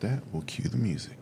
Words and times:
with 0.00 0.10
that, 0.10 0.22
we'll 0.32 0.42
cue 0.42 0.68
the 0.68 0.76
music. 0.76 1.16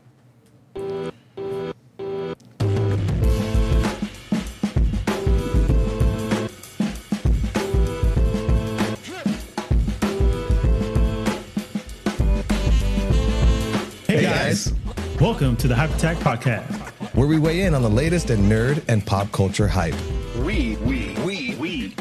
Hey 14.07 14.23
guys, 14.23 14.73
welcome 15.20 15.56
to 15.56 15.68
the 15.68 15.74
Hype 15.74 15.90
Attack 15.95 16.18
Podcast. 16.18 17.14
where 17.14 17.27
we 17.27 17.38
weigh 17.38 17.62
in 17.62 17.74
on 17.74 17.82
the 17.82 17.90
latest 17.90 18.30
in 18.30 18.40
nerd 18.40 18.82
and 18.88 19.04
pop 19.04 19.30
culture 19.32 19.68
hype. 19.68 19.95
We, 20.38 20.77
we, 20.77 21.14
we, 21.24 21.54
we 21.54 21.95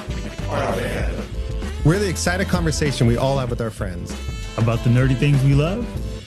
We're 1.85 1.99
the 1.99 2.09
excited 2.09 2.47
conversation 2.47 3.07
we 3.07 3.17
all 3.17 3.37
have 3.37 3.49
with 3.49 3.61
our 3.61 3.69
friends. 3.69 4.13
About 4.57 4.83
the 4.83 4.89
nerdy 4.89 5.17
things 5.17 5.41
we 5.43 5.53
love. 5.53 5.85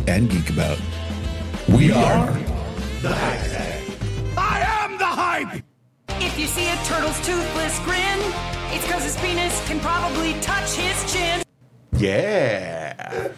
And 0.09 0.31
geek 0.31 0.49
about. 0.49 0.79
We 1.69 1.93
are 1.93 1.99
are 2.03 2.33
the 3.03 3.13
hype. 3.13 4.39
I 4.39 4.61
am 4.83 4.97
the 4.97 5.05
hype. 5.05 5.63
If 6.09 6.39
you 6.39 6.47
see 6.47 6.67
a 6.67 6.77
turtle's 6.85 7.21
toothless 7.27 7.79
grin, 7.81 8.19
it's 8.73 8.87
because 8.87 9.05
his 9.05 9.17
penis 9.19 9.55
can 9.69 9.79
probably 9.81 10.33
touch 10.41 10.77
his 10.77 11.13
chin. 11.13 11.43
Yeah. 11.93 13.29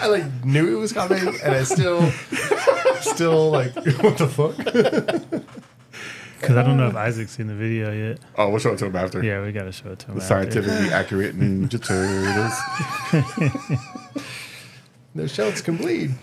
I 0.00 0.06
like 0.06 0.44
knew 0.44 0.76
it 0.76 0.78
was 0.78 0.92
coming, 0.92 1.26
and 1.42 1.52
I 1.52 1.64
still, 1.64 2.08
still 3.00 3.50
like, 3.50 3.74
what 4.02 4.18
the 4.18 4.28
fuck? 4.28 5.23
Because 6.54 6.66
I 6.66 6.68
don't 6.68 6.76
know 6.76 6.86
if 6.86 6.94
oh. 6.94 6.98
Isaac's 6.98 7.32
seen 7.32 7.48
the 7.48 7.54
video 7.54 7.90
yet. 7.92 8.20
Oh, 8.36 8.48
we'll 8.48 8.60
show 8.60 8.72
it 8.72 8.78
to 8.78 8.86
him 8.86 8.94
after. 8.94 9.20
Yeah, 9.24 9.42
we 9.42 9.50
got 9.50 9.64
to 9.64 9.72
show 9.72 9.90
it 9.90 9.98
to 10.00 10.06
him. 10.06 10.18
The 10.18 10.22
after. 10.22 10.34
scientifically 10.34 10.88
accurate 10.92 11.36
Ninja 11.36 11.82
Turtles. 11.82 12.54
No 15.14 15.26
shells 15.26 15.60
can 15.62 15.76
bleed. 15.76 16.14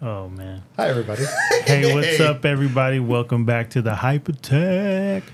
Oh, 0.00 0.28
man. 0.28 0.62
Hi, 0.76 0.88
everybody. 0.88 1.24
Hey, 1.64 1.92
what's 1.92 2.20
up, 2.20 2.44
everybody? 2.44 3.00
Welcome 3.00 3.44
back 3.44 3.70
to 3.70 3.82
the 3.82 3.96
Hype 3.96 4.28
Attack. 4.28 5.24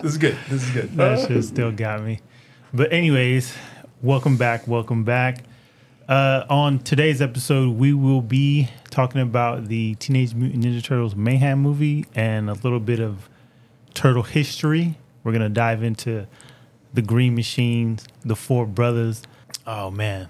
This 0.00 0.12
is 0.12 0.18
good. 0.18 0.36
This 0.50 0.64
is 0.64 0.70
good. 0.70 0.96
That 0.96 1.26
shit 1.26 1.44
still 1.44 1.72
got 1.72 2.02
me. 2.02 2.20
But, 2.72 2.92
anyways, 2.92 3.54
welcome 4.02 4.36
back. 4.36 4.68
Welcome 4.68 5.04
back. 5.04 5.44
Uh, 6.08 6.44
on 6.50 6.78
today's 6.80 7.22
episode, 7.22 7.76
we 7.78 7.94
will 7.94 8.20
be 8.20 8.68
talking 8.90 9.20
about 9.22 9.66
the 9.68 9.94
Teenage 9.96 10.34
Mutant 10.34 10.62
Ninja 10.64 10.82
Turtles 10.84 11.16
Mayhem 11.16 11.60
movie 11.60 12.04
and 12.14 12.50
a 12.50 12.54
little 12.54 12.80
bit 12.80 13.00
of 13.00 13.28
turtle 13.94 14.22
history. 14.22 14.98
We're 15.22 15.32
going 15.32 15.42
to 15.42 15.48
dive 15.48 15.82
into 15.82 16.26
the 16.92 17.00
Green 17.00 17.34
Machines, 17.34 18.04
the 18.22 18.36
Four 18.36 18.66
Brothers. 18.66 19.22
Oh, 19.66 19.90
man. 19.90 20.28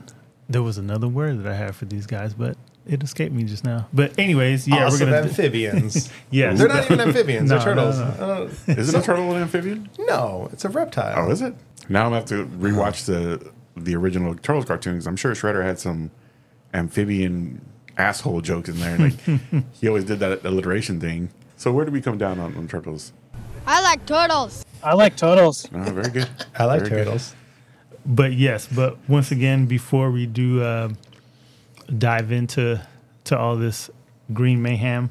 There 0.48 0.62
was 0.62 0.78
another 0.78 1.08
word 1.08 1.42
that 1.42 1.50
I 1.52 1.56
had 1.56 1.75
for 1.75 1.86
these 1.86 2.06
guys, 2.06 2.34
but 2.34 2.56
it 2.86 3.02
escaped 3.02 3.34
me 3.34 3.42
just 3.42 3.64
now. 3.64 3.89
But, 3.92 4.17
anyways, 4.17 4.69
yeah, 4.69 4.86
awesome 4.86 5.00
we're 5.08 5.11
going 5.12 5.22
to. 5.25 5.28
amphibians. 5.28 6.08
Yes. 6.30 6.58
They're 6.58 6.69
not 6.69 6.84
even 6.84 7.00
amphibians. 7.00 7.50
No, 7.50 7.56
They're 7.58 7.64
turtles. 7.75 7.98
no. 7.98 8.05
Uh, 8.05 8.72
Is 8.72 8.95
it 8.95 9.00
a 9.00 9.02
turtle 9.02 9.33
and 9.33 9.42
amphibian? 9.42 9.91
no, 9.98 10.48
it's 10.52 10.64
a 10.64 10.69
reptile. 10.69 11.14
Oh, 11.27 11.30
is 11.33 11.42
it? 11.42 11.55
Now 11.89 12.05
I'm 12.06 12.06
gonna 12.12 12.17
have 12.20 12.25
to 12.27 12.47
rewatch 12.58 13.05
the 13.06 13.50
the 13.77 13.94
original 13.97 14.34
Turtles 14.36 14.64
cartoons. 14.67 15.06
I'm 15.06 15.17
sure 15.17 15.33
Shredder 15.34 15.64
had 15.64 15.78
some 15.78 16.11
amphibian 16.72 17.61
asshole 17.97 18.41
jokes 18.41 18.69
in 18.69 18.78
there. 18.80 18.98
Like 18.98 19.14
he 19.72 19.89
always 19.89 20.05
did 20.05 20.19
that 20.20 20.44
alliteration 20.44 21.00
thing. 21.00 21.30
So 21.56 21.72
where 21.72 21.84
do 21.84 21.92
we 21.92 22.00
come 22.00 22.19
down 22.19 22.39
on, 22.41 22.56
on 22.56 22.69
turtles? 22.69 23.12
I 23.67 23.80
like 23.83 24.05
turtles. 24.06 24.64
I 24.83 24.95
like 24.95 25.17
turtles. 25.17 25.67
Oh, 25.72 25.83
very 25.84 26.11
good. 26.11 26.28
I 26.58 26.64
like 26.64 26.80
Very 26.80 26.91
good. 26.91 27.05
turtles. 27.05 27.34
but 28.05 28.33
yes, 28.34 28.67
but 28.67 28.98
once 29.08 29.30
again, 29.30 29.67
before 29.67 30.11
we 30.11 30.27
do 30.27 30.63
uh, 30.63 30.90
dive 31.96 32.30
into 32.33 32.86
to 33.24 33.39
all 33.39 33.57
this 33.57 33.89
green 34.33 34.61
mayhem, 34.61 35.11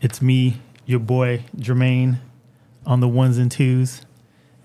it's 0.00 0.22
me, 0.22 0.60
your 0.86 1.00
boy 1.00 1.44
Jermaine, 1.58 2.18
on 2.86 3.00
the 3.00 3.08
ones 3.08 3.36
and 3.36 3.50
twos, 3.50 4.02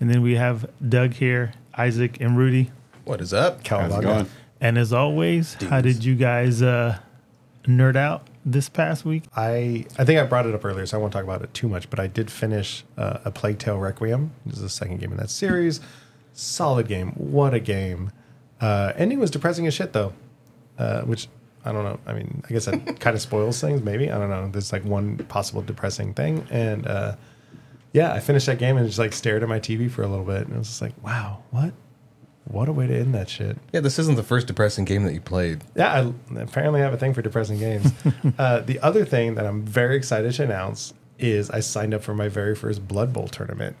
and 0.00 0.08
then 0.08 0.22
we 0.22 0.36
have 0.36 0.68
Doug 0.88 1.14
here, 1.14 1.52
Isaac, 1.76 2.18
and 2.20 2.38
Rudy. 2.38 2.70
What 3.08 3.22
is 3.22 3.32
up? 3.32 3.66
How's 3.66 3.96
it 3.96 4.02
going? 4.02 4.28
And 4.60 4.76
as 4.76 4.92
always, 4.92 5.54
how 5.54 5.80
did 5.80 6.04
you 6.04 6.14
guys 6.14 6.60
uh, 6.60 6.98
nerd 7.64 7.96
out 7.96 8.28
this 8.44 8.68
past 8.68 9.04
week? 9.04 9.24
I 9.34 9.86
I 9.98 10.04
think 10.04 10.20
I 10.20 10.24
brought 10.24 10.46
it 10.46 10.54
up 10.54 10.64
earlier, 10.64 10.84
so 10.84 10.98
I 10.98 11.00
won't 11.00 11.12
talk 11.12 11.24
about 11.24 11.42
it 11.42 11.54
too 11.54 11.68
much. 11.68 11.88
But 11.88 12.00
I 12.00 12.06
did 12.06 12.30
finish 12.30 12.84
uh, 12.98 13.20
a 13.24 13.30
Plague 13.30 13.58
Tale 13.58 13.78
Requiem. 13.78 14.32
This 14.44 14.56
is 14.56 14.62
the 14.62 14.68
second 14.68 15.00
game 15.00 15.10
in 15.10 15.16
that 15.16 15.30
series. 15.30 15.80
Solid 16.34 16.86
game. 16.86 17.12
What 17.12 17.54
a 17.54 17.60
game. 17.60 18.12
Uh, 18.60 18.92
ending 18.96 19.18
was 19.18 19.30
depressing 19.30 19.66
as 19.66 19.74
shit 19.74 19.92
though, 19.94 20.12
uh, 20.78 21.02
which 21.02 21.28
I 21.64 21.72
don't 21.72 21.84
know. 21.84 21.98
I 22.06 22.12
mean, 22.12 22.42
I 22.48 22.52
guess 22.52 22.66
that 22.66 23.00
kind 23.00 23.16
of 23.16 23.22
spoils 23.22 23.60
things. 23.60 23.80
Maybe 23.82 24.10
I 24.10 24.18
don't 24.18 24.28
know. 24.28 24.48
There's 24.48 24.72
like 24.72 24.84
one 24.84 25.16
possible 25.28 25.62
depressing 25.62 26.12
thing, 26.12 26.46
and 26.50 26.86
uh, 26.86 27.16
yeah, 27.92 28.12
I 28.12 28.20
finished 28.20 28.46
that 28.46 28.58
game 28.58 28.76
and 28.76 28.86
just 28.86 28.98
like 28.98 29.14
stared 29.14 29.42
at 29.42 29.48
my 29.48 29.60
TV 29.60 29.90
for 29.90 30.02
a 30.02 30.08
little 30.08 30.26
bit, 30.26 30.42
and 30.42 30.54
it 30.54 30.58
was 30.58 30.68
just 30.68 30.82
like, 30.82 30.92
wow, 31.02 31.42
what, 31.52 31.72
what 32.50 32.68
a 32.68 32.72
way 32.72 32.86
to 32.86 32.98
end 32.98 33.14
that 33.14 33.28
shit. 33.28 33.58
Yeah, 33.72 33.80
this 33.80 33.98
isn't 33.98 34.16
the 34.16 34.22
first 34.22 34.46
depressing 34.46 34.84
game 34.84 35.04
that 35.04 35.12
you 35.12 35.20
played. 35.20 35.62
Yeah, 35.76 35.92
I 35.92 36.40
apparently 36.40 36.80
have 36.80 36.94
a 36.94 36.96
thing 36.96 37.12
for 37.12 37.20
depressing 37.20 37.58
games. 37.58 37.92
uh, 38.38 38.60
the 38.60 38.80
other 38.80 39.04
thing 39.04 39.34
that 39.34 39.46
I'm 39.46 39.62
very 39.62 39.96
excited 39.96 40.32
to 40.32 40.44
announce 40.44 40.94
is 41.18 41.50
I 41.50 41.60
signed 41.60 41.92
up 41.92 42.02
for 42.02 42.14
my 42.14 42.28
very 42.28 42.54
first 42.54 42.88
Blood 42.88 43.12
Bowl 43.12 43.28
tournament, 43.28 43.76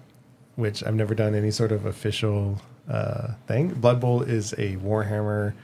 which 0.56 0.84
I've 0.84 0.94
never 0.94 1.14
done 1.14 1.34
any 1.34 1.50
sort 1.50 1.72
of 1.72 1.86
official 1.86 2.60
uh, 2.88 3.34
thing. 3.46 3.68
Blood 3.68 4.00
Bowl 4.00 4.22
is 4.22 4.52
a 4.54 4.76
Warhammer. 4.76 5.54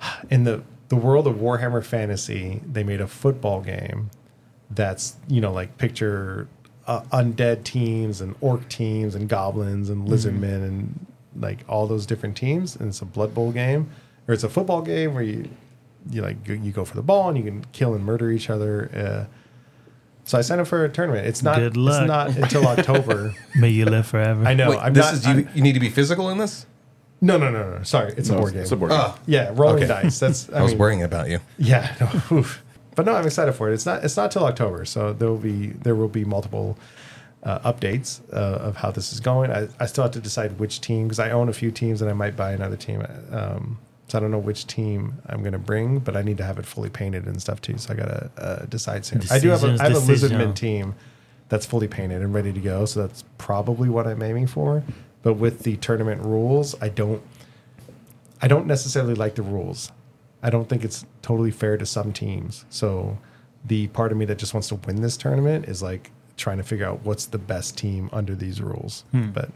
In 0.30 0.44
the 0.44 0.62
the 0.88 0.96
world 0.96 1.28
of 1.28 1.36
Warhammer 1.36 1.84
Fantasy, 1.84 2.60
they 2.66 2.82
made 2.82 3.00
a 3.00 3.06
football 3.06 3.60
game 3.60 4.10
that's 4.70 5.16
you 5.28 5.40
know 5.40 5.52
like 5.52 5.78
picture 5.78 6.48
uh, 6.86 7.02
undead 7.12 7.62
teams 7.62 8.20
and 8.20 8.34
orc 8.40 8.68
teams 8.68 9.14
and 9.14 9.28
goblins 9.28 9.88
and 9.88 10.08
lizardmen 10.08 10.64
and 10.64 11.06
like 11.36 11.58
all 11.68 11.86
those 11.86 12.06
different 12.06 12.36
teams 12.36 12.76
and 12.76 12.88
it's 12.88 13.00
a 13.00 13.04
blood 13.04 13.34
bowl 13.34 13.52
game 13.52 13.88
or 14.26 14.34
it's 14.34 14.44
a 14.44 14.48
football 14.48 14.82
game 14.82 15.14
where 15.14 15.22
you 15.22 15.48
you 16.10 16.22
like 16.22 16.36
you 16.48 16.72
go 16.72 16.84
for 16.84 16.96
the 16.96 17.02
ball 17.02 17.28
and 17.28 17.36
you 17.38 17.44
can 17.44 17.64
kill 17.72 17.94
and 17.94 18.04
murder 18.04 18.30
each 18.30 18.48
other 18.50 18.90
uh, 19.28 19.32
so 20.24 20.38
i 20.38 20.40
signed 20.40 20.60
up 20.60 20.66
for 20.66 20.84
a 20.84 20.88
tournament 20.88 21.26
it's 21.26 21.42
not 21.42 21.56
Good 21.56 21.76
luck. 21.76 22.00
it's 22.02 22.08
not 22.08 22.36
until 22.36 22.66
october 22.78 23.34
May 23.54 23.68
you 23.70 23.84
live 23.84 24.06
forever. 24.06 24.44
i 24.46 24.54
know 24.54 24.70
Wait, 24.70 24.78
i'm 24.78 24.94
this 24.94 25.04
not 25.04 25.14
is 25.14 25.24
you, 25.26 25.30
I'm- 25.32 25.48
you 25.54 25.62
need 25.62 25.74
to 25.74 25.80
be 25.80 25.88
physical 25.90 26.30
in 26.30 26.38
this? 26.38 26.66
no 27.20 27.36
no 27.36 27.50
no 27.50 27.76
no 27.76 27.82
sorry 27.82 28.14
it's 28.16 28.30
a 28.30 28.32
board 28.34 28.52
game 28.54 28.62
It's 28.62 28.72
a 28.72 28.76
board 28.76 28.90
game. 28.92 29.00
Oh, 29.02 29.18
yeah 29.26 29.52
rolling 29.54 29.76
Okay. 29.84 29.86
dice 29.86 30.18
that's 30.18 30.50
I, 30.52 30.62
was 30.62 30.72
mean, 30.72 30.78
worrying 30.78 31.02
about 31.02 31.28
you. 31.28 31.38
Yeah, 31.58 31.94
no, 32.30 32.44
but 32.96 33.04
no, 33.06 33.14
I'm 33.14 33.26
excited 33.26 33.52
for 33.52 33.70
it. 33.70 33.74
It's 33.74 33.84
not 33.86 34.02
it's 34.04 34.16
not 34.16 34.30
till 34.30 34.44
October, 34.44 34.84
so 34.86 35.12
there 35.12 35.28
will 35.28 35.36
be 35.36 35.68
there 35.68 35.94
will 35.94 36.08
be 36.08 36.24
multiple 36.24 36.76
uh, 37.42 37.72
updates 37.72 38.20
uh, 38.32 38.36
of 38.36 38.76
how 38.76 38.90
this 38.90 39.12
is 39.12 39.20
going. 39.20 39.50
I, 39.50 39.68
I 39.78 39.86
still 39.86 40.02
have 40.02 40.12
to 40.12 40.20
decide 40.20 40.58
which 40.58 40.80
team 40.80 41.04
because 41.04 41.18
I 41.18 41.30
own 41.30 41.48
a 41.48 41.52
few 41.52 41.70
teams 41.70 42.02
and 42.02 42.10
I 42.10 42.14
might 42.14 42.36
buy 42.36 42.52
another 42.52 42.76
team. 42.76 43.06
Um, 43.30 43.78
so 44.08 44.18
I 44.18 44.20
don't 44.20 44.30
know 44.30 44.38
which 44.38 44.66
team 44.66 45.14
I'm 45.26 45.40
going 45.40 45.52
to 45.52 45.58
bring, 45.58 46.00
but 46.00 46.16
I 46.16 46.22
need 46.22 46.36
to 46.38 46.44
have 46.44 46.58
it 46.58 46.66
fully 46.66 46.90
painted 46.90 47.26
and 47.26 47.40
stuff 47.40 47.60
too. 47.60 47.78
So 47.78 47.92
I 47.92 47.96
gotta 47.96 48.30
uh, 48.36 48.66
decide 48.66 49.04
soon. 49.04 49.22
I 49.30 49.38
do 49.38 49.50
have 49.50 49.62
a, 49.62 49.72
Decisions, 49.72 49.80
I 49.80 49.84
have 49.84 49.96
a. 49.96 50.00
Lizardman 50.00 50.54
team 50.54 50.94
that's 51.48 51.64
fully 51.64 51.88
painted 51.88 52.20
and 52.20 52.34
ready 52.34 52.52
to 52.52 52.60
go. 52.60 52.84
So 52.86 53.06
that's 53.06 53.24
probably 53.38 53.88
what 53.88 54.06
I'm 54.06 54.22
aiming 54.22 54.48
for. 54.48 54.82
But 55.22 55.34
with 55.34 55.60
the 55.60 55.76
tournament 55.76 56.22
rules, 56.22 56.74
I 56.82 56.88
don't 56.88 57.22
I 58.42 58.48
don't 58.48 58.66
necessarily 58.66 59.14
like 59.14 59.34
the 59.34 59.42
rules. 59.42 59.92
I 60.42 60.50
don't 60.50 60.68
think 60.68 60.84
it's 60.84 61.04
totally 61.22 61.50
fair 61.50 61.76
to 61.76 61.86
some 61.86 62.12
teams. 62.12 62.64
So 62.70 63.18
the 63.64 63.88
part 63.88 64.10
of 64.10 64.18
me 64.18 64.24
that 64.24 64.38
just 64.38 64.54
wants 64.54 64.68
to 64.68 64.76
win 64.76 65.02
this 65.02 65.16
tournament 65.16 65.66
is 65.66 65.82
like 65.82 66.10
trying 66.40 66.56
to 66.58 66.64
figure 66.64 66.86
out 66.86 67.04
what's 67.04 67.26
the 67.26 67.38
best 67.38 67.76
team 67.78 68.10
under 68.12 68.34
these 68.34 68.60
rules. 68.60 69.04
But 69.12 69.50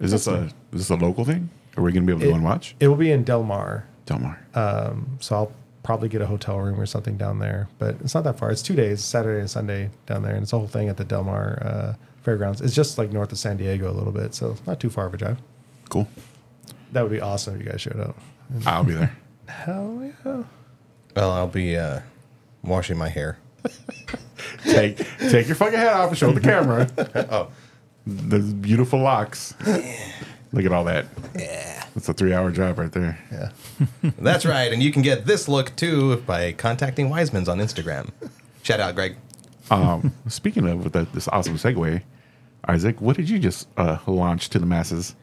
Is 0.00 0.12
this 0.12 0.26
a 0.28 0.42
is 0.72 0.88
this 0.88 0.90
a 0.90 0.94
local 0.96 1.24
thing? 1.24 1.50
Are 1.76 1.82
we 1.82 1.90
gonna 1.92 2.06
be 2.06 2.12
able 2.12 2.20
to 2.22 2.28
go 2.28 2.34
and 2.34 2.44
watch? 2.44 2.76
it 2.80 2.88
will 2.88 2.96
be 2.96 3.10
in 3.10 3.24
Del 3.24 3.42
Mar. 3.42 3.84
Del 4.06 4.18
Mar. 4.20 4.38
So 5.20 5.34
I'll 5.36 5.52
probably 5.82 6.08
get 6.08 6.20
a 6.20 6.26
hotel 6.26 6.58
room 6.58 6.78
or 6.80 6.86
something 6.86 7.16
down 7.16 7.38
there. 7.38 7.68
But 7.78 7.96
it's 8.02 8.14
not 8.14 8.24
that 8.24 8.38
far. 8.38 8.50
It's 8.50 8.62
two 8.62 8.74
days, 8.76 9.02
Saturday 9.02 9.40
and 9.40 9.50
Sunday 9.50 9.90
down 10.06 10.22
there. 10.22 10.34
And 10.34 10.42
it's 10.42 10.52
a 10.52 10.58
whole 10.58 10.68
thing 10.68 10.88
at 10.88 10.96
the 10.98 11.04
Del 11.04 11.24
Mar 11.24 11.58
uh, 11.62 11.94
Fairgrounds. 12.22 12.60
It's 12.60 12.74
just 12.74 12.98
like 12.98 13.10
north 13.12 13.32
of 13.32 13.38
San 13.38 13.56
Diego 13.56 13.90
a 13.90 13.94
little 13.94 14.12
bit. 14.12 14.34
So 14.34 14.56
not 14.66 14.80
too 14.80 14.90
far 14.90 15.06
of 15.06 15.14
a 15.14 15.16
drive. 15.16 15.38
cool. 15.88 16.06
That 16.92 17.02
would 17.02 17.12
be 17.12 17.20
awesome 17.20 17.54
if 17.56 17.62
you 17.64 17.70
guys 17.70 17.80
showed 17.80 18.00
up. 18.00 18.16
I'll 18.66 18.82
be 18.84 18.94
there. 18.94 19.14
Hell 19.46 20.10
yeah. 20.24 20.42
Well, 21.16 21.30
I'll 21.30 21.48
be 21.48 21.76
uh, 21.76 22.00
washing 22.62 22.96
my 22.98 23.08
hair. 23.08 23.38
take 24.64 24.96
take 25.18 25.46
your 25.46 25.56
fucking 25.56 25.78
head 25.78 25.92
off 25.92 26.10
and 26.10 26.18
show 26.18 26.32
the 26.32 26.40
camera. 26.40 26.88
oh, 27.30 27.50
those 28.06 28.52
beautiful 28.52 29.00
locks. 29.00 29.54
Look 30.52 30.64
at 30.64 30.72
all 30.72 30.84
that. 30.84 31.06
Yeah, 31.38 31.84
that's 31.94 32.08
a 32.08 32.14
three-hour 32.14 32.50
drive 32.50 32.78
right 32.78 32.92
there. 32.92 33.18
Yeah. 33.30 33.50
That's 34.18 34.46
right, 34.46 34.72
and 34.72 34.82
you 34.82 34.92
can 34.92 35.02
get 35.02 35.26
this 35.26 35.48
look 35.48 35.76
too 35.76 36.16
by 36.18 36.52
contacting 36.52 37.10
Wisemans 37.10 37.48
on 37.48 37.58
Instagram. 37.58 38.10
Shout 38.62 38.80
out, 38.80 38.94
Greg. 38.94 39.16
Um, 39.70 40.14
speaking 40.28 40.66
of 40.66 40.92
that, 40.92 41.12
this 41.12 41.28
awesome 41.28 41.56
segue, 41.56 42.02
Isaac, 42.66 43.00
what 43.00 43.16
did 43.16 43.28
you 43.28 43.38
just 43.38 43.68
uh, 43.76 43.98
launch 44.06 44.48
to 44.50 44.58
the 44.58 44.66
masses? 44.66 45.14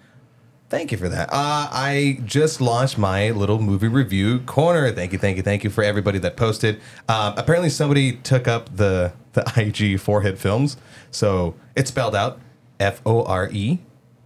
Thank 0.75 0.92
you 0.92 0.98
for 0.98 1.07
that. 1.07 1.30
Uh, 1.31 1.69
I 1.72 2.19
just 2.25 2.60
launched 2.60 2.98
my 2.98 3.30
little 3.30 3.62
movie 3.62 3.88
review 3.88 4.39
corner. 4.39 4.92
Thank 4.92 5.13
you, 5.13 5.18
thank 5.18 5.38
you, 5.38 5.42
thank 5.42 5.63
you 5.63 5.69
for 5.69 5.86
everybody 5.86 6.19
that 6.19 6.36
posted. 6.36 6.81
Um, 7.07 7.33
apparently, 7.38 7.69
somebody 7.69 8.18
took 8.18 8.45
up 8.45 8.75
the 8.75 9.13
the 9.31 9.50
IG 9.56 10.01
forehead 10.01 10.38
films, 10.38 10.75
so 11.12 11.56
it's 11.77 11.92
spelled 11.92 12.13
out 12.13 12.42
F 12.77 13.01
O 13.06 13.24
R 13.24 13.48
E 13.54 13.80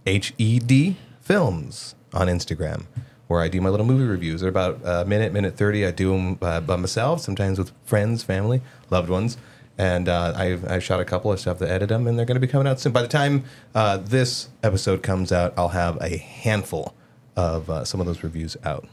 H 0.06 0.34
E 0.38 0.58
D 0.58 0.96
films 1.20 1.94
on 2.12 2.26
Instagram, 2.26 2.86
where 3.28 3.40
I 3.40 3.46
do 3.46 3.60
my 3.60 3.68
little 3.68 3.86
movie 3.86 4.06
reviews. 4.06 4.40
They're 4.40 4.50
about 4.50 4.80
a 4.84 5.04
minute, 5.04 5.32
minute 5.32 5.56
thirty. 5.56 5.86
I 5.86 5.92
do 5.92 6.10
them 6.10 6.38
uh, 6.42 6.60
by 6.60 6.74
myself, 6.74 7.20
sometimes 7.20 7.60
with 7.60 7.70
friends, 7.84 8.24
family, 8.24 8.60
loved 8.90 9.08
ones. 9.08 9.36
And 9.80 10.10
uh, 10.10 10.34
I've, 10.36 10.70
I've 10.70 10.84
shot 10.84 11.00
a 11.00 11.06
couple. 11.06 11.30
I 11.30 11.36
still 11.36 11.52
have 11.54 11.58
to 11.60 11.70
edit 11.70 11.88
them, 11.88 12.06
and 12.06 12.18
they're 12.18 12.26
going 12.26 12.34
to 12.34 12.46
be 12.46 12.46
coming 12.46 12.66
out 12.66 12.78
soon. 12.80 12.92
By 12.92 13.00
the 13.00 13.08
time 13.08 13.44
uh, 13.74 13.96
this 13.96 14.50
episode 14.62 15.02
comes 15.02 15.32
out, 15.32 15.54
I'll 15.56 15.70
have 15.70 15.96
a 16.02 16.18
handful 16.18 16.94
of 17.34 17.70
uh, 17.70 17.86
some 17.86 17.98
of 17.98 18.06
those 18.06 18.22
reviews 18.22 18.58
out. 18.62 18.86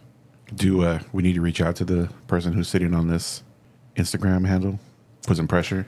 Do 0.56 0.84
uh, 0.84 1.00
we 1.12 1.24
need 1.24 1.36
to 1.36 1.42
reach 1.42 1.60
out 1.60 1.76
to 1.76 1.84
the 1.84 2.10
person 2.28 2.54
who's 2.54 2.70
sitting 2.70 2.94
on 2.94 3.10
this 3.10 3.44
Instagram 3.98 4.48
handle? 4.48 4.80
Put 5.28 5.36
some 5.36 5.48
pressure. 5.50 5.88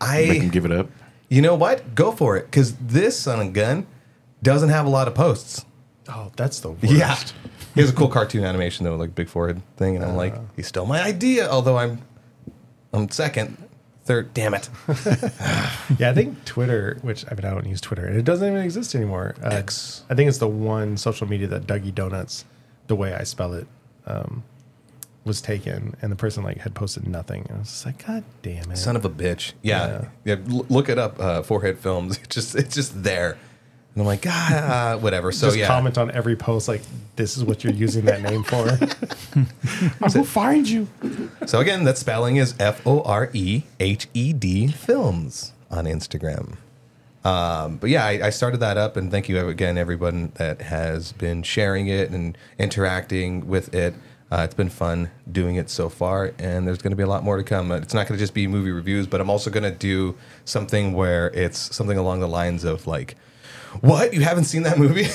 I 0.00 0.26
Make 0.26 0.38
them 0.40 0.48
I, 0.48 0.52
give 0.52 0.64
it 0.64 0.72
up. 0.72 0.88
you 1.28 1.42
know 1.42 1.54
what? 1.54 1.94
Go 1.94 2.10
for 2.10 2.36
it, 2.36 2.46
because 2.46 2.74
this 2.74 3.16
son 3.16 3.38
of 3.38 3.46
a 3.46 3.50
gun 3.50 3.86
doesn't 4.42 4.70
have 4.70 4.84
a 4.84 4.88
lot 4.88 5.06
of 5.06 5.14
posts. 5.14 5.64
Oh, 6.08 6.32
that's 6.34 6.58
the 6.58 6.70
worst. 6.72 6.92
Yeah, 6.92 7.16
he 7.76 7.82
has 7.82 7.90
a 7.90 7.92
cool 7.92 8.08
cartoon 8.08 8.42
animation 8.42 8.84
though, 8.84 8.96
like 8.96 9.14
big 9.14 9.28
forehead 9.28 9.62
thing, 9.76 9.94
and 9.94 10.04
I'm 10.04 10.16
like, 10.16 10.34
he 10.56 10.62
stole 10.62 10.86
my 10.86 11.00
idea. 11.00 11.48
Although 11.48 11.78
I'm, 11.78 12.02
I'm 12.92 13.08
second, 13.10 13.56
third. 14.04 14.32
Damn 14.34 14.54
it. 14.54 14.68
Yeah, 15.98 16.10
I 16.10 16.14
think 16.14 16.44
Twitter, 16.44 16.98
which 17.02 17.24
I 17.30 17.34
mean, 17.34 17.44
I 17.44 17.50
don't 17.50 17.66
use 17.66 17.80
Twitter, 17.80 18.06
and 18.06 18.16
it 18.16 18.24
doesn't 18.24 18.46
even 18.46 18.60
exist 18.62 18.94
anymore. 18.94 19.34
Uh, 19.42 19.48
X. 19.48 20.04
I 20.08 20.14
think 20.14 20.28
it's 20.28 20.38
the 20.38 20.46
one 20.48 20.96
social 20.96 21.26
media 21.26 21.48
that 21.48 21.66
Dougie 21.66 21.94
Donuts, 21.94 22.44
the 22.86 22.94
way 22.94 23.12
I 23.12 23.24
spell 23.24 23.52
it, 23.54 23.66
um, 24.06 24.44
was 25.24 25.40
taken, 25.42 25.96
and 26.00 26.10
the 26.12 26.16
person 26.16 26.44
like 26.44 26.58
had 26.58 26.74
posted 26.74 27.06
nothing. 27.08 27.42
And 27.48 27.56
I 27.56 27.58
was 27.60 27.68
just 27.68 27.86
like, 27.86 28.06
God 28.06 28.22
damn 28.42 28.70
it! 28.70 28.76
Son 28.76 28.94
of 28.96 29.04
a 29.04 29.10
bitch. 29.10 29.52
Yeah. 29.62 30.06
Yeah. 30.24 30.36
l- 30.50 30.64
look 30.68 30.88
it 30.88 30.96
up, 30.98 31.18
uh, 31.20 31.42
Forehead 31.42 31.78
Films. 31.78 32.18
It's 32.24 32.34
just 32.34 32.54
it's 32.54 32.74
just 32.74 33.02
there. 33.02 33.36
And 34.00 34.06
I'm 34.06 34.06
like, 34.06 34.22
God, 34.22 34.52
uh, 34.52 34.98
whatever. 34.98 35.30
So 35.30 35.48
just 35.48 35.58
yeah. 35.58 35.66
comment 35.66 35.98
on 35.98 36.10
every 36.12 36.34
post 36.34 36.68
like, 36.68 36.80
"This 37.16 37.36
is 37.36 37.44
what 37.44 37.62
you're 37.62 37.74
using 37.74 38.06
that 38.06 38.22
name 38.22 38.42
for." 38.42 38.66
I 40.00 40.10
will 40.14 40.24
find 40.24 40.66
you. 40.66 40.88
So 41.44 41.60
again, 41.60 41.84
that 41.84 41.98
spelling 41.98 42.36
is 42.36 42.54
F 42.58 42.86
O 42.86 43.02
R 43.02 43.28
E 43.34 43.64
H 43.78 44.08
E 44.14 44.32
D 44.32 44.68
Films 44.68 45.52
on 45.70 45.84
Instagram. 45.84 46.56
Um, 47.26 47.76
but 47.76 47.90
yeah, 47.90 48.06
I, 48.06 48.28
I 48.28 48.30
started 48.30 48.60
that 48.60 48.78
up, 48.78 48.96
and 48.96 49.10
thank 49.10 49.28
you 49.28 49.46
again, 49.46 49.76
everyone 49.76 50.32
that 50.36 50.62
has 50.62 51.12
been 51.12 51.42
sharing 51.42 51.88
it 51.88 52.10
and 52.10 52.38
interacting 52.58 53.48
with 53.48 53.74
it. 53.74 53.92
Uh, 54.32 54.44
it's 54.44 54.54
been 54.54 54.70
fun 54.70 55.10
doing 55.30 55.56
it 55.56 55.68
so 55.68 55.90
far, 55.90 56.32
and 56.38 56.66
there's 56.66 56.78
going 56.78 56.92
to 56.92 56.96
be 56.96 57.02
a 57.02 57.06
lot 57.06 57.22
more 57.22 57.36
to 57.36 57.42
come. 57.42 57.70
Uh, 57.70 57.76
It's 57.76 57.92
not 57.92 58.06
going 58.06 58.16
to 58.16 58.22
just 58.22 58.32
be 58.32 58.46
movie 58.46 58.70
reviews, 58.70 59.06
but 59.06 59.20
I'm 59.20 59.28
also 59.28 59.50
going 59.50 59.64
to 59.64 59.70
do 59.70 60.16
something 60.46 60.94
where 60.94 61.26
it's 61.34 61.76
something 61.76 61.98
along 61.98 62.20
the 62.20 62.28
lines 62.28 62.64
of 62.64 62.86
like, 62.86 63.16
"What? 63.80 64.12
You 64.14 64.20
haven't 64.22 64.44
seen 64.44 64.62
that 64.64 64.78
movie?" 64.78 65.06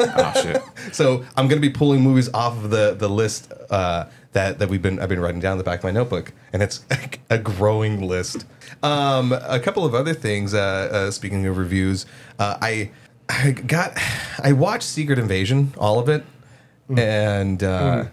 Oh 0.00 0.32
shit. 0.42 0.62
So 0.94 1.24
I'm 1.36 1.48
going 1.48 1.60
to 1.60 1.66
be 1.66 1.70
pulling 1.72 2.00
movies 2.02 2.28
off 2.34 2.56
of 2.64 2.70
the 2.70 2.94
the 2.98 3.08
list 3.08 3.52
uh, 3.70 4.06
that 4.32 4.58
that 4.58 4.68
we've 4.68 4.82
been 4.82 4.98
I've 4.98 5.08
been 5.08 5.20
writing 5.20 5.40
down 5.40 5.52
in 5.52 5.58
the 5.58 5.64
back 5.64 5.80
of 5.80 5.84
my 5.84 5.90
notebook, 5.90 6.32
and 6.52 6.62
it's 6.62 6.84
a 7.30 7.38
growing 7.38 8.00
list. 8.06 8.44
Um, 8.82 9.32
a 9.32 9.60
couple 9.60 9.84
of 9.84 9.94
other 9.94 10.14
things. 10.14 10.54
Uh, 10.54 10.88
uh, 10.92 11.10
speaking 11.10 11.46
of 11.46 11.56
reviews, 11.56 12.06
uh, 12.38 12.56
I 12.60 12.90
I 13.28 13.52
got 13.52 13.96
I 14.42 14.52
watched 14.52 14.84
Secret 14.84 15.18
Invasion, 15.18 15.72
all 15.78 15.98
of 15.98 16.08
it, 16.08 16.24
and 16.96 17.62
uh, 17.62 18.04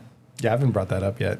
yeah, 0.41 0.49
I 0.49 0.51
haven't 0.51 0.71
brought 0.71 0.89
that 0.89 1.03
up 1.03 1.19
yet. 1.19 1.39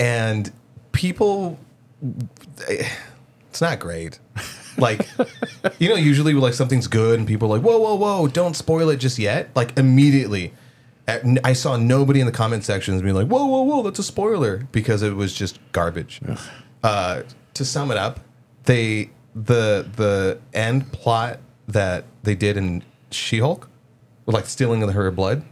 and 0.00 0.50
people 0.92 1.58
it's 2.68 3.60
not 3.60 3.78
great 3.78 4.18
like 4.78 5.08
you 5.78 5.88
know 5.88 5.94
usually 5.96 6.32
like 6.34 6.54
something's 6.54 6.86
good 6.86 7.18
and 7.18 7.28
people 7.28 7.52
are 7.52 7.58
like 7.58 7.66
whoa 7.66 7.76
whoa 7.78 7.94
whoa 7.94 8.28
don't 8.28 8.54
spoil 8.54 8.88
it 8.90 8.96
just 8.98 9.18
yet 9.18 9.48
like 9.54 9.76
immediately 9.78 10.52
at- 11.08 11.22
i 11.44 11.52
saw 11.52 11.76
nobody 11.76 12.20
in 12.20 12.26
the 12.26 12.32
comment 12.32 12.64
sections 12.64 13.02
being 13.02 13.14
like 13.14 13.26
whoa 13.28 13.46
whoa 13.46 13.62
whoa 13.62 13.82
that's 13.82 13.98
a 13.98 14.02
spoiler 14.02 14.66
because 14.72 15.02
it 15.02 15.14
was 15.14 15.32
just 15.34 15.58
garbage 15.72 16.20
uh, 16.82 17.22
to 17.54 17.64
sum 17.64 17.90
it 17.90 17.96
up 17.96 18.20
they 18.64 19.10
the 19.34 19.86
the 19.96 20.38
end 20.54 20.92
plot 20.92 21.40
that 21.68 22.04
they 22.22 22.34
did 22.34 22.56
in 22.56 22.82
she-hulk 23.10 23.68
with 24.24 24.34
like 24.34 24.46
stealing 24.46 24.82
of 24.82 24.92
her 24.92 25.10
blood 25.10 25.42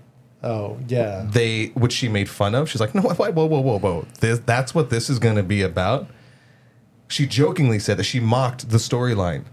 Oh 0.45 0.79
yeah, 0.89 1.27
they 1.31 1.69
which 1.69 1.95
she 1.95 2.07
made 2.07 2.29
fun 2.29 2.55
of. 2.55 2.69
She's 2.69 2.79
like, 2.79 2.95
no, 2.95 3.01
whoa, 3.01 3.15
whoa, 3.33 3.47
whoa, 3.47 3.61
whoa, 3.61 3.79
whoa. 3.79 4.07
This, 4.21 4.41
that's 4.41 4.75
what 4.75 4.91
this 4.91 5.09
is 5.09 5.19
going 5.19 5.37
to 5.37 5.43
be 5.43 5.63
about. 5.63 6.07
She 7.15 7.27
jokingly 7.27 7.79
said 7.79 7.97
that 7.99 8.05
she 8.05 8.19
mocked 8.19 8.71
the 8.71 8.79
storyline. 8.79 9.45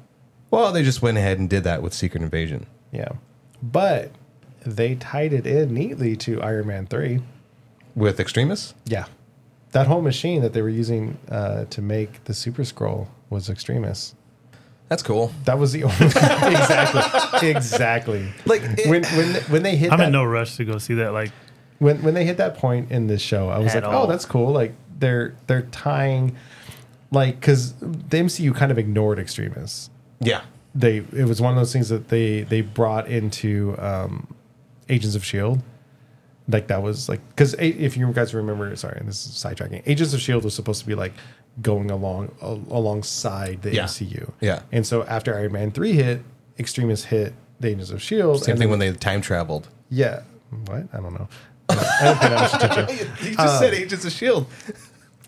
Well, 0.50 0.72
they 0.72 0.82
just 0.84 1.04
went 1.04 1.18
ahead 1.20 1.38
and 1.38 1.48
did 1.48 1.64
that 1.64 1.84
with 1.84 1.94
Secret 1.94 2.24
Invasion. 2.24 2.66
yeah, 2.92 3.10
but 3.62 4.12
they 4.66 4.96
tied 4.96 5.32
it 5.34 5.46
in 5.46 5.72
neatly 5.74 6.16
to 6.18 6.42
Iron 6.42 6.66
Man 6.68 6.88
three. 6.88 7.22
With 7.96 8.20
Extremis? 8.20 8.74
Yeah, 8.86 9.06
that 9.74 9.86
whole 9.86 10.02
machine 10.02 10.42
that 10.42 10.54
they 10.54 10.62
were 10.64 10.70
using 10.70 11.20
uh, 11.30 11.66
to 11.66 11.82
make 11.84 12.24
the 12.24 12.34
Super 12.34 12.64
Skrull 12.64 13.08
was 13.30 13.48
Extremis. 13.50 14.16
That's 14.90 15.04
cool. 15.04 15.32
That 15.46 15.60
was 15.60 15.72
the 15.72 15.84
only 15.90 16.06
exactly 16.08 17.50
exactly 17.52 18.34
Like, 18.46 18.62
it- 18.64 18.88
when 18.90 19.04
when 19.04 19.36
when 19.52 19.64
they 19.64 19.76
hit 19.76 19.92
I'm 19.92 20.00
that, 20.00 20.08
in 20.08 20.14
no 20.14 20.24
rush 20.26 20.56
to 20.58 20.66
go 20.66 20.80
see 20.80 20.96
that. 20.96 21.14
Like, 21.14 21.32
when 21.80 22.02
when 22.02 22.14
they 22.16 22.26
hit 22.26 22.38
that 22.38 22.58
point 22.58 22.92
in 22.92 23.06
this 23.08 23.22
show, 23.22 23.50
I 23.50 23.60
was 23.60 23.76
like, 23.76 23.84
all. 23.84 24.04
oh, 24.04 24.08
that's 24.08 24.26
cool. 24.26 24.52
Like 24.52 24.74
they're 25.00 25.36
they're 25.48 25.64
tying 25.72 26.36
like 27.12 27.40
because 27.40 27.74
the 27.74 28.18
MCU 28.18 28.56
kind 28.56 28.72
of 28.72 28.78
ignored 28.78 29.20
Extremis. 29.20 29.90
Yeah. 30.20 30.42
They 30.74 30.98
it 30.98 31.26
was 31.28 31.42
one 31.42 31.52
of 31.52 31.58
those 31.60 31.74
things 31.74 31.90
that 31.90 32.08
they 32.10 32.42
they 32.44 32.62
brought 32.62 33.08
into 33.08 33.76
um, 33.78 34.34
Agents 34.90 35.16
of 35.16 35.24
Shield. 35.26 35.62
Like 36.48 36.68
that 36.68 36.82
was 36.82 37.08
like 37.10 37.20
because 37.30 37.54
if 37.56 37.96
you 37.98 38.12
guys 38.14 38.34
remember, 38.34 38.74
sorry, 38.76 38.98
and 39.00 39.08
this 39.08 39.26
is 39.26 39.32
sidetracking. 39.34 39.84
Agents 39.86 40.14
of 40.14 40.22
Shield 40.22 40.44
was 40.44 40.54
supposed 40.56 40.80
to 40.82 40.88
be 40.88 40.96
like 40.96 41.14
going 41.62 41.92
along 41.92 42.34
al- 42.42 42.64
alongside 42.70 43.62
the 43.62 43.74
Yeah. 43.76 43.84
MCU. 43.84 44.32
Yeah. 44.40 44.62
And 44.72 44.88
so 44.88 45.04
after 45.04 45.36
Iron 45.36 45.52
Man 45.52 45.72
three 45.72 45.94
hit, 45.94 46.22
Extremis 46.58 47.06
hit 47.06 47.34
the 47.60 47.70
Agents 47.70 47.92
of 47.92 48.02
Shield. 48.02 48.44
Same 48.44 48.58
thing 48.58 48.70
when 48.70 48.80
they 48.80 48.92
time 48.94 49.22
traveled. 49.22 49.68
yeah. 49.90 50.22
What? 50.66 50.88
I 50.94 50.98
don't 50.98 51.14
know. 51.14 51.28
I 51.70 51.76
don't 52.04 52.20
pay 52.20 52.30
that 52.30 52.52
much 52.52 52.64
attention. 52.88 53.08
You 53.30 53.36
just 53.36 53.60
said 53.60 53.74
Agents 53.74 54.04
of 54.06 54.12
S.H.I.E.L.D. 54.12 54.48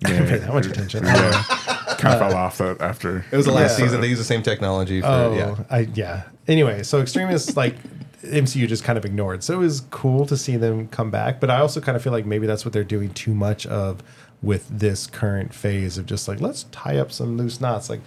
I 0.06 0.10
don't 0.18 0.28
pay 0.28 0.38
that 0.38 0.54
much 0.54 0.66
attention. 0.66 1.04
Yeah. 1.06 1.44
kind 1.98 2.14
of 2.16 2.20
fell 2.30 2.36
off 2.36 2.58
that 2.58 2.82
after. 2.82 3.26
It 3.32 3.38
was 3.38 3.46
the 3.46 3.52
last 3.52 3.78
Yeah. 3.80 3.86
season. 3.86 4.02
They 4.02 4.08
used 4.08 4.20
the 4.22 4.26
same 4.26 4.44
technology 4.44 5.02
for, 5.02 5.08
Oh, 5.08 5.34
yeah. 5.36 5.56
I 5.70 5.80
yeah. 5.94 6.24
Anyway, 6.48 6.84
so 6.84 7.00
Extremis 7.00 7.56
like 7.56 7.76
MCU 8.24 8.68
just 8.68 8.84
kind 8.84 8.98
of 8.98 9.06
ignored. 9.06 9.44
So 9.44 9.54
it 9.54 9.58
was 9.58 9.82
cool 9.92 10.26
to 10.28 10.36
see 10.38 10.58
them 10.58 10.88
come 10.90 11.12
back, 11.12 11.40
but 11.40 11.50
I 11.50 11.60
also 11.60 11.80
kind 11.82 11.96
of 11.96 12.02
feel 12.04 12.14
like 12.14 12.26
maybe 12.26 12.48
that's 12.48 12.66
what 12.66 12.74
they're 12.74 12.84
doing 12.84 13.14
too 13.14 13.34
much 13.34 13.66
of 13.68 14.02
with 14.42 14.68
this 14.70 15.08
current 15.08 15.54
phase 15.54 15.98
of 15.98 16.06
just 16.06 16.28
like 16.28 16.42
let's 16.42 16.64
tie 16.72 16.98
up 16.98 17.12
some 17.12 17.38
loose 17.38 17.62
knots. 17.62 17.90
Like 17.90 18.02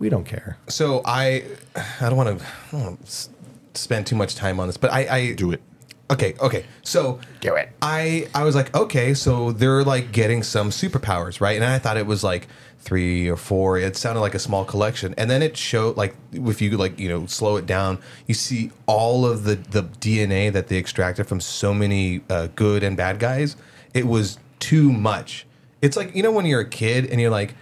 we 0.00 0.08
don't 0.08 0.24
care. 0.24 0.58
So 0.68 1.02
I, 1.04 1.44
I 2.00 2.08
don't 2.08 2.16
want 2.16 2.40
to 2.40 2.98
spend 3.74 4.06
too 4.06 4.16
much 4.16 4.34
time 4.34 4.58
on 4.60 4.66
this, 4.68 4.76
but 4.76 4.92
I, 4.92 5.08
I 5.16 5.32
Do 5.34 5.52
it. 5.52 5.60
Okay, 6.10 6.34
okay. 6.40 6.64
So 6.82 7.20
Do 7.40 7.54
it. 7.54 7.70
I 7.82 8.28
I 8.34 8.44
was 8.44 8.54
like, 8.54 8.74
okay, 8.74 9.12
so 9.12 9.52
they're 9.52 9.84
like 9.84 10.10
getting 10.10 10.42
some 10.42 10.70
superpowers, 10.70 11.40
right? 11.40 11.56
And 11.56 11.64
I 11.64 11.78
thought 11.78 11.98
it 11.98 12.06
was 12.06 12.24
like 12.24 12.48
three 12.78 13.28
or 13.28 13.36
four. 13.36 13.78
It 13.78 13.96
sounded 13.96 14.20
like 14.20 14.34
a 14.34 14.38
small 14.38 14.64
collection, 14.64 15.14
and 15.18 15.30
then 15.30 15.42
it 15.42 15.56
showed 15.56 15.98
like 15.98 16.16
if 16.32 16.62
you 16.62 16.76
like 16.78 16.98
you 16.98 17.10
know 17.10 17.26
slow 17.26 17.56
it 17.56 17.66
down, 17.66 17.98
you 18.26 18.32
see 18.34 18.70
all 18.86 19.26
of 19.26 19.44
the 19.44 19.56
the 19.56 19.82
DNA 19.82 20.50
that 20.50 20.68
they 20.68 20.78
extracted 20.78 21.26
from 21.26 21.40
so 21.40 21.74
many 21.74 22.22
uh, 22.30 22.48
good 22.54 22.82
and 22.82 22.96
bad 22.96 23.18
guys. 23.18 23.56
It 23.92 24.06
was 24.06 24.38
too 24.60 24.90
much. 24.90 25.46
It's 25.82 25.96
like 25.96 26.16
you 26.16 26.22
know 26.22 26.32
when 26.32 26.46
you're 26.46 26.60
a 26.60 26.68
kid 26.68 27.06
and 27.06 27.20
you're 27.20 27.30
like. 27.30 27.54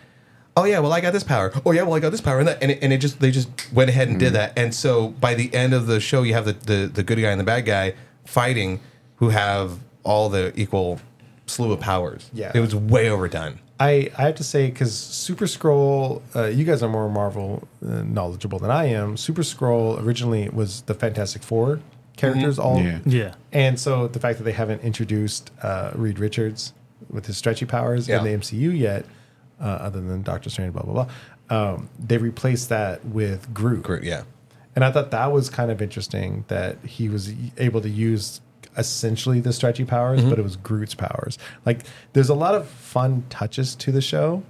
Oh 0.59 0.65
yeah, 0.65 0.79
well 0.79 0.91
I 0.91 1.03
got 1.03 1.13
this 1.13 1.23
power. 1.23 1.53
Oh 1.67 1.73
yeah, 1.73 1.83
well 1.83 1.93
I 1.93 2.01
got 2.01 2.13
this 2.13 2.23
power, 2.23 2.39
and 2.39 2.49
that, 2.49 2.63
and 2.63 2.71
it, 2.71 2.79
and 2.81 2.91
it 2.91 2.97
just 2.97 3.21
they 3.21 3.31
just 3.31 3.51
went 3.75 3.91
ahead 3.91 4.09
and 4.09 4.19
did 4.19 4.33
that. 4.33 4.59
And 4.59 4.75
so 4.75 5.09
by 5.09 5.35
the 5.35 5.53
end 5.53 5.75
of 5.75 5.87
the 5.87 6.01
show, 6.01 6.23
you 6.23 6.33
have 6.33 6.47
the, 6.47 6.55
the 6.55 6.91
the 6.91 7.03
good 7.03 7.21
guy 7.21 7.31
and 7.31 7.39
the 7.39 7.45
bad 7.45 7.67
guy 7.67 7.93
fighting, 8.27 8.81
who 9.17 9.31
have 9.31 9.79
all 10.05 10.29
the 10.29 10.53
equal 10.61 11.01
slew 11.47 11.73
of 11.73 11.81
powers. 11.81 12.31
Yeah. 12.33 12.53
it 12.55 12.61
was 12.61 12.75
way 12.75 13.09
overdone. 13.09 13.59
I, 13.79 14.11
I 14.17 14.23
have 14.23 14.37
to 14.37 14.45
say 14.45 14.71
because 14.71 14.97
Super 14.97 15.45
Skrull, 15.45 16.23
uh, 16.35 16.47
you 16.47 16.65
guys 16.65 16.83
are 16.83 16.89
more 16.89 17.11
Marvel 17.11 17.69
uh, 17.87 18.03
knowledgeable 18.03 18.59
than 18.59 18.71
I 18.71 18.87
am. 18.87 19.17
Super 19.17 19.43
Skrull 19.43 20.03
originally 20.03 20.49
was 20.49 20.83
the 20.83 20.95
Fantastic 20.95 21.43
Four 21.43 21.81
characters, 22.17 22.59
all 22.59 22.81
Yeah. 22.81 23.01
yeah. 23.05 23.35
And 23.53 23.79
so 23.79 24.09
the 24.09 24.19
fact 24.19 24.39
that 24.39 24.45
they 24.45 24.53
haven't 24.53 24.83
introduced 24.83 25.51
uh, 25.63 25.91
Reed 25.95 26.19
Richards 26.19 26.73
with 27.11 27.27
his 27.27 27.37
stretchy 27.37 27.67
powers 27.67 28.09
Yeah. 28.09 28.19
in 28.19 28.25
the 28.25 28.31
MCU 28.31 28.77
yet, 28.77 29.05
uh, 29.61 29.65
other 29.65 30.01
than 30.01 30.23
Doctor 30.23 30.49
Strange, 30.49 30.73
blah 30.73 30.83
blah 30.83 31.05
blah, 31.05 31.09
um, 31.75 31.91
they 31.99 32.17
replaced 32.17 32.71
that 32.71 33.05
with 33.05 33.53
Groot. 33.53 33.83
Groot, 33.83 34.05
yeah. 34.05 34.23
And 34.77 34.85
I 34.85 34.93
thought 34.93 35.11
that 35.11 35.33
was 35.33 35.49
kind 35.51 35.71
of 35.73 35.83
interesting 35.83 36.45
that 36.49 36.77
he 36.85 37.09
was 37.09 37.33
able 37.59 37.81
to 37.81 37.89
use 37.89 38.41
essentially 38.77 39.41
the 39.41 39.53
stretchy 39.53 39.85
powers, 39.87 40.21
Mm-hmm. 40.21 40.29
but 40.31 40.39
it 40.39 40.43
was 40.43 40.57
Groot's 40.57 40.95
powers. 40.95 41.39
Like, 41.65 41.81
there's 42.13 42.29
a 42.29 42.35
lot 42.35 42.55
of 42.55 42.69
fun 42.69 43.25
touches 43.31 43.75
to 43.77 43.91
the 43.91 44.03
show, 44.03 44.43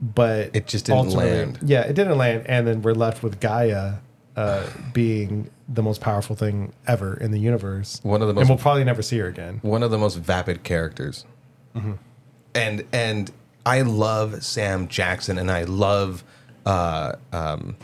but 0.00 0.50
It 0.56 0.66
just 0.66 0.86
didn't 0.86 1.10
land. 1.10 1.58
Yeah, 1.62 1.82
it 1.82 1.92
didn't 1.94 2.16
land, 2.18 2.46
and 2.46 2.66
then 2.66 2.80
we're 2.82 2.94
left 2.94 3.22
with 3.22 3.38
Gaia 3.40 3.94
uh, 4.36 4.66
being 4.94 5.50
the 5.68 5.82
most 5.82 6.00
powerful 6.00 6.34
thing 6.36 6.72
ever 6.86 7.14
in 7.18 7.30
the 7.30 7.38
universe. 7.38 8.00
One 8.02 8.22
of 8.22 8.28
the 8.28 8.34
most, 8.34 8.42
and 8.42 8.48
we'll 8.50 8.58
probably 8.58 8.84
never 8.84 9.02
see 9.02 9.18
her 9.18 9.26
again. 9.26 9.58
one 9.62 9.82
of 9.82 9.90
the 9.90 9.98
most 9.98 10.16
vapid 10.16 10.62
characters. 10.62 11.24
And 12.54 12.84
and 12.92 13.30
I 13.66 13.82
love 13.82 14.42
Sam 14.42 14.88
Jackson, 14.88 15.36
and 15.38 15.50
I 15.50 15.64
love, 15.64 16.24
uh, 16.64 17.16
um, 17.32 17.76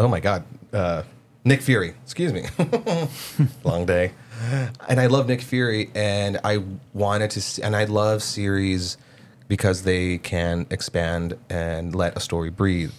oh 0.00 0.08
my 0.08 0.18
God, 0.18 0.44
uh, 0.72 1.02
Nick 1.44 1.60
Fury. 1.62 1.94
Excuse 2.02 2.32
me, 2.32 2.46
long 3.64 3.86
day. 3.86 4.12
And 4.88 4.98
I 4.98 5.06
love 5.06 5.28
Nick 5.28 5.42
Fury, 5.42 5.90
and 5.94 6.40
I 6.42 6.64
wanted 6.94 7.30
to, 7.32 7.42
see, 7.42 7.62
and 7.62 7.76
I 7.76 7.84
love 7.84 8.22
series 8.22 8.96
because 9.46 9.82
they 9.82 10.16
can 10.16 10.66
expand 10.70 11.36
and 11.50 11.94
let 11.94 12.16
a 12.16 12.20
story 12.20 12.48
breathe. 12.48 12.92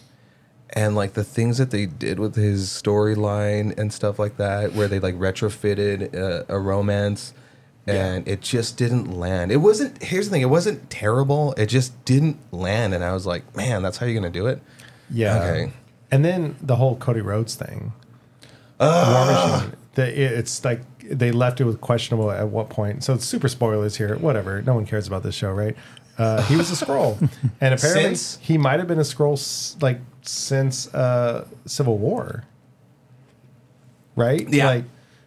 And 0.74 0.96
like 0.96 1.14
the 1.14 1.24
things 1.24 1.58
that 1.58 1.72
they 1.72 1.88
did 1.88 2.20
with 2.20 2.36
his 2.36 2.70
storyline 2.70 3.78
and 3.78 3.92
stuff 3.92 4.20
like 4.20 4.38
that, 4.38 4.74
where 4.74 4.88
they 4.88 5.00
like 5.00 5.16
retrofitted 5.16 6.16
uh, 6.16 6.46
a 6.48 6.60
romance, 6.60 7.34
and 7.88 8.26
it 8.28 8.42
just 8.42 8.78
didn't 8.78 9.12
land. 9.12 9.52
It 9.52 9.58
wasn't. 9.58 10.02
Here's 10.02 10.28
the 10.28 10.32
thing: 10.32 10.44
it 10.44 10.50
wasn't 10.50 10.90
terrible. 10.90 11.54
It 11.54 11.66
just 11.66 12.06
didn't 12.06 12.38
land, 12.54 12.94
and 12.94 13.04
I 13.04 13.12
was 13.12 13.26
like, 13.26 13.54
man, 13.56 13.82
that's 13.82 13.98
how 13.98 14.06
you're 14.06 14.16
gonna 14.16 14.30
do 14.30 14.46
it. 14.46 14.62
Yeah. 15.10 15.44
Okay. 15.44 15.74
And 16.12 16.26
then 16.26 16.56
the 16.62 16.76
whole 16.76 16.96
Cody 16.98 17.22
Rhodes 17.22 17.56
thing. 17.56 17.94
War 18.80 18.90
Machine. 19.26 19.74
The, 19.96 20.08
it- 20.08 20.32
it's 20.34 20.64
like 20.66 20.82
they 21.04 21.32
left 21.32 21.60
it 21.62 21.66
with 21.66 21.82
questionable 21.82 22.32
at 22.32 22.48
what 22.50 22.70
point. 22.70 23.04
So 23.04 23.14
it's 23.14 23.26
super 23.26 23.48
spoilers 23.48 23.96
here. 23.98 24.16
Whatever. 24.18 24.62
No 24.62 24.74
one 24.76 24.86
cares 24.86 25.08
about 25.08 25.24
this 25.24 25.36
show, 25.36 25.52
right? 25.52 25.76
Uh, 26.18 26.42
he 26.44 26.56
was 26.56 26.70
a 26.70 26.86
Skrull, 26.86 27.18
and 27.62 27.74
apparently 27.74 28.16
Since? 28.16 28.38
he 28.42 28.58
might 28.58 28.80
have 28.80 28.88
been 28.88 29.00
a 29.00 29.04
Skrull 29.04 29.34
s- 29.34 29.76
like 29.82 30.00
since 30.22 30.94
uh, 30.94 31.48
Civil 31.66 31.98
War, 31.98 32.44
right? 34.16 34.48
Yeah. 34.50 34.66
Like, 34.68 34.84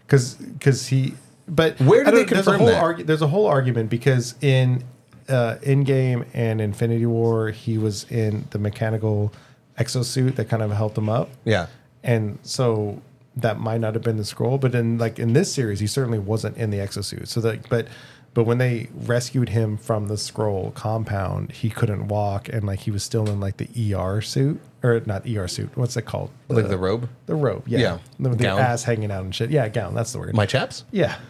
because 0.06 0.34
because 0.34 0.86
he. 0.88 1.14
But 1.46 1.78
Where 1.80 2.04
did 2.04 2.08
I 2.08 2.10
don't- 2.16 2.26
they 2.28 2.34
there's 2.34 2.46
a 2.46 2.50
confirm 2.52 2.58
whole 2.60 2.68
that? 2.68 2.82
argu- 2.98 3.06
there's 3.06 3.22
a 3.22 3.26
whole 3.28 3.46
argument 3.46 3.90
because 3.90 4.34
in 4.40 4.84
uh, 5.28 5.56
Endgame 5.62 6.26
and 6.32 6.60
Infinity 6.60 7.06
War, 7.06 7.50
he 7.50 7.76
was 7.76 8.04
in 8.10 8.46
the 8.50 8.58
mechanical 8.58 9.32
exosuit 9.78 10.36
that 10.36 10.48
kind 10.48 10.62
of 10.62 10.70
helped 10.72 10.96
him 10.96 11.08
up. 11.08 11.30
Yeah. 11.44 11.66
And 12.02 12.38
so 12.42 13.00
that 13.36 13.58
might 13.58 13.80
not 13.80 13.94
have 13.94 14.02
been 14.02 14.16
the 14.16 14.22
Skrull, 14.22 14.60
but 14.60 14.74
in 14.74 14.98
like 14.98 15.18
in 15.18 15.32
this 15.32 15.52
series, 15.52 15.80
he 15.80 15.86
certainly 15.86 16.18
wasn't 16.18 16.56
in 16.56 16.70
the 16.70 16.78
exosuit. 16.78 17.28
So 17.28 17.40
that, 17.40 17.68
but 17.68 17.88
but 18.34 18.44
when 18.44 18.58
they 18.58 18.88
rescued 18.92 19.48
him 19.48 19.76
from 19.76 20.08
the 20.08 20.14
Skrull 20.14 20.74
compound, 20.74 21.52
he 21.52 21.70
couldn't 21.70 22.08
walk, 22.08 22.48
and 22.48 22.64
like 22.66 22.80
he 22.80 22.90
was 22.90 23.02
still 23.02 23.28
in 23.28 23.40
like 23.40 23.56
the 23.56 23.94
ER 23.94 24.20
suit 24.20 24.60
or 24.82 25.00
not 25.06 25.26
ER 25.26 25.48
suit. 25.48 25.70
What's 25.76 25.96
it 25.96 26.02
called? 26.02 26.30
Like 26.48 26.68
the 26.68 26.78
robe. 26.78 27.08
The 27.26 27.34
robe. 27.34 27.64
Yeah. 27.66 27.78
Yeah. 27.78 27.98
The, 28.18 28.28
the 28.30 28.48
ass 28.48 28.82
hanging 28.82 29.10
out 29.10 29.24
and 29.24 29.34
shit. 29.34 29.50
Yeah, 29.50 29.68
gown. 29.68 29.94
That's 29.94 30.12
the 30.12 30.18
word. 30.18 30.34
My 30.34 30.46
chaps. 30.46 30.84
Yeah. 30.90 31.16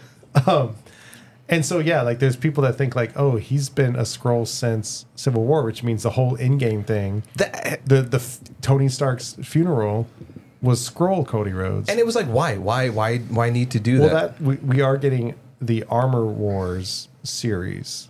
Um, 0.48 0.74
and 1.48 1.64
so 1.64 1.78
yeah, 1.78 2.02
like 2.02 2.18
there's 2.20 2.36
people 2.36 2.62
that 2.64 2.74
think 2.76 2.96
like, 2.96 3.12
oh, 3.16 3.36
he's 3.36 3.68
been 3.68 3.96
a 3.96 4.02
Skrull 4.02 4.46
since 4.46 5.06
Civil 5.14 5.44
War, 5.44 5.62
which 5.64 5.82
means 5.82 6.02
the 6.02 6.10
whole 6.10 6.36
Endgame 6.38 6.86
thing, 6.86 7.22
That, 7.36 7.80
the 7.86 8.02
the 8.02 8.16
f- 8.18 8.40
Tony 8.62 8.88
Stark's 8.88 9.34
funeral 9.42 10.06
was 10.62 10.88
Skrull 10.88 11.26
Cody 11.26 11.52
Rhodes. 11.52 11.90
and 11.90 12.00
it 12.00 12.06
was 12.06 12.14
like, 12.16 12.26
why, 12.26 12.56
why, 12.56 12.88
why, 12.88 13.18
why 13.18 13.50
need 13.50 13.70
to 13.72 13.80
do 13.80 14.00
well, 14.00 14.08
that? 14.08 14.38
that 14.38 14.42
we, 14.44 14.56
we 14.56 14.80
are 14.80 14.96
getting 14.96 15.34
the 15.60 15.84
Armor 15.90 16.24
Wars 16.26 17.08
series, 17.22 18.08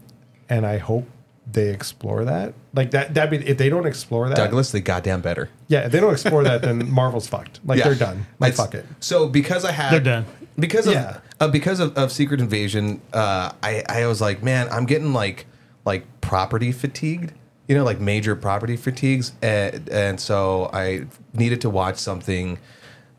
and 0.49 0.65
I 0.65 0.79
hope 0.79 1.09
they 1.51 1.69
explore 1.71 2.25
that. 2.25 2.55
Like 2.73 2.93
that, 2.93 3.15
that 3.15 3.31
be 3.31 3.39
if 3.39 3.59
they 3.59 3.69
don't 3.69 3.87
explore 3.87 4.29
that, 4.29 4.37
Douglas, 4.37 4.71
they 4.71 4.81
goddamn 4.81 5.21
better. 5.21 5.51
Yeah, 5.69 5.87
if 5.87 5.93
they 5.93 6.01
don't 6.01 6.13
explore 6.13 6.43
that, 6.45 6.63
then 6.63 6.89
Marvel's 7.01 7.27
fucked. 7.27 7.61
Like 7.67 7.83
they're 7.83 7.95
done. 7.97 8.27
Like 8.39 8.53
It's- 8.53 8.65
fuck 8.65 8.75
it. 8.75 8.87
So 9.01 9.29
because 9.29 9.65
I 9.65 9.73
had 9.73 9.93
They're 9.93 10.01
done. 10.01 10.25
because 10.59 10.87
of 10.87 10.95
Yeah. 10.95 11.19
Uh, 11.45 11.49
because 11.49 11.79
of, 11.79 11.97
of 11.99 12.11
Secret 12.11 12.41
Invasion, 12.41 13.03
uh, 13.13 13.53
I 13.63 13.83
I 13.89 14.07
was 14.07 14.21
like, 14.21 14.43
man, 14.43 14.69
I'm 14.71 14.87
getting 14.87 15.13
like 15.13 15.47
like 15.85 16.07
property 16.21 16.73
fatigued. 16.73 17.33
You 17.69 17.75
know, 17.75 17.85
like 17.85 17.99
major 17.99 18.37
property 18.37 18.77
fatigues, 18.77 19.33
and, 19.41 19.89
and 19.89 20.21
so 20.21 20.69
I 20.73 21.07
needed 21.33 21.63
to 21.63 21.71
watch 21.71 21.97
something 21.97 22.59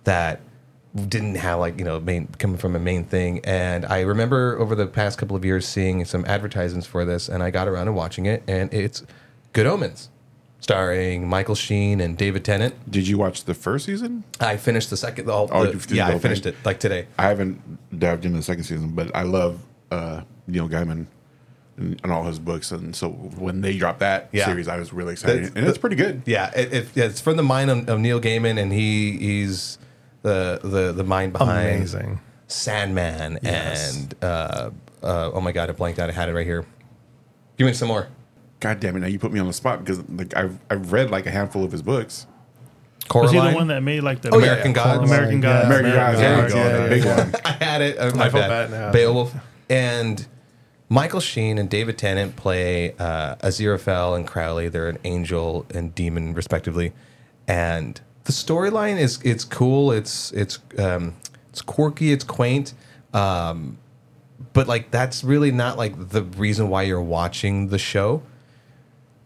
that 0.03 0.39
didn't 0.95 1.35
have 1.35 1.59
like 1.59 1.79
you 1.79 1.83
know 1.83 1.99
main 1.99 2.27
coming 2.37 2.57
from 2.57 2.75
a 2.75 2.79
main 2.79 3.05
thing. 3.05 3.41
And 3.43 3.85
I 3.85 4.01
remember 4.01 4.57
over 4.59 4.75
the 4.75 4.85
past 4.85 5.17
couple 5.17 5.35
of 5.35 5.43
years 5.43 5.67
seeing 5.67 6.05
some 6.05 6.25
advertisements 6.25 6.85
for 6.87 7.05
this, 7.05 7.27
and 7.29 7.41
I 7.41 7.49
got 7.49 7.67
around 7.67 7.87
to 7.87 7.91
watching 7.91 8.25
it, 8.27 8.43
and 8.47 8.71
it's 8.73 9.03
Good 9.53 9.65
Omens, 9.65 10.09
starring 10.69 11.27
Michael 11.29 11.53
Sheen 11.53 12.01
and 12.01 12.17
David 12.17 12.43
Tennant. 12.43 12.73
Did 12.89 13.07
you 13.07 13.19
watch 13.19 13.43
the 13.43 13.53
first 13.53 13.85
season? 13.85 14.23
I 14.39 14.57
finished 14.57 14.89
the 14.89 14.97
second. 14.97 15.25
The, 15.27 15.31
whole- 15.33 15.47
Oh, 15.51 15.63
the- 15.63 15.73
you 15.73 15.79
did 15.79 15.91
yeah, 15.91 16.05
the 16.05 16.07
I 16.07 16.11
whole 16.13 16.19
finished 16.19 16.41
thing? 16.43 16.53
it 16.53 16.65
like 16.65 16.79
today. 16.79 17.05
I 17.19 17.27
haven't 17.27 17.61
dived 17.99 18.25
into 18.25 18.37
the 18.37 18.43
second 18.43 18.63
season, 18.63 18.89
but 18.95 19.15
I 19.15 19.21
love 19.21 19.59
uh, 19.91 20.21
Neil 20.47 20.67
Gaiman 20.67 21.05
and, 21.77 22.01
and 22.03 22.11
all 22.11 22.23
his 22.23 22.39
books, 22.39 22.71
and 22.71 22.95
so 22.95 23.09
when 23.09 23.61
they 23.61 23.77
dropped 23.77 23.99
that 23.99 24.29
Yeah. 24.31 24.45
series, 24.45 24.67
I 24.67 24.77
was 24.79 24.91
really 24.91 25.13
excited, 25.13 25.43
That's- 25.43 25.55
and 25.55 25.67
it's 25.67 25.77
pretty 25.77 25.97
good. 25.97 26.23
Yeah, 26.25 26.49
it, 26.55 26.73
it, 26.73 26.87
yeah, 26.95 27.03
it's 27.05 27.21
from 27.21 27.37
the 27.37 27.43
mind 27.43 27.69
of, 27.69 27.87
of 27.87 27.99
Neil 27.99 28.19
Gaiman, 28.19 28.59
and 28.59 28.73
he 28.73 29.17
he's 29.19 29.77
the 30.23 30.59
the 30.63 30.91
the 30.93 31.03
mind 31.03 31.31
behind 31.33 31.75
Amazing. 31.75 32.19
Sandman 32.47 33.37
Yes. 33.43 33.97
and 33.97 34.15
uh, 34.23 34.71
uh, 35.03 35.29
oh 35.31 35.41
my 35.41 35.51
god, 35.51 35.69
I 35.69 35.73
blanked 35.73 35.99
out. 35.99 36.09
I 36.09 36.13
had 36.13 36.27
it 36.27 36.33
right 36.33 36.47
here. 36.47 36.65
Give 37.57 37.67
me 37.67 37.73
some 37.73 37.87
more. 37.89 38.07
God 38.65 38.79
damn 38.79 38.95
it! 38.95 38.99
Now 39.01 39.07
you 39.07 39.19
put 39.19 39.31
me 39.31 39.39
on 39.39 39.47
the 39.47 39.53
spot 39.53 39.79
because 39.79 39.99
like 40.09 40.35
I've 40.35 40.57
I've 40.71 40.91
read 40.91 41.11
like 41.11 41.25
a 41.27 41.31
handful 41.31 41.63
of 41.63 41.71
his 41.71 41.81
books. 41.83 42.25
Was 43.13 43.31
he 43.31 43.37
the 43.39 43.51
one 43.51 43.67
that 43.67 43.83
made 43.83 44.01
like 44.01 44.23
the 44.23 44.33
Oh, 44.33 44.39
yeah, 44.39 44.45
American 44.45 44.73
Gods. 44.73 45.11
American 45.11 45.41
Yeah. 45.41 45.61
Gods? 45.61 45.65
American 45.67 45.91
Gods, 45.91 46.17
there 46.17 46.35
you 46.35 46.41
Gods, 46.41 46.53
go, 46.53 46.59
yeah, 46.59 46.83
yeah, 46.83 46.89
big 46.89 47.05
one. 47.05 47.41
I 47.45 47.51
had 47.63 47.81
it. 47.81 47.97
My 48.15 48.25
I 48.25 48.29
feel 48.29 48.41
bad. 48.41 48.71
bad 48.71 48.71
now. 48.71 48.91
Beowulf 48.91 49.35
and 49.69 50.25
Michael 50.89 51.19
Sheen 51.19 51.59
and 51.59 51.69
David 51.69 51.97
Tennant 51.99 52.35
play 52.35 52.93
uh, 52.97 53.35
Aziraphale 53.35 54.15
and 54.15 54.25
Crowley. 54.27 54.69
They're 54.69 54.89
an 54.89 54.97
angel 55.03 55.67
and 55.73 55.93
demon, 55.93 56.33
respectively. 56.33 56.93
And 57.47 58.01
the 58.23 58.31
storyline 58.31 58.97
is 58.97 59.21
it's 59.23 59.43
cool. 59.45 59.91
It's 59.91 60.31
it's 60.31 60.57
um, 60.79 61.13
it's 61.49 61.61
quirky. 61.61 62.11
It's 62.11 62.23
quaint. 62.23 62.73
Um, 63.13 63.77
but 64.53 64.67
like 64.67 64.89
that's 64.89 65.23
really 65.23 65.51
not 65.51 65.77
like 65.77 66.09
the 66.09 66.23
reason 66.23 66.69
why 66.69 66.81
you're 66.83 66.99
watching 67.01 67.67
the 67.67 67.77
show. 67.77 68.23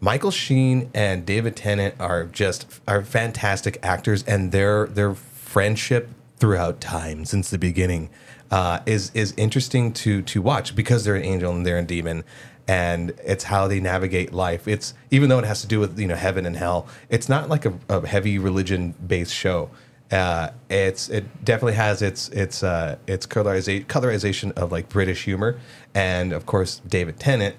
Michael 0.00 0.30
Sheen 0.30 0.90
and 0.94 1.26
David 1.26 1.56
Tennant 1.56 1.94
are 2.00 2.24
just 2.24 2.80
are 2.88 3.02
fantastic 3.02 3.78
actors, 3.82 4.24
and 4.24 4.50
their 4.50 4.86
their 4.86 5.14
friendship 5.14 6.08
throughout 6.38 6.80
time 6.80 7.26
since 7.26 7.50
the 7.50 7.58
beginning 7.58 8.08
uh, 8.50 8.80
is 8.86 9.10
is 9.12 9.34
interesting 9.36 9.92
to 9.92 10.22
to 10.22 10.40
watch 10.40 10.74
because 10.74 11.04
they're 11.04 11.16
an 11.16 11.24
angel 11.24 11.52
and 11.52 11.66
they're 11.66 11.78
a 11.78 11.82
demon, 11.82 12.24
and 12.66 13.12
it's 13.22 13.44
how 13.44 13.68
they 13.68 13.78
navigate 13.78 14.32
life. 14.32 14.66
It's 14.66 14.94
even 15.10 15.28
though 15.28 15.38
it 15.38 15.44
has 15.44 15.60
to 15.60 15.66
do 15.66 15.78
with 15.78 15.98
you 15.98 16.06
know 16.06 16.16
heaven 16.16 16.46
and 16.46 16.56
hell, 16.56 16.88
it's 17.10 17.28
not 17.28 17.50
like 17.50 17.66
a, 17.66 17.74
a 17.90 18.06
heavy 18.06 18.38
religion 18.38 18.94
based 19.06 19.34
show. 19.34 19.68
Uh, 20.10 20.48
it's 20.70 21.10
it 21.10 21.44
definitely 21.44 21.74
has 21.74 22.00
its 22.00 22.30
its 22.30 22.62
uh, 22.62 22.96
its 23.06 23.26
colorization 23.26 23.84
colorization 23.84 24.52
of 24.52 24.72
like 24.72 24.88
British 24.88 25.24
humor, 25.24 25.60
and 25.94 26.32
of 26.32 26.46
course 26.46 26.80
David 26.88 27.20
Tennant 27.20 27.54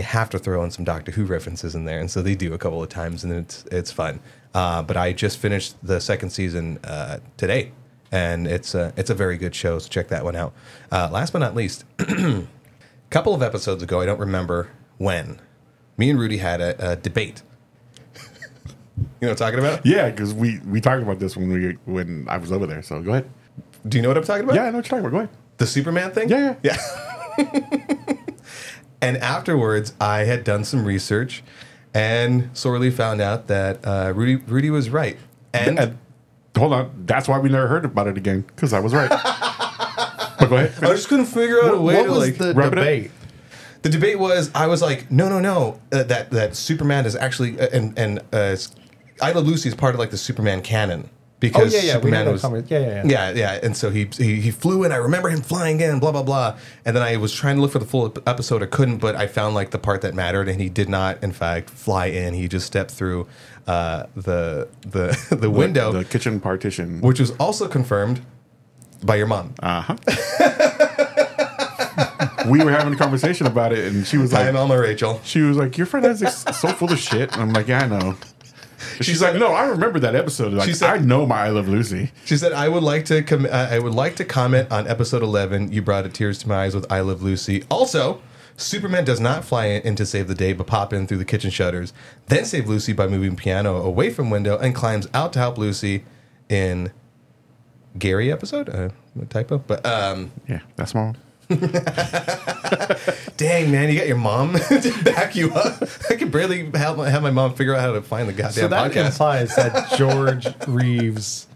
you 0.00 0.06
have 0.06 0.30
to 0.30 0.38
throw 0.38 0.64
in 0.64 0.70
some 0.70 0.84
Doctor 0.84 1.12
Who 1.12 1.26
references 1.26 1.74
in 1.74 1.84
there, 1.84 2.00
and 2.00 2.10
so 2.10 2.22
they 2.22 2.34
do 2.34 2.54
a 2.54 2.58
couple 2.58 2.82
of 2.82 2.88
times, 2.88 3.22
and 3.22 3.32
it's 3.32 3.64
it's 3.70 3.92
fun. 3.92 4.20
Uh, 4.54 4.82
but 4.82 4.96
I 4.96 5.12
just 5.12 5.36
finished 5.38 5.74
the 5.82 6.00
second 6.00 6.30
season 6.30 6.78
uh, 6.84 7.18
today, 7.36 7.72
and 8.10 8.46
it's 8.46 8.74
a 8.74 8.94
it's 8.96 9.10
a 9.10 9.14
very 9.14 9.36
good 9.36 9.54
show. 9.54 9.78
So 9.78 9.90
check 9.90 10.08
that 10.08 10.24
one 10.24 10.36
out. 10.36 10.54
Uh, 10.90 11.10
last 11.12 11.34
but 11.34 11.40
not 11.40 11.54
least, 11.54 11.84
a 11.98 12.44
couple 13.10 13.34
of 13.34 13.42
episodes 13.42 13.82
ago, 13.82 14.00
I 14.00 14.06
don't 14.06 14.18
remember 14.18 14.70
when, 14.96 15.38
me 15.98 16.08
and 16.08 16.18
Rudy 16.18 16.38
had 16.38 16.62
a, 16.62 16.92
a 16.92 16.96
debate. 16.96 17.42
you 18.16 18.22
know 18.22 19.04
what 19.20 19.30
I'm 19.32 19.36
talking 19.36 19.58
about? 19.58 19.84
Yeah, 19.84 20.08
because 20.10 20.32
we 20.32 20.60
we 20.60 20.80
talked 20.80 21.02
about 21.02 21.18
this 21.18 21.36
when 21.36 21.52
we 21.52 21.72
when 21.84 22.26
I 22.26 22.38
was 22.38 22.52
over 22.52 22.66
there. 22.66 22.82
So 22.82 23.02
go 23.02 23.10
ahead. 23.10 23.30
Do 23.86 23.98
you 23.98 24.02
know 24.02 24.08
what 24.08 24.16
I'm 24.16 24.24
talking 24.24 24.44
about? 24.44 24.56
Yeah, 24.56 24.64
I 24.64 24.70
know 24.70 24.78
what 24.78 24.90
you're 24.90 24.98
talking 24.98 25.04
about. 25.04 25.10
Go 25.10 25.16
ahead. 25.18 25.30
The 25.58 25.66
Superman 25.66 26.10
thing? 26.12 26.30
Yeah, 26.30 26.54
yeah. 26.62 26.76
Yeah. 27.38 28.14
and 29.02 29.16
afterwards, 29.18 29.92
I 30.00 30.20
had 30.24 30.44
done 30.44 30.64
some 30.64 30.84
research 30.84 31.42
and 31.94 32.50
sorely 32.56 32.90
found 32.90 33.20
out 33.20 33.46
that 33.48 33.84
uh, 33.86 34.12
Rudy 34.14 34.36
Rudy 34.36 34.70
was 34.70 34.90
right. 34.90 35.16
And 35.52 35.78
And 35.78 35.98
hold 36.56 36.72
on, 36.72 36.90
that's 37.06 37.26
why 37.28 37.38
we 37.38 37.48
never 37.48 37.66
heard 37.68 37.84
about 37.84 38.06
it 38.06 38.16
again 38.16 38.42
because 38.42 38.72
I 38.72 38.80
was 38.80 38.92
right. 38.94 39.08
but 39.10 40.46
go 40.48 40.56
ahead. 40.56 40.72
I 40.84 40.88
just 40.92 41.08
couldn't 41.08 41.26
figure 41.26 41.62
out 41.64 41.74
a 41.74 41.80
way 41.80 41.96
What 41.96 42.04
to 42.04 42.10
was 42.10 42.18
like. 42.18 42.38
the 42.38 42.54
wrap 42.54 42.72
it 42.72 42.76
debate? 42.76 43.10
the 43.82 43.88
debate 43.88 44.18
was 44.18 44.50
I 44.54 44.66
was 44.66 44.82
like, 44.82 45.10
no, 45.10 45.28
no, 45.28 45.40
no, 45.40 45.80
uh, 45.92 46.02
that 46.04 46.30
that 46.30 46.54
Superman 46.56 47.06
is 47.06 47.16
actually 47.16 47.58
uh, 47.60 47.68
and 47.72 47.98
and 47.98 48.20
uh, 48.32 48.56
I 49.22 49.32
Love 49.32 49.46
Lucy 49.46 49.68
is 49.68 49.74
part 49.74 49.94
of 49.94 49.98
like 49.98 50.10
the 50.10 50.18
Superman 50.18 50.62
canon 50.62 51.08
Oh 51.42 51.46
because 51.48 51.72
yeah, 51.72 51.80
yeah. 51.80 51.96
we 51.96 52.10
Superman 52.10 52.32
was 52.32 52.70
yeah, 52.70 52.78
yeah, 52.78 52.86
yeah. 52.86 53.02
yeah, 53.06 53.30
yeah. 53.30 53.60
And 53.62 53.74
so 53.74 53.88
he, 53.88 54.10
he 54.18 54.42
he 54.42 54.50
flew 54.50 54.84
in. 54.84 54.92
I 54.92 54.96
remember 54.96 55.30
him 55.30 55.40
flying 55.40 55.80
in, 55.80 55.98
blah 55.98 56.12
blah 56.12 56.22
blah. 56.22 56.58
And 56.84 56.94
then 56.94 57.02
I 57.02 57.16
was 57.16 57.32
trying 57.32 57.56
to 57.56 57.62
look 57.62 57.72
for 57.72 57.78
the 57.78 57.86
full 57.86 58.12
episode. 58.26 58.62
I 58.62 58.66
couldn't, 58.66 58.98
but 58.98 59.16
I 59.16 59.26
found 59.26 59.54
like 59.54 59.70
the 59.70 59.78
part 59.78 60.02
that 60.02 60.14
mattered, 60.14 60.50
and 60.50 60.60
he 60.60 60.68
did 60.68 60.90
not, 60.90 61.22
in 61.24 61.32
fact, 61.32 61.70
fly 61.70 62.06
in. 62.06 62.34
He 62.34 62.46
just 62.46 62.66
stepped 62.66 62.90
through 62.90 63.26
uh, 63.66 64.04
the 64.14 64.68
the 64.82 65.16
the 65.40 65.50
window, 65.50 65.92
the 65.92 66.04
kitchen 66.04 66.40
partition. 66.40 67.00
which 67.00 67.20
was 67.20 67.30
also 67.38 67.68
confirmed 67.68 68.20
by 69.02 69.16
your 69.16 69.26
mom. 69.26 69.54
Uh 69.62 69.80
huh. 69.80 69.96
we 72.50 72.62
were 72.62 72.70
having 72.70 72.92
a 72.92 72.96
conversation 72.96 73.46
about 73.46 73.72
it, 73.72 73.86
and 73.86 74.06
she 74.06 74.18
was 74.18 74.30
like, 74.32 74.52
Mama 74.52 74.78
Rachel. 74.78 75.20
she 75.24 75.40
was 75.40 75.56
like, 75.56 75.78
"Your 75.78 75.86
friend 75.86 76.04
is 76.04 76.20
so 76.52 76.68
full 76.68 76.92
of 76.92 76.98
shit." 76.98 77.32
And 77.32 77.40
I'm 77.40 77.52
like, 77.54 77.66
"Yeah, 77.68 77.84
I 77.84 77.86
know." 77.86 78.16
She's 79.00 79.22
like, 79.22 79.34
"No, 79.36 79.52
I 79.52 79.66
remember 79.66 79.98
that 80.00 80.14
episode. 80.14 80.52
Like, 80.52 80.68
She 80.68 80.74
said- 80.74 80.90
I 80.90 80.98
know 80.98 81.26
my 81.26 81.46
I 81.46 81.48
Love 81.50 81.68
Lucy." 81.68 82.12
She 82.24 82.36
said, 82.36 82.52
"I 82.52 82.68
would 82.68 82.82
like 82.82 83.04
to 83.06 83.22
com- 83.22 83.46
uh, 83.46 83.68
I 83.70 83.78
would 83.78 83.94
like 83.94 84.16
to 84.16 84.24
comment 84.24 84.70
on 84.70 84.86
episode 84.86 85.22
11. 85.22 85.72
You 85.72 85.82
brought 85.82 86.04
a 86.06 86.08
tears 86.08 86.38
to 86.38 86.48
my 86.48 86.64
eyes 86.64 86.74
with 86.74 86.90
I 86.92 87.00
Love 87.00 87.22
Lucy. 87.22 87.64
Also, 87.70 88.20
Superman 88.56 89.04
does 89.06 89.20
not 89.20 89.42
fly 89.44 89.66
in 89.66 89.94
to 89.96 90.04
save 90.04 90.28
the 90.28 90.34
day, 90.34 90.52
but 90.52 90.66
pop 90.66 90.92
in 90.92 91.06
through 91.06 91.16
the 91.16 91.24
kitchen 91.24 91.50
shutters, 91.50 91.92
then 92.26 92.44
save 92.44 92.68
Lucy 92.68 92.92
by 92.92 93.06
moving 93.06 93.34
piano 93.36 93.76
away 93.82 94.10
from 94.10 94.28
window 94.28 94.58
and 94.58 94.74
climbs 94.74 95.08
out 95.14 95.32
to 95.32 95.38
help 95.38 95.56
Lucy 95.56 96.04
in 96.50 96.92
Gary 97.98 98.30
episode. 98.30 98.68
Uh, 98.68 98.90
typo, 99.30 99.58
but 99.58 99.84
um, 99.86 100.30
Yeah, 100.46 100.60
that's 100.76 100.94
my. 100.94 101.14
dang 103.36 103.70
man, 103.70 103.90
you 103.90 103.98
got 103.98 104.06
your 104.06 104.16
mom 104.16 104.54
to 104.68 105.02
back 105.04 105.34
you 105.34 105.52
up. 105.52 105.82
I 106.08 106.14
can 106.14 106.30
barely 106.30 106.70
have 106.72 106.96
my, 106.96 107.10
have 107.10 107.22
my 107.22 107.30
mom 107.30 107.54
figure 107.54 107.74
out 107.74 107.80
how 107.80 107.92
to 107.92 108.02
find 108.02 108.28
the 108.28 108.32
goddamn 108.32 108.52
So 108.52 108.68
that 108.68 108.92
podcast. 108.92 109.06
implies 109.06 109.56
that 109.56 109.92
George 109.98 110.46
Reeves 110.68 111.46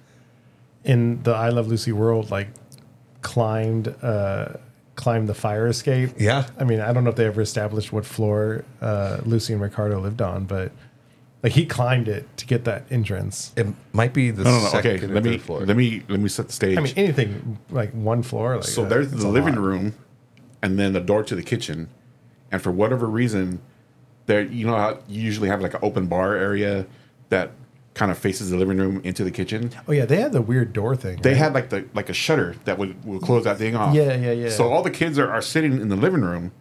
in 0.85 1.23
the 1.23 1.33
I 1.33 1.51
Love 1.51 1.69
Lucy 1.69 1.93
world 1.93 2.31
like 2.31 2.49
climbed 3.23 3.89
uh 4.03 4.55
climbed 4.97 5.29
the 5.29 5.35
fire 5.35 5.67
escape. 5.67 6.11
Yeah. 6.19 6.47
I 6.59 6.65
mean, 6.65 6.81
I 6.81 6.93
don't 6.93 7.05
know 7.05 7.11
if 7.11 7.17
they 7.17 7.27
ever 7.27 7.41
established 7.41 7.93
what 7.93 8.05
floor 8.05 8.65
uh 8.81 9.19
Lucy 9.25 9.53
and 9.53 9.63
Ricardo 9.63 10.01
lived 10.01 10.21
on, 10.23 10.45
but 10.45 10.73
like 11.45 11.53
he 11.53 11.65
climbed 11.67 12.09
it 12.09 12.27
to 12.39 12.47
get 12.47 12.65
that 12.65 12.85
entrance. 12.91 13.53
it 13.57 13.67
might 13.93 14.13
be 14.13 14.31
the 14.33 14.43
No, 14.43 14.51
no, 14.51 14.63
no. 14.63 14.69
second 14.71 14.91
Okay, 14.97 15.05
or 15.05 15.09
let 15.15 15.23
me 15.23 15.33
third 15.33 15.43
floor. 15.43 15.61
let 15.67 15.77
me 15.77 16.03
let 16.09 16.19
me 16.19 16.29
set 16.29 16.47
the 16.49 16.53
stage. 16.53 16.77
I 16.77 16.81
mean, 16.81 16.95
anything 16.97 17.59
like 17.71 17.93
one 17.93 18.23
floor. 18.25 18.57
Like 18.57 18.65
so 18.65 18.85
uh, 18.85 18.89
there's 18.89 19.13
it's 19.13 19.23
the 19.23 19.29
a 19.29 19.31
living 19.31 19.55
lot. 19.55 19.63
room, 19.65 19.95
and 20.63 20.79
then 20.79 20.93
the 20.95 21.01
door 21.01 21.23
to 21.23 21.35
the 21.37 21.43
kitchen, 21.43 21.89
and 22.51 22.61
for 22.61 22.73
whatever 22.73 23.07
reason, 23.07 23.61
there 24.27 24.43
you 24.43 24.67
know 24.67 24.77
how 24.77 24.99
you 25.07 25.21
usually 25.23 25.49
have 25.49 25.61
like 25.61 25.75
an 25.75 25.81
open 25.83 26.07
bar 26.07 26.35
area 26.35 26.87
that 27.29 27.53
kind 27.93 28.11
of 28.11 28.19
faces 28.19 28.51
the 28.51 28.57
living 28.57 28.79
room 28.79 29.01
into 29.05 29.23
the 29.23 29.31
kitchen. 29.31 29.71
Oh 29.87 29.93
yeah, 29.93 30.05
they 30.05 30.17
had 30.21 30.33
the 30.33 30.43
weird 30.43 30.73
door 30.73 30.97
thing. 30.97 31.21
They 31.23 31.31
right? 31.31 31.37
had 31.39 31.53
like 31.55 31.69
the 31.71 31.87
like 31.95 32.09
a 32.09 32.15
shutter 32.15 32.57
that 32.65 32.79
would, 32.79 33.05
would 33.05 33.23
close 33.23 33.45
that 33.45 33.59
thing 33.59 33.77
off. 33.77 33.95
Yeah, 33.95 34.17
yeah, 34.17 34.33
yeah. 34.33 34.49
So 34.49 34.73
all 34.73 34.83
the 34.83 34.91
kids 34.91 35.19
are, 35.19 35.31
are 35.31 35.43
sitting 35.43 35.81
in 35.81 35.89
the 35.91 35.97
living 35.97 36.23
room, 36.23 36.53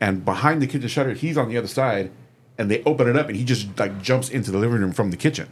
and 0.00 0.24
behind 0.24 0.62
the 0.62 0.66
kitchen 0.68 0.88
shutter, 0.88 1.12
he's 1.12 1.36
on 1.36 1.48
the 1.50 1.56
other 1.58 1.66
side, 1.68 2.10
and 2.58 2.70
they 2.70 2.82
open 2.84 3.08
it 3.08 3.16
up, 3.16 3.28
and 3.28 3.36
he 3.36 3.44
just 3.44 3.78
like 3.78 4.02
jumps 4.02 4.28
into 4.28 4.50
the 4.50 4.58
living 4.58 4.80
room 4.80 4.92
from 4.92 5.10
the 5.10 5.16
kitchen. 5.16 5.48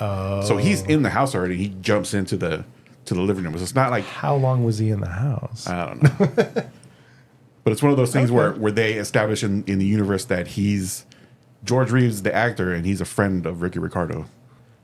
Oh. 0.00 0.40
So 0.42 0.56
he's 0.56 0.82
in 0.82 1.02
the 1.02 1.10
house 1.10 1.34
already. 1.34 1.56
He 1.56 1.68
jumps 1.80 2.14
into 2.14 2.36
the 2.36 2.64
to 3.06 3.14
the 3.14 3.20
living 3.20 3.44
room. 3.44 3.56
So 3.56 3.62
it's 3.62 3.74
not 3.74 3.90
like 3.90 4.04
How 4.04 4.34
long 4.34 4.64
was 4.64 4.78
he 4.78 4.90
in 4.90 5.00
the 5.00 5.08
house? 5.08 5.66
I 5.66 5.86
don't 5.86 6.02
know. 6.02 6.10
but 7.64 7.72
it's 7.72 7.82
one 7.82 7.90
of 7.90 7.96
those 7.96 8.12
things 8.12 8.30
where 8.30 8.52
where 8.52 8.72
they 8.72 8.94
establish 8.94 9.42
in, 9.42 9.64
in 9.64 9.78
the 9.78 9.86
universe 9.86 10.24
that 10.26 10.48
he's 10.48 11.04
George 11.64 11.90
Reeves, 11.90 12.22
the 12.22 12.34
actor, 12.34 12.72
and 12.72 12.86
he's 12.86 13.00
a 13.00 13.06
friend 13.06 13.46
of 13.46 13.62
Ricky 13.62 13.78
Ricardo. 13.78 14.26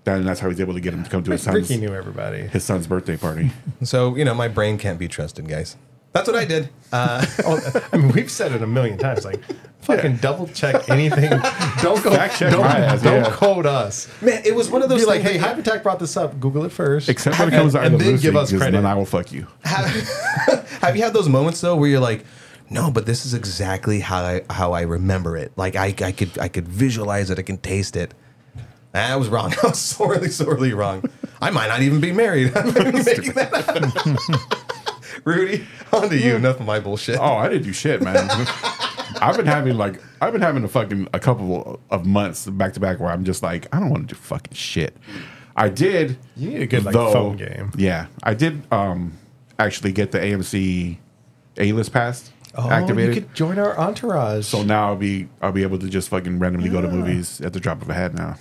That, 0.05 0.17
and 0.17 0.27
that's 0.27 0.41
how 0.41 0.49
he's 0.49 0.61
able 0.61 0.73
to 0.73 0.81
get 0.81 0.95
him 0.95 1.05
to 1.05 1.11
come 1.11 1.23
to 1.25 1.33
his 1.33 1.43
son's 1.43 1.69
Ricky 1.69 1.77
knew 1.77 1.95
everybody. 1.95 2.47
his 2.47 2.65
son's 2.65 2.87
birthday 2.87 3.19
party. 3.19 3.53
so 3.83 4.17
you 4.17 4.25
know, 4.25 4.35
my 4.35 4.49
brain 4.49 4.79
can't 4.79 4.99
be 4.99 5.09
trusted, 5.09 5.49
guys. 5.49 5.76
That's 6.12 6.26
what 6.28 6.36
I 6.36 6.44
did. 6.44 6.68
Uh, 6.92 7.25
Oh, 7.44 7.82
I 7.92 7.96
mean, 7.96 8.12
we've 8.12 8.30
said 8.30 8.52
it 8.52 8.62
a 8.62 8.66
million 8.66 8.99
times. 8.99 9.25
Like, 9.25 9.40
fucking 9.82 10.16
double 10.16 10.49
check 10.49 10.88
anything. 10.90 11.30
Don't 11.82 12.02
go. 12.02 12.10
Fact 12.10 12.36
check 12.36 12.50
don't, 12.52 12.60
my 12.60 12.78
ass, 12.78 13.02
don't 13.02 13.25
yeah. 13.25 13.30
quote 13.30 13.64
us. 13.64 14.08
man, 14.20 14.42
it 14.44 14.54
was 14.54 14.68
one 14.70 14.82
of 14.82 14.88
those 14.88 15.00
Be 15.00 15.06
like, 15.06 15.23
hey, 15.23 15.38
that- 15.38 15.46
Hype 15.56 15.58
Attack 15.58 15.82
brought 15.82 15.99
this 15.99 16.16
up. 16.16 16.38
Google 16.40 16.64
it 16.64 16.73
first. 16.73 17.08
Except 17.08 17.38
when 17.38 17.49
it 17.49 17.52
comes 17.52 17.73
to 17.73 17.80
I 17.80 17.86
and 17.86 17.99
then 17.99 18.12
Lucy, 18.12 18.23
give 18.23 18.36
us 18.36 18.50
credit. 18.50 18.73
then 18.73 18.86
I 18.86 18.94
will 18.94 19.06
fuck 19.06 19.32
you. 19.32 19.46
Have 19.64 20.96
you 20.96 21.02
had 21.02 21.12
those 21.12 21.28
moments 21.28 21.60
though 21.60 21.76
where 21.76 21.88
you're 21.88 22.00
like, 22.00 22.25
no, 22.68 22.90
but 22.90 23.06
this 23.06 23.25
is 23.26 23.34
exactly 23.34 24.00
how 24.00 24.23
I 24.23 24.42
how 24.50 24.73
I 24.73 24.82
remember 24.82 25.36
it. 25.36 25.52
Like 25.56 25.76
I, 25.76 25.94
I 26.02 26.12
could 26.12 26.38
I 26.38 26.49
could 26.49 26.68
visualize 26.68 27.30
it, 27.30 27.38
I 27.38 27.42
can 27.42 27.58
taste 27.58 27.96
it. 27.96 28.14
I 28.92 29.16
was 29.16 29.28
wrong. 29.28 29.54
I 29.62 29.68
was 29.68 29.78
sorely, 29.78 30.28
sorely 30.30 30.73
wrong. 30.73 31.04
I 31.40 31.50
might 31.50 31.68
not 31.68 31.80
even 31.82 32.00
be 32.00 32.12
married. 32.12 32.52
I 32.56 32.64
might 32.64 32.92
be 32.92 33.02
making 33.02 33.32
that 33.34 33.52
up. 33.54 34.70
Rudy, 35.25 35.67
on 35.93 36.09
to 36.09 36.19
you. 36.19 36.37
Enough 36.37 36.61
of 36.61 36.67
my 36.67 36.80
bullshit. 36.80 37.19
Oh, 37.19 37.35
I 37.37 37.49
didn't 37.49 37.65
do 37.65 37.73
shit, 37.73 38.02
man. 38.02 38.28
I've 39.21 39.37
been 39.37 39.47
having 39.47 39.76
like 39.76 40.00
I've 40.21 40.33
been 40.33 40.41
having 40.43 40.65
a 40.65 40.69
fucking 40.69 41.09
a 41.13 41.19
couple 41.19 41.80
of 41.91 42.06
months 42.06 42.47
back 42.47 42.73
to 42.75 42.80
back 42.80 43.00
where 43.00 43.11
I'm 43.11 43.25
just 43.25 43.43
like 43.43 43.67
I 43.75 43.80
don't 43.80 43.91
want 43.91 44.09
to 44.09 44.15
do 44.15 44.21
fucking 44.21 44.54
shit. 44.54 44.97
I 45.56 45.69
did. 45.69 46.17
You 46.37 46.50
need 46.50 46.63
a 46.63 46.67
good, 46.67 46.85
like, 46.85 46.95
phone 46.95 47.37
game. 47.37 47.73
Yeah, 47.76 48.06
I 48.23 48.35
did. 48.35 48.63
Um, 48.73 49.19
actually 49.59 49.93
get 49.93 50.11
the 50.13 50.19
AMC 50.19 50.97
A 51.59 51.73
list 51.73 51.93
pass 51.93 52.30
Oh, 52.54 52.71
activated. 52.71 53.15
you 53.15 53.21
could 53.21 53.35
join 53.35 53.59
our 53.59 53.78
entourage. 53.78 54.47
so 54.47 54.63
now 54.63 54.87
I'll 54.89 54.97
be 54.97 55.28
I'll 55.43 55.52
be 55.52 55.63
able 55.63 55.78
to 55.78 55.89
just 55.89 56.09
fucking 56.09 56.39
randomly 56.39 56.69
go 56.71 56.80
to 56.80 56.89
movies 56.89 57.41
at 57.43 57.52
the 57.52 57.61
drop 57.61 57.83
of 57.83 57.91
a 57.91 57.95
hat 57.95 58.15
now. 58.15 58.37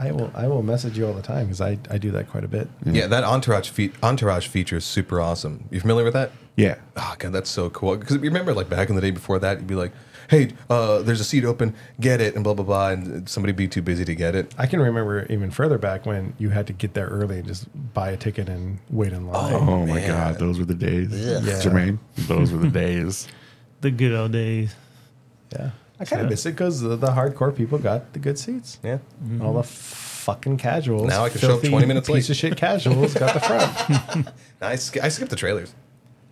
I 0.00 0.10
will. 0.12 0.30
I 0.34 0.46
will 0.48 0.62
message 0.62 0.98
you 0.98 1.06
all 1.06 1.12
the 1.14 1.22
time 1.22 1.46
because 1.46 1.60
I, 1.60 1.78
I 1.90 1.98
do 1.98 2.10
that 2.12 2.28
quite 2.28 2.44
a 2.44 2.48
bit. 2.48 2.68
Yeah, 2.84 3.06
that 3.06 3.22
entourage 3.24 3.68
fe- 3.68 3.92
entourage 4.02 4.46
feature 4.48 4.76
is 4.76 4.84
super 4.84 5.20
awesome. 5.20 5.68
You 5.70 5.80
familiar 5.80 6.04
with 6.04 6.14
that? 6.14 6.32
Yeah. 6.56 6.76
Oh 6.96 7.14
god, 7.18 7.32
that's 7.32 7.50
so 7.50 7.70
cool. 7.70 7.96
Because 7.96 8.16
you 8.16 8.22
remember, 8.22 8.52
like 8.52 8.68
back 8.68 8.88
in 8.88 8.94
the 8.96 9.00
day 9.00 9.10
before 9.12 9.38
that, 9.38 9.58
you'd 9.58 9.66
be 9.68 9.74
like, 9.76 9.92
"Hey, 10.28 10.50
uh, 10.68 11.02
there's 11.02 11.20
a 11.20 11.24
seat 11.24 11.44
open, 11.44 11.74
get 12.00 12.20
it," 12.20 12.34
and 12.34 12.42
blah 12.42 12.54
blah 12.54 12.64
blah, 12.64 12.88
and 12.90 13.28
somebody 13.28 13.52
be 13.52 13.68
too 13.68 13.80
busy 13.80 14.04
to 14.04 14.14
get 14.14 14.34
it. 14.34 14.52
I 14.58 14.66
can 14.66 14.80
remember 14.80 15.24
even 15.30 15.50
further 15.50 15.78
back 15.78 16.04
when 16.04 16.34
you 16.38 16.50
had 16.50 16.66
to 16.66 16.72
get 16.72 16.94
there 16.94 17.06
early 17.06 17.38
and 17.38 17.46
just 17.46 17.68
buy 17.94 18.10
a 18.10 18.16
ticket 18.16 18.48
and 18.48 18.78
wait 18.90 19.12
in 19.12 19.28
line. 19.28 19.54
Oh 19.54 19.86
my 19.86 19.94
man. 19.94 20.08
god, 20.08 20.38
those 20.38 20.58
were 20.58 20.64
the 20.64 20.74
days, 20.74 21.08
Yeah. 21.12 21.40
Jermaine. 21.62 21.98
Those 22.16 22.50
were 22.52 22.58
the 22.58 22.68
days. 22.84 23.28
The 23.82 23.90
good 23.90 24.12
old 24.14 24.32
days. 24.32 24.74
Yeah, 25.52 25.70
I 26.02 26.04
kind 26.04 26.22
of 26.22 26.30
miss 26.30 26.44
it 26.46 26.52
because 26.52 26.80
the, 26.80 26.96
the 26.96 27.08
hardcore 27.08 27.54
people 27.56 27.78
got 27.78 28.12
the 28.12 28.18
good 28.18 28.38
seats. 28.38 28.78
Yeah. 28.82 28.98
All 29.40 29.54
the 29.54 29.62
fucking 29.62 30.56
casuals. 30.58 31.08
Now 31.08 31.24
I 31.24 31.28
can 31.30 31.40
show 31.40 31.46
up 31.48 31.52
filthy 31.54 31.68
20 31.70 31.86
minutes 31.86 32.06
piece 32.08 32.14
late. 32.14 32.30
of 32.30 32.36
shit 32.36 32.56
casuals 32.56 33.14
got 33.14 33.34
the 33.34 33.40
front. 33.40 34.28
I, 34.60 34.76
sk- 34.76 35.02
I 35.02 35.08
skipped 35.08 35.30
the 35.30 35.36
trailers. 35.36 35.74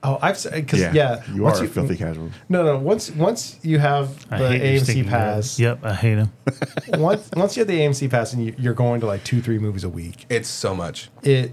Oh, 0.02 0.18
I've 0.22 0.42
because 0.50 0.80
Yeah, 0.80 0.92
yeah, 0.94 1.22
you 1.34 1.42
once 1.42 1.60
are 1.60 1.64
a 1.64 1.68
filthy 1.68 1.94
casual. 1.96 2.30
No, 2.48 2.64
no. 2.64 2.78
Once 2.78 3.10
once 3.10 3.58
you 3.62 3.78
have 3.78 4.26
I 4.30 4.38
the 4.38 4.48
hate 4.48 4.72
your 4.72 4.80
AMC 4.80 4.84
sticky 4.84 5.02
pass, 5.04 5.58
girl. 5.58 5.66
Yep, 5.66 5.84
I 5.84 5.94
hate 5.94 6.14
them. 6.14 6.32
once 7.00 7.30
once 7.36 7.56
you 7.56 7.60
have 7.60 7.68
the 7.68 7.78
AMC 7.78 8.10
pass 8.10 8.32
and 8.32 8.42
you, 8.46 8.54
you're 8.56 8.72
going 8.72 9.00
to 9.00 9.06
like 9.06 9.24
two 9.24 9.42
three 9.42 9.58
movies 9.58 9.84
a 9.84 9.90
week, 9.90 10.24
It's 10.30 10.48
so 10.48 10.74
much. 10.74 11.10
it. 11.22 11.52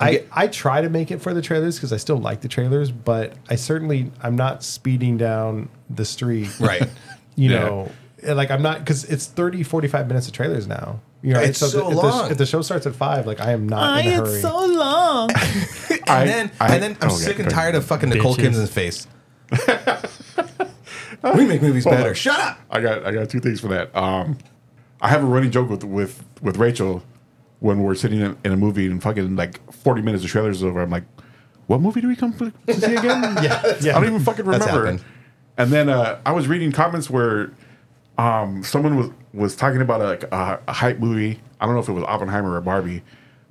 I, 0.00 0.24
I 0.32 0.48
try 0.48 0.80
to 0.80 0.88
make 0.90 1.10
it 1.10 1.22
for 1.22 1.32
the 1.32 1.40
trailers 1.40 1.76
because 1.76 1.92
I 1.92 1.96
still 1.98 2.16
like 2.18 2.40
the 2.40 2.48
trailers, 2.48 2.90
but 2.90 3.34
I 3.48 3.54
certainly 3.56 4.10
I'm 4.22 4.36
not 4.36 4.62
speeding 4.64 5.16
down 5.16 5.68
the 5.90 6.04
street. 6.04 6.48
Right. 6.60 6.88
You 7.36 7.50
Yeah. 7.50 7.58
know, 7.64 7.90
like 8.22 8.52
I'm 8.52 8.62
not 8.62 8.78
because 8.78 9.04
it's 9.06 9.26
30, 9.26 9.64
45 9.64 10.06
minutes 10.06 10.28
of 10.28 10.32
trailers 10.34 10.68
now. 10.68 11.00
You 11.20 11.32
know, 11.34 11.40
It's 11.40 11.58
the- 11.58 11.66
so 11.66 11.90
if, 11.90 11.96
long. 11.96 12.26
The, 12.26 12.30
if 12.32 12.38
the 12.38 12.46
show 12.46 12.62
starts 12.62 12.86
at 12.86 12.94
five, 12.94 13.26
like 13.26 13.40
I 13.40 13.50
am 13.50 13.68
not 13.68 14.06
in 14.06 14.12
a 14.12 14.16
hurry. 14.18 14.42
long. 14.42 15.30
And 15.90 16.00
I- 16.10 16.24
then 16.26 16.50
I- 16.60 16.74
and 16.74 16.82
then 16.82 16.96
I'm 17.00 17.10
oh, 17.10 17.18
yeah, 17.18 17.24
sick 17.24 17.38
and 17.40 17.50
tired 17.50 17.74
of 17.74 17.84
fucking 17.86 18.08
Nicole 18.10 18.36
Bitches. 18.36 18.52
Kidman's 18.52 18.70
face. 18.70 19.06
we 21.36 21.46
make 21.46 21.62
movies 21.62 21.84
Hold 21.84 21.96
better. 21.96 22.10
on. 22.10 22.14
Shut 22.14 22.38
up. 22.38 22.58
I 22.70 22.80
got 22.80 23.04
I 23.06 23.12
got 23.12 23.28
two 23.30 23.40
things 23.40 23.60
for 23.60 23.68
that. 23.68 23.94
Um, 23.96 24.38
I 25.00 25.08
have 25.08 25.22
a 25.22 25.26
running 25.26 25.50
joke 25.50 25.68
with 25.70 25.84
with 25.84 26.22
with 26.42 26.56
Rachel 26.56 27.02
when 27.64 27.82
we're 27.82 27.94
sitting 27.94 28.20
in, 28.20 28.36
in 28.44 28.52
a 28.52 28.56
movie 28.58 28.84
and 28.86 29.02
fucking 29.02 29.36
like 29.36 29.72
forty 29.72 30.02
minutes 30.02 30.22
of 30.22 30.28
trailers 30.30 30.58
is 30.58 30.64
over. 30.64 30.82
I'm 30.82 30.90
like, 30.90 31.04
what 31.66 31.80
movie 31.80 32.02
do 32.02 32.08
we 32.08 32.14
come 32.14 32.34
to 32.34 32.52
see 32.74 32.94
again? 32.94 33.22
yeah, 33.42 33.62
I 33.64 34.00
don't 34.00 34.04
even 34.04 34.20
fucking 34.20 34.44
remember. 34.44 34.98
And 35.56 35.70
then 35.72 35.88
uh, 35.88 36.20
I 36.26 36.32
was 36.32 36.46
reading 36.46 36.72
comments 36.72 37.08
where 37.08 37.52
um, 38.18 38.62
someone 38.64 38.96
was 38.96 39.10
was 39.32 39.56
talking 39.56 39.80
about 39.80 40.02
a, 40.02 40.04
like 40.04 40.22
a, 40.24 40.60
a 40.68 40.72
hype 40.74 40.98
movie. 40.98 41.40
I 41.58 41.64
don't 41.64 41.74
know 41.74 41.80
if 41.80 41.88
it 41.88 41.92
was 41.92 42.04
Oppenheimer 42.04 42.54
or 42.54 42.60
Barbie, 42.60 43.02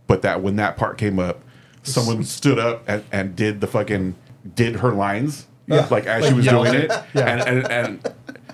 but 0.06 0.21
that 0.21 0.43
when 0.43 0.58
that 0.58 0.78
part 0.78 0.99
came 0.99 1.17
up, 1.17 1.41
someone 1.82 2.23
stood 2.23 2.60
up 2.60 2.84
and, 2.88 3.04
and 3.12 3.36
did 3.36 3.62
the 3.62 3.67
fucking 3.67 4.13
did 4.54 4.76
her 4.76 4.91
lines 4.91 5.47
like 5.67 6.06
as 6.06 6.28
she 6.28 6.34
was 6.36 6.45
yelled 6.45 6.67
doing 6.67 6.78
it. 6.84 6.91
it, 6.91 7.04
Yeah. 7.15 7.21
and, 7.26 7.41
and 7.41 7.71
and 7.71 8.13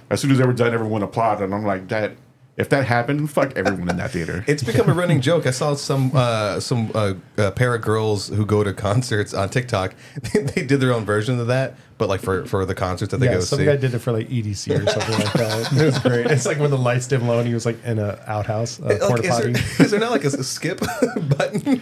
as 0.10 0.22
soon 0.22 0.32
as 0.32 0.38
they 0.38 0.46
were 0.46 0.54
done, 0.54 0.74
everyone 0.74 1.04
applauded, 1.04 1.44
and 1.44 1.54
I'm 1.54 1.66
like 1.66 1.90
that. 1.90 2.14
If 2.60 2.70
that 2.70 2.86
happened, 2.86 3.32
fuck 3.32 3.54
everyone 3.56 3.90
in 3.90 3.98
that 3.98 4.12
theater. 4.12 4.44
It's 4.48 4.64
become 4.64 4.90
a 4.90 4.94
running 4.94 5.22
joke. 5.22 5.48
I 5.48 5.52
saw 5.52 5.74
some 5.76 6.12
uh, 6.14 6.60
some 6.60 6.92
uh, 6.94 7.14
uh, 7.38 7.52
pair 7.52 7.74
of 7.74 7.82
girls 7.82 8.28
who 8.28 8.46
go 8.46 8.64
to 8.64 8.74
concerts 8.74 9.34
on 9.34 9.50
TikTok. 9.50 9.96
they 10.34 10.66
did 10.66 10.80
their 10.82 10.94
own 10.94 11.06
version 11.06 11.40
of 11.40 11.48
that, 11.48 11.76
but 11.98 12.10
like 12.10 12.22
for, 12.22 12.46
for 12.46 12.66
the 12.66 12.76
concerts 12.76 13.12
that 13.12 13.18
they 13.20 13.28
yeah, 13.28 13.36
go 13.36 13.40
some 13.40 13.60
see. 13.60 13.66
guy 13.66 13.78
did 13.78 13.94
it 13.94 14.00
for 14.00 14.12
like 14.12 14.28
EDC 14.30 14.78
or 14.78 14.86
something 14.92 15.20
like 15.20 15.34
that. 15.34 15.72
It 15.74 15.86
was 15.86 16.00
great. 16.00 16.26
It's 16.28 16.46
like 16.46 16.60
when 16.60 16.70
the 16.70 16.78
lights 16.78 17.08
dim 17.08 17.28
low 17.28 17.40
and 17.40 17.48
he 17.48 17.54
was 17.54 17.66
like 17.66 17.84
in 17.86 17.98
a 17.98 18.20
outhouse, 18.28 18.78
a 18.80 18.84
Like, 18.84 19.00
porta 19.02 19.24
is, 19.24 19.30
potty. 19.30 19.52
there, 19.54 19.64
is 19.86 19.92
there 19.92 20.00
not 20.02 20.12
like 20.12 20.26
a, 20.26 20.28
a 20.28 20.44
skip 20.44 20.80
button? 20.82 21.82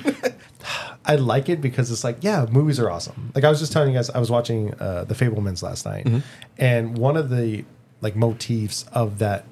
I 1.05 1.15
like 1.15 1.47
it 1.49 1.61
because 1.61 1.89
it's 1.91 2.03
like, 2.03 2.17
yeah, 2.21 2.45
movies 2.51 2.79
are 2.79 2.89
awesome. 2.91 3.31
Like 3.33 3.43
I 3.45 3.49
was 3.49 3.59
just 3.59 3.71
telling 3.71 3.89
you 3.91 3.95
guys, 3.97 4.09
I 4.09 4.19
was 4.19 4.29
watching 4.29 4.73
uh, 4.75 5.05
The 5.05 5.15
Fabelmans 5.15 5.63
last 5.63 5.85
night, 5.85 6.05
Mm-hmm. 6.05 6.19
and 6.57 6.97
one 6.97 7.17
of 7.17 7.29
the 7.29 7.65
like 8.01 8.15
motifs 8.15 8.85
of 8.93 9.17
that 9.19 9.45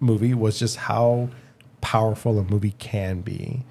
movie 0.00 0.34
was 0.34 0.58
just 0.58 0.76
how 0.76 1.28
powerful 1.80 2.38
a 2.38 2.42
movie 2.44 2.74
can 2.78 3.20
be, 3.20 3.64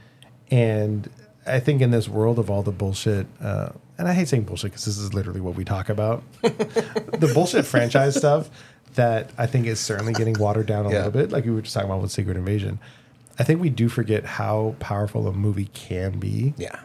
and 0.52 1.10
I 1.46 1.60
think 1.60 1.82
in 1.82 1.92
this 1.92 2.08
world 2.08 2.40
of 2.40 2.50
all 2.50 2.64
the 2.64 2.72
bullshit, 2.72 3.28
uh, 3.42 3.70
and 3.98 4.08
I 4.08 4.14
hate 4.14 4.28
saying 4.28 4.44
bullshit 4.44 4.72
because 4.72 4.86
this 4.86 4.98
is 4.98 5.14
literally 5.14 5.42
what 5.42 5.56
we 5.56 5.66
talk 5.66 5.90
about, 5.90 6.24
the 6.42 7.32
bullshit 7.34 7.66
franchise 7.66 8.16
stuff 8.16 8.50
that 8.96 9.32
I 9.38 9.46
think 9.46 9.66
is 9.68 9.80
certainly 9.80 10.14
getting 10.14 10.38
watered 10.40 10.66
down 10.66 10.86
a 10.86 10.90
Yeah. 10.90 11.06
little 11.06 11.12
bit, 11.12 11.32
like 11.32 11.46
we 11.46 11.52
were 11.52 11.62
just 11.62 11.74
talking 11.74 11.90
about 11.90 12.02
with 12.02 12.12
Secret 12.12 12.38
Invasion. 12.38 12.80
I 13.38 13.44
think 13.44 13.62
we 13.62 13.70
do 13.70 13.88
forget 13.90 14.26
how 14.26 14.76
powerful 14.80 15.28
a 15.28 15.32
movie 15.34 15.70
can 15.74 16.20
be. 16.20 16.54
yeah. 16.58 16.80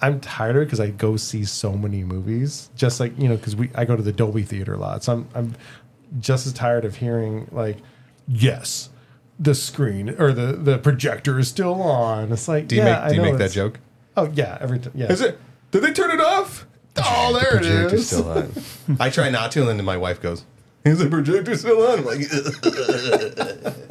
I'm 0.00 0.20
tired 0.20 0.54
of 0.54 0.62
it 0.62 0.66
because 0.66 0.78
I 0.78 0.90
go 0.90 1.16
see 1.16 1.44
so 1.44 1.72
many 1.72 2.04
movies. 2.04 2.70
Just 2.76 3.00
like 3.00 3.18
you 3.18 3.28
know, 3.28 3.36
because 3.36 3.56
we 3.56 3.68
I 3.74 3.84
go 3.84 3.96
to 3.96 4.02
the 4.02 4.12
Dolby 4.12 4.44
Theater 4.44 4.74
a 4.74 4.78
lot, 4.78 5.02
so 5.02 5.12
I'm 5.12 5.28
I'm 5.34 5.56
just 6.20 6.46
as 6.46 6.52
tired 6.52 6.84
of 6.84 6.94
hearing 6.94 7.48
like, 7.50 7.78
yes, 8.28 8.90
the 9.38 9.54
screen 9.54 10.10
or 10.18 10.32
the 10.32 10.52
the 10.52 10.78
projector 10.78 11.38
is 11.38 11.48
still 11.48 11.80
on. 11.82 12.32
It's 12.32 12.48
like, 12.48 12.68
Do 12.68 12.76
you 12.76 12.82
yeah, 12.82 13.00
make 13.02 13.08
do 13.10 13.14
you 13.16 13.22
make 13.22 13.38
that 13.38 13.52
joke? 13.52 13.78
Oh 14.16 14.30
yeah, 14.34 14.58
every 14.60 14.78
time. 14.78 14.92
Yeah, 14.94 15.12
Is 15.12 15.20
it? 15.20 15.38
Did 15.70 15.82
they 15.82 15.92
turn 15.92 16.10
it 16.10 16.20
off? 16.20 16.66
Oh, 16.96 17.32
there 17.32 17.56
it 17.56 17.62
projector's 17.62 18.00
is. 18.00 18.06
still 18.08 18.28
on. 18.28 18.52
I 19.00 19.10
try 19.10 19.30
not 19.30 19.52
to, 19.52 19.68
and 19.68 19.78
then 19.78 19.84
my 19.84 19.96
wife 19.96 20.20
goes, 20.20 20.44
"Is 20.84 20.98
the 20.98 21.08
projector 21.08 21.56
still 21.56 21.86
on?" 21.86 22.00
I'm 22.00 22.04
like, 22.04 22.20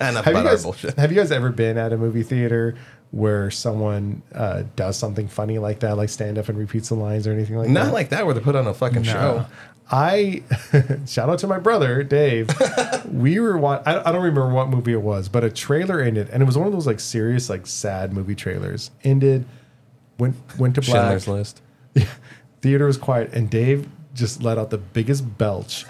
enough 0.00 0.24
Have 0.24 0.26
you, 0.26 0.30
about 0.32 0.46
our 0.46 0.52
guys, 0.52 0.62
bullshit. 0.62 0.94
have 0.96 1.10
you 1.12 1.18
guys 1.18 1.30
ever 1.32 1.50
been 1.50 1.76
at 1.78 1.92
a 1.92 1.96
movie 1.98 2.22
theater 2.22 2.76
where 3.10 3.50
someone 3.50 4.22
uh, 4.34 4.62
does 4.76 4.96
something 4.96 5.28
funny 5.28 5.58
like 5.58 5.80
that, 5.80 5.96
like 5.96 6.08
stand 6.08 6.38
up 6.38 6.48
and 6.48 6.58
repeats 6.58 6.88
the 6.88 6.94
lines 6.94 7.26
or 7.26 7.32
anything 7.32 7.56
like 7.56 7.66
that? 7.68 7.72
Not 7.72 7.92
like 7.92 8.10
that, 8.10 8.24
where 8.26 8.34
they 8.34 8.40
put 8.40 8.56
on 8.56 8.66
a 8.66 8.74
fucking 8.74 9.04
show. 9.04 9.46
I 9.90 10.42
shout 11.06 11.28
out 11.28 11.38
to 11.40 11.46
my 11.46 11.58
brother 11.58 12.02
Dave. 12.02 12.48
we 13.10 13.38
were 13.38 13.56
wa- 13.56 13.82
I, 13.86 14.08
I 14.08 14.12
don't 14.12 14.22
remember 14.22 14.52
what 14.52 14.68
movie 14.68 14.92
it 14.92 15.02
was, 15.02 15.28
but 15.28 15.44
a 15.44 15.50
trailer 15.50 16.00
ended, 16.00 16.28
and 16.30 16.42
it 16.42 16.46
was 16.46 16.58
one 16.58 16.66
of 16.66 16.72
those 16.72 16.86
like 16.86 17.00
serious, 17.00 17.48
like 17.48 17.66
sad 17.66 18.12
movie 18.12 18.34
trailers. 18.34 18.90
Ended, 19.04 19.44
went 20.18 20.36
went 20.58 20.74
to 20.74 20.80
black. 20.80 20.94
Schindler's 20.96 21.28
List. 21.28 21.62
Theater 22.62 22.86
was 22.86 22.96
quiet, 22.96 23.32
and 23.32 23.48
Dave 23.48 23.88
just 24.16 24.42
let 24.42 24.58
out 24.58 24.70
the 24.70 24.78
biggest 24.78 25.38
belch, 25.38 25.88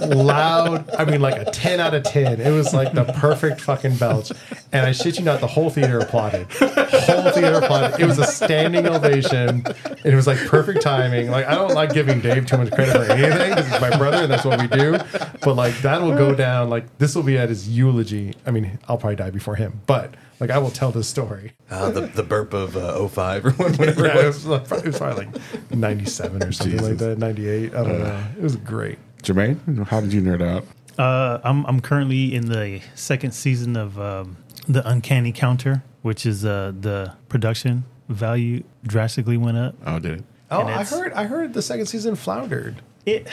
loud. 0.00 0.88
I 0.94 1.04
mean, 1.04 1.20
like 1.20 1.36
a 1.36 1.50
ten 1.50 1.80
out 1.80 1.94
of 1.94 2.02
ten. 2.02 2.40
It 2.40 2.50
was 2.50 2.72
like 2.74 2.92
the 2.92 3.04
perfect 3.04 3.60
fucking 3.60 3.96
belch, 3.96 4.32
and 4.72 4.86
I 4.86 4.92
shit 4.92 5.18
you 5.18 5.24
not, 5.24 5.40
the 5.40 5.46
whole 5.46 5.70
theater 5.70 5.98
applauded. 5.98 6.46
Whole 6.50 7.30
theater 7.30 7.58
applauded. 7.58 8.00
It 8.00 8.06
was 8.06 8.18
a 8.18 8.24
standing 8.24 8.86
ovation. 8.86 9.64
And 9.66 10.04
it 10.04 10.14
was 10.14 10.26
like 10.26 10.38
perfect 10.46 10.82
timing. 10.82 11.30
Like 11.30 11.46
I 11.46 11.54
don't 11.54 11.74
like 11.74 11.92
giving 11.92 12.20
Dave 12.20 12.46
too 12.46 12.58
much 12.58 12.72
credit 12.72 12.92
for 12.92 13.12
anything 13.12 13.50
because 13.50 13.68
he's 13.68 13.80
my 13.80 13.96
brother 13.96 14.18
and 14.18 14.30
that's 14.32 14.44
what 14.44 14.60
we 14.60 14.66
do. 14.68 14.98
But 15.42 15.54
like 15.54 15.76
that 15.78 16.00
will 16.00 16.16
go 16.16 16.34
down. 16.34 16.70
Like 16.70 16.98
this 16.98 17.14
will 17.14 17.22
be 17.22 17.38
at 17.38 17.48
his 17.48 17.68
eulogy. 17.68 18.34
I 18.46 18.50
mean, 18.50 18.78
I'll 18.88 18.98
probably 18.98 19.16
die 19.16 19.30
before 19.30 19.56
him, 19.56 19.80
but 19.86 20.14
like 20.40 20.50
I 20.50 20.58
will 20.58 20.70
tell 20.70 20.90
this 20.90 21.08
story. 21.08 21.52
Uh, 21.70 21.90
the, 21.90 22.00
the 22.02 22.22
burp 22.22 22.52
of 22.52 22.76
uh, 22.76 23.06
05 23.08 23.46
or 23.46 23.50
whatever 23.52 24.06
Yeah, 24.06 24.18
it 24.18 24.24
it 24.24 24.26
was. 24.26 24.46
was, 24.46 24.72
it 24.72 24.86
was 24.86 24.98
probably 24.98 25.26
like 25.26 25.70
97 25.74 26.42
or 26.42 26.52
something 26.52 26.82
like 26.82 26.98
that, 26.98 27.18
98. 27.18 27.74
I 27.74 27.82
don't 27.84 27.98
know. 27.98 28.24
It 28.36 28.42
was 28.42 28.56
great. 28.56 28.98
Jermaine, 29.22 29.86
how 29.88 30.00
did 30.00 30.12
you 30.12 30.20
nerd 30.22 30.42
out? 30.42 30.64
Uh, 30.98 31.40
I'm 31.44 31.64
I'm 31.66 31.80
currently 31.80 32.34
in 32.34 32.46
the 32.46 32.80
second 32.94 33.32
season 33.32 33.76
of 33.76 33.98
um, 34.00 34.36
the 34.68 34.86
Uncanny 34.88 35.32
Counter, 35.32 35.82
which 36.02 36.24
is 36.24 36.44
uh, 36.44 36.72
the 36.78 37.12
production 37.28 37.84
value 38.08 38.62
drastically 38.84 39.36
went 39.36 39.56
up. 39.58 39.74
Oh, 39.84 39.98
did 39.98 40.20
it? 40.20 40.24
Oh, 40.50 40.62
I 40.62 40.84
heard 40.84 41.12
I 41.12 41.24
heard 41.24 41.52
the 41.54 41.60
second 41.62 41.86
season 41.86 42.14
floundered. 42.14 42.76
It 43.04 43.26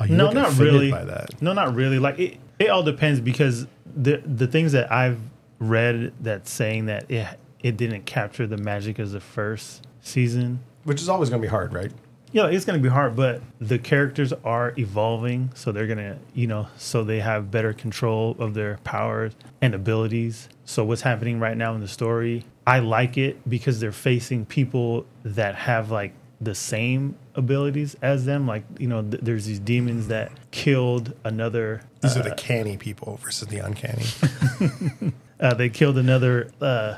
Oh, 0.00 0.04
no, 0.04 0.30
not 0.30 0.56
really. 0.58 0.90
by 0.90 1.04
that. 1.04 1.40
No, 1.42 1.52
not 1.52 1.74
really. 1.74 1.98
Like 1.98 2.18
it, 2.18 2.38
it 2.58 2.70
all 2.70 2.82
depends 2.82 3.20
because 3.20 3.66
the 3.96 4.18
the 4.18 4.46
things 4.46 4.72
that 4.72 4.92
I've 4.92 5.18
read 5.58 6.12
that 6.20 6.48
saying 6.48 6.86
that 6.86 7.10
it 7.10 7.26
it 7.60 7.76
didn't 7.76 8.06
capture 8.06 8.46
the 8.46 8.56
magic 8.56 8.98
of 8.98 9.10
the 9.10 9.20
first 9.20 9.86
season. 10.00 10.60
Which 10.84 11.00
is 11.00 11.08
always 11.08 11.28
going 11.28 11.42
to 11.42 11.46
be 11.46 11.50
hard, 11.50 11.72
right? 11.72 11.90
Yeah, 12.30 12.48
it's 12.48 12.66
gonna 12.66 12.78
be 12.78 12.90
hard, 12.90 13.16
but 13.16 13.40
the 13.58 13.78
characters 13.78 14.34
are 14.44 14.74
evolving, 14.76 15.50
so 15.54 15.72
they're 15.72 15.86
gonna, 15.86 16.18
you 16.34 16.46
know, 16.46 16.68
so 16.76 17.02
they 17.02 17.20
have 17.20 17.50
better 17.50 17.72
control 17.72 18.36
of 18.38 18.52
their 18.52 18.76
powers 18.84 19.32
and 19.62 19.74
abilities. 19.74 20.50
So 20.66 20.84
what's 20.84 21.00
happening 21.00 21.40
right 21.40 21.56
now 21.56 21.74
in 21.74 21.80
the 21.80 21.88
story, 21.88 22.44
I 22.66 22.80
like 22.80 23.16
it 23.16 23.48
because 23.48 23.80
they're 23.80 23.92
facing 23.92 24.44
people 24.44 25.06
that 25.24 25.54
have 25.54 25.90
like 25.90 26.12
the 26.38 26.54
same 26.54 27.16
abilities 27.34 27.96
as 28.02 28.26
them. 28.26 28.46
Like, 28.46 28.64
you 28.78 28.88
know, 28.88 29.02
th- 29.02 29.22
there's 29.22 29.46
these 29.46 29.58
demons 29.58 30.08
that 30.08 30.30
killed 30.50 31.14
another. 31.24 31.80
These 32.02 32.16
are 32.16 32.22
the 32.22 32.32
uh, 32.32 32.36
canny 32.36 32.76
people 32.76 33.18
versus 33.22 33.48
the 33.48 33.58
uncanny. 33.58 34.04
Uh, 35.40 35.54
they 35.54 35.68
killed 35.68 35.98
another 35.98 36.50
uh, 36.60 36.96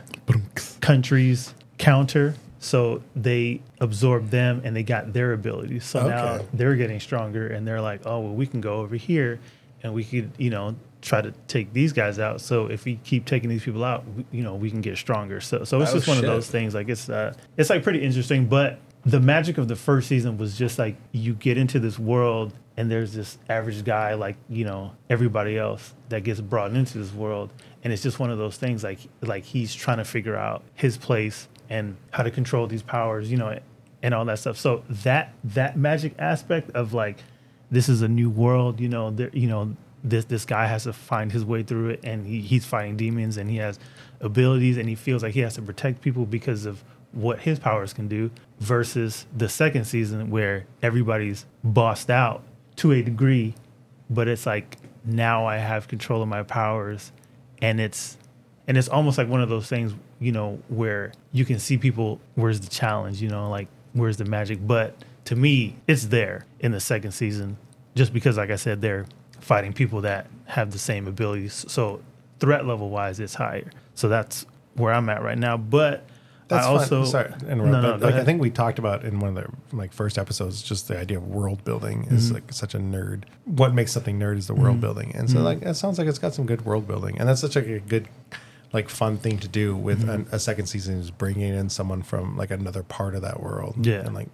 country's 0.81 1.55
counter. 1.79 2.35
So 2.63 3.03
they 3.17 3.63
absorbed 3.81 4.31
them 4.31 4.61
and 4.65 4.77
they 4.77 4.83
got 4.83 5.15
their 5.15 5.33
abilities. 5.33 5.85
So 5.85 6.07
now 6.07 6.35
Okay. 6.35 6.47
they're 6.53 6.77
getting 6.77 7.01
stronger 7.01 7.47
and 7.49 7.67
they're 7.67 7.81
like, 7.81 8.03
oh, 8.05 8.21
well, 8.21 8.35
we 8.35 8.47
can 8.47 8.61
go 8.61 8.81
over 8.81 8.97
here 8.97 9.41
and 9.83 9.95
we 9.95 10.05
could, 10.05 10.31
you 10.37 10.51
know, 10.51 10.77
try 11.01 11.23
to 11.23 11.33
take 11.49 11.73
these 11.73 11.95
guys 11.95 12.19
out. 12.19 12.43
So 12.43 12.67
if 12.67 12.85
we 12.85 12.97
keep 12.97 13.25
taking 13.25 13.49
these 13.49 13.63
people 13.65 13.83
out, 13.83 14.05
we, 14.15 14.27
you 14.31 14.43
know, 14.43 14.55
we 14.55 14.71
can 14.71 14.83
get 14.83 14.99
stronger. 14.99 15.41
So, 15.41 15.65
so 15.65 15.81
it's 15.81 15.91
Oh, 15.93 15.95
just 15.95 16.07
one 16.09 16.19
shit. 16.19 16.25
of 16.27 16.31
those 16.35 16.51
things. 16.51 16.75
Like 16.75 16.91
it's, 16.91 17.09
uh, 17.09 17.33
it's 17.57 17.71
like 17.71 17.83
pretty 17.83 18.03
interesting. 18.03 18.45
But 18.47 18.79
the 19.07 19.21
magic 19.21 19.57
of 19.57 19.67
the 19.69 19.77
first 19.77 20.07
season 20.09 20.37
was 20.37 20.59
just 20.59 20.79
like 20.79 20.97
you 21.13 21.33
get 21.33 21.57
into 21.57 21.81
this 21.81 21.99
world 21.99 22.53
and 22.81 22.91
there's 22.91 23.13
this 23.13 23.37
average 23.51 23.85
guy 23.85 24.15
like 24.15 24.37
you 24.49 24.65
know 24.65 24.93
everybody 25.11 25.59
else 25.59 25.93
that 26.09 26.25
gets 26.25 26.41
brought 26.41 26.73
into 26.73 26.97
this 26.97 27.13
world. 27.13 27.51
And 27.85 27.93
it's 27.93 28.03
just 28.03 28.19
one 28.19 28.31
of 28.31 28.39
those 28.39 28.57
things 28.57 28.83
like 28.83 29.01
like 29.21 29.45
he's 29.45 29.75
trying 29.75 29.99
to 29.99 30.05
figure 30.05 30.35
out 30.35 30.63
his 30.75 30.97
place 30.97 31.47
and 31.69 31.99
how 32.11 32.23
to 32.23 32.31
control 32.31 32.67
these 32.67 32.83
powers 32.83 33.31
you 33.31 33.37
know 33.37 33.59
and 34.03 34.15
all 34.15 34.25
that 34.25 34.39
stuff. 34.39 34.57
So 34.57 34.83
that 34.89 35.35
that 35.45 35.77
magic 35.77 36.15
aspect 36.19 36.71
of 36.71 36.95
like 36.95 37.19
this 37.71 37.91
is 37.91 38.01
a 38.01 38.09
new 38.09 38.31
world 38.31 38.81
you 38.81 38.89
know 38.89 39.11
there 39.11 39.29
you 39.35 39.47
know 39.47 39.77
this 40.03 40.25
this 40.25 40.47
guy 40.47 40.67
has 40.67 40.85
to 40.85 40.95
find 40.95 41.31
his 41.31 41.45
way 41.45 41.63
through 41.63 41.91
it 41.91 42.01
and 42.03 42.27
he, 42.27 42.41
he's 42.41 42.65
fighting 42.65 42.97
demons 42.97 43.37
and 43.37 43.51
he 43.51 43.59
has 43.59 43.79
abilities 44.23 44.79
and 44.79 44.89
he 44.89 44.95
feels 44.95 45.23
like 45.23 45.35
he 45.35 45.41
has 45.41 45.53
to 45.55 45.61
protect 45.61 46.01
people 46.01 46.25
because 46.25 46.65
of 46.65 46.83
what 47.13 47.41
his 47.41 47.59
powers 47.59 47.93
can 47.93 48.09
do 48.09 48.31
versus 48.59 49.27
the 49.37 49.51
second 49.51 49.85
season 49.85 50.31
where 50.31 50.65
everybody's 50.83 51.45
bossed 51.63 52.09
out 52.09 52.43
to 52.81 52.93
a 52.93 53.03
degree 53.03 53.55
but 54.09 54.27
it's 54.27 54.47
like 54.47 54.77
now 55.05 55.47
I 55.47 55.57
have 55.59 55.87
control 55.87 56.23
of 56.23 56.29
my 56.29 56.43
powers 56.43 57.13
and 57.63 57.81
it's 57.81 58.17
and 58.67 58.79
it's 58.79 58.89
almost 58.89 59.19
like 59.19 59.29
one 59.29 59.43
of 59.43 59.49
those 59.49 59.69
things 59.69 59.95
you 60.19 60.33
know 60.33 60.59
where 60.69 61.13
you 61.33 61.45
can 61.45 61.59
see 61.59 61.77
people 61.79 62.21
where's 62.35 62.61
the 62.61 62.69
challenge 62.69 63.21
you 63.21 63.29
know 63.29 63.51
like 63.51 63.69
where's 63.93 64.17
the 64.17 64.25
magic? 64.25 64.67
But 64.67 64.95
to 65.27 65.37
me 65.37 65.77
it's 65.87 66.07
there 66.07 66.47
in 66.61 66.73
the 66.73 66.81
second 66.81 67.13
season 67.13 67.57
just 67.95 68.13
because 68.13 68.37
like 68.37 68.51
I 68.51 68.57
said 68.57 68.81
they're 68.81 69.07
fighting 69.41 69.73
people 69.73 70.01
that 70.03 70.27
have 70.47 70.71
the 70.71 70.79
same 70.79 71.07
abilities. 71.07 71.65
So 71.69 72.03
threat 72.39 72.67
level 72.67 72.91
wise 72.91 73.21
it's 73.21 73.35
higher. 73.35 73.71
So 73.95 74.09
that's 74.09 74.47
where 74.75 74.93
I'm 74.93 75.09
at 75.09 75.23
right 75.23 75.39
now. 75.39 75.57
But 75.57 76.05
That's 76.51 76.67
I 76.67 76.69
also 76.69 77.03
fun. 77.03 77.07
Sorry, 77.11 77.29
to 77.39 77.51
interrupt, 77.51 77.71
No, 77.73 77.81
no, 77.81 77.91
but 77.93 78.01
go 78.01 78.07
like, 78.07 78.15
I 78.17 78.25
think 78.25 78.41
we 78.43 78.51
talked 78.51 78.79
about 78.79 79.05
in 79.05 79.21
one 79.21 79.37
of 79.37 79.45
the 79.71 79.77
like 79.77 79.93
first 79.95 80.19
episodes, 80.19 80.63
just 80.63 80.89
the 80.89 80.99
idea 80.99 81.17
of 81.17 81.27
world 81.27 81.65
building 81.65 82.03
Mm-hmm. 82.05 82.15
is 82.17 82.33
like 82.33 82.53
such 82.53 82.75
a 82.75 82.79
nerd. 82.79 83.25
What 83.47 83.73
makes 83.75 83.93
something 83.93 84.19
nerd 84.19 84.37
is 84.37 84.47
the 84.49 84.55
world 84.55 84.81
building, 84.81 85.13
and 85.17 85.31
so 85.31 85.37
Mm-hmm. 85.37 85.45
like 85.45 85.63
it 85.63 85.75
sounds 85.75 85.99
like 85.99 86.07
it's 86.09 86.19
got 86.19 86.35
some 86.35 86.45
good 86.47 86.65
world 86.67 86.87
building, 86.87 87.19
and 87.19 87.29
that's 87.29 87.41
such 87.41 87.57
like 87.57 87.67
a 87.67 87.81
good, 87.81 88.09
like 88.73 88.89
fun 88.89 89.17
thing 89.17 89.39
to 89.39 89.49
do 89.49 89.75
with 89.77 90.01
Mm-hmm. 90.01 90.11
an, 90.11 90.27
a 90.33 90.39
second 90.39 90.67
season 90.67 90.99
is 90.99 91.11
bringing 91.11 91.55
in 91.55 91.71
someone 91.71 92.03
from 92.03 92.37
like 92.37 92.51
another 92.51 92.83
part 92.83 93.15
of 93.15 93.23
that 93.23 93.41
world. 93.43 93.87
Yeah. 93.87 94.01
and 94.01 94.15
like 94.15 94.29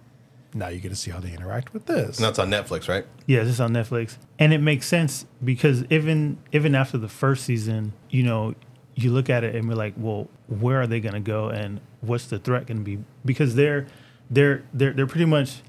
now 0.53 0.69
you 0.69 0.79
get 0.79 0.89
to 0.89 0.95
see 0.95 1.11
how 1.11 1.19
they 1.19 1.33
interact 1.33 1.73
with 1.73 1.85
this. 1.85 2.17
And 2.17 2.25
that's 2.25 2.39
on 2.39 2.49
Netflix, 2.49 2.87
right? 2.87 3.05
Yeah, 3.27 3.41
it's 3.43 3.59
on 3.59 3.73
Netflix, 3.73 4.17
and 4.39 4.53
it 4.53 4.59
makes 4.59 4.87
sense 4.87 5.25
because 5.43 5.83
even 5.91 6.37
even 6.51 6.73
after 6.73 6.97
the 6.97 7.09
first 7.09 7.43
season, 7.45 7.93
you 8.09 8.23
know, 8.23 8.55
you 8.95 9.11
look 9.11 9.29
at 9.29 9.43
it 9.43 9.53
and 9.55 9.67
we're 9.69 9.75
like, 9.75 9.93
well, 9.97 10.27
where 10.47 10.81
are 10.81 10.87
they 10.87 10.99
going 10.99 11.13
to 11.13 11.19
go, 11.19 11.49
and 11.49 11.79
what's 12.01 12.25
the 12.27 12.39
threat 12.39 12.67
going 12.67 12.77
to 12.77 12.83
be? 12.83 12.99
Because 13.25 13.55
they're 13.55 13.87
they're 14.29 14.63
they're 14.73 14.93
they're 14.93 15.07
pretty 15.07 15.25
much 15.25 15.61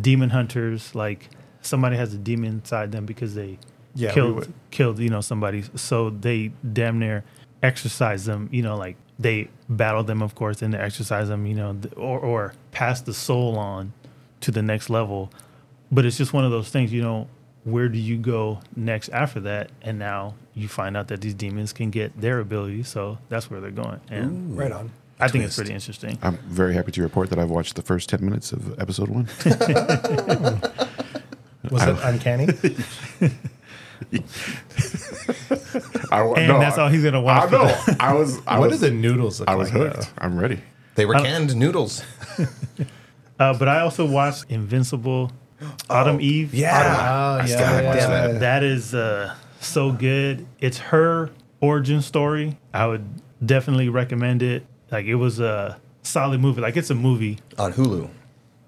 demon 0.00 0.30
hunters. 0.30 0.94
Like 0.94 1.28
somebody 1.62 1.96
has 1.96 2.14
a 2.14 2.18
demon 2.18 2.52
inside 2.54 2.92
them 2.92 3.06
because 3.06 3.34
they 3.34 3.58
Yeah, 3.94 4.12
killed 4.12 4.52
killed 4.70 4.98
you 4.98 5.08
know 5.10 5.20
somebody. 5.20 5.64
So 5.76 6.10
they 6.10 6.52
damn 6.72 6.98
near 6.98 7.24
exercise 7.62 8.24
them. 8.24 8.48
You 8.52 8.62
know, 8.62 8.76
like 8.76 8.96
they 9.18 9.48
battle 9.68 10.02
them, 10.04 10.22
of 10.22 10.34
course, 10.34 10.62
and 10.62 10.74
they 10.74 10.78
exercise 10.78 11.28
them. 11.28 11.46
You 11.46 11.54
know, 11.54 11.80
or 11.96 12.18
or 12.18 12.54
pass 12.72 13.00
the 13.00 13.14
soul 13.14 13.58
on 13.58 13.92
to 14.40 14.50
the 14.50 14.62
next 14.62 14.90
level. 14.90 15.30
But 15.92 16.04
it's 16.04 16.16
just 16.16 16.32
one 16.32 16.44
of 16.44 16.50
those 16.50 16.70
things. 16.70 16.92
You 16.92 17.02
know, 17.02 17.28
where 17.64 17.88
do 17.88 17.98
you 17.98 18.16
go 18.16 18.60
next 18.74 19.10
after 19.10 19.40
that? 19.40 19.70
And 19.82 19.98
now 19.98 20.34
you 20.54 20.68
find 20.68 20.96
out 20.96 21.08
that 21.08 21.20
these 21.20 21.34
demons 21.34 21.72
can 21.72 21.90
get 21.90 22.20
their 22.20 22.40
abilities. 22.40 22.88
So 22.88 23.18
that's 23.28 23.50
where 23.50 23.60
they're 23.60 23.70
going. 23.70 24.00
And 24.08 24.56
Right 24.56 24.72
on. 24.72 24.90
I 25.20 25.28
think 25.28 25.44
it's 25.44 25.56
pretty 25.56 25.72
interesting. 25.72 26.18
I'm 26.22 26.36
very 26.38 26.74
happy 26.74 26.90
to 26.92 27.02
report 27.02 27.30
that 27.30 27.38
I've 27.38 27.50
watched 27.50 27.76
the 27.76 27.82
first 27.82 28.08
10 28.08 28.24
minutes 28.24 28.52
of 28.52 28.78
episode 28.80 29.08
one. 29.08 29.26
Was 31.70 31.82
it 31.86 31.96
uncanny? 32.02 32.48
I, 36.10 36.22
wa- 36.22 36.34
And 36.34 36.60
that's 36.60 36.78
all 36.78 36.88
he's 36.88 37.02
gonna 37.02 37.20
watch 37.20 37.48
I 37.48 37.50
know. 37.50 37.82
I 38.00 38.12
was. 38.14 38.38
I 38.46 38.58
what 38.60 38.70
was, 38.70 38.80
do 38.80 38.86
the 38.88 38.94
noodles 38.94 39.40
look 39.40 39.48
I 39.48 39.54
was 39.54 39.72
like? 39.72 39.94
hooked. 39.94 40.12
I'm 40.18 40.38
ready. 40.38 40.60
They 40.94 41.06
were 41.06 41.14
canned 41.14 41.56
noodles. 41.56 42.04
Uh, 43.38 43.56
but 43.58 43.66
I 43.66 43.80
also 43.80 44.06
watched 44.06 44.44
Invincible, 44.48 45.32
Atom 45.90 46.20
Eve. 46.20 46.52
though? 46.52 46.58
Oh, 46.58 46.60
yeah, 46.60 46.78
gotta 46.78 47.46
yeah, 47.48 47.94
yeah. 47.94 48.06
that. 48.28 48.40
That 48.40 48.62
is 48.62 48.94
uh, 48.94 49.34
so 49.60 49.90
good. 49.90 50.46
It's 50.60 50.78
her 50.78 51.30
origin 51.60 52.00
story. 52.02 52.58
I 52.72 52.86
would 52.86 53.04
definitely 53.44 53.88
recommend 53.88 54.42
it. 54.42 54.66
Like 54.94 55.06
it 55.06 55.16
was 55.16 55.40
a 55.40 55.80
solid 56.02 56.40
movie. 56.40 56.60
Like 56.60 56.76
it's 56.76 56.90
a 56.90 56.94
movie. 56.94 57.40
on 57.58 57.72
Hulu. 57.72 58.08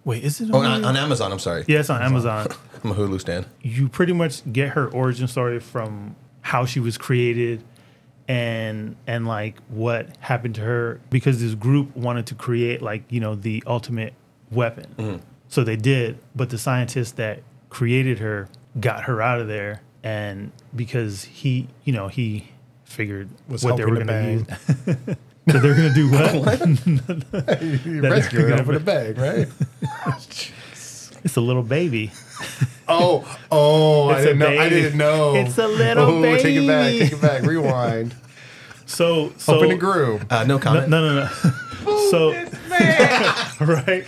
Wait, 0.05 0.25
is 0.25 0.41
it? 0.41 0.51
A 0.51 0.53
Oh, 0.53 0.59
on, 0.59 0.85
on 0.85 0.97
Amazon. 0.97 1.31
I'm 1.31 1.39
sorry. 1.39 1.65
yeah, 1.69 1.79
it's 1.79 1.91
on 1.91 2.03
Amazon. 2.03 2.49
I'm 2.85 2.91
a 2.91 2.95
Hulu 2.95 3.21
stan. 3.21 3.47
you 3.62 3.89
pretty 3.89 4.12
much 4.12 4.43
get 4.53 4.71
her 4.71 4.89
origin 4.89 5.29
story 5.29 5.61
from 5.61 6.17
how 6.43 6.65
she 6.65 6.81
was 6.81 6.99
created 6.99 7.62
and 8.29 8.97
and 9.07 9.27
like 9.29 9.59
what 9.69 10.17
happened 10.19 10.57
to 10.57 10.62
her 10.62 11.01
because 11.11 11.41
this 11.41 11.55
group 11.55 11.97
wanted 11.97 12.27
to 12.27 12.35
create 12.35 12.83
like 12.83 13.05
you 13.09 13.21
know 13.21 13.37
the 13.37 13.62
ultimate 13.67 14.15
weapon 14.51 14.87
mm-hmm. 14.97 15.17
so 15.49 15.62
they 15.62 15.77
did 15.77 16.19
but 16.35 16.51
the 16.51 16.59
scientist 16.59 17.17
that 17.17 17.41
created 17.69 18.19
her 18.19 18.49
got 18.81 19.05
her 19.05 19.23
out 19.23 19.41
of 19.41 19.47
there 19.47 19.81
and 20.03 20.51
because 20.75 21.25
he 21.25 21.69
you 21.85 21.93
know 21.93 22.09
he 22.09 22.49
figured 22.85 23.29
Was 23.49 23.65
what 23.65 23.77
they 23.77 23.85
were 23.85 23.91
hoping 23.91 24.07
going 24.07 24.45
to 24.45 24.55
to 24.55 25.07
use 25.07 25.17
so 25.49 25.59
they're 25.59 25.75
going 25.75 25.89
to 25.89 25.95
do 25.95 26.11
what 26.11 26.35
what? 26.35 26.61
You 27.87 28.01
That- 28.01 28.11
rescue 28.13 28.41
her 28.47 28.55
over 28.55 28.73
the 28.79 28.81
bag, 28.81 29.19
right? 29.19 29.49
it's 31.25 31.37
a 31.37 31.41
little 31.41 31.63
baby 31.63 32.13
Oh, 32.89 33.25
oh! 33.51 34.11
I 34.11 34.19
It's 34.19 34.23
a 34.23 34.27
didn't 34.35 34.39
know. 34.39 34.59
I 34.61 34.69
didn't 34.69 34.99
know. 34.99 35.35
It's 35.37 35.59
a 35.59 35.67
little 35.67 36.05
oh, 36.25 36.37
Take 36.37 36.55
it 36.57 36.67
back. 36.69 36.93
Take 36.93 37.13
it 37.15 37.21
back. 37.21 37.43
Rewind. 37.43 38.15
so 38.85 39.33
so 39.39 39.57
Open 39.57 39.71
the 39.71 39.77
groove. 39.77 40.25
Uh, 40.31 40.45
no 40.45 40.57
No, 40.57 40.63
comment. 40.63 40.89
no, 40.89 41.01
no, 41.01 41.25
no. 41.25 42.11
so, 42.11 42.33
right. 43.65 44.05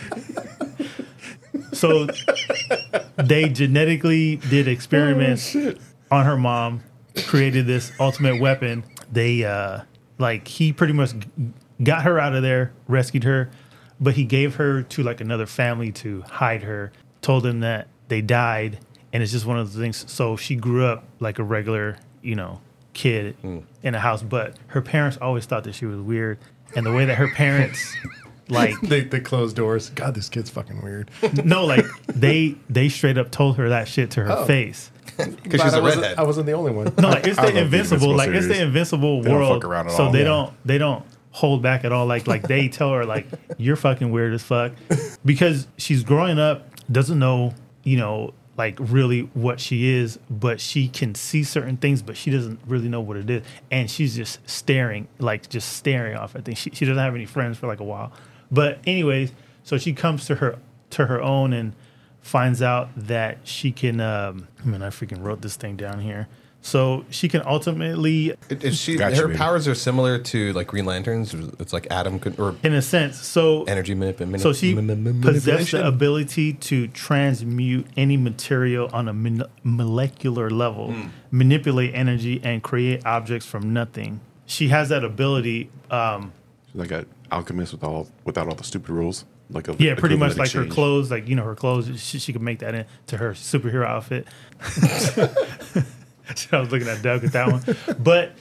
So, 1.72 2.06
they 3.16 3.48
genetically 3.48 4.36
did 4.36 4.68
experiments 4.68 5.56
on 6.10 6.24
her 6.26 6.36
mom, 6.36 6.82
created 7.26 7.66
this 7.66 7.90
ultimate 7.98 8.40
weapon. 8.40 8.84
They, 9.10 9.44
uh, 9.44 9.80
like, 10.18 10.48
he 10.48 10.72
pretty 10.72 10.92
much 10.92 11.12
got 11.82 12.02
her 12.02 12.18
out 12.18 12.34
of 12.34 12.42
there, 12.42 12.72
rescued 12.86 13.24
her, 13.24 13.50
but 14.00 14.14
he 14.14 14.24
gave 14.24 14.56
her 14.56 14.82
to 14.82 15.02
like 15.02 15.20
another 15.20 15.46
family 15.46 15.92
to 15.92 16.22
hide 16.22 16.62
her. 16.62 16.92
Told 17.20 17.42
them 17.42 17.60
that 17.60 17.88
they 18.08 18.20
died, 18.20 18.78
and 19.12 19.22
it's 19.22 19.32
just 19.32 19.44
one 19.46 19.58
of 19.58 19.72
the 19.72 19.80
things. 19.80 20.04
So 20.10 20.36
she 20.36 20.54
grew 20.54 20.84
up 20.84 21.04
like 21.18 21.38
a 21.38 21.42
regular, 21.42 21.98
you 22.22 22.36
know, 22.36 22.60
kid 22.94 23.34
hmm. 23.42 23.58
in 23.82 23.94
a 23.94 24.00
house, 24.00 24.22
but 24.22 24.56
her 24.68 24.80
parents 24.80 25.18
always 25.20 25.44
thought 25.46 25.64
that 25.64 25.74
she 25.74 25.84
was 25.86 25.98
weird, 26.00 26.38
and 26.76 26.86
the 26.86 26.92
way 26.92 27.04
that 27.04 27.16
her 27.16 27.28
parents. 27.28 27.94
Like 28.50 28.80
They, 28.80 29.02
they 29.02 29.20
closed 29.20 29.56
doors. 29.56 29.90
God, 29.90 30.14
this 30.14 30.30
kid's 30.30 30.48
fucking 30.48 30.80
weird. 30.80 31.10
no, 31.44 31.66
like 31.66 31.84
they 32.06 32.54
they 32.70 32.88
straight 32.88 33.18
up 33.18 33.30
told 33.30 33.58
her 33.58 33.68
that 33.68 33.88
shit 33.88 34.10
to 34.12 34.24
her 34.24 34.32
Oh. 34.32 34.46
face. 34.46 34.90
Because 35.42 35.60
she's 35.62 35.74
I 35.74 35.78
a 35.78 35.82
wasn't, 35.82 36.02
redhead. 36.02 36.18
I 36.18 36.22
wasn't 36.22 36.46
the 36.46 36.52
only 36.52 36.72
one. 36.72 36.92
No, 36.98 37.08
like 37.10 37.26
it's 37.26 37.38
I 37.38 37.44
love 37.44 37.54
the 37.54 37.60
the 37.60 37.64
invincible, 37.64 38.10
Invincible 38.12 38.16
like 38.16 38.30
it's 38.30 38.46
the 38.48 38.62
invincible 38.62 39.22
They 39.22 39.28
don't 39.30 39.38
world. 39.38 39.62
fuck 39.62 39.70
around 39.70 39.86
at 39.88 39.92
so 39.92 40.04
all. 40.04 40.12
they 40.12 40.18
Yeah. 40.20 40.24
don't 40.24 40.52
they 40.64 40.78
don't 40.78 41.04
hold 41.30 41.62
back 41.62 41.84
at 41.84 41.92
all. 41.92 42.06
Like 42.06 42.26
like 42.26 42.42
they 42.42 42.68
tell 42.78 42.92
her 42.92 43.04
like 43.04 43.26
you're 43.56 43.76
fucking 43.76 44.10
weird 44.10 44.32
as 44.34 44.42
fuck 44.42 44.72
because 45.24 45.66
she's 45.76 46.02
growing 46.02 46.38
up, 46.38 46.68
doesn't 46.90 47.18
know 47.18 47.54
you 47.84 47.96
know 47.96 48.34
like 48.56 48.76
really 48.80 49.20
what 49.34 49.60
she 49.60 49.88
is, 49.94 50.18
but 50.28 50.60
she 50.60 50.88
can 50.88 51.14
see 51.14 51.44
certain 51.44 51.76
things, 51.76 52.02
but 52.02 52.16
she 52.16 52.28
doesn't 52.30 52.58
really 52.66 52.88
know 52.88 53.00
what 53.00 53.16
it 53.16 53.30
is, 53.30 53.44
and 53.70 53.88
she's 53.88 54.16
just 54.16 54.40
staring 54.50 55.06
like 55.20 55.48
just 55.48 55.74
staring 55.74 56.16
off 56.16 56.34
at 56.34 56.44
things. 56.44 56.58
She 56.58 56.70
she 56.70 56.84
doesn't 56.84 56.98
have 57.02 57.14
any 57.14 57.24
friends 57.26 57.56
for 57.58 57.66
like 57.68 57.78
a 57.80 57.84
while, 57.84 58.12
but 58.50 58.78
anyways, 58.86 59.32
so 59.62 59.78
she 59.78 59.92
comes 59.92 60.26
to 60.26 60.34
her 60.36 60.58
to 60.90 61.06
her 61.06 61.20
own 61.22 61.52
and 61.52 61.72
finds 62.22 62.60
out 62.62 62.88
that 62.96 63.38
she 63.44 63.72
can. 63.72 64.00
Um, 64.00 64.48
I 64.62 64.66
mean, 64.66 64.82
I 64.82 64.88
freaking 64.88 65.22
wrote 65.22 65.40
this 65.42 65.56
thing 65.56 65.76
down 65.76 66.00
here. 66.00 66.28
So 66.60 67.04
she 67.08 67.28
can 67.28 67.42
ultimately, 67.46 68.30
It- 68.50 68.64
it- 68.64 68.74
she, 68.74 68.96
Gotcha, 68.96 69.14
her 69.16 69.26
baby. 69.28 69.38
powers 69.38 69.68
are 69.68 69.76
similar 69.76 70.18
to 70.18 70.52
like 70.54 70.66
Green 70.66 70.84
Lanterns. 70.84 71.32
It's 71.60 71.72
like 71.72 71.86
Adam 71.88 72.18
could, 72.18 72.38
or 72.38 72.56
in 72.64 72.74
a 72.74 72.82
sense, 72.82 73.16
so 73.24 73.62
energy 73.64 73.94
manip- 73.94 74.40
so 74.40 74.52
she 74.52 74.74
manip- 74.74 75.00
manip- 75.02 75.22
possessed 75.22 75.70
the 75.70 75.86
ability 75.86 76.54
to 76.54 76.88
transmute 76.88 77.86
any 77.96 78.16
material 78.16 78.90
on 78.92 79.06
a 79.08 79.12
mon- 79.12 79.44
molecular 79.62 80.50
level, 80.50 80.92
Hmm. 80.92 81.08
manipulate 81.30 81.94
energy, 81.94 82.40
and 82.42 82.60
create 82.62 83.06
objects 83.06 83.46
from 83.46 83.72
nothing. 83.72 84.20
She 84.44 84.68
has 84.68 84.88
that 84.88 85.04
ability. 85.04 85.70
Um, 85.92 86.32
She's 86.72 86.80
Like 86.80 86.90
an 86.90 87.06
alchemist 87.30 87.72
with 87.72 87.84
all 87.84 88.08
without 88.24 88.48
all 88.48 88.54
the 88.56 88.64
stupid 88.64 88.90
rules. 88.90 89.24
Like 89.50 89.68
a 89.68 89.76
yeah, 89.78 89.94
pretty 89.94 90.16
much 90.16 90.32
equivalent 90.32 90.54
like 90.56 90.68
her 90.68 90.74
clothes, 90.74 91.10
like 91.10 91.28
you 91.28 91.34
know 91.34 91.44
her 91.44 91.54
clothes. 91.54 92.00
She, 92.00 92.18
she 92.18 92.32
could 92.32 92.42
make 92.42 92.58
that 92.58 92.74
into 92.74 93.16
her 93.16 93.32
superhero 93.32 93.86
outfit. 93.86 94.26
I 96.52 96.60
was 96.60 96.70
looking 96.70 96.88
at 96.88 97.02
Doug 97.02 97.22
with 97.22 97.32
that 97.32 97.50
one, 97.50 97.62
but 97.98 98.32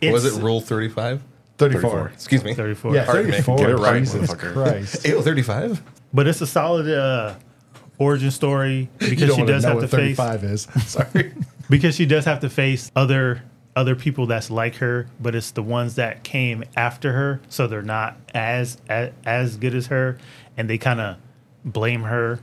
it's 0.00 0.12
was 0.12 0.24
it 0.24 0.42
Rule 0.42 0.60
35? 0.60 1.22
34. 1.58 2.08
Excuse 2.14 2.44
me. 2.44 2.54
34. 2.54 2.94
Yeah, 2.94 3.04
Pardon 3.04 3.26
me. 3.26 3.32
34. 3.32 3.56
Get 3.58 3.70
it 3.70 3.76
right, 3.76 3.98
Jesus 4.00 4.30
motherfucker. 4.30 4.52
Christ. 4.52 5.02
35? 5.02 5.82
But 6.12 6.26
it's 6.28 6.40
a 6.40 6.46
solid 6.46 6.88
uh, 6.88 7.34
origin 7.98 8.30
story 8.30 8.88
You 9.00 9.10
because 9.10 9.28
don't 9.30 9.38
she 9.40 9.44
does 9.44 9.62
know 9.64 9.70
have 9.70 9.76
what 9.78 9.90
to 9.90 9.96
face 9.96 10.16
35 10.16 10.44
is. 10.44 10.62
Sorry. 10.86 11.32
because 11.68 11.94
she 11.94 12.06
does 12.06 12.24
have 12.24 12.40
to 12.40 12.50
face 12.50 12.90
other 12.96 13.42
other 13.76 13.94
people 13.94 14.26
that's 14.26 14.50
like 14.50 14.76
her, 14.76 15.06
but 15.20 15.36
it's 15.36 15.52
the 15.52 15.62
ones 15.62 15.94
that 15.96 16.24
came 16.24 16.64
after 16.76 17.12
her, 17.12 17.40
so 17.48 17.68
they're 17.68 17.80
not 17.82 18.16
as 18.34 18.78
as, 18.88 19.12
as 19.24 19.56
good 19.56 19.74
as 19.74 19.86
her, 19.88 20.18
and 20.58 20.68
they 20.68 20.76
kind 20.76 21.00
of 21.00 21.16
blame 21.64 22.02
her, 22.02 22.40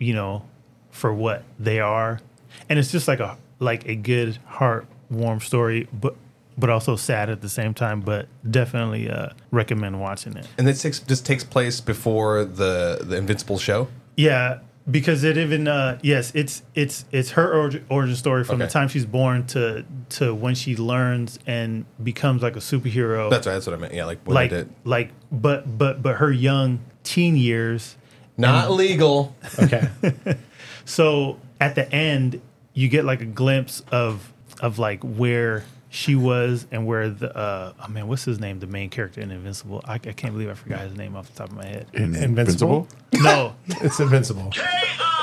you 0.00 0.14
know, 0.14 0.42
for 0.90 1.14
what 1.14 1.44
they 1.60 1.78
are, 1.78 2.20
and 2.68 2.78
it's 2.80 2.90
just 2.90 3.06
like 3.06 3.20
a 3.20 3.38
like 3.60 3.86
a 3.86 3.94
good 3.94 4.36
heart 4.46 4.86
warm 5.10 5.40
story, 5.40 5.86
but 5.92 6.16
but 6.58 6.70
also 6.70 6.96
sad 6.96 7.30
at 7.30 7.40
the 7.40 7.48
same 7.48 7.74
time. 7.74 8.00
But 8.00 8.26
definitely 8.50 9.08
uh, 9.08 9.28
recommend 9.52 10.00
watching 10.00 10.36
it. 10.36 10.46
And 10.58 10.66
this 10.66 10.82
takes, 10.82 10.98
this 10.98 11.20
takes 11.20 11.44
place 11.44 11.80
before 11.80 12.44
the, 12.44 13.00
the 13.02 13.16
Invincible 13.16 13.58
show. 13.58 13.88
Yeah, 14.16 14.58
because 14.90 15.24
it 15.24 15.36
even 15.36 15.68
uh 15.68 15.98
yes, 16.02 16.32
it's 16.34 16.62
it's 16.74 17.04
it's 17.12 17.30
her 17.32 17.52
origin, 17.52 17.84
origin 17.88 18.16
story 18.16 18.44
from 18.44 18.58
the 18.58 18.66
time 18.66 18.88
she's 18.88 19.04
born 19.04 19.46
to 19.48 19.84
to 20.10 20.34
when 20.34 20.54
she 20.54 20.76
learns 20.76 21.38
and 21.46 21.84
becomes 22.02 22.42
like 22.42 22.56
a 22.56 22.60
superhero. 22.60 23.30
That's 23.30 23.46
right. 23.46 23.54
That's 23.54 23.66
what 23.66 23.74
I 23.74 23.78
meant. 23.78 23.94
Yeah, 23.94 24.06
like 24.06 24.20
what 24.24 24.34
like 24.34 24.66
like 24.84 25.12
but 25.30 25.78
but 25.78 26.02
but 26.02 26.16
her 26.16 26.32
young 26.32 26.80
teen 27.04 27.36
years. 27.36 27.96
Not 28.36 28.70
legal. 28.70 29.34
Okay. 29.58 29.88
So 30.86 31.38
at 31.60 31.76
the 31.76 31.90
end, 31.94 32.40
you 32.74 32.88
get 32.88 33.04
like 33.04 33.20
a 33.20 33.24
glimpse 33.26 33.80
of 33.92 34.32
of 34.60 34.78
like 34.80 35.00
where 35.04 35.64
she 35.88 36.16
was 36.16 36.66
and 36.72 36.84
where 36.84 37.08
the 37.10 37.36
uh 37.36 37.72
oh 37.84 37.88
man, 37.88 38.08
what's 38.08 38.24
his 38.24 38.40
name? 38.40 38.58
The 38.58 38.66
main 38.66 38.90
character 38.90 39.20
in 39.20 39.30
Invincible. 39.30 39.82
I, 39.84 39.94
I 39.94 39.98
can't 39.98 40.32
believe 40.32 40.48
I 40.50 40.54
forgot 40.54 40.80
his 40.80 40.96
name 40.96 41.14
off 41.14 41.28
the 41.32 41.38
top 41.38 41.50
of 41.50 41.56
my 41.56 41.66
head. 41.66 41.86
In- 41.92 42.16
Invincible? 42.16 42.88
No, 43.14 43.54
It's 43.82 44.00
invincible. 44.00 44.50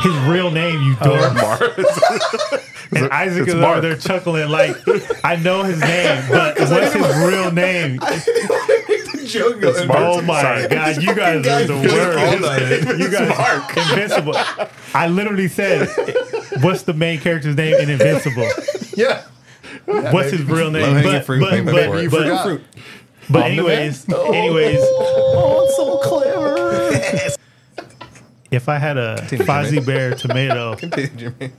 his 0.01 0.15
real 0.29 0.51
name, 0.51 0.81
you 0.83 0.95
dork. 1.03 1.33
And 2.95 3.03
it- 3.05 3.11
Isaac 3.11 3.49
is 3.49 3.55
Mark. 3.55 3.77
over 3.79 3.81
there 3.89 3.97
chuckling 3.97 4.47
like, 4.47 4.73
I 5.25 5.35
know 5.35 5.63
his 5.63 5.81
name, 5.81 6.23
but 6.29 6.57
what's 6.57 6.93
his 6.93 7.17
real 7.27 7.51
name? 7.51 7.99
Joke 9.27 9.57
It's 9.61 9.85
Mark. 9.85 9.99
Oh 9.99 10.21
my 10.21 10.41
Sorry. 10.41 10.67
god, 10.67 11.01
you 11.01 11.15
guys 11.15 11.47
are 11.47 11.63
the 11.65 11.75
worst. 11.75 12.99
You 12.99 13.11
guys, 13.11 13.89
Invincible. 13.91 14.35
I 14.93 15.07
literally 15.07 15.47
said, 15.47 15.87
"What's 16.61 16.83
the 16.83 16.93
main 16.93 17.19
character's 17.19 17.55
name 17.55 17.75
in 17.75 17.89
Invincible? 17.89 18.47
Yeah. 18.95 19.23
What's 19.85 20.31
his 20.31 20.43
real 20.43 20.71
name?" 20.71 20.83
Low-hanging 20.83 21.11
But 21.11 21.25
fruit, 21.25 21.39
but 21.41 21.51
wait, 21.51 21.65
but, 21.65 21.91
wait 21.91 22.09
for 22.11 22.23
it. 22.53 22.61
but, 23.29 23.31
but 23.31 23.43
anyways, 23.45 24.07
anyways, 24.09 24.79
Oh, 24.81 25.67
so 25.77 26.09
clever. 26.09 27.33
if 28.51 28.69
I 28.69 28.77
had 28.77 28.97
a 28.97 29.17
Fozzie 29.29 29.85
Bear 29.85 30.13
tomato, 30.15 30.75
Jimmy. 30.75 31.51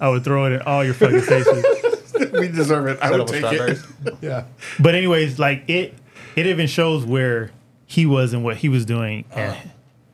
I 0.00 0.08
would 0.08 0.24
throw 0.24 0.46
it 0.46 0.52
in 0.52 0.62
all 0.62 0.82
your 0.84 0.94
fucking 0.94 1.20
faces. 1.20 1.64
we 2.32 2.48
deserve 2.48 2.86
it. 2.86 2.98
I 3.02 3.10
would 3.16 3.26
take 3.28 3.44
it. 3.44 3.78
Yeah. 4.22 4.44
But 4.78 4.94
anyways, 4.94 5.38
like 5.38 5.64
it, 5.68 5.94
it 6.36 6.46
even 6.46 6.66
shows 6.66 7.04
where 7.04 7.50
he 7.86 8.06
was 8.06 8.32
and 8.32 8.44
what 8.44 8.56
he 8.56 8.68
was 8.68 8.84
doing, 8.84 9.24
and, 9.32 9.50
uh-huh. 9.50 9.68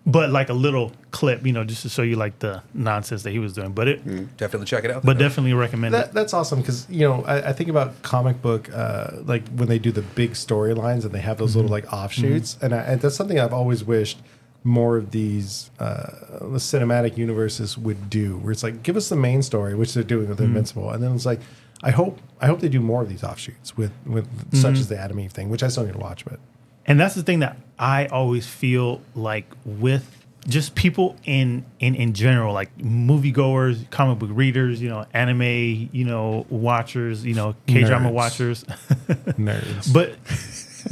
but 0.06 0.30
like 0.30 0.48
a 0.48 0.54
little 0.54 0.92
clip, 1.10 1.46
you 1.46 1.52
know, 1.52 1.64
just 1.64 1.82
to 1.82 1.88
show 1.88 2.02
you 2.02 2.16
like 2.16 2.38
the 2.38 2.62
nonsense 2.74 3.22
that 3.22 3.30
he 3.30 3.38
was 3.38 3.52
doing. 3.54 3.72
But 3.72 3.88
it, 3.88 4.06
mm, 4.06 4.28
Definitely 4.36 4.66
check 4.66 4.84
it 4.84 4.90
out. 4.90 5.04
but 5.04 5.18
definitely 5.18 5.54
recommend 5.54 5.94
That, 5.94 6.08
it. 6.08 6.12
that's 6.12 6.34
awesome 6.34 6.60
because 6.60 6.86
you 6.90 7.08
know 7.08 7.24
I, 7.24 7.48
I 7.48 7.52
think 7.52 7.70
about 7.70 8.02
comic 8.02 8.40
book 8.42 8.70
uh, 8.72 9.12
like 9.24 9.46
when 9.48 9.68
they 9.68 9.78
do 9.78 9.92
the 9.92 10.02
big 10.02 10.32
storylines 10.32 11.04
and 11.04 11.12
they 11.12 11.20
have 11.20 11.38
those 11.38 11.56
little 11.56 11.70
mm-hmm. 11.70 11.86
like 11.86 11.92
offshoots 11.92 12.56
mm-hmm. 12.56 12.64
and, 12.66 12.74
I, 12.74 12.78
and 12.78 13.00
that's 13.00 13.16
something 13.16 13.40
I've 13.40 13.54
always 13.54 13.82
wished 13.84 14.18
more 14.62 14.96
of 14.96 15.10
these 15.10 15.70
uh, 15.78 16.10
the 16.40 16.58
cinematic 16.58 17.16
universes 17.16 17.78
would 17.78 18.10
do 18.10 18.36
where 18.38 18.52
it's 18.52 18.62
like 18.62 18.82
give 18.82 18.96
us 18.96 19.08
the 19.08 19.16
main 19.16 19.40
story 19.42 19.74
which 19.74 19.94
they're 19.94 20.02
doing 20.02 20.28
with 20.28 20.38
mm-hmm. 20.38 20.46
Invincible 20.48 20.90
and 20.90 21.02
then 21.02 21.14
it's 21.14 21.26
like 21.26 21.40
I 21.82 21.90
hope 21.90 22.18
I 22.40 22.46
hope 22.46 22.60
they 22.60 22.68
do 22.68 22.80
more 22.80 23.02
of 23.02 23.08
these 23.08 23.24
offshoots 23.24 23.76
with 23.76 23.92
with 24.04 24.26
such 24.54 24.72
mm-hmm. 24.72 24.80
as 24.80 24.88
the 24.88 24.98
Atom 24.98 25.20
Eve 25.20 25.32
thing 25.32 25.48
which 25.48 25.62
I 25.62 25.68
still 25.68 25.84
need 25.84 25.92
to 25.92 25.98
watch 25.98 26.24
but 26.24 26.38
And 26.86 26.98
that's 26.98 27.14
the 27.14 27.22
thing 27.22 27.40
that 27.40 27.56
I 27.78 28.06
always 28.06 28.46
feel 28.46 29.02
like 29.14 29.46
with 29.64 30.24
just 30.48 30.74
people 30.74 31.16
in 31.24 31.64
in 31.80 31.94
in 31.94 32.14
general, 32.14 32.54
like 32.54 32.76
moviegoers, 32.78 33.90
comic 33.90 34.18
book 34.18 34.30
readers, 34.32 34.80
you 34.80 34.88
know, 34.88 35.06
anime, 35.12 35.88
you 35.92 36.04
know, 36.04 36.46
watchers, 36.48 37.24
you 37.24 37.34
know, 37.34 37.54
K 37.66 37.82
drama 37.84 38.10
watchers, 38.10 38.64
nerds. 38.64 39.92
But 39.92 40.16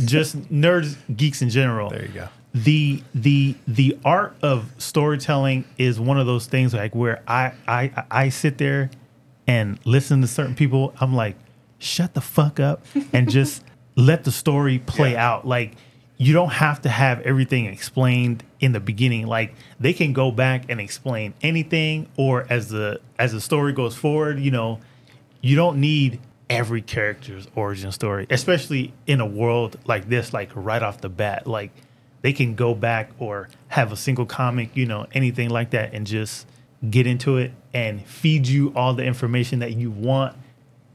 just 0.05 0.37
nerds, 0.51 0.97
geeks 1.15 1.43
in 1.43 1.51
general. 1.51 1.91
there 1.91 2.03
you 2.03 2.09
go. 2.09 2.29
The 2.53 3.03
the 3.15 3.55
the 3.67 3.99
art 4.05 4.37
of 4.43 4.73
storytelling 4.79 5.65
is 5.79 5.99
one 5.99 6.19
of 6.19 6.27
those 6.27 6.47
things 6.47 6.75
like 6.75 6.95
where 6.95 7.23
I 7.27 7.53
I 7.67 8.05
I 8.11 8.29
sit 8.29 8.59
there 8.59 8.91
and 9.47 9.79
listen 9.85 10.21
to 10.21 10.27
certain 10.27 10.55
people. 10.55 10.95
I'm 11.01 11.15
like, 11.15 11.37
shut 11.79 12.15
the 12.15 12.21
fuck 12.21 12.61
up 12.61 12.85
and 13.13 13.31
just 13.31 13.65
let 13.97 14.25
the 14.25 14.33
story 14.33 14.79
play 14.79 15.17
out. 15.17 15.47
Like 15.47 15.77
you 16.17 16.33
don't 16.33 16.53
have 16.53 16.83
to 16.83 16.89
have 16.89 17.21
everything 17.23 17.67
explained 17.67 18.45
in 18.61 18.73
the 18.73 18.81
beginning. 18.81 19.27
Like 19.27 19.55
they 19.81 19.93
can 19.93 20.13
go 20.13 20.31
back 20.31 20.65
and 20.69 20.81
explain 20.81 21.35
anything, 21.43 22.09
or 22.17 22.47
as 22.49 22.69
the 22.69 23.01
as 23.19 23.33
the 23.33 23.41
story 23.41 23.73
goes 23.73 23.97
forward, 23.97 24.39
you 24.39 24.51
know, 24.51 24.81
you 25.41 25.57
don't 25.57 25.81
need 25.81 26.21
every 26.49 26.83
character's 26.83 27.49
origin 27.55 27.91
story, 27.91 28.27
especially 28.31 28.93
in 29.07 29.21
a 29.21 29.27
world 29.27 29.79
like 29.87 30.09
this, 30.09 30.33
like 30.33 30.51
right 30.55 30.83
off 30.83 31.01
the 31.01 31.09
bat. 31.09 31.47
Like 31.47 31.73
they 32.23 32.33
can 32.33 32.55
go 32.55 32.75
back 32.75 33.11
or 33.19 33.49
have 33.69 33.93
a 33.93 33.97
single 33.97 34.27
comic, 34.27 34.77
you 34.77 34.87
know, 34.87 35.07
anything 35.13 35.51
like 35.51 35.71
that, 35.71 35.93
and 35.95 36.07
just 36.07 36.47
get 36.91 37.07
into 37.07 37.37
it 37.39 37.53
and 37.73 38.05
feed 38.07 38.47
you 38.47 38.73
all 38.75 38.95
the 38.95 39.05
information 39.05 39.59
that 39.61 39.75
you 39.75 39.91
want 39.91 40.37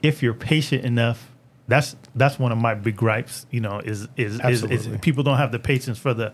if 0.03 0.21
you're 0.23 0.33
patient 0.33 0.85
enough. 0.85 1.31
That's 1.67 1.95
that's 2.15 2.39
one 2.39 2.51
of 2.51 2.57
my 2.57 2.73
big 2.73 2.95
gripes, 2.95 3.45
you 3.51 3.59
know, 3.61 3.79
is 3.79 4.07
is 4.17 4.39
is, 4.43 4.63
is 4.63 4.87
people 5.01 5.23
don't 5.23 5.37
have 5.37 5.51
the 5.51 5.59
patience 5.59 5.97
for 5.99 6.13
the 6.13 6.33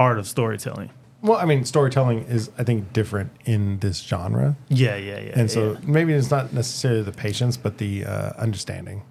art 0.00 0.18
of 0.18 0.26
storytelling. 0.26 0.90
well 1.22 1.38
I 1.38 1.44
mean 1.44 1.64
storytelling 1.64 2.20
is 2.24 2.50
I 2.58 2.64
think 2.64 2.92
different 2.92 3.30
in 3.44 3.78
this 3.78 4.00
genre 4.02 4.56
Yeah, 4.68 4.96
yeah, 4.96 5.20
yeah. 5.20 5.32
and 5.38 5.50
so 5.50 5.72
yeah. 5.72 5.78
maybe 5.84 6.12
it's 6.12 6.30
not 6.30 6.52
necessarily 6.52 7.02
the 7.02 7.12
patience, 7.12 7.56
but 7.56 7.78
the 7.78 8.04
uh, 8.04 8.32
understanding 8.38 9.02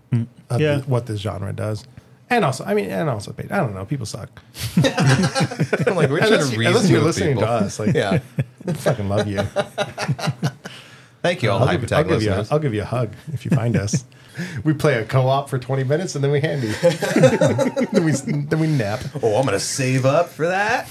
of 0.49 0.59
Yeah. 0.61 0.75
the, 0.77 0.81
what 0.83 1.05
this 1.05 1.21
genre 1.21 1.53
does. 1.53 1.85
And 2.33 2.43
also, 2.43 2.63
I 2.65 2.73
mean, 2.73 2.89
and 2.89 3.07
also, 3.09 3.33
I 3.37 3.57
don't 3.57 3.75
know, 3.75 3.85
people 3.85 4.07
suck. 4.07 4.41
I'm 4.77 5.95
like, 5.95 6.09
we're 6.09 6.17
trying 6.17 6.33
Unless, 6.33 6.51
you, 6.53 6.67
unless 6.67 6.89
you're 6.89 7.01
listening 7.01 7.35
people. 7.35 7.43
to 7.43 7.47
us, 7.49 7.77
like, 7.77 7.93
Yeah. 7.93 8.19
I 8.67 8.73
fucking 8.73 9.07
love 9.07 9.27
you. 9.27 9.41
Thank 11.21 11.43
you, 11.43 11.51
all 11.51 11.59
I'll 11.59 11.67
Hyper 11.67 11.81
give, 11.81 11.93
I'll, 11.93 12.03
Tag 12.03 12.09
give 12.09 12.21
you 12.23 12.29
a, 12.29 12.31
listeners. 12.31 12.51
I'll 12.51 12.59
give 12.59 12.73
you 12.73 12.81
a 12.81 12.85
hug 12.85 13.13
if 13.33 13.45
you 13.45 13.51
find 13.51 13.75
us. 13.77 14.03
we 14.63 14.73
play 14.73 14.95
a 14.95 15.05
co-op 15.05 15.47
for 15.47 15.59
20 15.59 15.83
minutes 15.83 16.15
and 16.15 16.23
then 16.23 16.31
we 16.31 16.41
handy. 16.41 16.69
then 17.91 18.03
we 18.03 18.11
then 18.13 18.59
we 18.59 18.65
nap. 18.67 18.99
Oh, 19.21 19.35
I'm 19.37 19.45
gonna 19.45 19.59
save 19.59 20.05
up 20.07 20.29
for 20.29 20.47
that. 20.47 20.89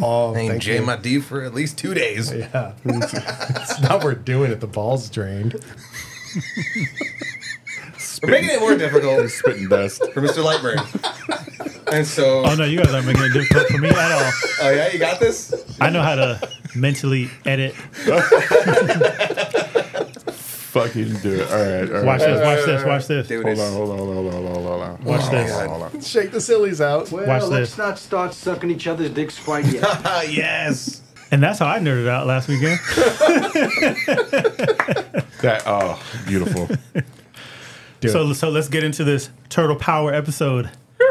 Oh, 0.00 0.34
I 0.34 0.38
ain't 0.38 0.50
thank 0.52 0.62
J 0.62 0.76
you. 0.76 0.82
my 0.82 0.96
D 0.96 1.20
for 1.20 1.42
at 1.42 1.52
least 1.52 1.76
two 1.76 1.92
days. 1.92 2.32
Yeah, 2.32 2.72
it's, 2.84 3.12
it's 3.14 3.80
not 3.82 4.02
worth 4.02 4.24
doing 4.24 4.50
it. 4.50 4.60
The 4.60 4.66
ball's 4.66 5.10
drained. 5.10 5.62
We're 8.22 8.30
making 8.30 8.50
it 8.50 8.60
more 8.60 8.76
difficult 8.76 9.28
Spitting 9.30 9.68
dust. 9.68 10.02
for 10.12 10.20
Mr. 10.20 10.42
Lightburn. 10.44 10.78
And 11.92 12.06
so, 12.06 12.44
Oh 12.44 12.54
no, 12.54 12.64
you 12.64 12.78
guys 12.78 12.92
aren't 12.94 13.06
making 13.06 13.24
it 13.24 13.32
difficult 13.32 13.66
for 13.68 13.78
me 13.78 13.88
at 13.88 14.12
all. 14.12 14.30
oh 14.62 14.70
yeah, 14.70 14.92
you 14.92 14.98
got 14.98 15.18
this. 15.20 15.52
I 15.80 15.90
know 15.90 16.02
how 16.02 16.14
to 16.14 16.40
mentally 16.76 17.30
edit. 17.44 17.74
Fucking 20.70 21.14
do 21.18 21.40
it. 21.40 21.50
All 21.50 21.58
right. 21.58 21.90
All 21.90 21.96
right. 21.96 22.04
Watch 22.04 22.20
this, 22.20 22.40
watch 22.40 22.64
this, 22.64 22.84
watch 22.84 23.06
this. 23.08 23.26
Dude, 23.28 23.44
Hold 23.44 23.58
on, 23.58 23.72
hold 23.72 23.90
on, 23.90 23.98
hold 23.98 24.08
on, 24.08 24.14
hold 24.14 24.26
on, 24.26 24.32
hold 24.42 24.56
on, 24.56 24.62
hold 24.64 24.82
on. 24.82 25.04
Watch 25.04 25.30
this. 25.30 25.50
Hold 25.50 25.62
on, 25.62 25.68
hold 25.80 25.94
on. 25.94 26.00
Shake 26.00 26.30
the 26.30 26.40
sillies 26.40 26.80
out. 26.80 27.10
Well, 27.10 27.26
Watch 27.26 27.42
let's 27.50 27.70
this. 27.70 27.78
not 27.78 27.98
start 27.98 28.34
sucking 28.34 28.70
each 28.70 28.86
other's 28.86 29.10
dicks 29.10 29.38
quite 29.40 29.64
yet. 29.66 29.82
Ah, 29.84 30.22
yes. 30.22 31.02
And 31.32 31.42
that's 31.42 31.58
how 31.58 31.66
I 31.66 31.80
nerded 31.80 32.08
out 32.08 32.26
last 32.28 32.48
weekend. 32.48 32.78
That 35.40 35.62
oh, 35.64 35.98
beautiful. 36.26 36.68
Do 38.00 38.08
so 38.08 38.30
it. 38.30 38.34
so 38.34 38.50
let's 38.50 38.68
get 38.68 38.82
into 38.84 39.04
this 39.04 39.30
Turtle 39.48 39.76
Power 39.76 40.12
episode, 40.12 40.70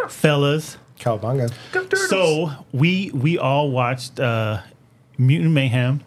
fellas. 0.10 0.78
Cowabunga. 1.00 1.52
So 2.10 2.52
we 2.74 3.12
we 3.14 3.38
all 3.38 3.72
watched 3.72 4.20
uh, 4.20 4.62
Mutant 5.18 5.52
Mayhem, 5.52 6.02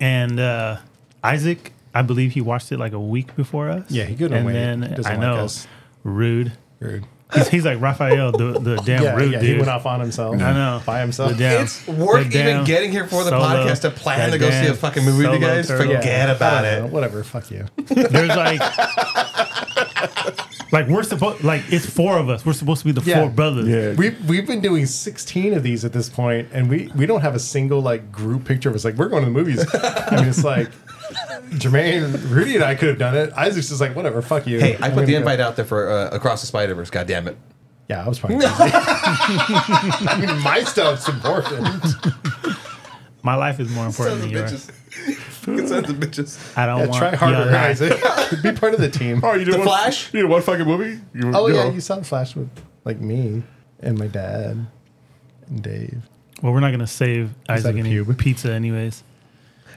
and 0.00 0.38
uh, 0.38 0.78
Isaac, 1.22 1.72
I 1.94 2.02
believe 2.02 2.32
he 2.32 2.40
watched 2.40 2.70
it 2.72 2.78
like 2.78 2.92
a 2.92 3.00
week 3.00 3.34
before 3.36 3.70
us. 3.70 3.90
Yeah, 3.90 4.04
he 4.04 4.14
couldn't 4.16 4.36
And 4.36 4.46
wait. 4.46 4.52
then 4.52 4.84
I 4.84 5.10
like 5.10 5.18
know, 5.20 5.36
us. 5.36 5.66
rude. 6.02 6.52
Rude. 6.80 7.06
He's, 7.32 7.48
he's 7.48 7.64
like 7.64 7.80
Raphael, 7.80 8.32
the 8.32 8.60
the 8.60 8.76
damn 8.84 9.02
Yeah, 9.02 9.16
rude 9.16 9.32
yeah, 9.32 9.40
dude. 9.40 9.48
he 9.48 9.56
went 9.56 9.68
off 9.70 9.86
on 9.86 9.98
himself. 10.00 10.34
I 10.36 10.52
know. 10.52 10.82
By 10.84 11.00
himself. 11.00 11.36
Damn- 11.38 11.64
It's 11.64 11.86
worth 11.88 12.26
even 12.34 12.64
getting 12.64 12.92
here 12.92 13.06
for 13.06 13.24
the 13.24 13.30
solo- 13.30 13.44
podcast 13.44 13.80
to 13.80 13.90
plan 13.90 14.30
to 14.30 14.38
go 14.38 14.50
see 14.50 14.66
a 14.66 14.74
fucking 14.74 15.04
movie 15.04 15.26
with 15.26 15.40
you 15.40 15.46
guys. 15.46 15.66
turtle. 15.68 15.86
Forget 15.96 16.28
about 16.28 16.64
I 16.66 16.70
don't 16.72 16.80
know, 16.80 16.86
it. 16.88 16.92
Whatever. 16.92 17.24
Fuck 17.24 17.50
you. 17.50 17.66
There's 17.86 18.28
like, 18.28 18.60
like 20.74 20.88
we're 20.88 21.02
supposed, 21.04 21.42
like 21.44 21.62
it's 21.72 21.86
four 21.86 22.18
of 22.18 22.28
us. 22.28 22.44
We're 22.44 22.52
supposed 22.52 22.80
to 22.82 22.86
be 22.86 22.92
the 22.92 23.00
Yeah. 23.08 23.20
four 23.20 23.30
brothers. 23.30 23.68
Yeah. 23.68 23.94
We've 23.94 24.28
we've 24.28 24.46
been 24.46 24.60
doing 24.60 24.84
16 24.86 25.54
of 25.54 25.62
these 25.62 25.84
at 25.84 25.92
this 25.92 26.08
point, 26.08 26.48
and 26.52 26.68
we 26.68 26.90
we 26.94 27.06
don't 27.06 27.22
have 27.22 27.34
a 27.34 27.38
single 27.38 27.80
like 27.80 28.10
group 28.12 28.44
picture 28.44 28.68
of 28.68 28.74
us. 28.74 28.84
Like 28.84 28.96
we're 28.96 29.08
going 29.08 29.22
to 29.24 29.30
the 29.30 29.32
movies. 29.34 29.64
I 29.74 30.16
mean, 30.16 30.28
it's 30.28 30.44
like 30.44 30.68
Jermaine, 31.62 32.28
Rudy, 32.30 32.56
and 32.56 32.64
I 32.64 32.74
could 32.74 32.88
have 32.88 32.98
done 32.98 33.16
it. 33.16 33.32
Isaac's 33.36 33.68
just 33.68 33.80
like 33.80 33.94
whatever. 33.94 34.20
Fuck 34.22 34.46
you. 34.46 34.58
Hey, 34.60 34.76
I 34.76 34.86
I'm 34.88 34.92
put 34.94 35.06
the 35.06 35.12
gonna 35.12 35.12
go. 35.12 35.16
invite 35.18 35.40
out 35.40 35.56
there 35.56 35.64
for 35.64 35.88
uh, 35.90 36.08
Across 36.10 36.40
the 36.40 36.46
Spider 36.48 36.74
Verse. 36.74 36.90
God 36.90 37.06
damn 37.06 37.28
it! 37.28 37.36
Yeah, 37.88 38.04
I 38.04 38.08
was 38.08 38.18
probably. 38.18 38.36
busy. 38.38 38.48
I 38.58 40.16
mean, 40.20 40.38
my 40.42 40.62
stuff's 40.64 41.08
important. 41.08 41.68
My 43.22 43.36
life 43.36 43.60
is 43.60 43.70
more 43.70 43.86
important 43.86 44.20
than 44.22 44.30
yours. 44.30 44.70
Fucking 45.56 45.66
sons 45.68 45.90
of 45.90 45.96
bitches. 45.96 46.56
I 46.56 46.66
don't 46.66 46.78
Yeah, 46.80 46.86
want. 46.86 46.98
try 46.98 47.10
your 47.10 47.16
harder, 47.18 47.50
life. 47.50 47.82
Isaac. 47.82 48.42
Be 48.42 48.52
part 48.52 48.74
of 48.74 48.80
the 48.80 48.88
team. 48.90 49.20
Oh, 49.22 49.34
you 49.34 49.44
did 49.44 49.54
The 49.54 49.58
one, 49.58 49.66
Flash? 49.68 50.12
You 50.14 50.22
did 50.22 50.30
one 50.30 50.42
fucking 50.42 50.66
movie. 50.66 51.00
You, 51.14 51.32
Oh 51.34 51.46
you 51.48 51.54
yeah, 51.54 51.64
know. 51.64 51.72
you 51.72 51.80
saw 51.80 51.96
the 51.96 52.04
Flash 52.04 52.34
with 52.36 52.48
like 52.84 53.00
me 53.00 53.42
and 53.80 53.98
my 53.98 54.06
dad 54.06 54.66
and 55.48 55.62
Dave. 55.62 56.02
Well, 56.42 56.52
we're 56.52 56.60
not 56.60 56.70
gonna 56.72 56.86
save 56.86 57.30
Isaac 57.48 57.74
a 57.76 57.78
any 57.78 57.90
pube? 57.94 58.16
pizza 58.18 58.52
anyways. 58.52 59.02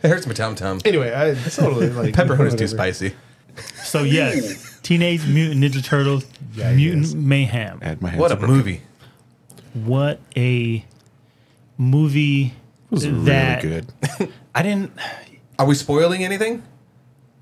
It 0.03 0.09
hurts 0.09 0.27
my 0.27 0.33
tum 0.33 0.55
tum. 0.55 0.79
Anyway, 0.85 1.11
I 1.13 1.33
totally 1.49 1.89
like 1.89 2.13
Pepperoni's 2.13 2.55
too 2.55 2.67
spicy. 2.67 3.13
So 3.83 4.03
yes, 4.03 4.79
Teenage 4.83 5.25
Mutant 5.27 5.63
Ninja 5.63 5.83
Turtles, 5.83 6.25
Yeah, 6.53 6.69
he 6.71 6.75
Mutant 6.77 7.05
is. 7.05 7.15
Mayhem. 7.15 7.81
Had 7.81 8.01
my 8.01 8.09
hands 8.09 8.21
What 8.21 8.31
a 8.31 8.35
super- 8.35 8.47
movie! 8.47 8.81
What 9.73 10.19
a 10.35 10.85
movie 11.77 12.45
It 12.45 12.91
was 12.91 13.03
that 13.25 13.63
really 13.63 13.81
good. 14.19 14.33
I 14.55 14.63
didn't. 14.63 14.91
Are 15.59 15.65
we 15.65 15.75
spoiling 15.75 16.23
anything? 16.23 16.63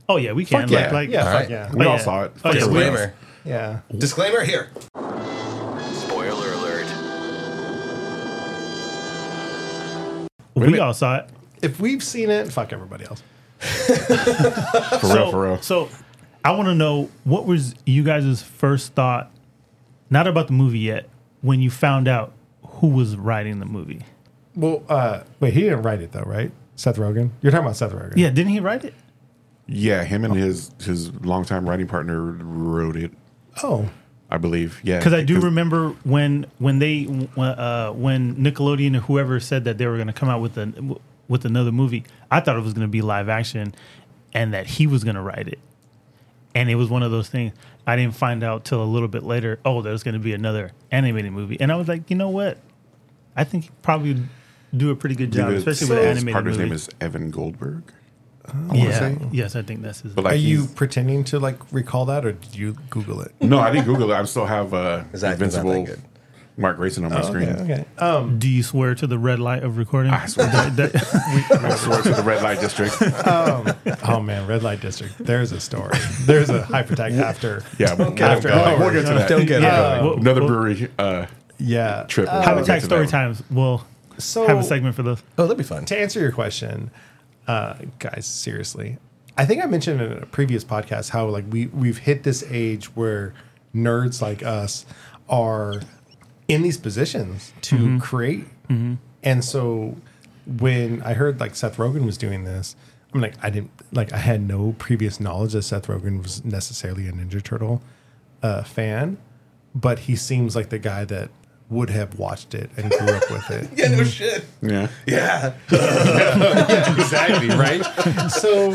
Oh 0.07 0.17
yeah, 0.17 0.31
we 0.33 0.45
can. 0.45 0.61
Fuck 0.61 0.71
like, 0.71 0.79
yeah. 0.79 0.91
like, 0.93 1.09
Yeah, 1.09 1.23
fuck 1.23 1.33
right. 1.33 1.49
yeah, 1.49 1.71
We 1.73 1.85
Oh, 1.85 1.89
all 1.89 1.95
yeah. 1.97 2.01
saw 2.03 2.23
it. 2.23 2.31
Oh, 2.35 2.39
Fuck 2.39 2.53
we- 2.53 2.59
everybody 2.61 2.85
else. 2.85 2.95
Disclaimer. 2.99 3.13
yeah. 3.43 3.79
Disclaimer 3.97 4.41
here. 4.43 4.69
Spoiler 5.93 6.53
alert. 6.53 6.85
we 10.55 10.79
all 10.79 10.93
saw 10.93 11.17
it. 11.17 11.29
If 11.61 11.79
we've 11.79 12.03
seen 12.03 12.29
it, 12.29 12.51
fuck 12.51 12.71
everybody 12.71 13.05
else. 13.05 13.23
For 13.59 15.13
real, 15.13 15.31
for 15.31 15.41
real. 15.43 15.61
So 15.61 15.89
I 16.43 16.51
want 16.51 16.67
to 16.67 16.75
know 16.75 17.09
what 17.23 17.45
was 17.47 17.73
you 17.85 18.03
guys' 18.03 18.41
first 18.43 18.93
thought, 18.93 19.31
not 20.09 20.27
about 20.27 20.47
the 20.47 20.53
movie 20.53 20.79
yet, 20.79 21.09
when 21.41 21.61
you 21.61 21.71
found 21.71 22.07
out 22.07 22.33
who 22.67 22.87
was 22.87 23.15
writing 23.15 23.59
the 23.59 23.65
movie. 23.65 24.01
Well, 24.55 24.83
uh, 24.87 25.21
wait, 25.39 25.53
he 25.53 25.61
didn't 25.61 25.81
write 25.81 26.01
it 26.01 26.11
though, 26.11 26.21
right? 26.23 26.51
Seth 26.75 26.97
Rogen. 26.97 27.31
You're 27.41 27.51
talking 27.51 27.65
about 27.65 27.77
Seth 27.77 27.91
Rogen. 27.91 28.13
Yeah, 28.15 28.29
didn't 28.29 28.51
he 28.51 28.59
write 28.59 28.83
it? 28.83 28.93
Yeah, 29.67 30.03
him 30.03 30.23
and 30.25 30.35
his 30.35 30.71
his 30.83 31.11
longtime 31.21 31.67
writing 31.67 31.87
partner 31.87 32.21
wrote 32.21 32.95
it. 32.95 33.11
Oh, 33.63 33.89
I 34.29 34.37
believe. 34.37 34.79
Yeah, 34.83 34.99
Because 34.99 35.13
I 35.13 35.23
do 35.23 35.39
remember 35.39 35.89
when 36.03 36.45
when 36.59 36.79
they 36.79 37.05
uh, 37.37 37.91
when 37.91 38.35
Nickelodeon 38.35 38.97
or 38.97 38.99
whoever 39.01 39.39
said 39.39 39.63
that 39.65 39.77
they 39.77 39.87
were 39.87 39.95
going 39.95 40.07
to 40.07 40.13
come 40.13 40.29
out 40.29 40.41
with 40.41 40.57
a 40.57 40.97
with 41.27 41.45
another 41.45 41.71
movie. 41.71 42.03
I 42.29 42.39
thought 42.41 42.57
it 42.57 42.63
was 42.63 42.73
going 42.73 42.87
to 42.87 42.91
be 42.91 43.01
live 43.01 43.29
action, 43.29 43.73
and 44.33 44.53
that 44.53 44.67
he 44.67 44.85
was 44.87 45.03
going 45.03 45.15
to 45.15 45.21
write 45.21 45.47
it. 45.47 45.59
And 46.53 46.69
it 46.69 46.75
was 46.75 46.89
one 46.89 47.03
of 47.03 47.11
those 47.11 47.27
things 47.29 47.53
I 47.87 47.95
didn't 47.95 48.15
find 48.15 48.43
out 48.43 48.65
till 48.65 48.81
a 48.81 48.85
little 48.85 49.07
bit 49.07 49.23
later. 49.23 49.59
Oh, 49.65 49.81
there's 49.81 50.03
going 50.03 50.13
to 50.13 50.19
be 50.19 50.33
another 50.33 50.71
animated 50.91 51.31
movie, 51.31 51.57
and 51.59 51.71
I 51.71 51.75
was 51.75 51.87
like, 51.87 52.09
you 52.09 52.15
know 52.15 52.29
what? 52.29 52.59
I 53.35 53.43
think 53.43 53.69
probably 53.81 54.17
do 54.77 54.91
a 54.91 54.95
pretty 54.95 55.15
good 55.15 55.31
job, 55.31 55.47
Believe 55.47 55.67
especially 55.67 55.85
it's- 55.85 55.89
with 55.89 55.99
an 55.99 56.05
his 56.09 56.17
animated 56.17 56.33
partner's 56.33 56.57
movie. 56.57 56.69
name 56.69 56.75
is 56.75 56.89
Evan 57.01 57.31
Goldberg. 57.31 57.83
I 58.47 58.57
wanna 58.57 58.79
yeah, 58.79 58.99
say. 58.99 59.17
yes, 59.31 59.55
I 59.55 59.63
think 59.63 59.81
that's 59.81 60.01
his. 60.01 60.13
But 60.13 60.25
like 60.25 60.33
Are 60.33 60.37
you 60.37 60.61
he's- 60.61 60.73
pretending 60.73 61.23
to 61.25 61.39
like 61.39 61.57
recall 61.71 62.05
that, 62.05 62.25
or 62.25 62.31
did 62.33 62.55
you 62.55 62.75
Google 62.91 63.21
it? 63.21 63.33
No, 63.41 63.59
I 63.59 63.71
didn't 63.71 63.85
Google 63.85 64.11
it. 64.11 64.15
I 64.15 64.23
still 64.25 64.45
have 64.45 64.73
uh, 64.73 65.03
His 65.11 65.23
acting's 65.23 65.55
not 65.55 65.63
that 65.63 65.69
Invincible 65.69 65.85
good. 65.95 66.01
Mark 66.57 66.77
Grayson 66.77 67.03
on 67.03 67.11
my 67.11 67.21
screen. 67.21 67.49
Okay, 67.49 67.63
okay. 67.73 67.85
Um, 67.97 68.39
Do 68.39 68.47
you 68.47 68.63
swear 68.63 68.95
to 68.95 69.07
the 69.07 69.17
red 69.19 69.39
light 69.39 69.63
of 69.63 69.77
recording? 69.77 70.13
I 70.13 70.25
swear. 70.27 70.47
That- 70.47 70.75
that- 70.77 70.95
I 71.63 71.75
swear 71.75 72.01
to 72.03 72.09
the 72.13 72.21
red 72.23 72.43
light 72.43 72.61
district. 72.61 72.95
oh 73.01 74.21
man, 74.21 74.45
red 74.47 74.61
light 74.63 74.79
district. 74.79 75.17
There's 75.17 75.51
a 75.51 75.59
story. 75.59 75.97
There's 76.21 76.49
a 76.49 76.61
Hype 76.63 76.89
Attack 76.91 77.13
after. 77.13 77.63
Yeah, 77.79 77.95
we'll, 77.95 78.17
After 78.23 78.49
we'll, 78.49 78.57
hours. 78.59 78.79
we'll 78.79 78.91
get 78.93 79.01
to 79.07 79.13
that. 79.15 79.27
Don't 79.29 79.45
get 79.47 79.59
it 79.61 79.63
Yeah. 79.63 79.97
going. 79.99 80.05
Well, 80.05 80.17
Another 80.19 80.41
well- 80.41 80.49
brewery 80.49 80.89
uh, 80.99 81.25
Yeah. 81.57 82.05
trip. 82.07 82.27
We'll 82.31 82.41
Habitat 82.41 82.67
get 82.67 82.79
to 82.81 82.85
story 82.85 83.05
that. 83.05 83.11
times. 83.11 83.43
We'll 83.51 83.83
So 84.17 84.47
have 84.47 84.57
a 84.59 84.63
segment 84.63 84.95
for 84.95 85.03
this. 85.03 85.21
Oh, 85.37 85.43
that'd 85.43 85.57
be 85.57 85.63
fun. 85.63 85.85
to 85.85 85.99
answer 85.99 86.19
your 86.19 86.31
question, 86.31 86.91
uh, 87.47 87.75
guys, 87.99 88.25
seriously, 88.25 88.97
I 89.37 89.45
think 89.45 89.63
I 89.63 89.67
mentioned 89.67 90.01
in 90.01 90.11
a 90.13 90.25
previous 90.25 90.63
podcast 90.63 91.09
how 91.09 91.27
like 91.27 91.45
we 91.49 91.67
we've 91.67 91.99
hit 91.99 92.23
this 92.23 92.43
age 92.49 92.85
where 92.95 93.33
nerds 93.75 94.21
like 94.21 94.43
us 94.43 94.85
are 95.27 95.81
in 96.47 96.61
these 96.61 96.77
positions 96.77 97.53
to 97.61 97.99
create, 97.99 98.45
and 99.23 99.43
so 99.43 99.97
when 100.45 101.01
I 101.03 101.13
heard 101.13 101.39
like 101.39 101.55
Seth 101.55 101.77
Rogen 101.77 102.05
was 102.05 102.17
doing 102.17 102.43
this, 102.43 102.75
I'm 103.13 103.21
like 103.21 103.33
I 103.43 103.49
didn't 103.49 103.71
like 103.91 104.13
I 104.13 104.17
had 104.17 104.47
no 104.47 104.75
previous 104.77 105.19
knowledge 105.19 105.53
that 105.53 105.63
Seth 105.63 105.87
Rogen 105.87 106.21
was 106.21 106.45
necessarily 106.45 107.07
a 107.07 107.11
Ninja 107.11 107.43
Turtle 107.43 107.81
uh, 108.43 108.63
fan, 108.63 109.17
but 109.73 109.99
he 109.99 110.15
seems 110.15 110.55
like 110.55 110.69
the 110.69 110.79
guy 110.79 111.03
that 111.05 111.29
would 111.69 111.89
have 111.89 112.19
watched 112.19 112.53
it 112.53 112.69
and 112.77 112.91
grew 112.91 113.07
up 113.09 113.31
with 113.31 113.51
it. 113.51 113.69
Yeah, 113.75 113.87
no 113.89 113.97
mm-hmm. 113.97 114.07
shit. 114.07 114.45
Yeah. 114.61 114.87
Yeah. 115.05 115.53
exactly 116.97 117.49
right 117.49 117.83
so 118.31 118.71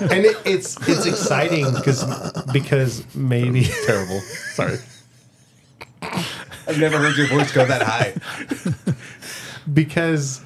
and 0.00 0.24
it, 0.24 0.36
it's 0.44 0.76
it's 0.88 1.06
exciting 1.06 1.72
because 1.74 2.04
because 2.52 3.14
maybe 3.14 3.64
Terrible. 3.86 4.20
Sorry. 4.20 4.78
I've 6.02 6.78
never 6.78 6.98
heard 6.98 7.16
your 7.16 7.28
voice 7.28 7.52
go 7.52 7.64
that 7.64 7.82
high. 7.82 8.14
because 9.72 10.40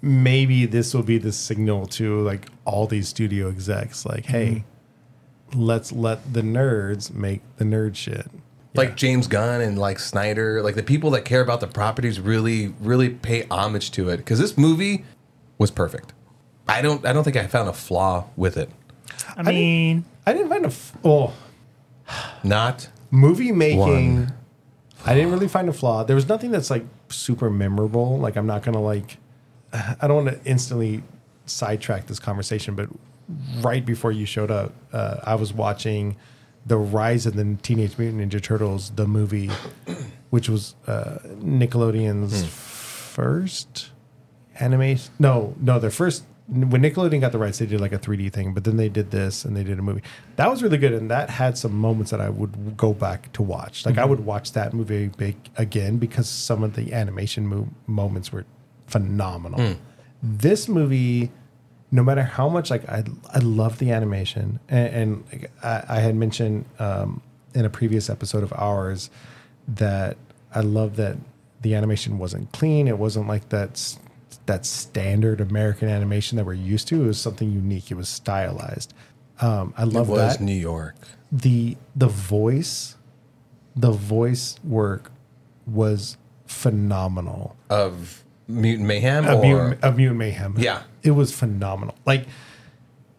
maybe 0.00 0.66
this 0.66 0.94
will 0.94 1.02
be 1.02 1.18
the 1.18 1.32
signal 1.32 1.86
to 1.86 2.20
like 2.20 2.48
all 2.64 2.86
these 2.86 3.08
studio 3.08 3.48
execs 3.48 4.04
like 4.04 4.26
hey 4.26 4.64
mm-hmm. 5.50 5.60
let's 5.60 5.92
let 5.92 6.32
the 6.32 6.42
nerds 6.42 7.12
make 7.12 7.40
the 7.56 7.64
nerd 7.64 7.94
shit 7.94 8.26
Like 8.74 8.96
James 8.96 9.28
Gunn 9.28 9.60
and 9.60 9.78
like 9.78 10.00
Snyder, 10.00 10.60
like 10.62 10.74
the 10.74 10.82
people 10.82 11.10
that 11.10 11.24
care 11.24 11.40
about 11.40 11.60
the 11.60 11.68
properties 11.68 12.18
really, 12.20 12.74
really 12.80 13.08
pay 13.08 13.46
homage 13.50 13.92
to 13.92 14.08
it. 14.08 14.16
Because 14.18 14.40
this 14.40 14.58
movie 14.58 15.04
was 15.58 15.70
perfect. 15.70 16.12
I 16.66 16.82
don't, 16.82 17.06
I 17.06 17.12
don't 17.12 17.22
think 17.22 17.36
I 17.36 17.46
found 17.46 17.68
a 17.68 17.72
flaw 17.72 18.26
with 18.36 18.56
it. 18.56 18.70
I 19.36 19.42
mean, 19.42 20.04
i 20.26 20.32
didn't 20.32 20.48
find 20.48 20.64
a 20.64 20.68
f- 20.68 20.92
oh 21.04 21.32
Not 22.44 22.88
movie 23.10 23.52
making 23.52 24.28
i 25.06 25.14
didn't 25.14 25.30
really 25.30 25.48
find 25.48 25.68
a 25.68 25.72
flaw. 25.72 26.02
There 26.04 26.16
was 26.16 26.28
nothing 26.28 26.50
that's 26.50 26.70
like 26.70 26.84
super 27.08 27.50
memorable. 27.50 28.18
Like 28.18 28.36
i'm 28.36 28.46
not 28.46 28.62
gonna 28.62 28.82
like 28.82 29.18
i 29.72 30.06
don't 30.06 30.24
want 30.24 30.28
to 30.42 30.48
instantly 30.50 31.02
sidetrack 31.46 32.06
this 32.06 32.18
conversation 32.18 32.74
but 32.74 32.88
right 33.60 33.84
before 33.84 34.12
you 34.12 34.24
showed 34.24 34.50
up 34.50 34.72
uh, 34.92 35.16
i 35.24 35.34
was 35.34 35.52
watching 35.52 36.16
the 36.66 36.76
rise 36.76 37.26
of 37.26 37.34
the 37.34 37.56
teenage 37.62 37.98
mutant 37.98 38.20
ninja 38.20 38.42
turtles 38.42 38.90
the 38.90 39.06
movie 39.06 39.50
which 40.30 40.48
was 40.48 40.74
uh, 40.86 41.18
nickelodeon's 41.38 42.40
hmm. 42.40 42.46
first 42.46 43.90
animation 44.60 45.12
no 45.18 45.54
no 45.60 45.78
their 45.78 45.90
first 45.90 46.24
when 46.46 46.82
Nickelodeon 46.82 47.20
got 47.20 47.32
the 47.32 47.38
rights, 47.38 47.58
they 47.58 47.66
did 47.66 47.80
like 47.80 47.92
a 47.92 47.98
3D 47.98 48.32
thing, 48.32 48.52
but 48.52 48.64
then 48.64 48.76
they 48.76 48.90
did 48.90 49.10
this 49.10 49.44
and 49.44 49.56
they 49.56 49.64
did 49.64 49.78
a 49.78 49.82
movie. 49.82 50.02
That 50.36 50.50
was 50.50 50.62
really 50.62 50.76
good, 50.76 50.92
and 50.92 51.10
that 51.10 51.30
had 51.30 51.56
some 51.56 51.74
moments 51.74 52.10
that 52.10 52.20
I 52.20 52.28
would 52.28 52.76
go 52.76 52.92
back 52.92 53.32
to 53.32 53.42
watch. 53.42 53.86
Like 53.86 53.96
I 53.96 54.02
mm-hmm. 54.02 54.10
would 54.10 54.20
watch 54.20 54.52
that 54.52 54.74
movie 54.74 55.08
big 55.08 55.36
again 55.56 55.96
because 55.96 56.28
some 56.28 56.62
of 56.62 56.74
the 56.74 56.92
animation 56.92 57.46
mo- 57.46 57.68
moments 57.86 58.30
were 58.30 58.44
phenomenal. 58.86 59.60
Hmm. 59.60 59.80
This 60.22 60.68
movie, 60.68 61.30
no 61.90 62.02
matter 62.02 62.22
how 62.22 62.48
much 62.48 62.70
like 62.70 62.88
I 62.88 63.04
I 63.32 63.38
love 63.38 63.78
the 63.78 63.90
animation, 63.92 64.60
and, 64.68 64.88
and 64.94 65.24
like, 65.32 65.50
I, 65.62 65.84
I 65.88 66.00
had 66.00 66.16
mentioned 66.16 66.64
um, 66.78 67.22
in 67.54 67.64
a 67.64 67.70
previous 67.70 68.10
episode 68.10 68.42
of 68.42 68.52
ours 68.54 69.10
that 69.68 70.16
I 70.54 70.60
love 70.60 70.96
that 70.96 71.16
the 71.60 71.74
animation 71.74 72.18
wasn't 72.18 72.52
clean. 72.52 72.88
It 72.88 72.98
wasn't 72.98 73.28
like 73.28 73.48
that 73.50 73.70
s- 73.72 73.98
that 74.46 74.66
standard 74.66 75.40
American 75.40 75.88
animation 75.88 76.36
that 76.36 76.44
we're 76.44 76.52
used 76.54 76.88
to. 76.88 77.02
It 77.04 77.06
was 77.06 77.20
something 77.20 77.50
unique. 77.50 77.90
It 77.90 77.94
was 77.96 78.08
stylized. 78.08 78.92
Um, 79.40 79.72
I 79.76 79.82
it 79.84 79.86
love 79.86 80.08
was 80.08 80.18
that 80.38 80.40
New 80.44 80.52
York. 80.54 80.96
the 81.32 81.76
the 81.96 82.08
voice, 82.08 82.96
the 83.76 83.90
voice 83.92 84.56
work 84.64 85.10
was 85.66 86.16
phenomenal. 86.46 87.56
of 87.70 88.23
Mutant 88.48 88.86
Mayhem 88.86 89.26
Of 89.26 89.38
or 89.38 89.42
Mutant, 89.42 89.84
of 89.84 89.96
Mutant 89.96 90.18
Mayhem. 90.18 90.54
Yeah. 90.58 90.82
it 91.02 91.12
was 91.12 91.32
phenomenal. 91.34 91.94
Like, 92.04 92.26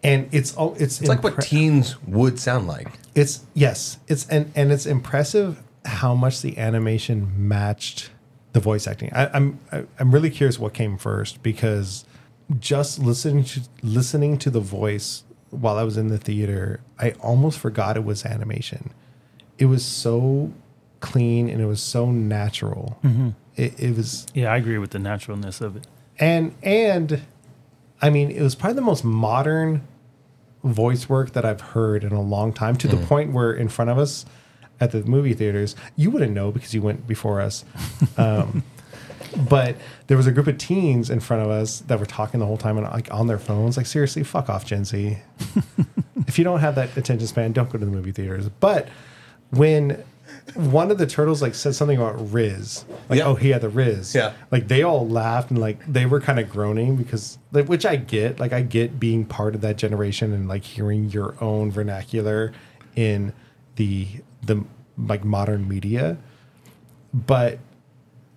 and 0.04 0.30
it's 0.32 0.56
all 0.56 0.76
it's 0.76 1.00
it's 1.00 1.10
like 1.10 1.24
what 1.24 1.42
teens 1.42 2.02
would 2.04 2.40
sound 2.40 2.68
like. 2.68 2.88
It's 3.16 3.44
yes, 3.54 3.98
it's 4.08 4.28
and 4.28 4.52
and 4.56 4.72
it's 4.72 4.86
impressive 4.86 5.64
how 5.86 6.14
much 6.14 6.42
the 6.42 6.58
animation 6.58 7.32
matched 7.36 8.12
the 8.54 8.60
voice 8.60 8.88
acting. 8.88 9.12
I, 9.14 9.28
I'm 9.34 9.60
I, 9.72 9.86
I'm 10.00 10.12
really 10.12 10.30
curious 10.30 10.60
what 10.60 10.74
came 10.74 10.98
first 10.98 11.42
because 11.42 12.06
just 12.60 13.00
listening 13.00 13.44
to 13.46 13.62
listening 13.82 14.38
to 14.40 14.52
the 14.52 14.60
voice 14.60 15.24
while 15.50 15.78
I 15.78 15.84
was 15.84 15.98
in 15.98 16.10
the 16.10 16.18
theater, 16.18 16.82
I 17.00 17.12
almost 17.22 17.60
forgot 17.60 17.98
it 17.98 18.04
was 18.04 18.26
animation. 18.26 18.94
It 19.58 19.66
was 19.66 19.84
so 19.86 20.52
clean 21.00 21.50
and 21.50 21.62
it 21.62 21.66
was 21.66 21.82
so 21.82 22.12
natural. 22.12 23.00
Mm-hmm. 23.04 23.30
It, 23.56 23.80
it 23.80 23.96
was 23.96 24.26
yeah, 24.34 24.52
I 24.52 24.58
agree 24.58 24.78
with 24.78 24.92
the 24.92 25.00
naturalness 25.00 25.62
of 25.62 25.76
it. 25.76 25.88
and 26.20 26.54
and 26.64 27.22
I 28.02 28.10
mean, 28.10 28.30
it 28.30 28.42
was 28.42 28.56
probably 28.56 28.76
the 28.76 28.82
most 28.82 29.04
modern 29.04 29.88
voice 30.64 31.08
work 31.08 31.32
that 31.34 31.46
I've 31.46 31.62
heard 31.62 32.04
in 32.04 32.12
a 32.12 32.22
long 32.22 32.52
time. 32.52 32.76
To 32.78 32.88
the 32.88 32.98
point 32.98 33.32
where 33.32 33.54
in 33.54 33.70
front 33.70 33.92
of 33.92 33.98
us 33.98 34.26
at 34.80 34.92
the 34.92 35.04
movie 35.04 35.34
theaters, 35.34 35.76
you 35.96 36.12
wouldn't 36.12 36.34
know 36.34 36.52
because 36.52 36.74
you 36.74 36.82
went 36.82 37.08
before 37.08 37.42
us. 37.42 37.64
Um, 38.18 38.64
but 39.50 39.76
there 40.08 40.16
was 40.16 40.28
a 40.28 40.32
group 40.32 40.48
of 40.48 40.58
teens 40.58 41.10
in 41.10 41.20
front 41.20 41.44
of 41.44 41.50
us 41.50 41.82
that 41.82 42.00
were 42.00 42.06
talking 42.06 42.40
the 42.40 42.46
whole 42.46 42.58
time 42.58 42.78
and 42.78 42.88
like 42.88 43.14
on 43.14 43.28
their 43.28 43.40
phones. 43.40 43.76
Like 43.76 43.86
seriously, 43.86 44.24
fuck 44.24 44.50
off, 44.50 44.66
Gen 44.66 44.86
Z. 44.86 45.18
if 46.28 46.38
you 46.38 46.44
don't 46.44 46.60
have 46.60 46.76
that 46.76 46.96
attention 46.96 47.28
span, 47.28 47.52
don't 47.52 47.70
go 47.70 47.78
to 47.78 47.86
the 47.86 47.92
movie 47.92 48.12
theaters. 48.12 48.48
But 48.48 48.88
when 49.52 50.04
one 50.54 50.92
of 50.92 50.98
the 51.00 51.08
turtles 51.08 51.42
like 51.42 51.56
said 51.56 51.74
something 51.76 51.98
about 51.98 52.32
Riz, 52.32 52.86
like 53.10 53.18
Yeah. 53.20 53.26
oh 53.26 53.36
he 53.36 53.50
had 53.50 53.62
the 53.62 53.70
Riz, 53.70 54.14
Yeah. 54.14 54.34
like 54.52 54.68
they 54.68 54.84
all 54.84 55.08
laughed 55.08 55.50
and 55.50 55.60
like 55.60 55.80
they 55.92 56.06
were 56.06 56.22
kind 56.22 56.40
of 56.40 56.50
groaning 56.50 56.96
because 56.96 57.38
like 57.52 57.68
which 57.68 57.86
I 57.86 57.96
get, 57.96 58.40
like 58.40 58.54
I 58.54 58.62
get 58.62 59.00
being 59.00 59.26
part 59.26 59.56
of 59.56 59.62
that 59.62 59.78
generation 59.78 60.32
and 60.34 60.48
like 60.48 60.64
hearing 60.64 61.06
your 61.10 61.36
own 61.42 61.72
vernacular 61.72 62.54
in 62.96 63.34
the 63.76 64.08
the 64.44 64.64
like 64.98 65.24
modern 65.26 65.68
media, 65.68 66.18
but 67.14 67.60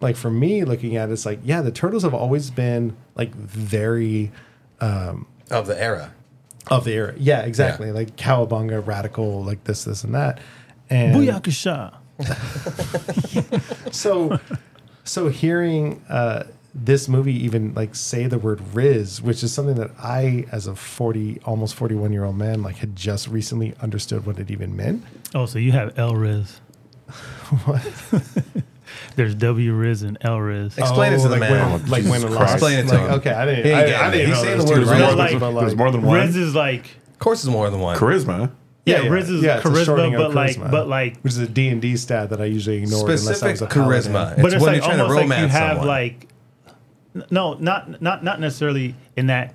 like 0.00 0.16
for 0.16 0.30
me 0.30 0.64
looking 0.64 0.96
at 0.96 1.10
it, 1.10 1.12
it's 1.12 1.26
like 1.26 1.40
yeah 1.44 1.60
the 1.60 1.70
turtles 1.72 2.02
have 2.04 2.14
always 2.14 2.50
been 2.50 2.96
like 3.16 3.34
very 3.34 4.32
um, 4.80 5.26
Of 5.50 5.66
the 5.66 5.80
era. 5.80 6.12
of 6.70 6.84
the 6.84 6.92
era. 6.92 7.14
Yeah. 7.18 7.40
exactly. 7.42 7.90
Like 7.92 8.16
cowabunga 8.16 8.84
radical 8.86 9.44
like 9.44 9.64
this 9.64 9.84
this 9.84 10.04
and 10.04 10.14
that 10.14 10.38
and 10.90 11.14
Booyakasha. 11.16 11.94
so 13.92 14.38
so 15.04 15.28
hearing 15.28 16.02
uh 16.08 16.44
this 16.74 17.08
movie 17.08 17.32
even 17.44 17.72
like 17.74 17.94
say 17.94 18.26
the 18.26 18.38
word 18.38 18.60
riz 18.74 19.22
which 19.22 19.42
is 19.42 19.52
something 19.52 19.76
that 19.76 19.90
i 20.02 20.44
as 20.52 20.66
a 20.66 20.74
40 20.74 21.40
almost 21.44 21.74
41 21.76 22.12
year 22.12 22.24
old 22.24 22.36
man 22.36 22.62
like 22.62 22.76
had 22.76 22.94
just 22.96 23.28
recently 23.28 23.72
understood 23.80 24.26
what 24.26 24.38
it 24.38 24.50
even 24.50 24.74
meant 24.76 25.04
Oh, 25.34 25.44
so 25.46 25.58
you 25.58 25.72
have 25.72 25.98
L 25.98 26.14
Riz. 26.16 26.60
what? 27.66 27.82
There's 29.16 29.34
W 29.34 29.74
Riz 29.74 30.02
and 30.02 30.16
L 30.22 30.40
Riz. 30.40 30.78
Explain 30.78 31.12
it 31.12 31.18
to 31.18 31.28
the 31.28 31.36
like 31.36 31.40
man. 31.50 31.72
when, 31.72 31.86
like 31.90 32.02
when 32.04 32.22
Jesus 32.22 32.32
a 32.32 32.36
Christ. 32.36 32.52
Explain 32.54 32.78
it 32.78 32.82
to 32.88 32.94
like, 32.94 33.00
him. 33.00 33.10
okay 33.12 33.30
i 33.32 33.44
didn't 33.44 33.64
He 33.66 33.72
i, 33.72 34.08
I 34.08 34.10
didn't 34.10 34.26
He's 34.28 34.36
know 34.38 34.42
saying 34.42 34.58
the 34.58 34.64
word 34.64 34.78
riz. 34.78 34.88
words, 34.88 35.16
Like- 35.16 35.54
There's 35.60 35.76
more 35.76 35.90
than 35.90 36.02
one. 36.02 36.16
Riz 36.20 36.34
is 36.36 36.54
like 36.54 36.86
Of 37.12 37.18
course, 37.18 37.42
there's 37.42 37.52
more 37.52 37.68
than 37.70 37.80
one. 37.80 37.96
Charisma. 37.96 38.50
Yeah, 38.88 39.02
yeah, 39.02 39.08
Riz 39.10 39.30
is 39.30 39.42
yeah, 39.42 39.56
it's 39.58 39.66
a 39.66 39.68
charisma, 39.68 40.06
of 40.06 40.18
but 40.18 40.34
like 40.34 40.56
charisma. 40.56 40.70
but 40.70 40.88
like 40.88 41.16
which 41.20 41.32
is 41.34 41.38
a 41.38 41.46
d&d 41.48 41.96
stat 41.96 42.30
that 42.30 42.40
i 42.40 42.44
usually 42.44 42.76
ignored 42.82 43.02
unless 43.02 43.26
I 43.28 43.32
Specific 43.34 43.52
was 43.52 43.62
a 43.62 43.66
paladin. 43.66 44.12
charisma. 44.12 44.36
but 44.36 44.44
It's 44.46 44.54
it's 44.54 44.62
when 44.64 44.72
like 44.72 44.74
you're 44.76 44.84
trying 44.84 44.96
to 44.98 45.02
almost 45.04 45.28
like 45.28 45.40
you 45.40 45.46
have 45.48 45.70
someone. 45.78 45.86
like 45.86 46.28
no 47.30 47.54
not 47.54 48.00
not 48.02 48.22
not 48.24 48.40
necessarily 48.40 48.94
in 49.16 49.26
that 49.28 49.54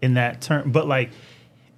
in 0.00 0.14
that 0.14 0.40
term 0.40 0.72
but 0.72 0.86
like 0.88 1.10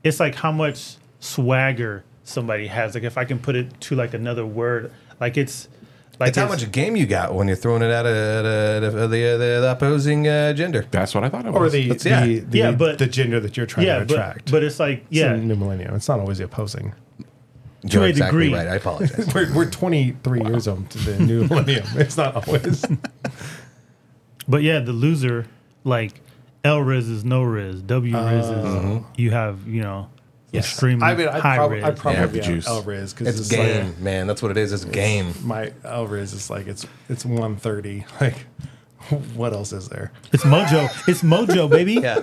it's 0.03 0.21
like 0.21 0.35
how 0.35 0.53
much 0.53 0.97
swagger 1.21 2.05
somebody 2.25 2.67
has. 2.67 2.95
Like 2.95 3.05
if 3.05 3.17
I 3.19 3.25
can 3.25 3.39
put 3.39 3.57
it 3.57 3.81
to 3.83 3.95
like 3.97 4.13
another 4.15 4.45
word, 4.45 4.93
like 5.21 5.37
it's 5.39 5.69
like 6.21 6.29
It's 6.29 6.39
how 6.39 6.49
much 6.49 6.71
game 6.71 6.97
you 6.97 7.07
got 7.07 7.35
when 7.35 7.49
you're 7.49 7.57
throwing 7.57 7.83
it 7.83 7.91
at, 7.91 8.07
a, 8.07 8.09
at, 8.09 8.45
a, 8.45 8.77
at 8.77 8.83
a- 8.85 8.91
the, 8.91 9.07
the, 9.09 9.37
the 9.62 9.73
opposing 9.77 10.29
uh, 10.29 10.53
gender. 10.53 10.87
That's 10.91 11.15
what 11.15 11.25
I 11.25 11.29
thought 11.29 11.47
it 11.47 11.53
was. 11.53 11.61
Or 11.62 11.69
the, 11.71 11.89
the, 11.93 12.09
yeah. 12.09 12.25
the, 12.25 12.59
Yeah, 12.59 12.73
but- 12.73 12.99
the 12.99 13.07
gender 13.07 13.41
that 13.41 13.57
you're 13.57 13.67
trying 13.67 13.87
yeah, 13.87 13.99
to 13.99 14.03
attract. 14.05 14.51
but 14.53 14.62
it's 14.62 14.79
like 14.79 15.01
It's 15.11 15.19
yeah, 15.19 15.33
a 15.33 15.37
new 15.37 15.57
millennium. 15.57 15.95
It's 15.95 16.09
not 16.09 16.21
always 16.21 16.39
the 16.39 16.45
opposing. 16.45 16.95
You're 17.87 18.05
a 18.05 18.09
exactly 18.09 18.45
degree. 18.47 18.59
right. 18.59 18.67
I 18.69 18.77
apologize. 18.77 19.29
We're, 19.35 19.53
we're 19.55 19.71
23 19.71 20.41
years 20.45 20.67
old 20.69 20.89
to 20.91 20.99
the 20.99 21.19
new 21.23 21.45
millennium. 21.49 21.85
It's 21.97 22.17
not 22.17 22.47
always. 22.49 22.85
But 24.49 24.62
yeah, 24.62 24.81
the 24.81 24.93
loser, 24.93 25.47
like 25.85 26.21
L 26.65 26.81
Riz 26.81 27.09
is 27.09 27.25
no 27.25 27.43
Riz, 27.43 27.81
W 27.83 28.15
Riz 28.17 28.47
is 28.47 29.03
you 29.17 29.31
have, 29.31 29.67
you 29.67 29.81
know, 29.83 30.09
extremely 30.59 31.05
I 31.07 31.15
mean, 31.15 31.29
I'd, 31.29 31.41
high 31.41 31.57
prob- 31.57 31.71
Riz. 31.73 31.85
I'd 31.85 31.97
probably 31.97 32.21
Yeah, 32.21 32.27
be 32.27 32.39
the 32.39 32.45
juice. 32.45 32.67
El 32.69 32.83
Riz 32.83 33.13
because 33.13 33.29
it's 33.29 33.39
it's, 33.41 33.49
game, 33.49 33.87
like 33.87 33.99
man. 33.99 34.27
That's 34.27 34.43
what 34.43 34.51
it 34.51 34.57
is. 34.57 34.73
It's 34.73 34.85
game. 34.85 35.33
my 35.43 35.73
El 35.85 36.07
Riz 36.07 36.33
is 36.33 36.51
like 36.51 36.67
it's 36.67 36.87
it's 37.09 37.25
130. 37.25 38.05
Like, 38.21 38.47
what 39.35 39.53
else 39.53 39.73
is 39.73 39.89
there? 39.91 40.13
It's 40.33 40.45
Mojo. 40.45 40.89
It's 41.09 41.23
Mojo, 41.23 41.69
baby. 41.69 41.95
Yeah. 41.95 42.23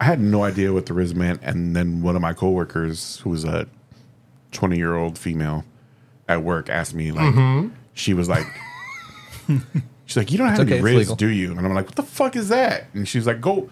I 0.00 0.04
had 0.04 0.20
no 0.20 0.42
idea 0.44 0.72
what 0.72 0.86
the 0.86 0.94
Riz 0.94 1.14
meant, 1.14 1.40
and 1.42 1.74
then 1.76 2.00
one 2.02 2.16
of 2.16 2.22
my 2.22 2.32
coworkers, 2.32 3.18
who 3.18 3.30
was 3.30 3.44
a 3.44 3.66
twenty-year-old 4.52 5.18
female 5.18 5.64
at 6.28 6.42
work, 6.42 6.68
asked 6.70 6.94
me 6.94 7.12
like, 7.12 7.34
Mm-hmm. 7.34 7.74
she 7.94 8.14
was 8.14 8.28
like, 8.28 8.46
she's 10.06 10.16
like, 10.16 10.30
you 10.30 10.38
don't 10.38 10.48
have 10.48 10.60
It's 10.60 10.60
any 10.60 10.70
okay, 10.72 10.76
it's 10.78 10.84
Riz, 10.84 10.96
legal. 10.96 11.16
do 11.16 11.26
you? 11.28 11.50
And 11.50 11.60
I'm 11.60 11.74
like, 11.74 11.86
what 11.86 11.96
the 11.96 12.02
fuck 12.02 12.36
is 12.36 12.48
that? 12.48 12.84
And 12.94 13.06
she's 13.08 13.26
like, 13.26 13.40
go, 13.40 13.68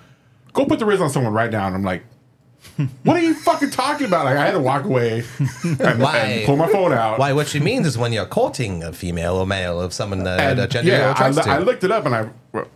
go 0.52 0.66
put 0.66 0.78
the 0.78 0.86
Riz 0.86 1.00
on 1.00 1.10
someone 1.10 1.32
right 1.32 1.50
now. 1.50 1.66
And 1.66 1.74
I'm 1.74 1.82
like. 1.82 2.04
What 3.04 3.16
are 3.16 3.22
you 3.22 3.34
fucking 3.34 3.70
talking 3.70 4.06
about? 4.06 4.24
Like 4.26 4.36
I 4.36 4.44
had 4.46 4.52
to 4.52 4.60
walk 4.60 4.84
away 4.84 5.24
and, 5.62 6.00
Why? 6.00 6.16
and 6.18 6.46
pull 6.46 6.56
my 6.56 6.70
phone 6.70 6.92
out. 6.92 7.18
Why? 7.18 7.32
What 7.32 7.48
she 7.48 7.60
means 7.60 7.86
is 7.86 7.96
when 7.96 8.12
you're 8.12 8.26
courting 8.26 8.82
a 8.82 8.92
female 8.92 9.36
or 9.36 9.46
male 9.46 9.80
of 9.80 9.92
someone 9.92 10.26
uh, 10.26 10.36
And, 10.40 10.58
that 10.58 10.70
gender 10.70 10.90
yeah, 10.90 11.14
I. 11.16 11.56
I 11.56 11.58
looked 11.58 11.84
it 11.84 11.90
up 11.90 12.06
and 12.06 12.14
I 12.14 12.28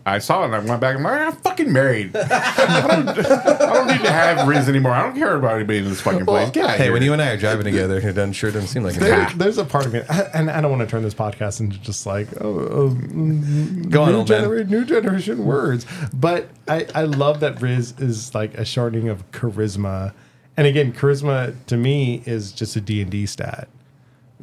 I 0.05 0.19
saw 0.19 0.43
it 0.43 0.45
and 0.45 0.55
I 0.55 0.59
went 0.59 0.81
back 0.81 0.95
and 0.95 1.05
I'm 1.05 1.11
like, 1.11 1.35
I'm 1.35 1.41
fucking 1.41 1.71
married. 1.71 2.15
I, 2.15 2.87
don't, 2.87 3.09
I 3.09 3.73
don't 3.73 3.87
need 3.87 4.01
to 4.01 4.11
have 4.11 4.47
Riz 4.47 4.67
anymore. 4.69 4.91
I 4.91 5.03
don't 5.03 5.15
care 5.15 5.35
about 5.35 5.55
anybody 5.55 5.79
in 5.79 5.85
this 5.85 6.01
fucking 6.01 6.25
place. 6.25 6.55
Out 6.57 6.77
hey, 6.77 6.89
when 6.89 7.01
you 7.01 7.13
and 7.13 7.21
I 7.21 7.31
are 7.31 7.37
driving 7.37 7.65
together, 7.65 7.97
it 7.97 8.13
doesn't 8.13 8.33
sure 8.33 8.51
doesn't 8.51 8.69
seem 8.69 8.83
like 8.83 8.95
There, 8.95 9.27
it. 9.27 9.37
there's 9.37 9.57
a 9.57 9.65
part 9.65 9.85
of 9.85 9.93
me, 9.93 10.01
and 10.33 10.49
I 10.49 10.61
don't 10.61 10.71
want 10.71 10.81
to 10.81 10.87
turn 10.87 11.03
this 11.03 11.13
podcast 11.13 11.59
into 11.59 11.77
just 11.79 12.05
like 12.05 12.27
oh, 12.41 12.59
oh 12.59 12.89
mm, 12.89 13.89
Go 13.89 14.03
on, 14.03 14.11
new, 14.13 14.25
genera- 14.25 14.63
new 14.63 14.85
generation 14.85 15.45
words. 15.45 15.85
But 16.13 16.49
I, 16.67 16.87
I 16.93 17.03
love 17.03 17.39
that 17.39 17.61
Riz 17.61 17.93
is 17.99 18.33
like 18.35 18.55
a 18.55 18.65
shortening 18.65 19.09
of 19.09 19.29
charisma, 19.31 20.13
and 20.57 20.67
again, 20.67 20.93
charisma 20.93 21.55
to 21.67 21.77
me 21.77 22.23
is 22.25 22.51
just 22.51 22.75
a 22.75 22.81
D 22.81 23.01
and 23.01 23.11
D 23.11 23.25
stat, 23.25 23.67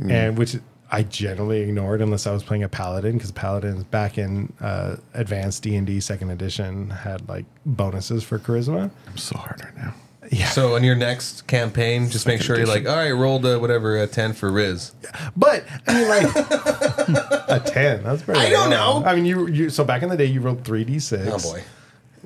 mm. 0.01 0.11
and 0.11 0.39
which 0.39 0.57
I 0.91 1.03
generally 1.03 1.61
ignored 1.61 2.01
unless 2.01 2.26
I 2.26 2.32
was 2.32 2.43
playing 2.43 2.62
a 2.62 2.68
paladin 2.68 3.14
because 3.14 3.30
paladins 3.30 3.84
back 3.84 4.16
in 4.16 4.53
uh, 4.61 4.97
advanced 5.14 5.62
D 5.62 5.76
and 5.76 5.86
D 5.86 6.01
second 6.01 6.30
edition 6.30 6.91
had 6.91 7.28
like 7.28 7.45
bonuses 7.66 8.24
for 8.24 8.39
charisma. 8.39 8.91
I'm 9.07 9.16
so 9.18 9.36
hard 9.36 9.62
right 9.62 9.76
now. 9.76 9.95
Yeah. 10.30 10.49
So 10.49 10.76
in 10.76 10.84
your 10.84 10.95
next 10.95 11.47
campaign, 11.47 12.11
just 12.11 12.26
make 12.26 12.43
sure 12.43 12.57
you're 12.57 12.66
like, 12.66 12.86
all 12.86 12.97
right, 12.97 13.12
rolled 13.12 13.47
uh, 13.47 13.59
whatever 13.59 13.97
a 13.97 14.07
ten 14.07 14.32
for 14.32 14.51
Riz. 14.51 14.93
But 15.36 15.64
I 15.86 15.95
mean, 15.95 16.09
like 16.09 16.36
a 16.36 17.62
ten. 17.64 18.03
That's 18.03 18.22
pretty. 18.22 18.41
I 18.41 18.51
don't 18.51 18.70
low. 18.70 19.01
know. 19.01 19.07
I 19.07 19.14
mean, 19.14 19.24
you 19.24 19.47
you. 19.47 19.70
So 19.70 19.84
back 19.84 20.03
in 20.03 20.09
the 20.09 20.16
day, 20.16 20.26
you 20.26 20.41
rolled 20.41 20.64
three 20.64 20.84
d 20.84 20.99
six. 20.99 21.28
Oh 21.28 21.53
boy. 21.53 21.62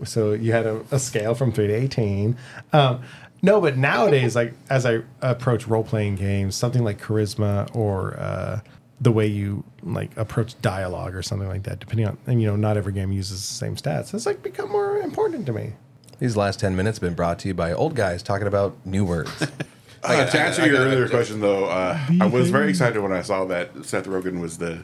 So 0.05 0.33
you 0.33 0.53
had 0.53 0.67
a, 0.67 0.83
a 0.91 0.99
scale 0.99 1.35
from 1.35 1.53
three 1.53 1.67
to 1.69 1.75
eighteen. 1.75 2.37
Um, 2.73 3.03
no, 3.43 3.61
but 3.61 3.77
nowadays, 3.77 4.35
like 4.37 4.55
as 4.71 4.87
I 4.87 5.03
approach 5.21 5.67
role 5.67 5.85
playing 5.85 6.17
games, 6.17 6.55
something 6.55 6.85
like 6.85 7.01
charisma 7.01 7.75
or 7.75 8.17
uh, 8.19 8.61
the 9.01 9.11
way 9.13 9.27
you 9.27 9.65
like 9.83 10.17
approach 10.17 10.61
dialogue 10.63 11.15
or 11.15 11.23
something 11.23 11.49
like 11.49 11.65
that, 11.65 11.81
depending 11.81 12.07
on 12.07 12.19
and 12.27 12.41
you 12.41 12.47
know, 12.47 12.57
not 12.57 12.77
every 12.77 12.93
game 12.93 13.13
uses 13.13 13.41
the 13.41 13.55
same 13.55 13.77
stats. 13.77 14.15
It's 14.15 14.27
like 14.27 14.43
become 14.43 14.71
more 14.71 14.99
important 14.99 15.47
to 15.47 15.53
me. 15.53 15.73
These 16.19 16.37
last 16.37 16.61
ten 16.61 16.77
minutes 16.77 16.99
have 16.99 17.03
been 17.03 17.15
brought 17.15 17.39
to 17.41 17.49
you 17.49 17.55
by 17.55 17.73
old 17.73 17.97
guys 17.97 18.23
talking 18.23 18.47
about 18.47 18.77
new 18.85 19.05
words. 19.05 19.31
Uh, 20.05 20.29
to 20.29 20.41
answer 20.41 20.67
your 20.67 20.79
earlier 20.81 21.09
question, 21.09 21.39
though, 21.39 21.67
uh, 21.67 21.97
I 22.21 22.27
was 22.27 22.51
very 22.51 22.71
excited 22.71 23.01
when 23.01 23.13
I 23.13 23.23
saw 23.23 23.45
that 23.45 23.85
Seth 23.85 24.07
Rogen 24.07 24.41
was 24.41 24.59
the 24.59 24.83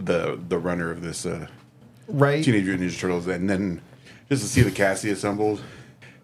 the 0.00 0.36
the 0.48 0.58
runner 0.58 0.90
of 0.90 1.00
this 1.00 1.24
uh, 1.24 1.46
Right. 2.08 2.42
Teenage 2.42 2.64
Mutant 2.64 2.90
Ninja 2.90 2.98
Turtles, 2.98 3.28
and 3.28 3.48
then 3.48 3.80
just 4.28 4.42
to 4.42 4.48
see 4.48 4.62
the 4.62 4.72
cast 4.72 5.04
he 5.04 5.10
assembled. 5.10 5.62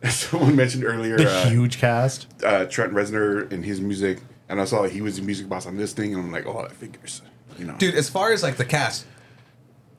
As 0.02 0.14
someone 0.20 0.54
mentioned 0.56 0.84
earlier, 0.84 1.16
The 1.16 1.30
uh, 1.30 1.48
huge 1.50 1.78
cast. 1.78 2.26
uh, 2.44 2.64
Trent 2.66 2.92
Reznor 2.92 3.50
and 3.50 3.64
his 3.64 3.80
music, 3.80 4.20
and 4.48 4.60
I 4.60 4.64
saw 4.64 4.82
that 4.82 4.92
he 4.92 5.00
was 5.00 5.16
the 5.16 5.22
music 5.22 5.48
boss 5.48 5.66
on 5.66 5.76
this 5.76 5.92
thing, 5.92 6.14
and 6.14 6.22
I'm 6.24 6.32
like, 6.32 6.46
oh, 6.46 6.62
that 6.62 6.72
figures, 6.72 7.22
you 7.58 7.64
know, 7.64 7.74
Dude, 7.78 7.94
as 7.94 8.08
far 8.08 8.32
as 8.32 8.42
like 8.42 8.56
the 8.56 8.64
cast, 8.64 9.06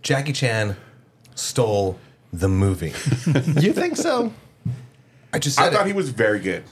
Jackie 0.02 0.32
Chan 0.34 0.76
stole 1.36 2.00
the 2.32 2.48
movie. 2.50 2.94
You 3.62 3.74
think 3.74 3.98
so? 3.98 4.32
I 5.34 5.40
just 5.40 5.58
said 5.58 5.68
I 5.68 5.72
thought 5.72 5.86
it. 5.86 5.88
he 5.88 5.94
was 5.94 6.10
very 6.10 6.40
good. 6.40 6.64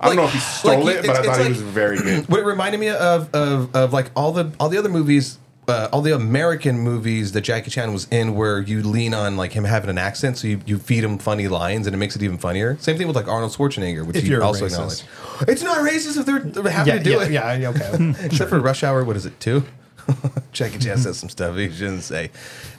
I 0.00 0.08
don't 0.08 0.16
know 0.16 0.24
if 0.24 0.32
he 0.32 0.38
stole 0.40 0.84
like, 0.84 0.96
it, 0.96 1.06
but 1.06 1.16
I 1.16 1.22
thought 1.22 1.36
it's 1.38 1.44
he 1.44 1.48
was 1.50 1.62
very 1.62 1.96
good. 1.98 2.24
What 2.28 2.40
it 2.40 2.44
reminded 2.44 2.78
me 2.80 2.88
of, 2.88 3.32
of, 3.34 3.74
of 3.74 3.92
like 3.92 4.10
all 4.16 4.32
the 4.32 4.52
all 4.58 4.68
the 4.68 4.76
other 4.78 4.88
movies, 4.88 5.38
uh, 5.66 5.88
all 5.92 6.02
the 6.02 6.14
American 6.14 6.78
movies 6.78 7.32
that 7.32 7.40
Jackie 7.40 7.70
Chan 7.70 7.92
was 7.92 8.06
in, 8.10 8.34
where 8.34 8.60
you 8.60 8.82
lean 8.82 9.14
on 9.14 9.36
like 9.36 9.52
him 9.52 9.64
having 9.64 9.88
an 9.90 9.96
accent, 9.98 10.36
so 10.38 10.46
you, 10.46 10.60
you 10.66 10.78
feed 10.78 11.02
him 11.04 11.16
funny 11.18 11.48
lines, 11.48 11.86
and 11.86 11.94
it 11.94 11.98
makes 11.98 12.14
it 12.16 12.22
even 12.22 12.36
funnier. 12.38 12.76
Same 12.78 12.98
thing 12.98 13.06
with 13.06 13.16
like 13.16 13.28
Arnold 13.28 13.52
Schwarzenegger, 13.52 14.04
which 14.06 14.16
If 14.16 14.26
you 14.28 14.42
also 14.42 14.66
racist. 14.66 14.72
acknowledge. 14.72 15.48
It's 15.48 15.62
not 15.62 15.78
racist 15.78 16.18
if 16.18 16.26
they're, 16.26 16.40
they're 16.40 16.70
happy 16.70 16.90
Yeah, 16.90 16.98
to 16.98 17.02
do 17.04 17.10
yeah, 17.32 17.52
it. 17.54 17.60
yeah, 17.62 17.68
okay. 17.70 18.14
Except 18.26 18.50
for 18.50 18.60
Rush 18.60 18.82
Hour, 18.84 19.04
what 19.04 19.16
is 19.16 19.24
it, 19.26 19.40
two? 19.40 19.64
Jackie 20.52 20.78
Chan 20.78 20.98
says 20.98 21.18
some 21.18 21.30
stuff 21.30 21.56
he 21.56 21.70
shouldn't 21.70 22.02
say. 22.02 22.30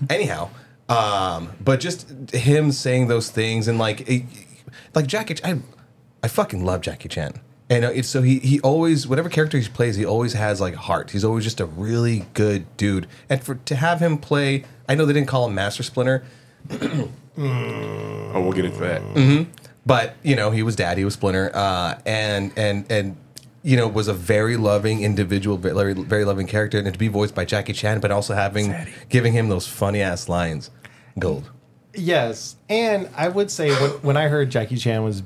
Anyhow, 0.09 0.49
um, 0.88 1.51
but 1.59 1.79
just 1.79 2.09
him 2.33 2.71
saying 2.71 3.07
those 3.07 3.29
things 3.31 3.67
and 3.67 3.79
like, 3.79 4.07
it- 4.07 4.25
like 4.93 5.07
Jackie, 5.07 5.36
I, 5.43 5.59
I 6.21 6.27
fucking 6.27 6.63
love 6.63 6.81
Jackie 6.81 7.09
Chan. 7.09 7.33
And 7.70 7.84
uh, 7.86 7.89
it's 7.89 8.07
so 8.07 8.22
he 8.22 8.39
he 8.39 8.59
always 8.61 9.07
whatever 9.07 9.28
character 9.30 9.57
he 9.57 9.68
plays, 9.68 9.95
he 9.95 10.05
always 10.05 10.34
has 10.34 10.61
like 10.61 10.76
heart. 10.76 11.11
He's 11.11 11.24
always 11.26 11.43
just 11.43 11.59
a 11.59 11.66
really 11.66 12.26
good 12.34 12.66
dude. 12.78 13.07
And 13.30 13.41
for 13.43 13.55
to 13.55 13.76
have 13.76 13.99
him 13.99 14.18
play, 14.20 14.66
I 14.88 14.93
know 14.95 15.05
they 15.05 15.13
didn't 15.13 15.28
call 15.28 15.47
him 15.47 15.55
Master 15.55 15.82
Splinter, 15.84 16.24
Oh, 17.38 18.32
we'll 18.36 18.53
get 18.53 18.66
into 18.66 18.80
that. 18.80 19.01
Mm-hmm. 19.01 19.51
but 19.86 20.16
you 20.24 20.36
know 20.36 20.51
he 20.51 20.63
was 20.63 20.76
dad, 20.76 20.97
he 20.97 21.05
was 21.05 21.16
Splinter, 21.16 21.51
uh, 21.53 21.99
and 22.05 22.51
and 22.55 22.86
and 22.91 23.18
you 23.63 23.76
know 23.78 23.88
was 23.88 24.07
a 24.07 24.13
very 24.13 24.57
loving 24.57 25.01
individual, 25.01 25.57
very 25.57 25.93
very 25.93 26.24
loving 26.24 26.47
character, 26.47 26.78
and 26.78 26.91
to 26.93 26.99
be 26.99 27.07
voiced 27.07 27.36
by 27.36 27.45
Jackie 27.45 27.74
Chan, 27.74 27.99
but 27.99 28.11
also 28.11 28.34
having 28.36 28.74
giving 29.09 29.34
him 29.34 29.49
those 29.49 29.68
funny 29.68 30.01
ass 30.01 30.30
lines, 30.30 30.70
gold. 31.20 31.49
Yes, 31.93 32.57
and 32.70 33.09
I 33.16 33.28
would 33.30 33.49
say 33.49 33.70
when, 33.82 33.89
when 34.01 34.18
I 34.18 34.28
heard 34.28 34.49
Jackie 34.49 34.78
Chan 34.78 35.03
was 35.03 35.24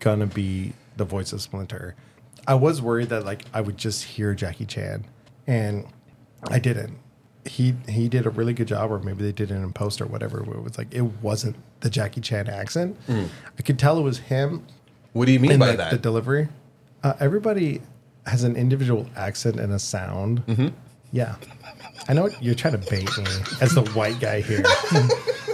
gonna 0.00 0.26
be 0.26 0.72
the 0.96 1.04
voice 1.04 1.32
of 1.32 1.40
Splinter, 1.42 1.94
I 2.46 2.54
was 2.54 2.82
worried 2.82 3.08
that 3.10 3.24
like 3.24 3.44
I 3.54 3.60
would 3.60 3.76
just 3.78 4.04
hear 4.04 4.34
Jackie 4.34 4.66
Chan, 4.66 5.04
and 5.46 5.86
I 6.48 6.58
didn't. 6.58 6.98
He 7.44 7.74
he 7.88 8.08
did 8.08 8.26
a 8.26 8.30
really 8.30 8.52
good 8.52 8.68
job, 8.68 8.90
or 8.92 8.98
maybe 9.00 9.22
they 9.24 9.32
did 9.32 9.50
it 9.50 9.54
in 9.54 9.72
post 9.72 10.00
or 10.00 10.06
whatever. 10.06 10.42
Where 10.42 10.56
it 10.56 10.62
was 10.62 10.78
like 10.78 10.92
it 10.94 11.02
wasn't 11.22 11.56
the 11.80 11.90
Jackie 11.90 12.20
Chan 12.20 12.48
accent. 12.48 12.96
I 13.08 13.62
could 13.62 13.78
tell 13.78 13.98
it 13.98 14.02
was 14.02 14.18
him 14.18 14.64
What 15.12 15.26
do 15.26 15.32
you 15.32 15.40
mean 15.40 15.52
in 15.52 15.58
by 15.60 15.68
like, 15.70 15.76
that? 15.78 15.90
the 15.90 15.98
delivery. 15.98 16.48
Uh, 17.02 17.14
everybody 17.18 17.80
has 18.26 18.44
an 18.44 18.54
individual 18.54 19.08
accent 19.16 19.58
and 19.58 19.72
a 19.72 19.78
sound. 19.78 20.46
Mm-hmm. 20.46 20.68
Yeah, 21.10 21.34
I 22.08 22.12
know 22.14 22.30
you're 22.40 22.54
trying 22.54 22.80
to 22.80 22.90
bait 22.90 23.08
me 23.18 23.24
as 23.60 23.74
the 23.74 23.82
white 23.94 24.18
guy 24.20 24.40
here. 24.40 24.62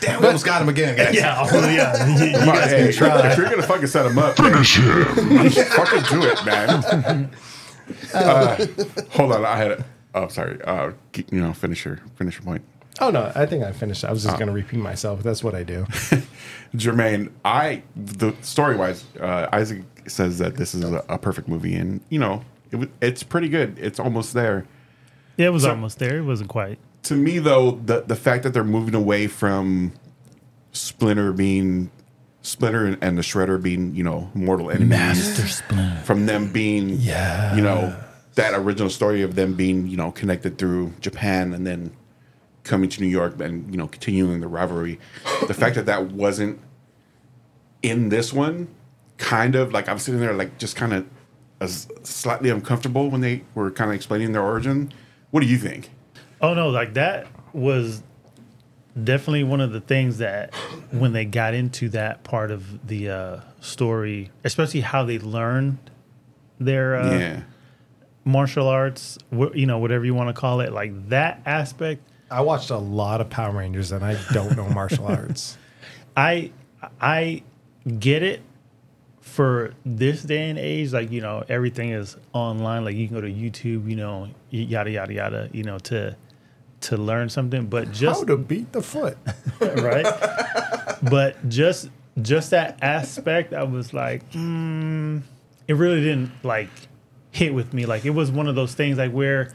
Damn, 0.00 0.20
we 0.20 0.26
almost 0.26 0.44
got 0.46 0.62
him 0.62 0.68
again, 0.68 0.96
guys. 0.96 1.14
yeah, 1.14 1.36
oh, 1.50 1.68
yeah. 1.68 2.06
You, 2.06 2.24
you 2.26 2.32
Come 2.38 2.46
guys 2.46 2.70
hey, 2.70 2.84
can 2.84 2.92
try. 2.92 3.30
if 3.32 3.36
you're 3.38 3.48
gonna 3.50 3.62
fucking 3.62 3.86
set 3.88 4.06
him 4.06 4.18
up, 4.18 4.36
finish 4.36 4.76
him. 4.76 5.04
fucking 5.04 6.02
do 6.10 6.22
it, 6.26 6.44
man. 6.44 7.30
Uh, 8.12 8.66
hold 9.12 9.32
on, 9.32 9.46
I 9.46 9.56
had. 9.56 9.70
A, 9.70 9.84
oh, 10.14 10.28
sorry. 10.28 10.60
Uh, 10.62 10.92
you 11.30 11.40
know, 11.40 11.54
finish 11.54 11.86
your 11.86 11.96
finish 12.16 12.34
your 12.36 12.42
point. 12.44 12.62
Oh 13.00 13.08
no, 13.10 13.32
I 13.34 13.46
think 13.46 13.64
I 13.64 13.72
finished. 13.72 14.04
I 14.04 14.10
was 14.12 14.22
just 14.24 14.36
going 14.36 14.48
to 14.48 14.52
repeat 14.52 14.76
myself. 14.78 15.22
That's 15.22 15.42
what 15.42 15.54
I 15.54 15.62
do. 15.62 15.84
Jermaine, 16.76 17.30
I 17.46 17.82
the 17.96 18.34
story 18.42 18.76
wise, 18.76 19.04
uh, 19.20 19.48
Isaac 19.52 19.84
says 20.06 20.36
that 20.38 20.56
this 20.56 20.74
is 20.74 20.84
a, 20.84 21.02
a 21.08 21.16
perfect 21.16 21.48
movie, 21.48 21.74
and 21.76 22.00
you 22.10 22.18
know, 22.18 22.44
it, 22.70 22.76
wa- 22.76 22.86
it's 23.00 23.22
pretty 23.22 23.48
good. 23.48 23.78
It's 23.78 23.98
almost 23.98 24.34
there. 24.34 24.66
Yeah, 25.38 25.46
it 25.46 25.50
was 25.50 25.62
So- 25.62 25.70
almost 25.70 25.98
there. 25.98 26.18
It 26.18 26.24
wasn't 26.24 26.50
quite. 26.50 26.78
To 27.08 27.14
me 27.14 27.38
though 27.38 27.72
the 27.72 28.02
the 28.02 28.16
fact 28.16 28.42
that 28.44 28.52
they're 28.52 28.64
moving 28.64 28.94
away 28.94 29.26
from 29.26 29.92
splinter 30.72 31.32
being 31.32 31.90
splinter 32.42 32.86
and, 32.86 32.98
and 33.02 33.18
the 33.18 33.22
shredder 33.22 33.60
being 33.60 33.94
you 33.94 34.04
know 34.04 34.30
mortal 34.34 34.70
enemies 34.70 35.56
Splinter. 35.56 36.02
from 36.04 36.26
them 36.26 36.52
being 36.52 36.90
Yeah. 36.90 37.54
you 37.56 37.62
know 37.62 37.94
that 38.34 38.54
original 38.54 38.90
story 38.90 39.22
of 39.22 39.34
them 39.34 39.54
being 39.54 39.86
you 39.88 39.96
know 39.96 40.10
connected 40.12 40.58
through 40.58 40.92
japan 41.00 41.52
and 41.52 41.66
then 41.66 41.90
coming 42.64 42.88
to 42.90 43.00
new 43.00 43.08
york 43.08 43.40
and 43.40 43.70
you 43.70 43.76
know 43.78 43.88
continuing 43.88 44.40
the 44.40 44.48
rivalry 44.48 44.98
the 45.46 45.54
fact 45.54 45.74
that 45.76 45.86
that 45.86 46.12
wasn't 46.12 46.60
in 47.82 48.08
this 48.10 48.32
one 48.32 48.68
kind 49.18 49.54
of 49.56 49.72
like 49.72 49.88
I'm 49.88 49.98
sitting 49.98 50.20
there 50.20 50.32
like 50.32 50.58
just 50.58 50.76
kind 50.76 50.92
of 50.92 51.06
as 51.60 51.88
slightly 52.02 52.50
uncomfortable 52.50 53.10
when 53.10 53.20
they 53.20 53.42
were 53.54 53.70
kind 53.70 53.90
of 53.90 53.94
explaining 53.96 54.32
their 54.32 54.42
origin. 54.42 54.92
What 55.30 55.40
do 55.40 55.46
you 55.46 55.58
think? 55.58 55.90
Oh 56.40 56.54
no, 56.54 56.68
like 56.70 56.94
that 56.94 57.26
was 57.52 58.02
definitely 59.02 59.44
one 59.44 59.60
of 59.60 59.72
the 59.72 59.80
things 59.80 60.18
that 60.18 60.54
when 60.90 61.12
they 61.12 61.24
got 61.24 61.54
into 61.54 61.88
that 61.90 62.24
part 62.24 62.50
of 62.50 62.86
the 62.86 63.10
uh, 63.10 63.40
story, 63.60 64.30
especially 64.44 64.80
how 64.80 65.04
they 65.04 65.18
learned 65.18 65.78
their 66.58 66.96
uh, 66.96 67.18
yeah, 67.18 67.42
martial 68.24 68.68
arts, 68.68 69.18
wh- 69.36 69.54
you 69.54 69.66
know, 69.66 69.78
whatever 69.78 70.04
you 70.04 70.14
want 70.14 70.28
to 70.34 70.38
call 70.38 70.60
it, 70.60 70.72
like 70.72 71.08
that 71.08 71.40
aspect. 71.46 72.02
I 72.30 72.42
watched 72.42 72.70
a 72.70 72.76
lot 72.78 73.20
of 73.20 73.30
Power 73.30 73.52
Rangers 73.56 73.90
and 73.92 74.04
I 74.04 74.16
don't 74.32 74.56
know 74.56 74.68
martial 74.68 75.06
arts. 75.08 75.56
I 76.16 76.50
I 77.00 77.42
get 77.98 78.22
it 78.22 78.42
for 79.20 79.72
this 79.86 80.22
day 80.22 80.50
and 80.50 80.58
age. 80.58 80.92
Like 80.92 81.10
you 81.10 81.20
know, 81.20 81.44
everything 81.48 81.90
is 81.90 82.16
online. 82.32 82.84
Like 82.84 82.96
you 82.96 83.06
can 83.08 83.14
go 83.16 83.20
to 83.22 83.28
YouTube. 83.32 83.88
You 83.88 83.96
know, 83.96 84.20
y- 84.52 84.58
yada 84.58 84.90
yada 84.90 85.12
yada. 85.12 85.48
You 85.52 85.62
know, 85.64 85.78
to 85.78 86.16
to 86.82 86.96
learn 86.96 87.28
something. 87.28 87.66
But 87.66 87.92
just 87.92 88.20
How 88.20 88.26
to 88.26 88.36
beat 88.36 88.72
the 88.72 88.82
foot. 88.82 89.18
right? 89.60 90.06
but 91.10 91.48
just 91.48 91.90
just 92.20 92.50
that 92.50 92.78
aspect, 92.82 93.52
I 93.52 93.62
was 93.64 93.92
like, 93.94 94.30
mm, 94.32 95.22
it 95.66 95.74
really 95.74 96.00
didn't 96.00 96.32
like 96.42 96.70
hit 97.30 97.54
with 97.54 97.72
me. 97.72 97.86
Like 97.86 98.04
it 98.04 98.10
was 98.10 98.30
one 98.30 98.46
of 98.48 98.54
those 98.54 98.74
things 98.74 98.98
like 98.98 99.12
where 99.12 99.52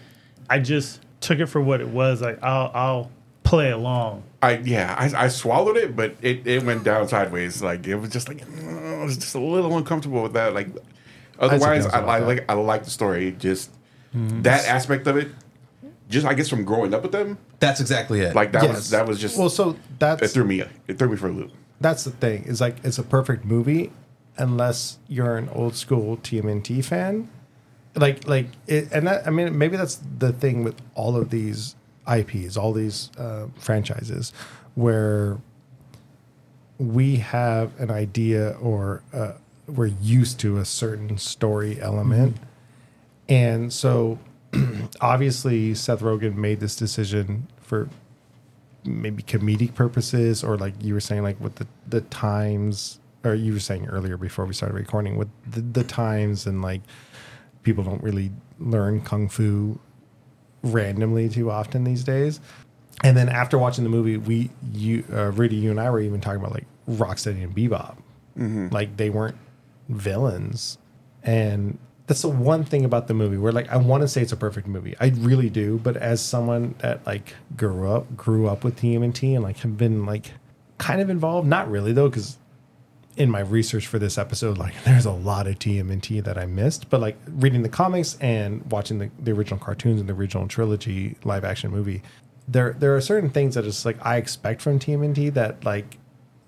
I 0.50 0.60
just 0.60 1.02
took 1.20 1.40
it 1.40 1.48
for 1.48 1.62
what 1.62 1.82
it 1.82 1.90
was. 1.90 2.22
Like 2.22 2.42
I'll 2.44 2.72
I'll 2.74 3.12
play 3.44 3.72
along. 3.72 4.24
I 4.42 4.58
yeah 4.58 4.96
I, 4.98 5.26
I 5.26 5.28
swallowed 5.28 5.78
it, 5.78 5.96
but 5.96 6.16
it, 6.22 6.46
it 6.48 6.64
went 6.64 6.84
down 6.84 7.08
sideways. 7.08 7.62
Like 7.62 7.88
it 7.88 7.96
was 7.96 8.10
just 8.10 8.28
like 8.28 8.46
mm, 8.46 9.02
I 9.02 9.04
was 9.04 9.18
just 9.18 9.36
a 9.36 9.40
little 9.40 9.76
uncomfortable 9.78 10.24
with 10.24 10.34
that. 10.34 10.54
Like 10.54 10.68
otherwise, 11.40 11.86
I, 11.86 12.00
about 12.00 12.10
I 12.10 12.18
like 12.20 12.46
I 12.50 12.54
like 12.54 12.84
the 12.84 12.92
story. 12.92 13.36
Just 13.38 13.72
that 14.14 14.68
aspect 14.68 15.08
of 15.08 15.18
it. 15.18 15.30
Just 16.14 16.26
I 16.28 16.34
guess 16.34 16.48
from 16.50 16.64
growing 16.64 16.94
up 16.94 17.02
with 17.04 17.12
them, 17.12 17.38
That's 17.60 17.82
exactly 17.82 18.22
it. 18.22 18.36
like 18.36 18.52
that 18.54 18.64
Yes. 18.64 18.76
was 18.76 18.90
that 18.92 19.08
was 19.08 19.20
just 19.20 19.38
well, 19.38 19.50
so 19.50 19.76
that 20.00 20.22
it 20.22 20.28
threw 20.30 20.44
me 20.46 20.64
it 20.88 20.98
threw 21.00 21.10
me 21.10 21.18
for 21.18 21.28
a 21.28 21.32
loop. 21.32 21.52
that's 21.82 22.04
the 22.04 22.12
thing. 22.12 22.44
Is 22.44 22.62
like 22.62 22.78
it's 22.84 22.98
a 23.00 23.04
perfect 23.04 23.46
movie 23.46 23.92
unless 24.38 25.00
you're 25.08 25.38
an 25.38 25.50
old 25.50 25.76
school 25.76 26.18
TMNT 26.18 26.84
fan. 26.86 27.30
Like 27.96 28.28
like 28.28 28.48
it, 28.68 28.90
and 28.92 29.08
that 29.08 29.26
I 29.28 29.30
mean 29.32 29.58
maybe 29.58 29.76
that's 29.78 30.00
the 30.20 30.32
thing 30.34 30.64
with 30.64 30.76
all 30.96 31.16
of 31.16 31.30
these 31.30 31.76
IPs, 32.08 32.58
all 32.58 32.74
these 32.74 33.10
uh, 33.18 33.48
franchises, 33.60 34.34
where 34.76 35.38
we 36.78 37.18
have 37.18 37.80
an 37.80 37.92
idea 37.92 38.52
or 38.62 39.02
uh, 39.14 39.34
we're 39.68 39.86
used 40.02 40.40
to 40.42 40.58
a 40.58 40.66
certain 40.66 41.18
story 41.18 41.80
element, 41.82 42.38
and 43.30 43.72
so 43.72 44.20
obviously 45.02 45.74
Seth 45.74 46.02
Rogen 46.02 46.36
made 46.36 46.60
this 46.60 46.76
decision 46.76 47.48
for 47.62 47.90
maybe 48.86 49.24
comedic 49.24 49.74
purposes 49.76 50.44
or 50.44 50.58
like 50.58 50.74
you 50.82 50.94
were 50.94 51.00
saying 51.00 51.24
like 51.24 51.40
with 51.40 51.56
the 51.56 51.68
the 51.88 52.02
times 52.02 53.00
or 53.24 53.34
you 53.34 53.54
were 53.54 53.60
saying 53.60 53.88
earlier 53.88 54.18
before 54.18 54.46
we 54.46 54.54
started 54.54 54.76
recording 54.76 55.16
with 55.16 55.30
the, 55.50 55.62
the 55.62 55.84
times 55.84 56.46
and 56.46 56.62
like 56.62 56.82
people 57.64 57.84
don't 57.84 58.04
really 58.04 58.32
learn 58.60 59.00
kung 59.02 59.30
fu 59.30 59.80
randomly 60.64 61.30
too 61.30 61.50
often 61.52 61.84
these 61.84 62.04
days. 62.04 62.40
And 63.04 63.18
then 63.18 63.28
after 63.30 63.58
watching 63.58 63.84
the 63.84 63.90
movie 63.90 64.18
we 64.18 64.50
you 64.74 65.04
uh, 65.12 65.32
Rudy 65.32 65.56
you 65.56 65.72
and 65.72 65.80
I 65.80 65.90
were 65.90 66.00
even 66.00 66.22
talking 66.22 66.40
about 66.40 66.54
like 66.54 66.66
Rocksteady 66.90 67.44
and 67.44 67.56
Bebop. 67.56 67.96
Like 68.70 68.98
they 68.98 69.10
weren't 69.10 69.38
villains. 69.90 70.78
And 71.24 71.78
that's 72.08 72.22
the 72.22 72.30
one 72.30 72.66
thing 72.66 72.84
about 72.84 73.08
the 73.08 73.14
movie 73.14 73.38
where 73.38 73.52
like 73.52 73.70
I 73.70 73.78
want 73.78 74.02
to 74.02 74.08
say 74.08 74.22
it's 74.22 74.32
a 74.32 74.38
perfect 74.38 74.68
movie. 74.68 74.96
I 75.00 75.08
really 75.18 75.50
do, 75.50 75.80
but 75.82 75.96
as 75.98 76.22
someone 76.22 76.76
that 76.80 77.06
like 77.06 77.34
grew 77.56 77.90
up 77.90 78.16
grew 78.18 78.48
up 78.48 78.64
with 78.64 78.78
TMNT 78.78 79.34
and 79.36 79.44
like 79.44 79.58
have 79.60 79.78
been 79.78 80.06
like 80.06 80.32
kind 80.78 81.02
of 81.02 81.10
involved, 81.10 81.48
not 81.48 81.70
really 81.72 81.94
though 81.94 82.10
cuz 82.10 82.38
in 83.16 83.30
my 83.30 83.40
research 83.40 83.86
for 83.86 84.00
this 84.00 84.18
episode 84.18 84.58
like 84.58 84.74
there's 84.86 85.06
a 85.06 85.12
lot 85.12 85.46
of 85.48 85.60
TMNT 85.60 86.24
that 86.24 86.38
I 86.38 86.46
missed, 86.46 86.90
but 86.90 87.00
like 87.00 87.18
reading 87.28 87.62
the 87.62 87.70
comics 87.70 88.18
and 88.20 88.70
watching 88.70 89.00
the, 89.00 89.10
the 89.22 89.32
original 89.32 89.60
cartoons 89.60 90.02
and 90.02 90.10
the 90.10 90.14
original 90.14 90.48
trilogy 90.48 91.16
live 91.24 91.46
action 91.46 91.72
movie, 91.72 92.02
there 92.50 92.74
there 92.74 92.94
are 92.96 93.02
certain 93.02 93.30
things 93.30 93.56
that 93.56 93.66
it's 93.66 93.86
like 93.86 93.98
I 94.06 94.18
expect 94.18 94.62
from 94.62 94.78
TMNT 94.78 95.34
that 95.36 95.64
like 95.64 95.98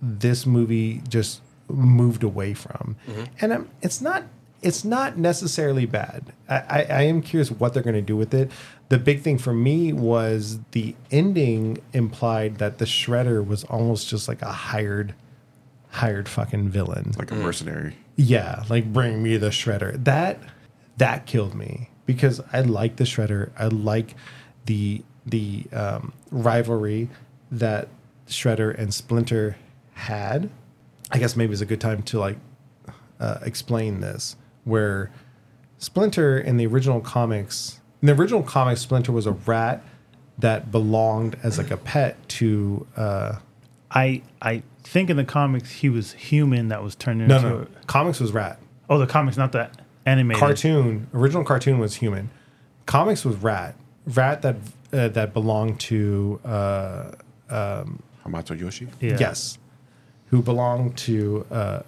this 0.02 0.46
movie 0.46 1.02
just 1.08 1.42
moved 1.70 2.24
away 2.24 2.54
from, 2.54 2.98
and 3.40 3.54
um, 3.54 3.70
it's 3.82 4.02
not 4.02 4.24
it's 4.66 4.84
not 4.84 5.16
necessarily 5.16 5.86
bad. 5.86 6.34
I, 6.50 6.56
I, 6.56 6.82
I 6.90 7.02
am 7.04 7.22
curious 7.22 7.52
what 7.52 7.74
they're 7.74 7.84
going 7.84 7.96
to 7.96 8.02
do 8.02 8.18
with 8.18 8.34
it. 8.34 8.50
The 8.90 8.98
big 8.98 9.22
thing 9.22 9.38
for 9.38 9.54
me 9.54 9.94
was 9.94 10.60
the 10.72 10.96
ending 11.12 11.78
implied 11.94 12.58
that 12.58 12.80
the 12.80 12.86
Shredder 12.86 13.46
was 13.46 13.64
almost 13.66 14.10
just 14.10 14.28
like 14.28 14.42
a 14.42 14.52
hired 14.52 15.14
hired 15.90 16.28
fucking 16.28 16.70
villain. 16.70 17.12
Like 17.18 17.32
a 17.32 17.36
mercenary. 17.36 17.96
Yeah, 18.16 18.64
like 18.68 18.92
bring 18.92 19.22
me 19.22 19.38
the 19.38 19.50
shredder. 19.50 20.04
That 20.04 20.40
that 20.98 21.26
killed 21.26 21.54
me 21.54 21.90
because 22.06 22.42
I 22.52 22.62
like 22.62 22.96
the 22.96 23.04
shredder. 23.04 23.52
I 23.58 23.68
like 23.68 24.16
the 24.66 25.04
the 25.26 25.66
um, 25.72 26.12
rivalry 26.32 27.10
that 27.52 27.88
Shredder 28.28 28.78
and 28.78 28.94
Splinter 28.94 29.58
had. 29.94 30.50
I 31.12 31.20
guess 31.20 31.36
maybe 31.36 31.54
it's 31.54 31.62
a 31.62 31.66
good 31.66 31.82
time 31.82 32.02
to 32.04 32.20
like 32.20 32.38
uh, 33.20 33.40
explain 33.44 34.02
this. 34.02 34.36
Where 34.66 35.12
Splinter 35.78 36.38
in 36.38 36.58
the 36.58 36.68
original 36.68 37.00
comics, 37.00 37.80
in 38.02 38.08
the 38.08 38.14
original 38.14 38.44
comics, 38.44 38.82
Splinter 38.82 39.12
was 39.12 39.26
a 39.26 39.32
rat 39.32 39.82
that 40.38 40.72
belonged 40.72 41.38
as 41.44 41.58
like 41.58 41.72
a 41.72 41.78
pet 41.78 42.18
to. 42.30 42.86
Uh, 42.98 43.38
I 43.92 44.22
I 44.42 44.64
think 44.84 45.10
in 45.10 45.18
the 45.18 45.24
comics 45.24 45.72
he 45.72 45.90
was 45.90 46.14
human 46.14 46.68
that 46.68 46.84
was 46.84 46.96
turned 46.96 47.28
no, 47.28 47.36
into 47.36 47.50
no, 47.50 47.68
comics 47.88 48.20
was 48.20 48.32
rat. 48.32 48.60
oh 48.90 48.98
the 48.98 49.08
comics 49.08 49.36
not 49.36 49.52
the 49.52 49.70
animated 50.06 50.40
cartoon 50.40 51.08
original 51.14 51.44
cartoon 51.44 51.80
was 51.80 51.96
human 51.96 52.30
comics 52.86 53.26
was 53.26 53.36
rat 53.38 53.76
rat 54.06 54.44
that 54.44 54.56
uh, 54.94 55.08
that 55.08 55.34
belonged 55.34 55.80
to 55.80 56.40
uh, 56.46 57.12
Hamato 57.50 58.60
Yoshi. 58.60 58.88
Yeah. 59.00 59.18
yes 59.20 59.58
who 60.28 60.42
belonged 60.42 60.98
to 60.98 61.46
uh, 61.52 61.82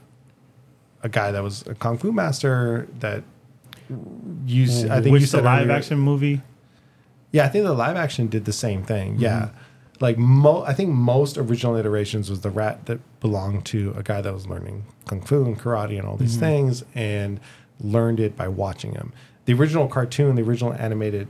a 1.08 1.10
guy 1.10 1.32
that 1.32 1.44
was 1.44 1.56
a 1.68 1.76
kung 1.84 1.98
fu 1.98 2.12
master 2.12 2.88
that 3.00 3.24
used 4.46 4.88
i 4.90 5.02
think 5.02 5.14
Which 5.14 5.22
you 5.22 5.28
the 5.28 5.32
said 5.38 5.44
live 5.44 5.62
earlier- 5.64 5.78
action 5.78 6.00
movie. 6.00 6.42
yeah 7.32 7.46
i 7.46 7.50
think 7.50 7.64
the 7.66 7.74
live 7.74 7.96
action 7.96 8.28
did 8.28 8.46
the 8.46 8.54
same 8.54 8.84
thing 8.84 9.14
Mm-hmm. 9.14 9.24
yeah 9.24 9.50
like 10.00 10.18
mo- 10.18 10.64
i 10.68 10.74
think 10.74 10.90
most 10.92 11.38
original 11.38 11.76
iterations 11.76 12.30
was 12.30 12.42
the 12.42 12.50
rat 12.50 12.86
that 12.88 13.00
belonged 13.20 13.66
to 13.68 13.94
a 13.98 14.04
guy 14.04 14.22
that 14.22 14.34
was 14.34 14.46
learning 14.48 14.86
kung 15.08 15.22
fu 15.22 15.44
and 15.46 15.58
karate 15.60 15.98
and 15.98 16.08
all 16.08 16.16
Mm-hmm. 16.16 16.24
these 16.24 16.38
things 16.38 16.84
and 16.96 17.40
learned 17.80 18.20
it 18.20 18.36
by 18.36 18.48
watching 18.48 18.94
him 18.94 19.14
the 19.46 19.54
original 19.54 19.88
cartoon 19.88 20.36
the 20.36 20.42
original 20.44 20.74
animated 20.74 21.28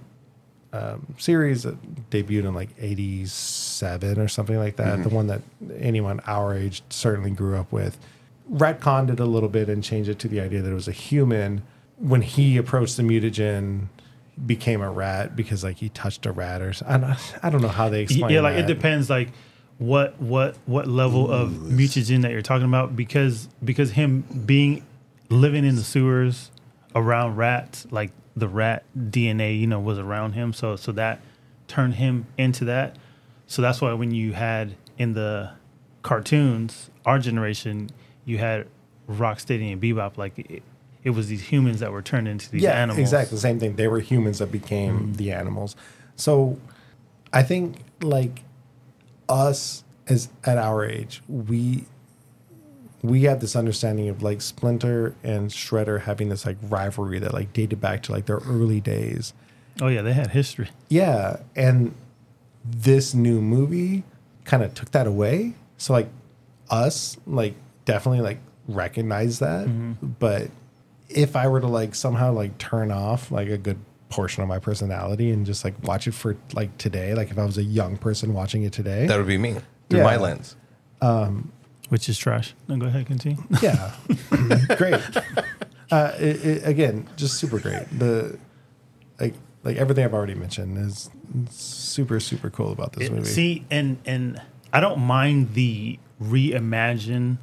um, 0.73 1.15
series 1.17 1.63
that 1.63 1.75
debuted 2.09 2.45
in 2.45 2.53
like 2.53 2.69
87 2.79 4.19
or 4.19 4.27
something 4.27 4.57
like 4.57 4.75
that 4.75 5.01
the 5.03 5.09
one 5.09 5.27
that 5.27 5.41
anyone 5.79 6.19
our 6.27 6.53
age 6.53 6.83
certainly 6.89 7.31
grew 7.31 7.55
up 7.57 7.71
with 7.71 7.97
retconned 8.51 9.11
it 9.11 9.19
a 9.19 9.25
little 9.25 9.49
bit 9.49 9.69
and 9.69 9.83
changed 9.83 10.09
it 10.09 10.19
to 10.19 10.27
the 10.27 10.39
idea 10.39 10.61
that 10.61 10.71
it 10.71 10.75
was 10.75 10.87
a 10.87 10.93
human 10.93 11.63
when 11.97 12.21
he 12.21 12.57
approached 12.57 12.97
the 12.97 13.03
mutagen 13.03 13.87
became 14.45 14.81
a 14.81 14.91
rat 14.91 15.35
because 15.35 15.63
like 15.63 15.77
he 15.77 15.89
touched 15.89 16.25
a 16.25 16.31
rat 16.31 16.61
or 16.61 16.73
something. 16.73 17.03
I 17.03 17.07
don't, 17.07 17.45
I 17.45 17.49
don't 17.49 17.61
know 17.61 17.67
how 17.67 17.89
they 17.89 18.01
explain 18.01 18.31
it. 18.31 18.33
yeah, 18.35 18.41
like 18.41 18.55
it 18.55 18.67
depends 18.67 19.09
like 19.09 19.29
what 19.79 20.19
what 20.21 20.55
what 20.65 20.87
level 20.87 21.31
of 21.31 21.49
mutagen 21.49 22.21
that 22.21 22.31
you're 22.31 22.41
talking 22.41 22.65
about 22.65 22.95
because 22.95 23.47
because 23.63 23.91
him 23.91 24.21
being 24.45 24.85
living 25.29 25.65
in 25.65 25.75
the 25.75 25.83
sewers 25.83 26.51
around 26.95 27.35
rats 27.35 27.85
like 27.91 28.11
the 28.35 28.47
rat 28.47 28.83
DNA 28.97 29.59
you 29.59 29.67
know 29.67 29.79
was 29.79 29.99
around 29.99 30.33
him 30.33 30.53
so 30.53 30.75
so 30.75 30.91
that 30.91 31.19
turned 31.67 31.95
him 31.95 32.25
into 32.37 32.65
that 32.65 32.95
so 33.45 33.61
that's 33.61 33.81
why 33.81 33.93
when 33.93 34.11
you 34.11 34.33
had 34.33 34.75
in 34.97 35.13
the 35.13 35.51
cartoons 36.01 36.89
our 37.05 37.19
generation 37.19 37.89
you 38.27 38.37
had 38.37 38.67
Rocksteady 39.09 39.71
and 39.71 39.81
Bebop 39.81 40.17
like 40.17 40.37
it, 40.37 40.61
it 41.03 41.11
was 41.11 41.29
these 41.29 41.41
humans 41.41 41.79
that 41.79 41.91
were 41.91 42.01
turned 42.01 42.27
into 42.27 42.51
these 42.51 42.61
yeah, 42.61 42.73
animals 42.73 42.99
exactly 42.99 43.35
the 43.35 43.41
same 43.41 43.59
thing. 43.59 43.77
They 43.77 43.87
were 43.87 44.01
humans 44.01 44.39
that 44.39 44.51
became 44.51 44.99
mm-hmm. 44.99 45.13
the 45.13 45.31
animals. 45.31 45.75
So 46.17 46.59
I 47.31 47.41
think 47.41 47.77
like 48.01 48.43
us 49.29 49.83
as 50.07 50.29
at 50.43 50.57
our 50.57 50.85
age, 50.85 51.21
we 51.27 51.85
we 53.01 53.23
have 53.23 53.39
this 53.39 53.55
understanding 53.55 54.09
of 54.09 54.21
like 54.21 54.41
Splinter 54.41 55.15
and 55.23 55.49
Shredder 55.49 56.01
having 56.01 56.27
this 56.27 56.45
like 56.45 56.57
rivalry 56.63 57.19
that 57.19 57.33
like 57.33 57.53
dated 57.53 57.79
back 57.79 58.03
to 58.03 58.11
like 58.11 58.25
their 58.25 58.39
early 58.39 58.81
days. 58.81 59.33
oh 59.81 59.87
yeah 59.87 60.01
they 60.01 60.13
had 60.13 60.31
history 60.31 60.69
Yeah, 60.89 61.37
and 61.55 61.95
this 62.65 63.13
new 63.13 63.39
movie 63.41 64.03
kind 64.43 64.63
of 64.63 64.73
took 64.73 64.91
that 64.91 65.07
away. 65.07 65.53
So 65.77 65.93
like 65.93 66.09
us, 66.69 67.15
like 67.25 67.53
definitely 67.87 68.21
like 68.21 68.39
recognize 68.67 69.39
that. 69.39 69.65
Mm-hmm. 69.67 70.05
But 70.19 70.51
if 71.09 71.35
I 71.35 71.47
were 71.47 71.59
to 71.61 71.67
like 71.67 71.95
somehow 71.95 72.31
like 72.33 72.57
turn 72.59 72.91
off 72.91 73.31
like 73.31 73.47
a 73.47 73.57
good 73.57 73.79
portion 74.09 74.43
of 74.43 74.47
my 74.49 74.59
personality 74.59 75.31
and 75.31 75.45
just 75.45 75.63
like 75.65 75.73
watch 75.83 76.07
it 76.07 76.13
for 76.13 76.37
like 76.53 76.77
today, 76.77 77.13
like 77.15 77.31
if 77.31 77.39
I 77.39 77.45
was 77.45 77.57
a 77.57 77.63
young 77.63 77.97
person 77.97 78.33
watching 78.33 78.63
it 78.63 78.73
today, 78.73 79.07
That 79.07 79.17
would 79.17 79.25
be 79.27 79.37
me 79.37 79.55
through 79.89 79.99
Yeah. 79.99 80.03
my 80.05 80.17
lens. 80.17 80.55
which 81.89 82.09
is 82.09 82.17
trash. 82.17 82.53
No, 82.67 82.77
go 82.77 82.85
ahead, 82.87 83.05
continue. 83.07 83.41
yeah, 83.61 83.93
great. 84.77 85.01
Uh, 85.89 86.11
it, 86.19 86.45
it, 86.45 86.67
again, 86.67 87.07
just 87.15 87.35
super 87.35 87.59
great. 87.59 87.87
The 87.97 88.37
like 89.19 89.33
like 89.63 89.77
everything 89.77 90.03
I've 90.03 90.13
already 90.13 90.35
mentioned 90.35 90.77
is 90.77 91.09
super 91.49 92.19
super 92.19 92.49
cool 92.49 92.71
about 92.73 92.91
this 92.93 93.07
It- 93.07 93.13
movie. 93.13 93.25
See, 93.25 93.65
and 93.71 93.97
and 94.05 94.41
I 94.73 94.81
don't 94.81 94.99
mind 94.99 95.53
the 95.53 95.97
reimagined 96.21 97.37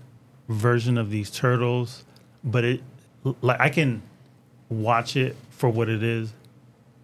version 0.49 0.99
of 0.99 1.11
these 1.11 1.31
turtles, 1.31 2.05
but 2.43 2.65
it 2.65 2.83
like 3.41 3.61
I 3.61 3.69
can 3.71 4.03
watch 4.69 5.17
it 5.17 5.37
for 5.51 5.69
what 5.69 5.89
it 5.89 6.03
is, 6.03 6.33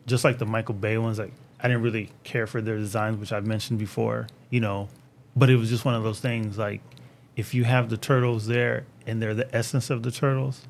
just 0.07 0.25
like 0.25 0.39
the 0.39 0.47
Michael 0.47 0.75
Bay 0.75 0.99
ones. 0.99 1.19
Like 1.19 1.33
I 1.61 1.69
didn't 1.69 1.83
really 1.83 2.11
care 2.25 2.47
for 2.47 2.61
their 2.61 2.77
designs, 2.77 3.19
which 3.19 3.33
I've 3.33 3.47
mentioned 3.47 3.79
before, 3.79 4.27
you 4.51 4.61
know, 4.61 4.89
but 5.37 5.51
it 5.51 5.57
was 5.57 5.71
just 5.71 5.85
one 5.85 5.95
of 5.95 6.03
those 6.03 6.21
things. 6.21 6.59
Like 6.59 6.81
if 7.37 7.55
you 7.55 7.65
have 7.65 7.91
the 7.91 7.97
turtles 7.97 8.47
there 8.47 8.85
and 9.07 9.21
they're 9.21 9.35
the 9.35 9.55
essence 9.55 9.91
of 9.91 10.03
the 10.03 10.11
turtles, 10.11 10.63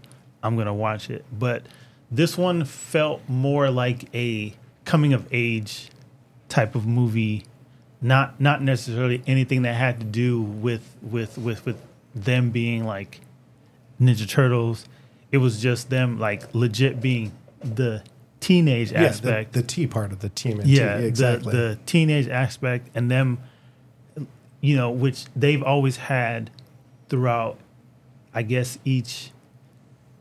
I'm 0.42 0.56
gonna 0.56 0.74
watch 0.74 1.10
it. 1.10 1.24
But 1.32 1.66
this 2.10 2.38
one 2.38 2.64
felt 2.64 3.22
more 3.28 3.70
like 3.70 4.14
a 4.14 4.54
coming 4.84 5.12
of 5.12 5.28
age 5.32 5.90
type 6.48 6.74
of 6.74 6.86
movie 6.86 7.44
not 8.02 8.40
not 8.40 8.62
necessarily 8.62 9.22
anything 9.26 9.62
that 9.62 9.74
had 9.74 10.00
to 10.00 10.06
do 10.06 10.40
with 10.40 10.96
with 11.02 11.36
with 11.38 11.64
with 11.66 11.80
them 12.14 12.50
being 12.50 12.84
like 12.84 13.20
ninja 14.00 14.28
turtles 14.28 14.86
it 15.32 15.38
was 15.38 15.60
just 15.60 15.90
them 15.90 16.18
like 16.18 16.54
legit 16.54 17.00
being 17.00 17.32
the 17.62 18.02
teenage 18.40 18.92
yeah, 18.92 19.02
aspect 19.02 19.52
the 19.52 19.62
T 19.62 19.86
part 19.86 20.12
of 20.12 20.20
the 20.20 20.30
team. 20.30 20.60
yeah 20.64 20.96
exactly. 20.96 21.52
the, 21.52 21.58
the 21.58 21.78
teenage 21.86 22.28
aspect 22.28 22.88
and 22.94 23.10
them 23.10 23.38
you 24.60 24.76
know 24.76 24.90
which 24.90 25.26
they've 25.36 25.62
always 25.62 25.96
had 25.96 26.50
throughout 27.08 27.58
i 28.34 28.42
guess 28.42 28.78
each 28.84 29.30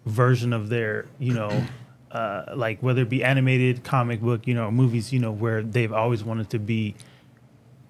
version 0.06 0.54
of 0.54 0.70
their 0.70 1.06
you 1.18 1.34
know 1.34 1.66
uh, 2.12 2.46
like 2.56 2.82
whether 2.82 3.04
it 3.04 3.10
be 3.10 3.24
animated 3.24 3.84
comic 3.84 4.20
book 4.22 4.48
you 4.48 4.54
know 4.54 4.70
movies 4.72 5.14
you 5.14 5.20
know 5.20 5.32
where 5.32 5.62
they've 5.62 5.94
always 5.94 6.24
wanted 6.24 6.50
to 6.50 6.60
be 6.60 6.96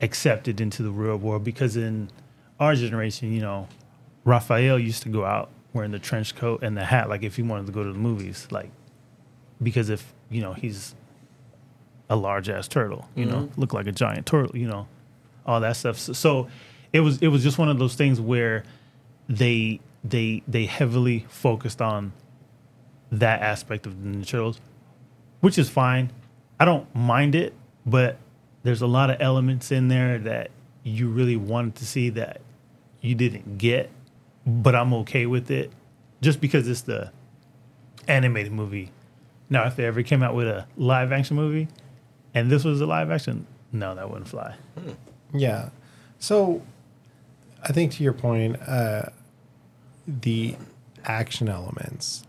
accepted 0.02 0.62
into 0.62 0.84
the 0.84 0.92
real 0.92 1.18
world 1.18 1.44
because 1.44 1.76
in 1.76 2.10
our 2.60 2.76
generation 2.76 3.32
you 3.34 3.42
know 3.42 3.68
raphael 4.26 4.78
used 4.78 5.04
to 5.04 5.10
go 5.10 5.26
out 5.26 5.50
wearing 5.74 5.92
the 5.92 6.00
trench 6.00 6.36
coat 6.36 6.64
and 6.64 6.76
the 6.76 6.86
hat 6.86 7.10
like 7.10 7.24
if 7.24 7.36
he 7.36 7.42
wanted 7.42 7.66
to 7.66 7.72
go 7.72 7.84
to 7.84 7.94
the 7.94 8.00
movies 8.00 8.48
like 8.52 8.72
because 9.62 9.90
if 9.90 10.14
you 10.30 10.42
know 10.42 10.54
he's 10.54 10.96
a 12.10 12.16
large 12.16 12.50
ass 12.50 12.68
turtle, 12.68 13.08
you 13.16 13.26
know, 13.26 13.42
mm-hmm. 13.42 13.62
look 13.62 13.74
like 13.74 13.88
a 13.88 13.92
giant 13.92 14.26
turtle, 14.26 14.58
you 14.58 14.68
know, 14.68 14.88
all 15.46 15.60
that 15.60 15.76
stuff. 15.76 15.98
So, 15.98 16.14
so 16.14 16.48
it 16.92 17.02
was 17.02 17.22
it 17.22 17.28
was 17.28 17.44
just 17.44 17.58
one 17.58 17.70
of 17.70 17.78
those 17.78 17.96
things 17.96 18.20
where 18.20 18.64
they 19.28 19.80
they 20.04 20.42
they 20.48 20.66
heavily 20.66 21.26
focused 21.30 21.82
on 21.82 22.14
that 23.12 23.42
aspect 23.42 23.86
of 23.86 24.04
the 24.04 24.10
Ninja 24.10 24.28
Turtles, 24.28 24.60
which 25.42 25.58
is 25.58 25.70
fine. 25.70 26.12
I 26.60 26.66
don't 26.66 26.94
mind 26.96 27.36
it, 27.36 27.54
but 27.86 28.18
there's 28.64 28.82
a 28.82 28.88
lot 28.88 29.10
of 29.10 29.22
elements 29.22 29.72
in 29.72 29.88
there 29.88 30.18
that 30.20 30.52
you 30.84 31.10
really 31.10 31.38
wanted 31.38 31.76
to 31.76 31.86
see 31.86 32.10
that 32.10 32.42
you 33.02 33.16
didn't 33.16 33.58
get, 33.58 33.90
but 34.50 34.76
I'm 34.76 34.94
okay 34.96 35.26
with 35.26 35.52
it 35.52 35.72
just 36.22 36.42
because 36.42 36.68
it's 36.68 36.82
the 36.82 37.12
animated 38.08 38.52
movie. 38.52 38.92
Now, 39.50 39.66
if 39.66 39.76
they 39.76 39.86
ever 39.86 40.04
came 40.04 40.22
out 40.22 40.36
with 40.36 40.48
a 40.48 40.68
live 40.78 41.12
action 41.12 41.36
movie 41.36 41.68
and 42.34 42.52
this 42.52 42.64
was 42.64 42.82
a 42.82 42.86
live 42.86 43.10
action, 43.12 43.48
no, 43.72 43.96
that 43.96 44.10
wouldn't 44.10 44.28
fly. 44.28 44.56
Yeah. 45.34 45.70
So 46.20 46.62
I 47.64 47.72
think 47.72 47.92
to 47.94 48.04
your 48.04 48.14
point, 48.14 48.58
uh, 48.68 49.04
the 50.08 50.56
action 51.06 51.50
elements, 51.50 52.24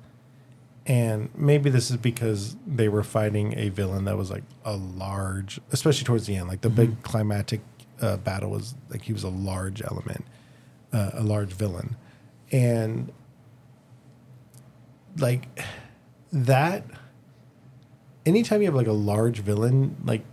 and 0.86 1.30
maybe 1.34 1.70
this 1.70 1.90
is 1.90 1.96
because 1.96 2.56
they 2.66 2.88
were 2.88 3.02
fighting 3.02 3.58
a 3.58 3.68
villain 3.68 4.04
that 4.04 4.16
was 4.16 4.30
like 4.30 4.44
a 4.64 4.76
large, 4.76 5.60
especially 5.72 6.04
towards 6.04 6.26
the 6.26 6.36
end, 6.36 6.48
like 6.48 6.62
the 6.62 6.70
big 6.70 7.02
climatic 7.02 7.60
uh, 8.00 8.16
battle 8.16 8.50
was 8.50 8.74
like 8.90 9.02
he 9.02 9.12
was 9.12 9.24
a 9.24 9.28
large 9.28 9.82
element, 9.82 10.24
uh, 10.92 11.10
a 11.14 11.22
large 11.22 11.52
villain. 11.52 11.96
And 12.53 13.12
like 15.18 15.48
that, 16.32 16.84
anytime 18.26 18.61
you 18.61 18.66
have 18.66 18.74
like 18.74 18.86
a 18.86 18.92
large 18.92 19.40
villain, 19.40 19.96
like 20.05 20.24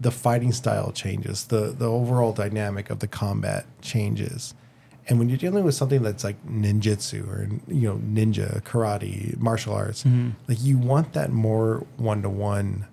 the 0.00 0.10
fighting 0.10 0.52
style 0.52 0.92
changes, 0.92 1.46
the 1.46 1.72
the 1.76 1.88
overall 1.88 2.32
dynamic 2.32 2.90
of 2.90 2.98
the 2.98 3.06
combat 3.06 3.66
changes. 3.80 4.54
And 5.08 5.18
when 5.18 5.28
you're 5.28 5.38
dealing 5.38 5.64
with 5.64 5.74
something 5.74 6.02
that's 6.02 6.22
like 6.22 6.44
ninjutsu 6.46 7.26
or 7.28 7.48
you 7.68 7.88
know 7.88 7.96
ninja, 7.98 8.62
karate, 8.62 9.36
martial 9.38 9.74
arts, 9.74 10.04
mm-hmm. 10.04 10.30
like 10.48 10.62
you 10.62 10.78
want 10.78 11.12
that 11.12 11.30
more 11.30 11.86
one 11.96 12.22
to 12.22 12.28
one 12.28 12.86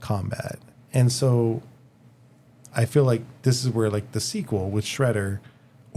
combat. 0.00 0.58
And 0.92 1.12
so 1.12 1.62
I 2.74 2.84
feel 2.84 3.04
like 3.04 3.22
this 3.42 3.64
is 3.64 3.70
where 3.70 3.90
like 3.90 4.12
the 4.12 4.20
sequel 4.20 4.70
with 4.70 4.84
Shredder, 4.84 5.40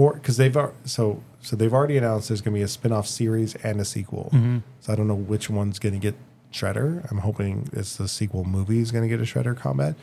or 0.02 0.14
because 0.14 0.38
they've 0.38 0.58
so 0.86 1.22
so 1.42 1.56
they've 1.56 1.74
already 1.74 1.98
announced 1.98 2.30
there's 2.30 2.42
going 2.42 2.54
to 2.54 2.60
be 2.60 2.64
a 2.64 2.68
spin-off 2.68 3.08
series 3.08 3.56
and 3.56 3.80
a 3.80 3.86
sequel. 3.86 4.30
Mm-hmm. 4.34 4.60
So 4.80 4.94
I 4.94 4.96
don't 4.96 5.08
know 5.08 5.16
which 5.16 5.50
one's 5.50 5.78
going 5.78 5.94
to 5.94 6.00
get 6.00 6.16
Shredder. 6.52 7.10
I'm 7.12 7.20
hoping 7.20 7.70
it's 7.72 7.98
the 7.98 8.08
sequel 8.08 8.44
movie 8.44 8.80
is 8.80 8.92
going 8.92 9.04
to 9.04 9.08
get 9.08 9.20
a 9.20 9.30
Shredder 9.32 9.56
combat, 9.56 9.96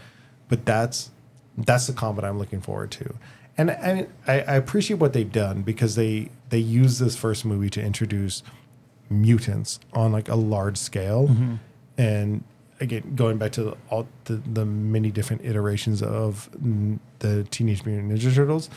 but 0.49 0.65
that's 0.65 1.11
that's 1.57 1.89
the 1.89 1.93
combat 1.93 2.25
I'm 2.25 2.39
looking 2.39 2.61
forward 2.61 2.93
to. 2.93 3.15
And 3.57 3.73
and 3.73 4.07
I, 4.29 4.41
I 4.43 4.55
appreciate 4.55 5.01
what 5.01 5.15
they've 5.15 5.31
done 5.31 5.63
because 5.63 5.97
they 5.97 6.31
they 6.51 6.59
use 6.59 7.01
this 7.01 7.17
first 7.17 7.45
movie 7.45 7.71
to 7.71 7.83
introduce 7.83 8.45
mutants 9.11 9.81
on 9.95 10.13
like 10.13 10.29
a 10.29 10.37
large 10.37 10.77
scale 10.77 11.29
mm-hmm. 11.29 11.55
and 11.97 12.45
again 12.79 13.15
going 13.17 13.39
back 13.39 13.53
to 13.53 13.63
the, 13.63 13.77
all 13.89 14.07
the, 14.25 14.35
the 14.35 14.67
many 14.67 15.11
different 15.11 15.43
iterations 15.47 16.03
of 16.03 16.51
the 17.21 17.43
teenage 17.45 17.87
mutant 17.87 18.13
ninja 18.13 18.35
turtles 18.35 18.69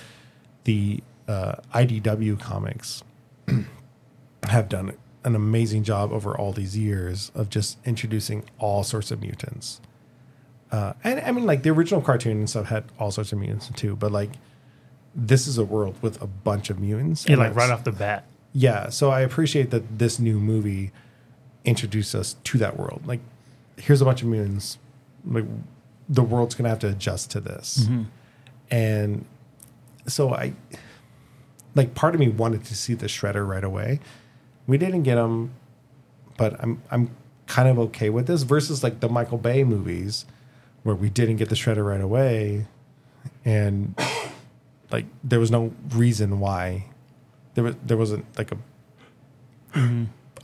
the 0.64 1.02
uh, 1.32 1.56
idw 1.76 2.40
comics 2.40 3.04
have 4.44 4.68
done 4.70 4.94
an 5.24 5.36
amazing 5.36 5.84
job 5.84 6.12
over 6.12 6.36
all 6.38 6.52
these 6.52 6.76
years 6.78 7.32
of 7.36 7.50
just 7.50 7.78
introducing 7.86 8.44
all 8.60 8.84
sorts 8.84 9.12
of 9.12 9.22
mutants 9.22 9.80
uh, 10.72 10.94
and 11.04 11.20
i 11.22 11.32
mean 11.32 11.46
like 11.46 11.62
the 11.64 11.70
original 11.70 12.02
cartoon 12.02 12.38
and 12.38 12.50
stuff 12.50 12.68
had 12.68 12.84
all 13.00 13.12
sorts 13.12 13.32
of 13.32 13.38
mutants 13.40 13.70
too 13.76 13.96
but 13.96 14.12
like 14.12 14.32
this 15.14 15.46
is 15.48 15.58
a 15.58 15.64
world 15.66 15.96
with 16.02 16.22
a 16.22 16.28
bunch 16.28 16.70
of 16.70 16.80
mutants 16.80 17.26
Yeah, 17.26 17.34
and 17.34 17.40
like 17.42 17.56
right 17.56 17.70
off 17.70 17.84
the 17.84 17.92
bat. 17.92 18.24
yeah, 18.54 18.90
so 18.90 19.12
I 19.12 19.22
appreciate 19.22 19.70
that 19.72 20.00
this 20.00 20.20
new 20.20 20.40
movie 20.40 20.92
introduced 21.66 22.16
us 22.16 22.38
to 22.46 22.58
that 22.60 22.78
world. 22.80 23.02
Like, 23.06 23.20
here's 23.78 24.02
a 24.02 24.06
bunch 24.06 24.22
of 24.22 24.30
mutants. 24.30 24.78
Like, 25.26 25.44
the 26.08 26.24
world's 26.24 26.56
gonna 26.56 26.70
have 26.70 26.80
to 26.80 26.88
adjust 26.88 27.30
to 27.32 27.42
this, 27.42 27.88
and 28.72 29.26
so 30.08 30.34
I, 30.34 30.54
like, 31.76 31.94
part 31.96 32.14
of 32.14 32.20
me 32.20 32.30
wanted 32.30 32.64
to 32.66 32.76
see 32.76 32.94
the 32.94 33.08
Shredder 33.08 33.48
right 33.48 33.64
away. 33.64 34.00
We 34.68 34.78
didn't 34.78 35.04
get 35.04 35.18
him, 35.18 35.52
but 36.38 36.56
I'm 36.62 36.82
I'm 36.92 37.16
kind 37.48 37.68
of 37.68 37.78
okay 37.80 38.10
with 38.10 38.28
this 38.28 38.44
versus 38.44 38.84
like 38.84 39.00
the 39.00 39.10
Michael 39.10 39.38
Bay 39.38 39.64
movies, 39.64 40.26
where 40.84 40.96
we 40.96 41.10
didn't 41.10 41.38
get 41.38 41.50
the 41.50 41.56
Shredder 41.56 41.86
right 41.86 42.02
away, 42.02 42.68
and 43.44 43.96
like 44.92 45.06
there 45.24 45.40
was 45.40 45.52
no 45.52 45.74
reason 45.90 46.40
why 46.40 46.86
there 47.56 47.64
was 47.64 47.76
there 47.86 47.98
wasn't 47.98 48.26
like 48.38 48.52
a 48.52 48.58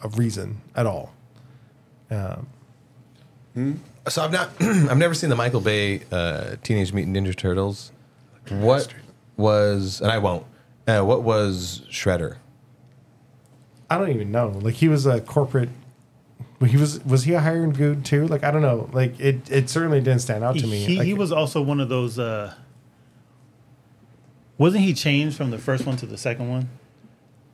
a 0.04 0.08
reason 0.16 0.62
at 0.76 0.86
all. 0.86 1.14
Um, 2.10 2.48
So 4.08 4.24
I've 4.24 4.32
not, 4.32 4.50
I've 4.60 4.98
never 4.98 5.14
seen 5.14 5.30
the 5.30 5.36
Michael 5.36 5.60
Bay 5.62 6.02
uh, 6.12 6.56
Teenage 6.64 6.94
Mutant 6.94 7.18
Ninja 7.18 7.36
Turtles. 7.36 7.92
What 8.50 8.94
was, 9.36 10.00
and 10.00 10.12
I 10.12 10.18
won't. 10.20 10.46
Uh, 10.88 11.02
what 11.04 11.24
was 11.24 11.82
Shredder? 11.92 12.38
I 13.90 13.98
don't 13.98 14.10
even 14.10 14.32
know. 14.32 14.50
Like 14.62 14.76
he 14.76 14.88
was 14.88 15.06
a 15.06 15.22
corporate. 15.22 15.70
He 16.66 16.78
was 16.78 17.04
was 17.06 17.24
he 17.24 17.34
a 17.34 17.40
hired 17.40 17.74
dude 17.78 18.04
too? 18.06 18.28
Like 18.28 18.44
I 18.44 18.52
don't 18.52 18.62
know. 18.62 18.90
Like 18.94 19.20
it 19.20 19.50
it 19.52 19.70
certainly 19.70 20.00
didn't 20.00 20.20
stand 20.20 20.44
out 20.44 20.56
He, 20.56 20.62
to 20.62 20.68
me. 20.68 20.78
he, 20.86 20.98
Like, 20.98 21.06
he 21.06 21.14
was 21.14 21.32
also 21.32 21.62
one 21.62 21.80
of 21.80 21.90
those. 21.90 22.18
Uh, 22.18 22.54
wasn't 24.58 24.84
he 24.84 24.94
changed 24.94 25.38
from 25.38 25.52
the 25.52 25.58
first 25.58 25.86
one 25.86 25.98
to 25.98 26.06
the 26.06 26.18
second 26.18 26.50
one? 26.50 26.70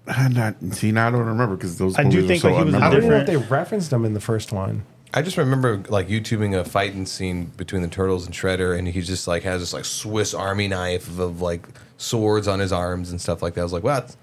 I'm 0.08 0.34
not 0.34 0.56
see 0.72 0.92
now 0.92 1.08
I 1.08 1.12
don't 1.12 1.26
remember 1.26 1.56
because 1.56 1.78
those 1.78 1.98
I 1.98 2.04
do 2.04 2.22
movies 2.22 2.24
are 2.24 2.28
think, 2.28 2.42
so 2.42 2.48
like, 2.50 2.58
he 2.60 2.64
was 2.66 2.74
a 2.74 2.78
I 2.78 2.82
unmemorable. 2.82 2.92
don't 3.02 3.10
know 3.10 3.16
if 3.18 3.28
they 3.28 3.38
referenced 3.38 3.92
him 3.94 4.06
in 4.06 4.14
the 4.14 4.20
first 4.22 4.52
one. 4.52 4.84
I 5.14 5.22
just 5.22 5.38
remember 5.38 5.84
like 5.90 6.08
YouTubing 6.08 6.60
a 6.60 6.64
fighting 6.64 7.06
scene 7.06 7.46
between 7.58 7.84
the 7.84 7.88
turtles 7.88 8.26
and 8.26 8.34
Shredder, 8.34 8.78
and 8.78 8.88
he 8.88 9.02
just 9.02 9.28
like 9.28 9.44
has 9.44 9.62
this 9.62 9.74
like 9.74 9.86
Swiss 9.86 10.34
Army 10.34 10.68
knife 10.68 11.20
of, 11.20 11.42
like 11.42 11.68
swords 11.98 12.48
on 12.48 12.60
his 12.60 12.72
arms 12.72 13.12
and 13.12 13.22
stuff 13.22 13.42
like 13.42 13.54
that. 13.54 13.62
I 13.62 13.64
was 13.64 13.74
like, 13.74 13.84
well, 13.84 14.02
that's, 14.02 14.18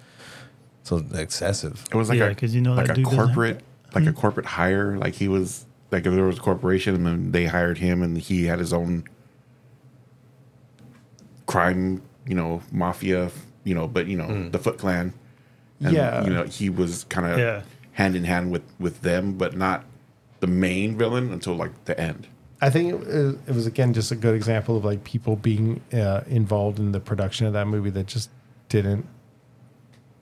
so 0.82 1.04
excessive. 1.14 1.84
It 1.92 1.94
was 1.94 2.08
like 2.08 2.18
Yeah, 2.18 2.26
a 2.26 2.34
'cause 2.34 2.54
you 2.54 2.60
know 2.60 2.74
like 2.74 2.86
that 2.86 2.92
a 2.92 2.96
dude 2.96 3.04
doesn't 3.04 3.18
have 3.18 3.28
corporate 3.28 3.62
like 3.94 4.04
a 4.04 4.10
hmm. 4.10 4.16
corporate 4.16 4.46
hire. 4.46 4.96
Like 4.96 5.14
he 5.14 5.28
was 5.28 5.66
like 5.92 6.06
if 6.06 6.12
there 6.12 6.24
was 6.24 6.38
a 6.38 6.40
corporation 6.40 6.94
and 6.94 7.06
then 7.06 7.32
they 7.32 7.46
hired 7.46 7.78
him 7.78 8.02
and 8.02 8.18
he 8.18 8.46
had 8.46 8.58
his 8.58 8.72
own 8.72 9.04
crime, 11.46 12.02
you 12.26 12.34
know, 12.34 12.62
mafia, 12.72 13.30
you 13.64 13.74
know, 13.74 13.86
but 13.86 14.06
you 14.06 14.16
know 14.16 14.26
hmm. 14.26 14.50
the 14.50 14.58
Foot 14.58 14.78
Clan. 14.78 15.12
And, 15.80 15.94
Yeah. 15.94 16.24
you 16.24 16.30
know 16.30 16.44
he 16.44 16.70
was 16.70 17.04
kind 17.04 17.26
of 17.26 17.38
Yeah. 17.38 17.62
hand 17.92 18.16
in 18.16 18.24
hand 18.24 18.50
with 18.50 18.62
with 18.80 19.02
them, 19.02 19.34
but 19.34 19.56
not 19.56 19.84
the 20.40 20.46
main 20.46 20.96
villain 20.98 21.32
until 21.32 21.54
like 21.54 21.84
the 21.84 21.98
end. 22.00 22.26
I 22.62 22.68
think 22.68 23.02
it, 23.06 23.38
it 23.46 23.54
was 23.54 23.66
again 23.66 23.94
just 23.94 24.10
a 24.12 24.16
good 24.16 24.34
example 24.34 24.76
of 24.76 24.84
like 24.84 25.02
people 25.04 25.36
being 25.36 25.80
uh, 25.92 26.22
involved 26.26 26.78
in 26.78 26.92
the 26.92 27.00
production 27.00 27.46
of 27.46 27.52
that 27.54 27.66
movie 27.66 27.90
that 27.90 28.06
just 28.06 28.28
didn't 28.68 29.06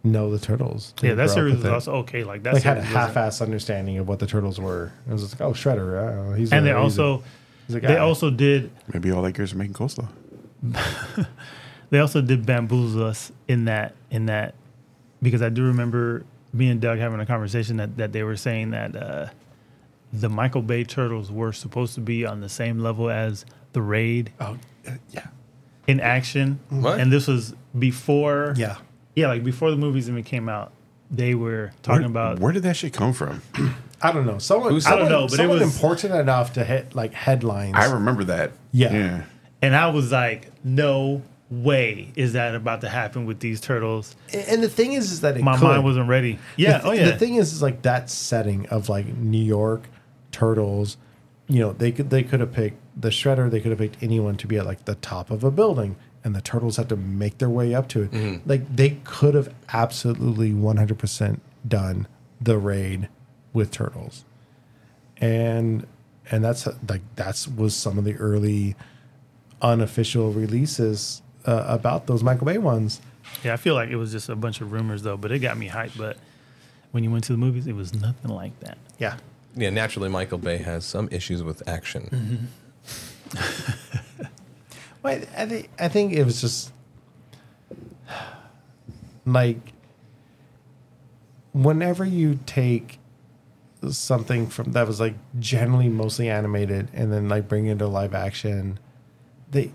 know 0.04 0.30
the 0.30 0.38
turtles. 0.38 0.94
Yeah, 1.02 1.10
Didn't 1.10 1.16
that 1.18 1.24
grow 1.24 1.32
up 1.32 1.34
series 1.34 1.54
was 1.56 1.64
also 1.64 1.92
okay. 1.96 2.22
Like 2.24 2.44
that 2.44 2.54
like 2.54 2.62
had 2.62 2.78
a 2.78 2.80
series 2.82 2.94
wasn't- 2.94 3.14
half-ass 3.14 3.40
understanding 3.42 3.98
of 3.98 4.06
what 4.08 4.20
the 4.20 4.26
turtles 4.26 4.60
were. 4.60 4.92
It 5.08 5.12
was 5.12 5.22
just 5.22 5.40
like, 5.40 5.48
oh, 5.48 5.52
Shredder, 5.52 6.30
uh, 6.32 6.34
he's 6.34 6.52
And 6.52 6.66
a, 6.66 6.72
they 6.72 6.80
he's 6.82 6.98
a- 6.98 7.02
also 7.02 7.24
he's 7.66 7.76
a 7.76 7.80
they 7.80 7.96
also 7.96 8.30
did 8.30 8.70
Maybe 8.92 9.10
all 9.10 9.22
that 9.22 9.32
gears 9.32 9.52
are 9.52 9.56
making 9.56 9.74
coleslaw. 9.74 10.08
they 11.90 11.98
also 11.98 12.20
did 12.20 12.44
bamboozle 12.46 13.02
us 13.04 13.32
in 13.48 13.64
that 13.66 13.94
in 14.10 14.26
that 14.26 14.54
because 15.22 15.42
I 15.42 15.48
do 15.48 15.64
remember 15.64 16.24
me 16.52 16.68
and 16.70 16.80
Doug 16.80 16.98
having 16.98 17.20
a 17.20 17.26
conversation 17.26 17.76
that, 17.78 17.96
that 17.96 18.12
they 18.12 18.22
were 18.22 18.36
saying 18.36 18.70
that 18.70 18.96
uh, 18.96 19.26
the 20.12 20.28
Michael 20.28 20.62
Bay 20.62 20.84
turtles 20.84 21.30
were 21.30 21.52
supposed 21.52 21.94
to 21.94 22.00
be 22.00 22.24
on 22.24 22.40
the 22.40 22.48
same 22.48 22.78
level 22.80 23.10
as 23.10 23.44
the 23.72 23.82
raid 23.82 24.32
Oh 24.40 24.56
uh, 24.86 24.92
yeah, 25.10 25.26
in 25.86 26.00
action. 26.00 26.60
What? 26.70 26.98
And 27.00 27.12
this 27.12 27.26
was 27.26 27.54
before 27.78 28.54
yeah. 28.56 28.76
Yeah, 29.14 29.28
like 29.28 29.42
before 29.44 29.70
the 29.70 29.76
movies 29.76 30.08
even 30.08 30.22
came 30.22 30.48
out, 30.48 30.72
they 31.10 31.34
were 31.34 31.72
talking 31.82 32.02
where, 32.02 32.10
about 32.10 32.38
where 32.38 32.52
did 32.52 32.62
that 32.62 32.76
shit 32.76 32.92
come 32.92 33.12
from? 33.12 33.42
I 34.00 34.12
don't 34.12 34.26
know. 34.26 34.38
Someone, 34.38 34.70
Who's- 34.70 34.86
I 34.86 34.94
don't 34.96 35.08
know, 35.08 35.26
but 35.26 35.40
it 35.40 35.48
was- 35.48 35.60
important 35.62 36.14
enough 36.14 36.52
to 36.52 36.64
hit 36.64 36.94
like 36.94 37.12
headlines. 37.12 37.74
I 37.76 37.92
remember 37.92 38.24
that. 38.24 38.52
Yeah. 38.72 38.92
yeah. 38.92 39.22
and 39.60 39.74
I 39.74 39.88
was 39.90 40.12
like, 40.12 40.50
no 40.62 41.22
way 41.50 42.12
is 42.14 42.34
that 42.34 42.54
about 42.54 42.82
to 42.82 42.88
happen 42.88 43.24
with 43.26 43.40
these 43.40 43.60
turtles. 43.60 44.14
and 44.32 44.62
the 44.62 44.68
thing 44.68 44.92
is, 44.92 45.10
is 45.10 45.22
that 45.22 45.36
it 45.36 45.42
My 45.42 45.56
could. 45.56 45.64
mind 45.64 45.82
wasn't 45.84 46.08
ready. 46.08 46.38
Yeah, 46.56 46.78
The, 46.78 46.86
oh 46.88 46.92
yeah. 46.92 47.04
The 47.06 47.18
thing 47.18 47.34
is, 47.36 47.52
is 47.52 47.60
like 47.62 47.82
that 47.82 48.08
setting 48.10 48.66
of 48.68 48.88
like 48.88 49.06
New 49.06 49.42
York 49.42 49.82
turtles. 50.38 50.96
You 51.48 51.60
know, 51.60 51.72
they 51.72 51.92
could 51.92 52.10
they 52.10 52.22
could 52.22 52.40
have 52.40 52.52
picked 52.52 52.78
the 53.00 53.08
shredder. 53.08 53.50
They 53.50 53.60
could 53.60 53.70
have 53.70 53.78
picked 53.78 54.02
anyone 54.02 54.36
to 54.36 54.46
be 54.46 54.56
at 54.58 54.66
like 54.66 54.84
the 54.84 54.94
top 54.96 55.30
of 55.30 55.42
a 55.44 55.50
building, 55.50 55.96
and 56.22 56.34
the 56.36 56.40
turtles 56.42 56.76
had 56.76 56.88
to 56.90 56.96
make 56.96 57.38
their 57.38 57.48
way 57.48 57.74
up 57.74 57.88
to 57.88 58.02
it. 58.02 58.46
Like 58.46 58.74
they 58.74 58.98
could 59.04 59.34
have 59.34 59.52
absolutely 59.72 60.52
one 60.52 60.76
hundred 60.76 60.98
percent 60.98 61.40
done 61.66 62.06
the 62.40 62.58
raid 62.58 63.08
with 63.52 63.70
turtles, 63.70 64.24
and 65.16 65.86
and 66.30 66.44
that's 66.44 66.66
like 66.88 67.00
that's 67.16 67.48
was 67.48 67.74
some 67.74 67.96
of 67.98 68.04
the 68.04 68.14
early 68.16 68.76
unofficial 69.62 70.32
releases 70.32 71.22
uh, 71.46 71.64
about 71.66 72.06
those 72.06 72.22
Michael 72.22 72.46
Bay 72.46 72.58
ones. 72.58 73.00
yeah, 73.42 73.54
I 73.54 73.56
feel 73.56 73.74
like 73.74 73.88
it 73.88 73.96
was 73.96 74.12
just 74.12 74.28
a 74.28 74.36
bunch 74.36 74.60
of 74.60 74.70
rumors 74.72 75.02
though, 75.02 75.16
but 75.16 75.32
it 75.32 75.38
got 75.40 75.56
me 75.56 75.68
hyped. 75.68 75.96
But 75.96 76.18
when 76.92 77.04
you 77.04 77.10
went 77.10 77.24
to 77.24 77.32
the 77.32 77.38
movies, 77.38 77.66
it 77.66 77.74
was 77.74 77.94
nothing 77.94 78.30
like 78.30 78.58
that. 78.60 78.76
Yeah. 78.98 79.16
Yeah, 79.58 79.70
naturally, 79.70 80.08
Michael 80.08 80.38
Bay 80.38 80.58
has 80.58 80.84
some 80.84 81.08
issues 81.10 81.42
with 81.42 81.66
action. 81.68 82.48
Mm-hmm. 83.32 83.74
Well, 85.02 85.20
I 85.36 85.46
think 85.46 85.70
I 85.78 85.88
think 85.88 86.12
it 86.12 86.24
was 86.24 86.40
just 86.40 86.72
like 89.26 89.72
whenever 91.52 92.04
you 92.04 92.38
take 92.46 92.98
something 93.90 94.48
from 94.48 94.72
that 94.72 94.86
was 94.86 94.98
like 95.00 95.14
generally 95.38 95.88
mostly 95.88 96.28
animated 96.28 96.88
and 96.92 97.12
then 97.12 97.28
like 97.28 97.46
bring 97.48 97.66
it 97.66 97.72
into 97.72 97.86
live 97.86 98.12
action, 98.14 98.78
they 99.50 99.72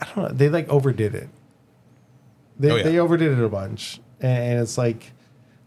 I 0.00 0.06
don't 0.06 0.16
know 0.16 0.28
they 0.28 0.48
like 0.50 0.68
overdid 0.68 1.14
it. 1.14 1.28
They 2.58 2.70
Oh, 2.70 2.76
yeah. 2.76 2.82
they 2.82 2.98
overdid 2.98 3.38
it 3.38 3.42
a 3.42 3.48
bunch, 3.48 4.00
and 4.20 4.60
it's 4.60 4.76
like 4.76 5.12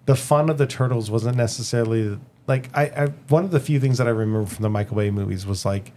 the 0.05 0.15
fun 0.15 0.49
of 0.49 0.57
the 0.57 0.67
turtles 0.67 1.09
wasn't 1.09 1.37
necessarily 1.37 2.19
like 2.51 2.69
I, 2.75 2.83
I 2.83 3.05
one 3.29 3.45
of 3.45 3.51
the 3.51 3.61
few 3.61 3.79
things 3.79 3.97
that 3.97 4.07
I 4.07 4.11
remember 4.11 4.45
from 4.45 4.63
the 4.63 4.69
Michael 4.69 4.97
Bay 4.97 5.09
movies 5.09 5.45
was 5.45 5.65
like 5.65 5.93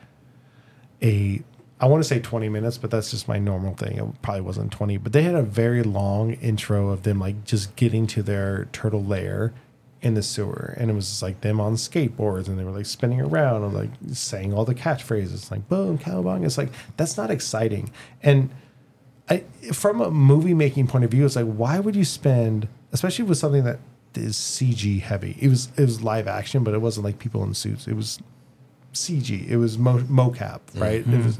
a 1.02 1.42
I 1.80 1.86
want 1.86 2.02
to 2.02 2.08
say 2.08 2.20
20 2.20 2.48
minutes, 2.48 2.78
but 2.78 2.90
that's 2.92 3.10
just 3.10 3.26
my 3.26 3.38
normal 3.38 3.74
thing. 3.74 3.98
It 3.98 4.22
probably 4.22 4.42
wasn't 4.42 4.70
20, 4.70 4.96
but 4.98 5.12
they 5.12 5.22
had 5.22 5.34
a 5.34 5.42
very 5.42 5.82
long 5.82 6.34
intro 6.34 6.90
of 6.90 7.02
them 7.02 7.18
like 7.18 7.44
just 7.44 7.74
getting 7.74 8.06
to 8.06 8.22
their 8.22 8.66
turtle 8.72 9.04
lair 9.04 9.52
in 10.00 10.14
the 10.14 10.22
sewer. 10.22 10.76
And 10.78 10.90
it 10.90 10.94
was 10.94 11.08
just 11.08 11.22
like 11.22 11.40
them 11.40 11.60
on 11.60 11.74
skateboards 11.74 12.46
and 12.46 12.56
they 12.56 12.64
were 12.64 12.70
like 12.70 12.86
spinning 12.86 13.20
around 13.20 13.64
and 13.64 13.74
like 13.74 13.90
saying 14.12 14.54
all 14.54 14.64
the 14.64 14.76
catchphrases 14.76 15.50
like 15.50 15.68
boom, 15.68 15.98
cowabunga. 15.98 16.46
It's 16.46 16.56
like 16.56 16.70
that's 16.96 17.16
not 17.16 17.32
exciting. 17.32 17.90
And 18.22 18.50
I, 19.28 19.38
from 19.72 20.00
a 20.00 20.10
movie 20.12 20.54
making 20.54 20.86
point 20.86 21.04
of 21.04 21.10
view, 21.10 21.26
it's 21.26 21.34
like 21.34 21.52
why 21.52 21.80
would 21.80 21.96
you 21.96 22.04
spend, 22.04 22.68
especially 22.92 23.24
with 23.24 23.38
something 23.38 23.64
that 23.64 23.80
is 24.16 24.36
CG 24.36 25.00
heavy? 25.00 25.36
It 25.40 25.48
was 25.48 25.68
it 25.76 25.82
was 25.82 26.02
live 26.02 26.28
action, 26.28 26.64
but 26.64 26.74
it 26.74 26.80
wasn't 26.80 27.04
like 27.04 27.18
people 27.18 27.42
in 27.44 27.54
suits. 27.54 27.86
It 27.86 27.94
was 27.94 28.18
CG. 28.92 29.48
It 29.48 29.56
was 29.56 29.78
mo- 29.78 29.98
mocap, 30.00 30.60
right? 30.74 31.06
It 31.06 31.24
was 31.24 31.38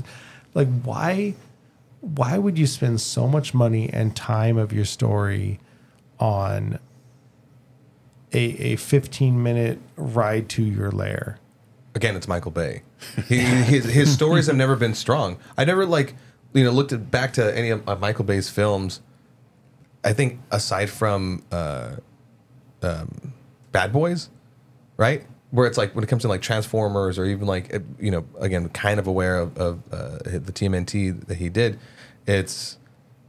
like 0.55 0.69
why 0.83 1.35
why 2.01 2.39
would 2.39 2.59
you 2.59 2.67
spend 2.67 3.01
so 3.01 3.27
much 3.27 3.55
money 3.55 3.89
and 3.91 4.15
time 4.15 4.59
of 4.59 4.73
your 4.73 4.85
story 4.85 5.61
on 6.19 6.79
a 8.33 8.39
a 8.39 8.77
15 8.77 9.43
minute 9.43 9.79
ride 9.97 10.49
to 10.51 10.63
your 10.63 10.91
lair? 10.91 11.39
Again, 11.95 12.17
it's 12.17 12.27
Michael 12.27 12.51
Bay. 12.51 12.83
He, 13.29 13.39
his, 13.39 13.85
his 13.85 14.13
stories 14.13 14.49
have 14.49 14.57
never 14.57 14.75
been 14.75 14.95
strong. 14.95 15.39
I 15.57 15.65
never 15.65 15.87
like 15.87 16.15
you 16.53 16.65
know 16.65 16.71
looked 16.71 16.93
at 16.93 17.11
back 17.11 17.33
to 17.35 17.57
any 17.57 17.71
of, 17.71 17.89
of 17.89 18.01
Michael 18.01 18.25
Bay's 18.25 18.51
films. 18.51 19.01
I 20.03 20.13
think 20.13 20.41
aside 20.51 20.91
from 20.91 21.43
uh, 21.51 21.97
um, 22.85 23.33
Bad 23.73 23.93
Boys, 23.93 24.31
right? 24.97 25.25
Where 25.51 25.67
it's 25.67 25.79
like 25.79 25.95
when 25.95 26.05
it 26.05 26.09
comes 26.09 26.23
to 26.23 26.29
like 26.29 26.43
Transformers 26.43 27.19
or 27.19 27.25
even 27.25 27.47
like 27.47 27.73
you 27.99 28.11
know 28.11 28.25
again 28.41 28.69
kind 28.71 28.99
of 28.99 29.07
aware 29.07 29.39
of, 29.39 29.57
of 29.57 29.83
uh, 29.93 30.19
the 30.25 30.53
TMNT 30.53 31.27
that 31.27 31.37
he 31.37 31.49
did, 31.49 31.79
it's 32.27 32.79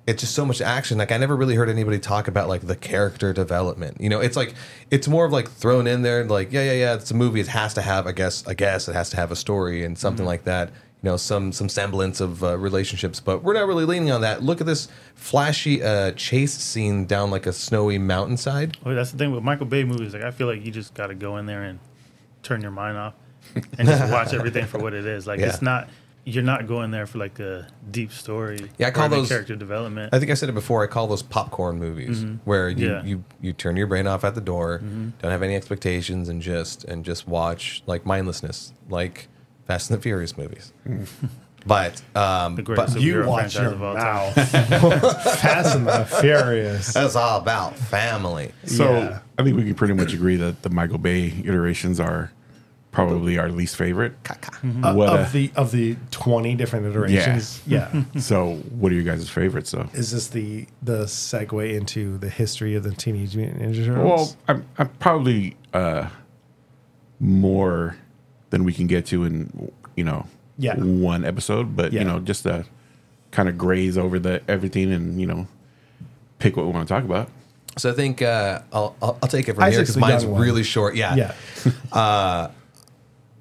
it's 0.07 0.21
just 0.21 0.35
so 0.35 0.45
much 0.45 0.61
action. 0.61 0.97
Like 0.97 1.11
I 1.11 1.17
never 1.17 1.35
really 1.35 1.55
heard 1.55 1.69
anybody 1.69 1.99
talk 1.99 2.27
about 2.27 2.47
like 2.47 2.61
the 2.61 2.75
character 2.75 3.33
development. 3.33 3.99
You 3.99 4.09
know, 4.09 4.19
it's 4.19 4.35
like 4.35 4.53
it's 4.91 5.07
more 5.07 5.25
of 5.25 5.31
like 5.31 5.49
thrown 5.49 5.87
in 5.87 6.03
there, 6.03 6.23
like 6.25 6.51
yeah, 6.51 6.63
yeah, 6.63 6.73
yeah. 6.73 6.93
It's 6.95 7.11
a 7.11 7.15
movie. 7.15 7.39
It 7.39 7.47
has 7.47 7.73
to 7.75 7.81
have, 7.81 8.05
I 8.05 8.11
guess, 8.11 8.45
I 8.47 8.53
guess 8.53 8.87
it 8.87 8.93
has 8.93 9.09
to 9.11 9.17
have 9.17 9.31
a 9.31 9.35
story 9.35 9.83
and 9.83 9.97
something 9.97 10.25
like 10.25 10.43
that. 10.43 10.71
Know, 11.05 11.17
some 11.17 11.51
some 11.51 11.69
semblance 11.69 12.19
of 12.19 12.43
uh, 12.43 12.57
relationships, 12.57 13.19
but 13.19 13.43
we're 13.43 13.53
not 13.53 13.67
really 13.67 13.85
leaning 13.85 14.09
on 14.09 14.21
that. 14.21 14.41
Look 14.41 14.59
at 14.59 14.65
this 14.65 14.87
flashy 15.13 15.83
uh, 15.83 16.13
chase 16.13 16.53
scene 16.53 17.05
down 17.05 17.29
like 17.29 17.45
a 17.45 17.53
snowy 17.53 17.99
mountainside. 17.99 18.77
Well, 18.83 18.95
that's 18.95 19.11
the 19.11 19.17
thing 19.19 19.31
with 19.31 19.43
Michael 19.43 19.67
Bay 19.67 19.83
movies. 19.83 20.15
Like 20.15 20.23
I 20.23 20.31
feel 20.31 20.47
like 20.47 20.65
you 20.65 20.71
just 20.71 20.95
got 20.95 21.07
to 21.07 21.13
go 21.15 21.37
in 21.37 21.45
there 21.45 21.61
and 21.63 21.77
turn 22.41 22.61
your 22.61 22.71
mind 22.71 22.97
off 22.97 23.13
and 23.77 23.87
just 23.87 24.11
watch 24.11 24.33
everything 24.33 24.65
for 24.65 24.79
what 24.79 24.95
it 24.95 25.05
is. 25.05 25.27
Like 25.27 25.39
Yeah. 25.39 25.49
it's 25.49 25.61
not 25.61 25.89
you're 26.23 26.41
not 26.43 26.65
going 26.65 26.89
there 26.89 27.05
for 27.05 27.19
like 27.19 27.37
a 27.39 27.67
deep 27.91 28.11
story. 28.11 28.71
Yeah, 28.79 28.87
I 28.87 28.91
call 28.91 29.07
those- 29.07 29.29
character 29.29 29.55
development. 29.55 30.11
I 30.11 30.17
think 30.17 30.31
I 30.31 30.33
said 30.33 30.49
it 30.49 30.53
before. 30.53 30.83
I 30.83 30.87
call 30.87 31.05
those 31.05 31.21
popcorn 31.21 31.77
movies, 31.77 32.25
where 32.45 32.67
you, 32.67 32.87
Yeah. 32.89 33.03
you 33.03 33.23
you 33.41 33.53
turn 33.53 33.75
your 33.77 33.85
brain 33.85 34.07
off 34.07 34.23
at 34.23 34.33
the 34.33 34.41
door, 34.41 34.79
don't 34.79 35.31
have 35.31 35.43
any 35.43 35.55
expectations, 35.55 36.29
and 36.29 36.41
just 36.41 36.83
and 36.83 37.05
just 37.05 37.27
watch 37.27 37.83
like 37.85 38.07
mindlessness, 38.07 38.73
like 38.89 39.27
Fast 39.67 39.89
and 39.89 39.97
the 39.99 40.01
Furious 40.01 40.37
movies. 40.37 40.71
but 41.65 42.01
um, 42.15 42.55
but 42.55 42.99
You 43.01 43.23
watch 43.25 43.55
franchise 43.55 43.55
your 43.55 43.71
of 43.73 43.81
all 43.83 43.95
time. 43.95 44.35
mouth. 44.35 44.51
Fast 45.41 45.75
and 45.75 45.87
the 45.87 46.05
Furious. 46.05 46.93
that's 46.93 47.15
all 47.15 47.39
about 47.39 47.75
family. 47.75 48.51
So 48.65 48.89
Yeah. 48.91 49.19
I 49.37 49.43
think 49.43 49.57
we 49.57 49.63
can 49.63 49.75
pretty 49.75 49.93
much 49.95 50.13
agree 50.13 50.35
that 50.37 50.61
the 50.61 50.69
Michael 50.69 50.97
Bay 50.99 51.33
iterations 51.43 51.99
are 51.99 52.31
probably 52.91 53.37
our 53.37 53.49
least 53.49 53.75
favorite. 53.75 54.13
Uh, 54.29 54.93
What 54.93 55.09
of 55.09 55.27
a- 55.27 55.31
the 55.33 55.51
of 55.57 55.71
the 55.71 55.97
20 56.11 56.55
different 56.55 56.85
iterations. 56.85 57.61
Yeah. 57.67 58.03
so 58.19 58.53
what 58.69 58.91
are 58.91 58.95
you 58.95 59.03
guys' 59.03 59.27
favorites 59.29 59.71
though? 59.71 59.89
Is 59.93 60.11
this 60.11 60.27
the 60.27 60.67
the 60.83 61.05
segue 61.05 61.73
into 61.75 62.17
the 62.19 62.29
history 62.29 62.75
of 62.75 62.83
the 62.83 62.91
Teenage 62.91 63.35
Mutant 63.35 63.61
Ninja 63.63 63.87
Well, 63.97 63.97
Turtles? 64.17 64.37
I'm, 64.47 64.65
I'm 64.77 64.89
probably 64.99 65.57
uh, 65.73 66.07
more 67.19 67.97
than 68.55 68.63
we 68.63 68.71
can 68.71 68.87
get 68.87 69.05
to 69.05 69.25
in 69.25 69.69
you 69.97 70.05
know 70.05 70.25
Yeah. 70.57 70.75
one 70.77 71.25
episode, 71.25 71.75
but 71.75 71.91
Yeah. 71.91 71.99
you 71.99 72.05
know 72.07 72.19
just 72.19 72.43
to 72.43 72.63
kind 73.31 73.49
of 73.49 73.57
graze 73.57 73.97
over 73.97 74.17
the 74.17 74.41
everything 74.47 74.93
and 74.93 75.19
you 75.19 75.27
know 75.27 75.45
pick 76.39 76.55
what 76.55 76.65
we 76.65 76.71
want 76.71 76.87
to 76.87 76.93
talk 76.93 77.03
about. 77.03 77.29
So 77.77 77.91
I 77.91 77.93
think 77.93 78.21
uh, 78.21 78.61
I'll, 78.71 78.95
I'll 79.01 79.19
I'll 79.21 79.27
take 79.27 79.49
it 79.49 79.55
from 79.55 79.69
here 79.69 79.81
because 79.81 79.97
mine's 79.97 80.25
really 80.25 80.63
short. 80.63 80.95
Yeah. 80.95 81.15
yeah. 81.15 81.33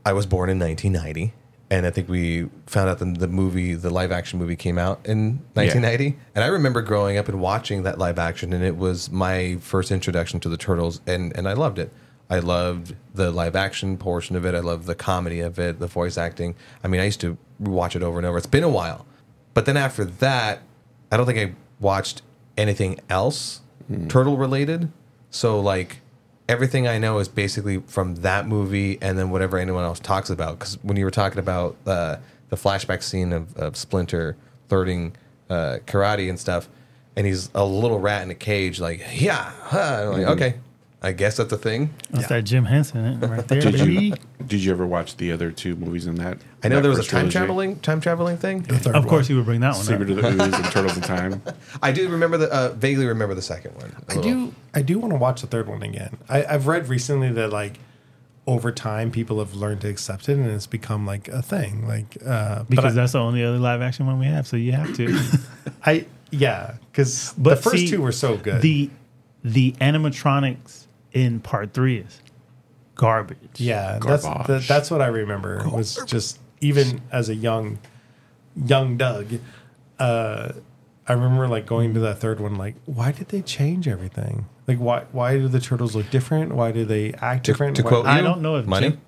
I 0.07 0.12
was 0.12 0.27
born 0.27 0.51
in 0.51 0.59
1990, 0.59 1.33
and 1.71 1.87
I 1.87 1.91
think 1.91 2.09
we 2.11 2.51
found 2.67 2.91
out 2.91 2.99
the, 2.99 3.07
the 3.07 3.29
movie, 3.29 3.75
the 3.75 3.89
live 3.91 4.12
action 4.12 4.39
movie, 4.39 4.57
came 4.57 4.77
out 4.77 5.01
in 5.07 5.39
1990. 5.55 6.19
And 6.35 6.45
I 6.45 6.49
remember 6.49 6.83
growing 6.83 7.17
up 7.17 7.29
and 7.29 7.41
watching 7.41 7.85
that 7.85 7.97
live 7.99 8.19
action, 8.19 8.53
and 8.53 8.62
it 8.65 8.77
was 8.77 9.11
my 9.11 9.57
first 9.61 9.91
introduction 9.91 10.41
to 10.41 10.49
the 10.49 10.57
turtles, 10.59 11.01
and 11.07 11.35
and 11.37 11.49
I 11.49 11.53
loved 11.55 11.79
it. 11.79 11.91
I 12.31 12.39
loved 12.39 12.95
the 13.14 13.31
live 13.31 13.55
action 13.55 13.97
portion 13.97 14.35
of 14.35 14.45
it. 14.45 14.55
I 14.55 14.61
loved 14.61 14.87
the 14.87 14.95
comedy 14.95 15.41
of 15.41 15.59
it, 15.59 15.79
the 15.79 15.87
voice 15.87 16.16
acting. 16.16 16.55
I 16.83 16.89
mean, 16.89 17.01
I 17.01 17.05
used 17.05 17.20
to 17.20 17.37
watch 17.59 17.95
it 17.95 18.03
over 18.03 18.18
and 18.18 18.27
over. 18.27 18.39
It's 18.39 18.47
been 18.47 18.64
a 18.64 18.68
while, 18.68 19.07
but 19.53 19.66
then 19.66 19.77
after 19.77 20.05
that, 20.05 20.62
I 21.12 21.16
don't 21.16 21.27
think 21.27 21.39
I 21.39 21.55
watched 21.81 22.22
anything 22.57 23.01
else 23.11 23.61
turtle 24.09 24.37
related. 24.37 24.91
So 25.31 25.61
like 25.61 26.01
everything 26.49 26.87
I 26.87 26.99
know 26.99 27.18
is 27.18 27.29
basically 27.29 27.79
from 27.87 28.16
that 28.16 28.47
movie 28.47 28.99
and 29.01 29.18
then 29.18 29.31
whatever 29.31 29.59
anyone 29.59 29.85
else 29.85 30.01
talks 30.01 30.31
about. 30.31 30.59
Because 30.59 30.79
when 30.83 30.97
you 30.97 31.05
were 31.05 31.11
talking 31.11 31.39
about 31.39 31.77
uh, 31.87 32.16
the 32.49 32.57
flashback 32.57 33.03
scene 33.03 33.33
of, 33.33 33.57
of 33.57 33.77
Splinter 33.77 34.37
learning 34.70 35.16
uh, 35.51 35.79
karate 35.87 36.29
and 36.29 36.39
stuff, 36.39 36.68
and 37.16 37.27
he's 37.27 37.51
a 37.55 37.64
little 37.64 38.01
rat 38.01 38.22
in 38.22 38.31
a 38.31 38.35
cage, 38.35 38.81
like 38.81 39.05
yeah, 39.14 39.53
huh. 39.62 40.11
Like 40.12 40.27
okay, 40.27 40.55
I 41.05 41.13
guess 41.13 41.37
that's 41.37 41.53
a 41.53 41.59
thing. 41.59 41.93
That's 42.11 42.29
that 42.29 42.45
Jim 42.45 42.65
Henson 42.65 43.21
right 43.21 43.47
there, 43.47 43.61
Did 43.61 43.79
you 43.81 44.15
did 44.47 44.63
you 44.65 44.73
ever 44.73 44.87
watch 44.87 45.17
the 45.19 45.33
other 45.33 45.51
two 45.53 45.77
movies 45.77 46.07
in 46.07 46.15
that? 46.17 46.39
I 46.63 46.69
know 46.69 46.77
that 46.77 46.81
there 46.83 46.91
was 46.91 46.99
a 46.99 47.03
time 47.03 47.29
trilogy? 47.29 47.33
traveling 47.33 47.81
time 47.81 48.01
traveling 48.01 48.37
thing. 48.39 48.63
The 48.63 48.79
third 48.79 48.97
Of 48.97 49.07
course, 49.07 49.27
one. 49.29 49.31
you 49.31 49.37
would 49.37 49.45
bring 49.47 49.61
that 49.61 49.75
one 49.75 49.85
Secret 49.85 50.11
up. 50.11 50.17
of 50.19 50.23
the 50.23 50.45
Ooze 50.45 50.55
and 50.55 50.65
Turtles 50.73 50.97
in 50.97 51.03
Time. 51.03 51.43
I 51.83 51.93
do 51.93 52.09
remember 52.09 52.39
the 52.39 52.51
uh, 52.53 52.69
vaguely 52.71 53.07
remember 53.07 53.35
the 53.35 53.43
second 53.43 53.75
one. 53.77 53.95
a 54.09 54.13
I 54.13 54.15
little. 54.17 54.23
do. 54.47 54.55
I 54.75 54.81
do 54.83 54.99
want 54.99 55.13
to 55.13 55.19
watch 55.19 55.43
the 55.43 55.47
third 55.47 55.69
one 55.69 55.83
again. 55.83 56.17
I, 56.29 56.45
I've 56.47 56.67
read 56.67 56.89
recently 56.89 57.31
that 57.33 57.51
like 57.51 57.79
over 58.47 58.73
time 58.73 59.11
people 59.11 59.39
have 59.41 59.55
learned 59.55 59.83
to 59.83 59.89
accept 59.89 60.29
it 60.29 60.39
and 60.39 60.47
it's 60.51 60.67
become 60.67 61.05
like 61.07 61.29
a 61.29 61.43
thing. 61.43 61.87
Like 61.87 62.17
uh, 62.25 62.61
but 62.61 62.69
Because 62.71 62.93
I, 62.93 63.01
that's 63.03 63.13
the 63.13 63.21
only 63.21 63.45
other 63.45 63.59
live 63.59 63.83
action 63.83 64.07
one 64.07 64.19
we 64.19 64.27
have, 64.27 64.47
so 64.47 64.57
you 64.57 64.73
have 64.73 64.95
to. 64.97 65.19
I 65.85 66.07
yeah, 66.31 66.77
because 66.91 67.33
the 67.35 67.41
But 67.43 67.63
first 67.63 67.77
see, 67.77 67.89
two 67.89 68.01
were 68.01 68.13
so 68.13 68.39
good. 68.39 68.63
The 68.63 68.89
the 69.43 69.73
animatronics 69.73 70.84
in 71.15 71.41
part 71.41 71.73
three 71.73 71.99
is 71.99 72.21
garbage. 72.97 73.39
yeah, 73.57 73.99
that's 74.05 74.25
Garbage. 74.25 74.47
the, 74.47 74.59
that's 74.69 74.91
what 74.91 75.01
I 75.01 75.07
remember 75.07 75.67
was 75.73 75.97
just 76.07 76.39
even 76.61 77.01
as 77.11 77.29
a 77.31 77.35
young 77.35 77.79
young 78.67 78.97
Doug. 78.99 79.27
Uh, 79.99 80.53
I 81.07 81.12
remember 81.12 81.49
like 81.49 81.67
going 81.67 81.95
to 81.95 82.01
that 82.01 82.19
third 82.19 82.41
one. 82.41 82.57
Like, 82.57 82.75
why 82.87 83.12
did 83.12 83.29
they 83.29 83.43
change 83.43 83.89
everything? 83.89 84.47
Like, 84.67 84.79
why 84.79 85.05
why 85.12 85.37
do 85.39 85.49
the 85.49 85.61
turtles 85.61 85.95
look 85.97 86.11
different? 86.11 86.55
Why 86.55 86.73
do 86.73 86.85
they 86.85 87.12
act 87.15 87.45
To- 87.47 87.53
different? 87.53 87.77
to 87.77 87.83
Why- 87.83 87.89
quote 87.89 88.07
I 88.07 88.19
you, 88.19 88.23
don't 88.25 88.43
know 88.43 88.57
if 88.57 88.67
money. 88.67 88.91
Jim- 88.91 89.01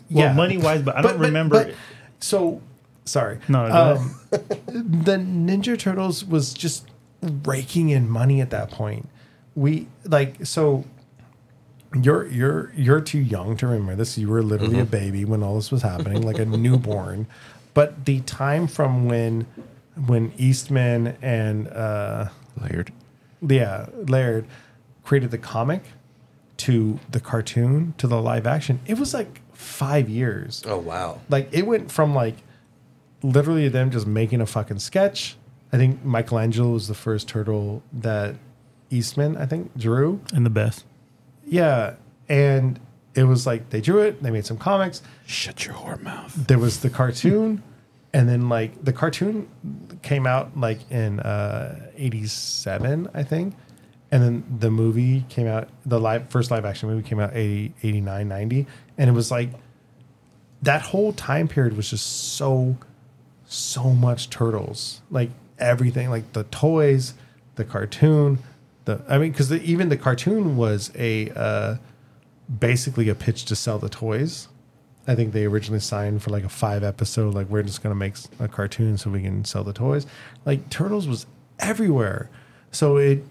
well, 0.10 0.34
money 0.34 0.58
wise, 0.58 0.82
but 0.82 0.96
I 0.96 1.02
don't 1.02 1.18
remember. 1.18 1.64
but- 1.66 1.74
so 2.20 2.60
sorry. 3.04 3.38
No, 3.48 3.66
go 3.68 3.96
um, 3.96 4.20
the 4.66 5.16
Ninja 5.16 5.78
Turtles 5.78 6.24
was 6.24 6.52
just 6.54 6.86
raking 7.44 7.88
in 7.90 8.08
money 8.08 8.40
at 8.40 8.50
that 8.50 8.70
point. 8.70 9.08
We 9.54 9.88
like 10.04 10.44
so. 10.46 10.84
You're 11.94 12.26
you're 12.28 12.72
you're 12.76 13.00
too 13.00 13.18
young 13.18 13.56
to 13.58 13.66
remember 13.66 13.96
this. 13.96 14.16
You 14.16 14.28
were 14.28 14.42
literally 14.42 14.74
Mm-hmm. 14.74 14.82
a 14.82 15.00
baby 15.00 15.24
when 15.24 15.42
all 15.42 15.56
this 15.56 15.70
was 15.72 15.82
happening, 15.82 16.22
like 16.22 16.38
a 16.38 16.44
newborn. 16.46 17.26
But 17.74 18.04
the 18.04 18.20
time 18.20 18.66
from 18.68 19.06
when 19.06 19.46
when 20.06 20.32
Eastman 20.38 21.16
and 21.20 21.66
uh, 21.68 22.28
Layered. 22.60 22.92
yeah, 23.46 23.86
Laird 24.06 24.46
created 25.02 25.30
the 25.32 25.38
comic 25.38 25.82
to 26.58 27.00
the 27.10 27.20
cartoon 27.20 27.94
to 27.98 28.06
the 28.06 28.20
live 28.22 28.46
action, 28.46 28.78
it 28.86 28.98
was 28.98 29.12
like 29.14 29.40
five 29.52 30.08
years. 30.08 30.62
Oh 30.66 30.78
wow. 30.78 31.20
Like 31.28 31.48
it 31.52 31.66
went 31.66 31.90
from 31.90 32.14
like 32.14 32.36
literally 33.22 33.68
them 33.68 33.90
just 33.90 34.06
making 34.06 34.40
a 34.40 34.46
fucking 34.46 34.78
sketch. 34.78 35.36
I 35.72 35.76
think 35.76 36.04
Michelangelo 36.04 36.70
was 36.70 36.86
the 36.88 36.94
first 36.94 37.28
turtle 37.28 37.82
that 37.92 38.36
Eastman, 38.90 39.36
I 39.36 39.46
think, 39.46 39.76
drew. 39.76 40.20
and 40.32 40.44
the 40.46 40.50
best. 40.50 40.84
Yeah. 41.50 41.96
And 42.28 42.78
it 43.14 43.24
was 43.24 43.46
like 43.46 43.70
they 43.70 43.80
drew 43.80 43.98
it, 43.98 44.22
they 44.22 44.30
made 44.30 44.46
some 44.46 44.56
comics. 44.56 45.02
Shut 45.26 45.66
your 45.66 45.74
whore 45.74 46.00
mouth. 46.00 46.32
There 46.46 46.58
was 46.58 46.80
the 46.80 46.90
cartoon, 46.90 47.62
and 48.12 48.28
then 48.28 48.48
like 48.48 48.82
the 48.84 48.92
cartoon 48.92 49.48
came 50.02 50.26
out 50.26 50.56
like 50.56 50.90
in 50.90 51.20
uh 51.20 51.90
87, 51.96 53.08
I 53.12 53.22
think. 53.24 53.54
And 54.12 54.22
then 54.22 54.58
the 54.58 54.70
movie 54.70 55.24
came 55.28 55.46
out, 55.46 55.68
the 55.86 56.00
live 56.00 56.28
first 56.30 56.50
live 56.50 56.64
action 56.64 56.88
movie 56.88 57.06
came 57.06 57.20
out 57.20 57.34
80, 57.34 57.74
89, 57.82 58.28
90. 58.28 58.66
And 58.98 59.10
it 59.10 59.12
was 59.12 59.30
like 59.30 59.50
that 60.62 60.82
whole 60.82 61.12
time 61.12 61.48
period 61.48 61.76
was 61.76 61.90
just 61.90 62.34
so, 62.34 62.76
so 63.46 63.90
much 63.90 64.30
turtles. 64.30 65.00
Like 65.10 65.30
everything, 65.58 66.10
like 66.10 66.32
the 66.32 66.44
toys, 66.44 67.14
the 67.54 67.64
cartoon, 67.64 68.40
the 68.84 69.02
I 69.08 69.18
mean, 69.18 69.32
because 69.32 69.52
even 69.52 69.88
the 69.88 69.96
cartoon 69.96 70.56
was 70.56 70.90
a 70.94 71.30
uh, 71.30 71.76
basically 72.58 73.08
a 73.08 73.14
pitch 73.14 73.44
to 73.46 73.56
sell 73.56 73.78
the 73.78 73.88
toys. 73.88 74.48
I 75.06 75.14
think 75.14 75.32
they 75.32 75.44
originally 75.44 75.80
signed 75.80 76.22
for 76.22 76.30
like 76.30 76.44
a 76.44 76.48
five 76.48 76.84
episode, 76.84 77.34
like 77.34 77.48
we're 77.48 77.62
just 77.62 77.82
gonna 77.82 77.94
make 77.94 78.14
a 78.38 78.48
cartoon 78.48 78.98
so 78.98 79.10
we 79.10 79.22
can 79.22 79.44
sell 79.44 79.64
the 79.64 79.72
toys. 79.72 80.06
Like 80.44 80.68
Turtles 80.70 81.08
was 81.08 81.26
everywhere, 81.58 82.30
so 82.70 82.96
it 82.96 83.24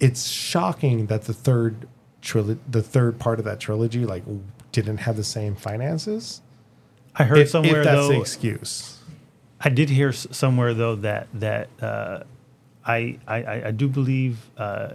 it's 0.00 0.26
shocking 0.26 1.06
that 1.06 1.22
the 1.24 1.34
third 1.34 1.86
trilogy, 2.22 2.60
the 2.68 2.82
third 2.82 3.18
part 3.18 3.38
of 3.38 3.44
that 3.44 3.60
trilogy, 3.60 4.04
like 4.04 4.24
didn't 4.72 4.98
have 4.98 5.16
the 5.16 5.24
same 5.24 5.54
finances. 5.54 6.40
I 7.14 7.24
heard 7.24 7.38
If, 7.38 7.50
somewhere 7.50 7.80
if 7.80 7.84
that's 7.84 8.08
the 8.08 8.18
excuse, 8.20 8.98
I 9.60 9.68
did 9.68 9.90
hear 9.90 10.12
somewhere 10.12 10.74
though 10.74 10.96
that 10.96 11.28
that 11.34 11.68
uh, 11.80 12.22
I, 12.84 13.18
I 13.26 13.42
I- 13.44 13.62
I 13.68 13.70
do 13.70 13.88
believe 13.88 14.50
uh, 14.58 14.94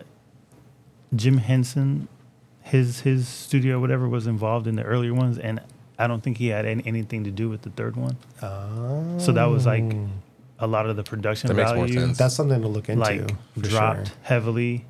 Jim 1.15 1.37
Henson, 1.37 2.07
his 2.61 3.01
his 3.01 3.27
studio 3.27 3.79
whatever 3.79 4.07
was 4.09 4.27
involved 4.27 4.67
in 4.67 4.75
the 4.75 4.83
earlier 4.83 5.13
ones, 5.13 5.37
and 5.37 5.61
I 5.97 6.07
don't 6.07 6.21
think 6.21 6.37
he 6.37 6.47
had 6.47 6.65
any, 6.65 6.83
anything 6.85 7.23
to 7.23 7.31
do 7.31 7.49
with 7.49 7.61
the 7.61 7.69
third 7.71 7.95
one. 7.95 8.17
So 9.19 9.31
that 9.31 9.45
was 9.45 9.65
like 9.65 9.83
a 10.59 10.67
lot 10.67 10.89
of 10.89 10.95
the 10.95 11.03
production 11.03 11.47
That 11.47 11.53
makes 11.55 11.69
more 11.71 11.85
value, 11.85 11.99
sense. 11.99 12.17
that's 12.17 12.35
something 12.35 12.61
to 12.61 12.67
look 12.67 12.89
into. 12.89 13.01
like 13.03 13.27
dropped 13.59 14.07
sure. 14.07 14.15
heavily, 14.23 14.85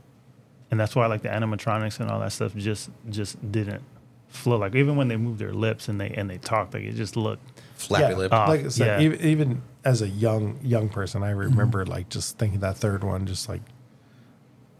and 0.71 0.79
that's 0.79 0.95
why 0.95 1.05
like 1.07 1.21
the 1.21 1.29
animatronics 1.29 1.99
and 1.99 2.09
all 2.09 2.19
that 2.19 2.31
stuff 2.31 2.55
just 2.55 2.89
just 3.09 3.39
didn't 3.51 3.83
flow. 4.29 4.57
Like 4.57 4.75
even 4.75 4.95
when 4.95 5.07
they 5.07 5.17
moved 5.17 5.39
their 5.39 5.53
lips 5.53 5.87
and 5.87 6.01
they 6.01 6.09
and 6.09 6.29
they 6.29 6.37
talked, 6.39 6.73
like 6.73 6.83
it 6.83 6.93
just 6.93 7.15
looked. 7.15 7.61
Flappy 7.75 8.11
Yeah. 8.13 8.17
lip. 8.17 8.33
Uh, 8.33 8.47
like 8.47 8.65
I 8.65 8.69
said, 8.69 9.01
yeah. 9.01 9.05
even, 9.05 9.21
even 9.21 9.61
as 9.87 10.01
a 10.01 10.09
young 10.09 10.59
young 10.61 10.89
person, 10.89 11.23
I 11.23 11.29
remember 11.29 11.85
like 11.85 12.09
just 12.09 12.37
thinking 12.37 12.59
that 12.59 12.75
third 12.75 13.05
one, 13.05 13.25
just 13.25 13.47
like 13.47 13.61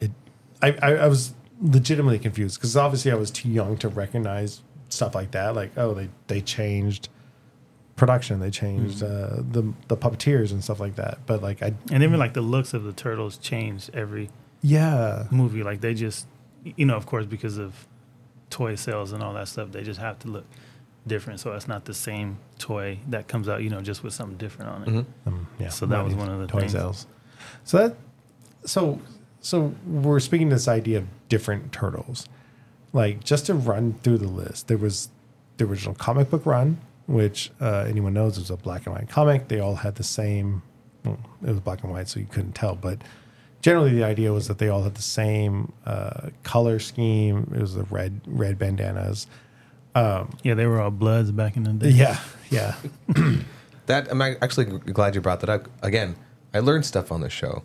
it. 0.01 0.11
I 0.61 0.75
I, 0.81 0.95
I 0.95 1.07
was 1.07 1.33
legitimately 1.61 2.19
confused 2.19 2.59
because 2.59 2.75
obviously 2.75 3.11
I 3.11 3.15
was 3.15 3.31
too 3.31 3.47
young 3.49 3.77
to 3.77 3.87
recognize 3.87 4.61
stuff 4.89 5.15
like 5.15 5.31
that. 5.31 5.55
Like, 5.55 5.71
oh, 5.77 5.93
they 5.93 6.09
they 6.27 6.41
changed 6.41 7.07
production, 7.95 8.41
they 8.41 8.51
changed 8.51 9.01
uh, 9.01 9.37
the 9.49 9.73
the 9.87 9.95
puppeteers 9.95 10.51
and 10.51 10.61
stuff 10.61 10.81
like 10.81 10.97
that. 10.97 11.19
But 11.25 11.41
like, 11.41 11.63
I 11.63 11.73
And 11.89 12.03
even 12.03 12.19
like 12.19 12.33
the 12.33 12.41
looks 12.41 12.73
of 12.73 12.83
the 12.83 12.93
turtles 12.93 13.37
changed 13.37 13.89
every 13.93 14.29
yeah, 14.61 15.27
movie. 15.31 15.63
Like 15.63 15.79
they 15.79 15.93
just, 15.93 16.27
you 16.63 16.85
know, 16.85 16.97
of 16.97 17.05
course, 17.05 17.25
because 17.25 17.57
of 17.57 17.87
toy 18.49 18.75
sales 18.75 19.13
and 19.13 19.23
all 19.23 19.33
that 19.35 19.47
stuff, 19.47 19.71
they 19.71 19.83
just 19.83 20.01
have 20.01 20.19
to 20.19 20.27
look 20.27 20.45
different. 21.07 21.39
So 21.39 21.53
it's 21.53 21.67
not 21.67 21.85
the 21.85 21.93
same 21.93 22.37
toy 22.59 22.99
that 23.07 23.27
comes 23.27 23.49
out, 23.49 23.63
you 23.63 23.69
know, 23.69 23.81
just 23.81 24.03
with 24.03 24.13
something 24.13 24.37
different 24.37 24.71
on 24.71 24.83
it. 24.83 25.05
um, 25.25 25.47
yeah. 25.59 25.69
So 25.69 25.85
that 25.85 26.03
was 26.03 26.13
one 26.13 26.29
of 26.29 26.39
the 26.39 26.47
toy 26.47 26.61
things. 26.61 26.73
sales. 26.73 27.07
So 27.63 27.77
that 27.77 27.95
so 28.65 28.99
so 29.41 29.73
we're 29.85 30.19
speaking 30.19 30.49
this 30.49 30.67
idea 30.67 30.99
of 30.99 31.07
different 31.29 31.71
turtles. 31.71 32.27
Like 32.93 33.23
just 33.23 33.45
to 33.47 33.53
run 33.53 33.99
through 34.03 34.19
the 34.19 34.27
list, 34.27 34.67
there 34.67 34.77
was 34.77 35.09
the 35.57 35.65
original 35.65 35.95
comic 35.95 36.29
book 36.29 36.45
run, 36.45 36.79
which 37.07 37.51
uh, 37.59 37.85
anyone 37.87 38.13
knows 38.13 38.37
was 38.37 38.49
a 38.49 38.57
black 38.57 38.85
and 38.85 38.95
white 38.95 39.09
comic. 39.09 39.47
They 39.47 39.59
all 39.59 39.75
had 39.75 39.95
the 39.95 40.03
same. 40.03 40.61
Well, 41.03 41.19
it 41.43 41.49
was 41.49 41.59
black 41.59 41.83
and 41.83 41.91
white, 41.91 42.07
so 42.09 42.19
you 42.19 42.25
couldn't 42.25 42.53
tell, 42.53 42.75
but 42.75 43.01
generally 43.61 43.91
the 43.93 44.03
idea 44.03 44.31
was 44.33 44.47
that 44.47 44.57
they 44.57 44.69
all 44.69 44.83
had 44.83 44.95
the 44.95 45.01
same 45.01 45.71
uh, 45.85 46.29
color 46.43 46.79
scheme. 46.79 47.51
It 47.55 47.61
was 47.61 47.75
the 47.75 47.83
red 47.83 48.21
red 48.25 48.57
bandanas. 48.57 49.27
Yeah, 50.43 50.53
they 50.53 50.65
were 50.65 50.79
all 50.81 50.91
bloods 50.91 51.31
back 51.31 51.57
in 51.57 51.63
the 51.63 51.73
day. 51.73 51.89
Yeah, 51.89 52.19
yeah. 52.49 52.75
That 53.87 54.11
I'm 54.11 54.21
actually 54.21 54.65
glad 54.79 55.15
you 55.15 55.21
brought 55.21 55.39
that 55.39 55.49
up. 55.49 55.69
Again, 55.81 56.17
I 56.53 56.59
learned 56.59 56.85
stuff 56.85 57.09
on 57.09 57.21
this 57.21 57.31
show, 57.31 57.63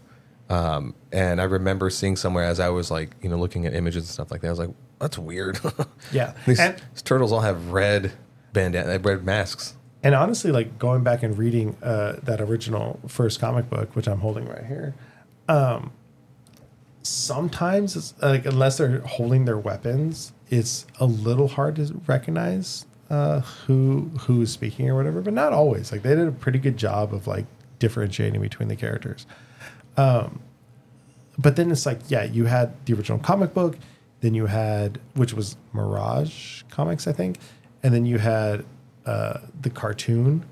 um, 0.48 0.94
and 1.10 1.40
I 1.40 1.44
remember 1.44 1.90
seeing 1.90 2.14
somewhere 2.14 2.44
as 2.44 2.60
I 2.60 2.68
was 2.68 2.92
like, 2.92 3.16
you 3.22 3.28
know, 3.28 3.36
looking 3.36 3.66
at 3.66 3.74
images 3.74 4.04
and 4.04 4.08
stuff 4.10 4.30
like 4.30 4.40
that. 4.42 4.46
I 4.46 4.50
was 4.50 4.58
like, 4.60 4.70
that's 5.00 5.18
weird. 5.18 5.58
Yeah. 6.12 6.34
these, 6.46 6.60
And- 6.60 6.80
these 6.92 7.02
turtles 7.02 7.32
all 7.32 7.40
have 7.40 7.70
red 7.72 8.12
bandana, 8.52 9.00
red 9.00 9.24
masks. 9.24 9.74
And 10.04 10.14
honestly, 10.14 10.52
like 10.52 10.78
going 10.78 11.02
back 11.02 11.24
and 11.24 11.36
reading 11.36 11.76
uh, 11.82 12.20
that 12.22 12.40
original 12.40 13.00
first 13.08 13.40
comic 13.40 13.68
book, 13.68 13.96
which 13.96 14.06
I'm 14.06 14.20
holding 14.20 14.46
right 14.46 14.64
here, 14.64 14.94
um, 15.48 15.90
sometimes 17.02 17.96
it's 17.96 18.14
like 18.22 18.46
unless 18.46 18.78
they're 18.78 19.00
holding 19.00 19.44
their 19.44 19.58
weapons, 19.58 20.32
it's 20.52 20.86
a 21.00 21.06
little 21.06 21.48
hard 21.48 21.76
to 21.76 22.00
recognize 22.06 22.84
uh, 23.08 23.40
who 23.40 24.10
who's 24.20 24.52
speaking 24.52 24.88
or 24.88 24.94
whatever, 24.94 25.22
but 25.22 25.32
not 25.32 25.54
always. 25.54 25.90
Like 25.90 26.02
they 26.02 26.14
did 26.14 26.28
a 26.28 26.32
pretty 26.32 26.58
good 26.58 26.76
job 26.76 27.14
of 27.14 27.26
like 27.26 27.46
differentiating 27.78 28.40
between 28.40 28.68
the 28.68 28.76
characters. 28.76 29.26
Um, 29.96 30.40
but 31.38 31.56
then 31.56 31.70
it's 31.70 31.86
like, 31.86 32.00
yeah, 32.08 32.24
you 32.24 32.44
had 32.44 32.84
the 32.84 32.92
original 32.92 33.18
comic 33.18 33.54
book, 33.54 33.78
then 34.20 34.34
you 34.34 34.44
had 34.44 35.00
which 35.14 35.32
was 35.32 35.56
Mirage 35.72 36.62
Comics, 36.70 37.06
I 37.06 37.12
think, 37.12 37.38
and 37.82 37.94
then 37.94 38.04
you 38.04 38.18
had 38.18 38.66
uh, 39.06 39.38
the 39.62 39.70
cartoon, 39.70 40.44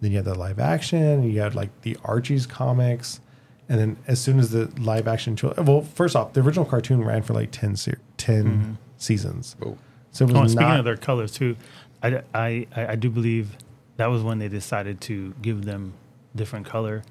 then 0.00 0.10
you 0.10 0.16
had 0.16 0.24
the 0.24 0.34
live 0.34 0.58
action, 0.58 1.22
you 1.22 1.38
had 1.38 1.54
like 1.54 1.82
the 1.82 1.98
Archie's 2.02 2.46
comics, 2.46 3.20
and 3.68 3.78
then 3.78 3.96
as 4.06 4.20
soon 4.22 4.38
as 4.38 4.52
the 4.52 4.72
live 4.80 5.06
action, 5.06 5.38
well, 5.58 5.82
first 5.82 6.16
off, 6.16 6.32
the 6.32 6.40
original 6.40 6.64
cartoon 6.64 7.04
ran 7.04 7.22
for 7.22 7.34
like 7.34 7.50
ten 7.50 7.76
se- 7.76 7.96
10 8.16 8.78
seasons. 9.04 9.56
Oh. 9.64 9.76
So 10.10 10.24
it 10.24 10.28
was 10.28 10.36
Oh, 10.36 10.40
and 10.42 10.50
speaking 10.50 10.72
of 10.78 10.84
their 10.84 10.96
colors 10.96 11.32
too, 11.32 11.56
I, 12.02 12.22
I, 12.34 12.66
I 12.76 12.86
I 12.92 12.96
do 12.96 13.10
believe 13.10 13.56
that 13.96 14.06
was 14.06 14.22
when 14.22 14.38
they 14.38 14.48
decided 14.48 15.00
to 15.02 15.34
give 15.42 15.64
them 15.64 15.92
different 16.34 16.66
color 16.66 17.02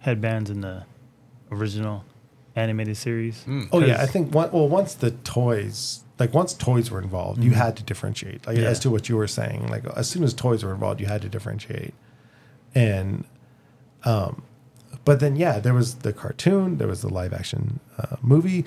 headbands 0.00 0.50
in 0.50 0.60
the 0.60 0.84
original 1.50 2.04
animated 2.56 2.96
series. 2.96 3.44
Oh 3.72 3.80
yeah, 3.80 4.00
I 4.02 4.06
think 4.06 4.34
one, 4.34 4.50
well 4.52 4.68
once 4.68 4.94
the 4.94 5.10
toys 5.10 6.02
like 6.18 6.34
once 6.34 6.52
toys 6.54 6.90
were 6.90 7.00
involved, 7.00 7.42
you 7.44 7.52
had 7.52 7.76
to 7.76 7.82
differentiate. 7.84 8.46
Like 8.46 8.56
Yeah. 8.58 8.64
as 8.64 8.80
to 8.80 8.90
what 8.90 9.08
you 9.08 9.16
were 9.16 9.28
saying, 9.28 9.68
like 9.68 9.84
as 9.96 10.08
soon 10.08 10.24
as 10.24 10.34
toys 10.34 10.64
were 10.64 10.72
involved, 10.72 11.00
you 11.00 11.06
had 11.06 11.22
to 11.22 11.28
differentiate. 11.28 11.94
And 12.74 13.24
um 14.04 14.42
but 15.04 15.20
then 15.20 15.36
yeah, 15.36 15.58
there 15.60 15.74
was 15.74 15.96
the 15.96 16.12
cartoon, 16.12 16.78
there 16.78 16.88
was 16.88 17.02
the 17.02 17.08
live 17.08 17.32
action 17.32 17.80
uh, 17.98 18.16
movie. 18.22 18.64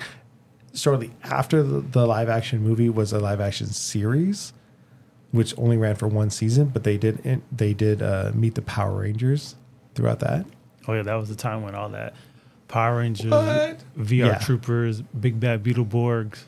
Shortly 0.74 1.10
after 1.24 1.62
the, 1.62 1.80
the 1.80 2.06
live 2.06 2.28
action 2.28 2.62
movie 2.62 2.88
was 2.88 3.12
a 3.12 3.18
live 3.20 3.40
action 3.40 3.66
series 3.66 4.52
which 5.30 5.56
only 5.58 5.76
ran 5.78 5.94
for 5.96 6.08
one 6.08 6.28
season, 6.30 6.66
but 6.68 6.84
they 6.84 6.96
did 6.98 7.18
in, 7.24 7.42
they 7.50 7.72
did 7.74 8.02
uh, 8.02 8.30
meet 8.34 8.54
the 8.54 8.62
Power 8.62 9.00
Rangers 9.00 9.54
throughout 9.94 10.20
that. 10.20 10.44
Oh 10.88 10.92
yeah, 10.94 11.02
that 11.02 11.14
was 11.14 11.28
the 11.30 11.34
time 11.36 11.62
when 11.62 11.74
all 11.74 11.88
that 11.90 12.14
Power 12.68 12.98
Rangers, 12.98 13.30
What? 13.30 13.82
VR 13.98 14.26
Yeah. 14.26 14.38
Troopers, 14.38 15.00
Big 15.02 15.38
Bad 15.40 15.62
Beetleborgs. 15.62 16.42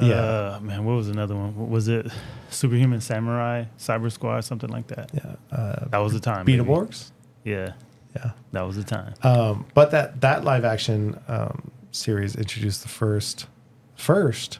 Yeah. 0.00 0.14
Uh, 0.14 0.60
man, 0.62 0.84
what 0.84 0.94
was 0.94 1.08
another 1.08 1.34
one? 1.34 1.56
What 1.56 1.68
was 1.68 1.88
it 1.88 2.06
Superhuman 2.50 3.00
Samurai, 3.00 3.64
Cyber 3.78 4.12
Squad, 4.12 4.42
something 4.42 4.70
like 4.70 4.86
that? 4.88 5.10
Yeah, 5.12 5.34
uh, 5.56 5.86
That 5.88 5.98
was 5.98 6.12
the 6.12 6.20
time. 6.20 6.44
baby. 6.44 6.62
Beetleborgs. 6.62 7.10
Yeah, 7.44 7.72
Yeah. 8.14 8.30
that 8.52 8.62
was 8.62 8.76
the 8.76 8.84
time. 8.84 9.14
Um, 9.22 9.66
but 9.74 9.90
that 9.92 10.20
that 10.20 10.44
live 10.44 10.64
action 10.64 11.18
um, 11.26 11.70
series 11.90 12.36
introduced 12.36 12.82
the 12.82 12.88
first 12.88 13.46
first 13.94 14.58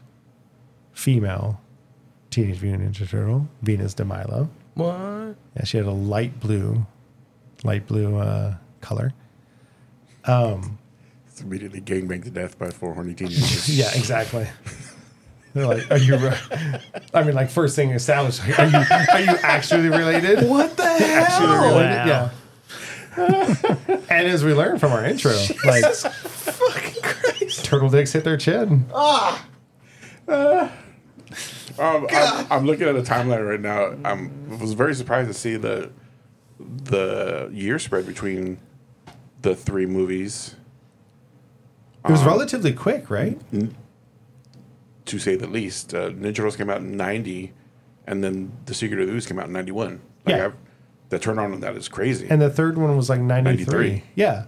female 0.93 1.61
Teenage 2.31 2.61
Mutant 2.63 2.93
Ninja 2.95 3.09
Turtle, 3.09 3.49
Venus 3.63 3.95
de 3.95 4.05
Milo. 4.05 4.51
What? 4.75 5.37
Yeah, 5.57 5.65
she 5.65 5.77
had 5.79 5.87
a 5.87 5.91
light 5.93 6.39
blue, 6.41 6.87
light 7.65 7.87
blue 7.87 8.17
uh, 8.17 8.57
color. 8.81 9.13
Um, 10.25 10.79
It's 11.29 11.41
immediately 11.41 11.81
gangbanged 11.81 12.25
to 12.25 12.31
death 12.31 12.59
by 12.59 12.71
four 12.71 12.93
horny 12.95 13.15
teenagers. 13.15 13.69
yeah, 13.77 13.91
exactly. 13.95 14.47
They're 15.55 15.67
like, 15.67 15.91
are 15.91 15.97
you? 15.97 16.17
re- 16.19 16.37
I 17.15 17.23
mean, 17.23 17.35
like 17.35 17.49
first 17.51 17.75
thing 17.75 17.91
established. 17.91 18.41
Like, 18.47 18.59
are 18.59 18.67
you 18.67 18.77
are 19.13 19.21
you 19.21 19.39
actually 19.43 19.89
related? 19.89 20.47
What 20.49 20.77
the 20.77 20.83
Actually 20.85 21.47
hell? 21.47 21.69
related? 21.69 22.07
Wow. 22.07 22.31
Yeah. 23.17 23.97
and 24.11 24.29
as 24.29 24.45
we 24.45 24.53
learned 24.53 24.79
from 24.81 24.93
our 24.93 25.05
intro, 25.05 25.33
like 25.37 25.47
Fucking 25.47 25.57
Christ. 25.57 26.07
Turtle 27.69 27.89
dicks 27.91 28.13
hit 28.13 28.25
their 28.25 28.37
chin. 28.37 28.87
Um, 30.27 30.69
I'm, 31.79 32.47
I'm 32.51 32.67
looking 32.67 32.89
at 32.89 32.95
the 32.95 33.03
timeline 33.03 33.47
right 33.49 33.61
now. 33.61 33.95
I'm, 34.05 34.49
I 34.51 34.55
was 34.57 34.73
very 34.73 34.95
surprised 34.95 35.29
to 35.29 35.35
see 35.35 35.57
the 35.57 35.91
the 36.59 37.49
year 37.53 37.79
spread 37.79 38.05
between 38.07 38.59
the 39.43 39.55
three 39.55 39.87
movies, 39.87 40.57
It 42.05 42.11
was 42.11 42.25
relatively 42.25 42.73
quick, 42.73 43.11
right? 43.11 43.39
to 45.05 45.19
say 45.19 45.37
the 45.37 45.47
least. 45.47 45.95
Uh, 45.95 46.11
Ninja 46.11 46.35
Turtles 46.35 46.57
came 46.57 46.69
out 46.69 46.79
in 46.79 46.97
'90, 46.97 47.53
and 48.07 48.25
then 48.25 48.53
The 48.67 48.75
Secret 48.75 49.01
of 49.01 49.07
the 49.07 49.13
Ooze 49.15 49.27
came 49.27 49.39
out 49.39 49.47
in 49.47 49.53
'91. 49.53 50.01
Like 50.27 50.37
Yeah. 50.37 50.45
I've, 50.47 50.55
the 51.11 51.19
turnaround 51.21 51.55
on 51.55 51.61
that 51.61 51.77
is 51.77 51.89
crazy. 51.89 52.27
And 52.29 52.43
the 52.43 52.51
third 52.51 52.77
one 52.77 52.95
was 52.97 53.09
like 53.09 53.21
93. 53.21 53.65
93. 53.67 54.03
Yeah. 54.17 54.45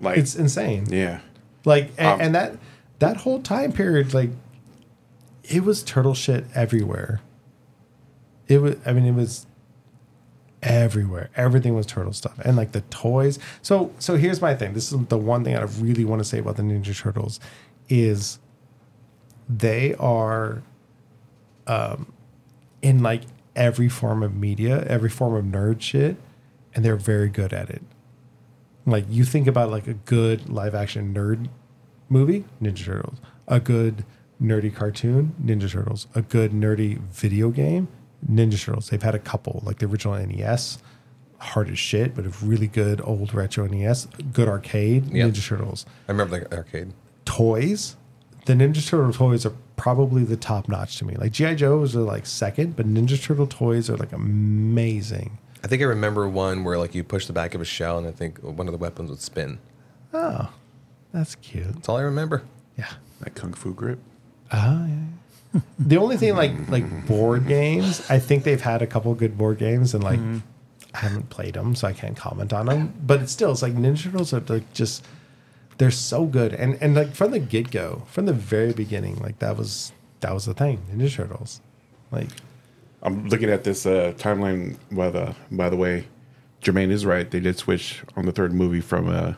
like, 0.00 0.16
It's 0.18 0.34
insane. 0.34 0.86
yeah, 0.88 1.20
Like 1.64 1.92
and, 1.98 2.06
Um, 2.08 2.20
and 2.20 2.34
that 2.34 2.56
that 2.98 3.16
whole 3.18 3.40
time 3.40 3.72
period 3.72 4.14
like 4.14 4.30
it 5.44 5.64
was 5.64 5.82
turtle 5.82 6.14
shit 6.14 6.44
everywhere. 6.54 7.20
It 8.48 8.58
was 8.60 8.76
I 8.86 8.92
mean 8.92 9.04
it 9.06 9.14
was 9.14 9.46
everywhere. 10.62 11.30
Everything 11.36 11.74
was 11.74 11.86
turtle 11.86 12.12
stuff. 12.12 12.38
And 12.44 12.56
like 12.56 12.72
the 12.72 12.82
toys. 12.82 13.38
So 13.62 13.92
so 13.98 14.16
here's 14.16 14.40
my 14.40 14.54
thing. 14.54 14.74
This 14.74 14.92
is 14.92 15.06
the 15.06 15.18
one 15.18 15.44
thing 15.44 15.56
I 15.56 15.62
really 15.62 16.04
want 16.04 16.20
to 16.20 16.24
say 16.24 16.38
about 16.38 16.56
the 16.56 16.62
Ninja 16.62 16.96
Turtles 16.96 17.40
is 17.88 18.38
they 19.48 19.94
are 19.96 20.62
um 21.66 22.12
in 22.82 23.02
like 23.02 23.22
every 23.56 23.88
form 23.88 24.22
of 24.22 24.34
media, 24.34 24.84
every 24.86 25.10
form 25.10 25.34
of 25.34 25.44
nerd 25.44 25.80
shit, 25.80 26.16
and 26.74 26.84
they're 26.84 26.96
very 26.96 27.28
good 27.28 27.52
at 27.52 27.68
it. 27.68 27.82
Like 28.86 29.04
you 29.08 29.24
think 29.24 29.46
about 29.46 29.70
like 29.70 29.86
a 29.86 29.94
good 29.94 30.48
live 30.48 30.74
action 30.74 31.14
nerd 31.14 31.48
movie, 32.08 32.44
Ninja 32.62 32.84
Turtles. 32.84 33.18
A 33.48 33.60
good 33.60 34.04
nerdy 34.42 34.74
cartoon, 34.74 35.34
Ninja 35.42 35.70
Turtles. 35.70 36.06
A 36.14 36.22
good 36.22 36.52
nerdy 36.52 36.98
video 36.98 37.50
game, 37.50 37.88
Ninja 38.30 38.62
Turtles. 38.62 38.88
They've 38.88 39.02
had 39.02 39.14
a 39.14 39.18
couple, 39.18 39.62
like 39.64 39.78
the 39.78 39.86
original 39.86 40.14
NES, 40.14 40.78
hard 41.38 41.68
as 41.68 41.78
shit, 41.78 42.14
but 42.14 42.24
a 42.26 42.30
really 42.44 42.66
good 42.66 43.00
old 43.04 43.34
retro 43.34 43.66
NES. 43.66 44.06
Good 44.32 44.48
arcade, 44.48 45.12
Yep. 45.12 45.30
Ninja 45.30 45.46
Turtles. 45.46 45.86
I 46.08 46.12
remember 46.12 46.40
the 46.40 46.56
arcade. 46.56 46.92
Toys, 47.26 47.96
the 48.46 48.54
Ninja 48.54 48.86
Turtle 48.86 49.12
toys 49.12 49.44
are 49.46 49.52
probably 49.76 50.24
the 50.24 50.36
top 50.36 50.68
notch 50.68 50.96
to 50.98 51.04
me. 51.04 51.14
Like 51.16 51.32
GI 51.32 51.54
Joes 51.56 51.94
are 51.94 52.00
like 52.00 52.26
second, 52.26 52.76
but 52.76 52.86
Ninja 52.86 53.22
Turtle 53.22 53.46
toys 53.46 53.88
are 53.90 53.96
like 53.96 54.12
amazing. 54.12 55.38
I 55.62 55.66
think 55.66 55.82
I 55.82 55.86
remember 55.86 56.28
one 56.28 56.64
where 56.64 56.78
like 56.78 56.94
you 56.94 57.04
push 57.04 57.26
the 57.26 57.32
back 57.32 57.54
of 57.54 57.60
a 57.60 57.64
shell 57.64 57.98
and 57.98 58.06
I 58.06 58.12
think 58.12 58.38
one 58.38 58.66
of 58.66 58.72
the 58.72 58.78
weapons 58.78 59.10
would 59.10 59.20
spin. 59.20 59.58
Oh, 60.12 60.50
that's 61.12 61.34
cute. 61.36 61.72
That's 61.74 61.88
all 61.88 61.96
I 61.96 62.02
remember. 62.02 62.42
Yeah. 62.76 62.92
that 63.20 63.34
kung 63.34 63.52
fu 63.52 63.74
grip. 63.74 63.98
Ah, 64.50 64.86
yeah. 64.86 65.60
the 65.78 65.96
only 65.96 66.16
thing 66.16 66.34
like 66.36 66.52
like 66.68 67.06
board 67.06 67.46
games, 67.46 68.08
I 68.10 68.18
think 68.18 68.44
they've 68.44 68.60
had 68.60 68.82
a 68.82 68.86
couple 68.86 69.14
good 69.14 69.36
board 69.36 69.58
games, 69.58 69.94
and 69.94 70.02
like 70.02 70.20
I 70.94 70.98
haven't 70.98 71.28
played 71.28 71.54
them, 71.54 71.74
so 71.74 71.88
I 71.88 71.92
can't 71.92 72.16
comment 72.16 72.52
on 72.52 72.66
them. 72.66 72.94
But 73.04 73.20
it's 73.22 73.32
still, 73.32 73.52
it's 73.52 73.62
like 73.62 73.74
Ninja 73.74 74.04
Turtles 74.04 74.32
are 74.32 74.40
like 74.40 74.72
just 74.72 75.04
they're 75.78 75.90
so 75.90 76.24
good, 76.24 76.54
and 76.54 76.78
and 76.80 76.94
like 76.94 77.14
from 77.14 77.32
the 77.32 77.38
get 77.40 77.70
go, 77.70 78.02
from 78.06 78.26
the 78.26 78.32
very 78.32 78.72
beginning, 78.72 79.16
like 79.16 79.40
that 79.40 79.56
was 79.56 79.92
that 80.20 80.32
was 80.32 80.44
the 80.46 80.54
thing, 80.54 80.82
Ninja 80.92 81.12
Turtles, 81.12 81.60
like 82.12 82.28
I'm 83.02 83.28
looking 83.28 83.50
at 83.50 83.64
this 83.64 83.86
uh, 83.86 84.12
timeline. 84.16 84.76
By 84.92 85.10
the 85.10 85.34
by 85.50 85.68
the 85.70 85.76
way, 85.76 86.06
Jermaine 86.62 86.90
is 86.90 87.06
right. 87.06 87.30
They 87.30 87.40
did 87.40 87.56
switch 87.58 88.02
on 88.16 88.26
the 88.26 88.32
third 88.32 88.52
movie 88.52 88.80
from 88.80 89.08
uh, 89.08 89.34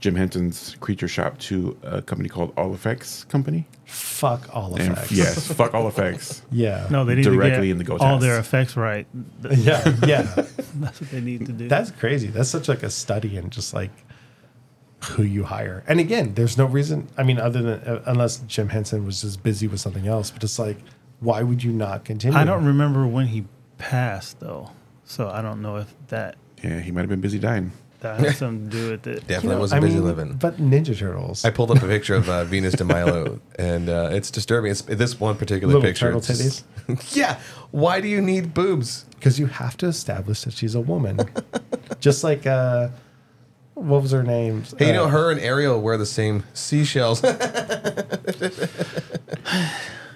Jim 0.00 0.14
Henson's 0.16 0.76
Creature 0.80 1.08
Shop 1.08 1.38
to 1.40 1.76
a 1.82 2.02
company 2.02 2.28
called 2.28 2.52
All 2.56 2.74
Effects 2.74 3.24
Company. 3.24 3.66
fuck 3.84 4.48
all 4.54 4.74
And 4.76 4.92
effects. 4.92 5.12
yes, 5.12 5.52
fuck 5.52 5.74
All 5.74 5.88
Effects. 5.88 6.42
yeah, 6.52 6.86
No, 6.90 7.04
they 7.04 7.14
need 7.16 7.24
Directly 7.24 7.50
to 7.50 7.56
get 7.62 7.70
in 7.70 7.78
the 7.78 7.84
go 7.84 7.94
all 7.98 8.18
test. 8.18 8.20
their 8.22 8.38
effects 8.38 8.76
right. 8.76 9.06
Yeah, 9.50 9.94
yeah. 10.06 10.22
That's 10.74 11.00
what 11.00 11.10
they 11.10 11.20
need 11.20 11.46
to 11.46 11.52
do. 11.52 11.68
That's 11.68 11.90
crazy. 11.92 12.28
That's 12.28 12.48
such 12.50 12.68
like 12.68 12.82
a 12.82 12.90
study 12.90 13.36
in 13.36 13.50
just 13.50 13.74
like 13.74 13.90
who 15.12 15.22
you 15.22 15.44
hire. 15.44 15.84
And 15.86 16.00
again, 16.00 16.34
there's 16.34 16.58
no 16.58 16.66
reason. 16.66 17.08
I 17.16 17.22
mean, 17.22 17.38
other 17.38 17.62
than 17.62 17.80
uh, 17.88 18.02
unless 18.06 18.38
Jim 18.38 18.68
Henson 18.68 19.06
was 19.06 19.22
just 19.22 19.42
busy 19.42 19.68
with 19.68 19.80
something 19.80 20.06
else. 20.08 20.30
But 20.30 20.42
it's 20.44 20.58
like, 20.58 20.78
why 21.20 21.42
would 21.42 21.62
you 21.62 21.72
not 21.72 22.04
continue? 22.04 22.38
I 22.38 22.44
don't 22.44 22.64
remember 22.64 23.06
when 23.06 23.26
he 23.26 23.44
passed 23.78 24.40
though, 24.40 24.70
so 25.04 25.28
I 25.28 25.42
don't 25.42 25.62
know 25.62 25.76
if 25.76 25.92
that 26.08 26.36
Yeah, 26.62 26.80
he 26.80 26.90
might 26.90 27.00
have 27.00 27.08
been 27.08 27.20
busy 27.20 27.38
dying. 27.38 27.72
that 28.00 28.20
has 28.20 28.36
something 28.38 28.70
to 28.70 28.76
do 28.76 28.90
with 28.92 29.06
it. 29.08 29.20
Definitely 29.26 29.42
You 29.48 29.54
know, 29.54 29.58
wasn't 29.60 29.82
I 29.82 29.86
busy 29.86 29.96
mean, 29.98 30.04
living. 30.04 30.32
But 30.34 30.56
Ninja 30.58 30.96
Turtles. 30.96 31.44
I 31.44 31.50
pulled 31.50 31.70
up 31.72 31.82
a 31.82 31.86
picture 31.86 32.14
of 32.14 32.28
uh, 32.28 32.44
Venus 32.52 32.74
de 32.74 32.84
Milo, 32.84 33.40
and 33.58 33.88
uh, 33.88 34.10
it's 34.12 34.30
disturbing. 34.30 34.70
It's 34.70 34.82
this 34.82 35.18
one 35.18 35.36
particular 35.36 35.74
Little 35.74 35.88
picture. 35.88 36.12
turtle 36.12 36.20
it's 36.20 36.62
yeah. 37.16 37.38
Why 37.72 38.00
do 38.00 38.08
you 38.08 38.20
need 38.20 38.54
boobs? 38.54 39.04
because 39.16 39.36
you 39.40 39.46
have 39.46 39.76
to 39.76 39.86
establish 39.86 40.42
that 40.42 40.52
she's 40.54 40.76
a 40.76 40.80
woman. 40.80 41.18
just 41.98 42.22
like 42.22 42.46
uh, 42.46 42.88
what 43.74 44.00
was 44.02 44.12
her 44.12 44.22
name? 44.22 44.62
Hey, 44.78 44.88
you 44.88 44.92
know, 44.92 45.04
Uh, 45.06 45.08
her 45.08 45.30
and 45.32 45.40
Ariel 45.40 45.80
wear 45.82 45.96
the 45.98 46.06
same 46.06 46.44
seashells. 46.54 47.20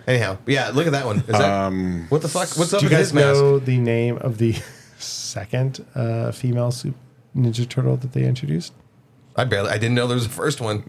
Anyhow, 0.06 0.38
yeah, 0.46 0.70
look 0.70 0.86
at 0.86 0.92
that 0.92 1.06
one. 1.06 1.18
Is 1.18 1.26
that, 1.26 1.72
what 2.08 2.22
the 2.22 2.28
fuck? 2.28 2.48
What's 2.56 2.72
up 2.74 2.80
Do 2.80 2.86
you 2.86 2.90
with 2.90 2.98
guys 2.98 3.06
his 3.08 3.14
mask? 3.14 3.40
know 3.40 3.58
the 3.58 3.78
name 3.78 4.18
of 4.18 4.38
the 4.38 4.54
second 4.98 5.84
uh, 5.94 6.32
female 6.32 6.70
sup- 6.70 6.94
Ninja 7.36 7.68
Turtle 7.68 7.96
that 7.98 8.12
they 8.12 8.24
introduced? 8.24 8.72
I 9.36 9.44
barely. 9.44 9.70
I 9.70 9.74
didn't 9.78 9.94
know 9.94 10.06
there 10.06 10.14
was 10.16 10.26
a 10.26 10.30
first 10.30 10.60
one. 10.60 10.88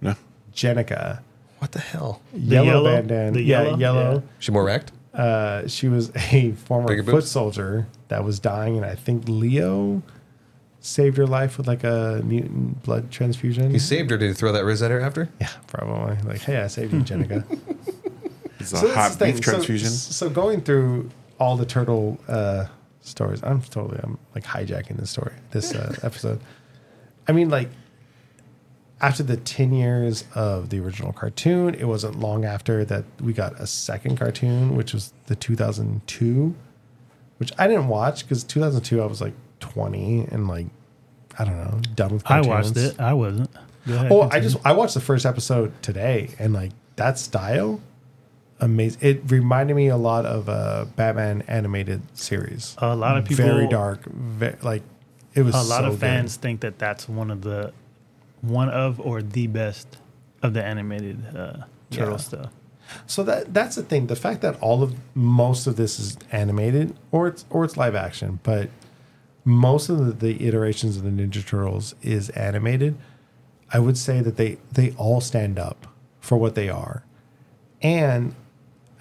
No, 0.00 0.14
Jennika. 0.54 1.20
What 1.58 1.72
the 1.72 1.78
hell? 1.78 2.20
Yellow, 2.34 2.66
yellow? 2.66 2.84
bandana. 2.96 3.30
The 3.32 3.42
yeah, 3.42 3.62
yellow? 3.62 3.78
yellow. 3.78 4.14
Yeah. 4.14 4.20
She 4.40 4.52
more 4.52 4.64
wrecked? 4.64 4.92
Uh, 5.14 5.68
she 5.68 5.88
was 5.88 6.10
a 6.32 6.52
former 6.52 6.88
Bigger 6.88 7.04
foot 7.04 7.12
boobs? 7.12 7.30
soldier 7.30 7.86
that 8.08 8.24
was 8.24 8.40
dying, 8.40 8.76
and 8.76 8.84
I 8.84 8.94
think 8.96 9.28
Leo 9.28 10.02
saved 10.84 11.16
her 11.16 11.26
life 11.26 11.56
with 11.56 11.66
like 11.68 11.84
a 11.84 12.20
mutant 12.24 12.82
blood 12.82 13.10
transfusion. 13.10 13.70
He 13.70 13.78
saved 13.78 14.10
her. 14.10 14.18
Did 14.18 14.26
he 14.28 14.34
throw 14.34 14.52
that 14.52 14.64
Riz 14.64 14.82
at 14.82 14.90
her 14.90 15.00
after? 15.00 15.28
yeah, 15.40 15.48
probably. 15.68 16.16
Like, 16.28 16.40
hey, 16.42 16.58
I 16.58 16.66
saved 16.66 16.92
you, 16.92 17.00
Jennika. 17.04 17.44
It's 18.60 18.72
a 18.72 18.76
So 18.76 18.86
that's 18.88 18.94
hot 18.96 19.12
the 19.12 19.16
thing. 19.18 19.34
beef 19.36 19.44
So- 19.44 19.52
transfusion. 19.52 19.88
So, 19.90 20.28
going 20.28 20.60
through 20.60 21.10
all 21.38 21.56
the 21.56 21.66
turtle 21.66 22.18
uh, 22.28 22.66
stories, 23.00 23.40
I'm 23.42 23.60
totally 23.62 23.98
I'm 24.02 24.18
like 24.34 24.44
hijacking 24.44 24.96
this 24.98 25.10
story, 25.10 25.32
this 25.52 25.74
uh, 25.74 25.94
episode. 26.02 26.40
I 27.28 27.32
mean, 27.32 27.48
like 27.48 27.68
after 29.00 29.22
the 29.22 29.36
ten 29.36 29.72
years 29.72 30.24
of 30.34 30.70
the 30.70 30.78
original 30.80 31.12
cartoon, 31.12 31.74
it 31.74 31.84
wasn't 31.84 32.18
long 32.20 32.44
after 32.44 32.84
that 32.84 33.04
we 33.20 33.32
got 33.32 33.58
a 33.60 33.66
second 33.66 34.16
cartoon, 34.16 34.76
which 34.76 34.92
was 34.92 35.12
the 35.26 35.34
2002, 35.36 36.54
which 37.38 37.52
I 37.58 37.66
didn't 37.66 37.88
watch 37.88 38.22
because 38.24 38.44
2002 38.44 39.00
I 39.02 39.06
was 39.06 39.20
like 39.20 39.32
20 39.62 40.28
and 40.30 40.46
like 40.48 40.66
I 41.38 41.44
don't 41.46 41.56
know 41.56 41.80
done 41.94 42.12
with. 42.14 42.30
I 42.30 42.42
watched 42.42 42.76
it. 42.76 43.00
I 43.00 43.14
wasn't. 43.14 43.48
Ahead, 43.86 44.12
Oh, 44.12 44.28
I 44.30 44.38
just 44.40 44.58
I 44.64 44.72
watched 44.72 44.94
the 44.94 45.00
first 45.00 45.24
episode 45.24 45.72
today, 45.82 46.30
and 46.38 46.52
like 46.52 46.72
that 46.96 47.18
style, 47.18 47.80
amazing. 48.60 49.00
It 49.02 49.22
reminded 49.30 49.74
me 49.74 49.88
a 49.88 49.96
lot 49.96 50.26
of 50.26 50.48
a 50.48 50.86
Batman 50.94 51.42
animated 51.48 52.02
series. 52.16 52.74
a 52.78 52.94
lot 52.94 53.16
of 53.16 53.24
people 53.24 53.44
very 53.46 53.66
dark, 53.68 54.04
ve- 54.04 54.56
like 54.62 54.82
it 55.34 55.42
was. 55.42 55.54
A 55.54 55.58
lot 55.58 55.80
so 55.80 55.86
of 55.86 55.92
good. 55.92 56.00
fans 56.00 56.36
think 56.36 56.60
that 56.60 56.78
that's 56.78 57.08
one 57.08 57.30
of 57.30 57.40
the 57.42 57.72
one 58.42 58.68
of 58.68 59.00
or 59.00 59.22
the 59.22 59.46
best 59.46 59.96
of 60.42 60.52
the 60.54 60.62
animated 60.64 61.24
uh, 61.34 61.64
turtle 61.90 62.12
Yeah. 62.12 62.16
stuff. 62.18 62.50
So 63.06 63.22
that 63.24 63.54
that's 63.54 63.76
the 63.76 63.82
thing. 63.82 64.06
The 64.08 64.16
fact 64.16 64.42
that 64.42 64.60
all 64.60 64.82
of 64.82 64.94
most 65.14 65.66
of 65.66 65.76
this 65.76 65.98
is 65.98 66.18
animated, 66.30 66.94
or 67.10 67.26
it's 67.26 67.46
or 67.50 67.64
it's 67.64 67.76
live 67.76 67.94
action, 67.94 68.38
but 68.42 68.68
most 69.44 69.88
of 69.88 70.04
the, 70.04 70.12
the 70.12 70.46
iterations 70.46 70.96
of 70.96 71.02
the 71.02 71.10
Ninja 71.10 71.44
Turtles 71.44 71.94
is 72.02 72.30
animated. 72.30 72.96
I 73.72 73.78
would 73.78 73.96
say 73.96 74.20
that 74.20 74.36
they 74.36 74.58
they 74.70 74.92
all 74.92 75.20
stand 75.20 75.58
up 75.58 75.86
for 76.20 76.36
what 76.36 76.54
they 76.54 76.68
are, 76.68 77.04
and 77.80 78.34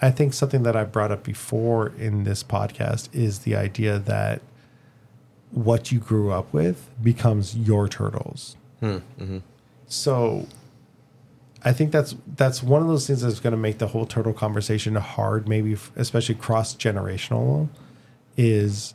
I 0.01 0.11
think 0.11 0.34
something 0.34 0.63
that 0.63 0.76
I 0.76 0.84
brought 0.85 1.11
up 1.11 1.23
before 1.23 1.91
in 1.97 2.23
this 2.23 2.43
podcast 2.43 3.09
is 3.13 3.39
the 3.39 3.55
idea 3.55 3.99
that 3.99 4.41
what 5.51 5.91
you 5.91 5.99
grew 5.99 6.31
up 6.31 6.51
with 6.53 6.89
becomes 7.01 7.55
your 7.55 7.88
turtles. 7.88 8.55
Hmm, 8.80 8.97
mm-hmm. 9.19 9.38
So 9.88 10.47
I 11.63 11.73
think 11.73 11.91
that's 11.91 12.15
that's 12.35 12.63
one 12.63 12.81
of 12.81 12.88
those 12.88 13.05
things 13.05 13.22
that's 13.22 13.39
going 13.39 13.51
to 13.51 13.57
make 13.57 13.77
the 13.77 13.88
whole 13.88 14.05
turtle 14.05 14.34
conversation 14.34 14.95
hard, 14.95 15.47
maybe 15.47 15.77
especially 15.95 16.35
cross 16.35 16.76
generational. 16.76 17.69
Is 18.38 18.93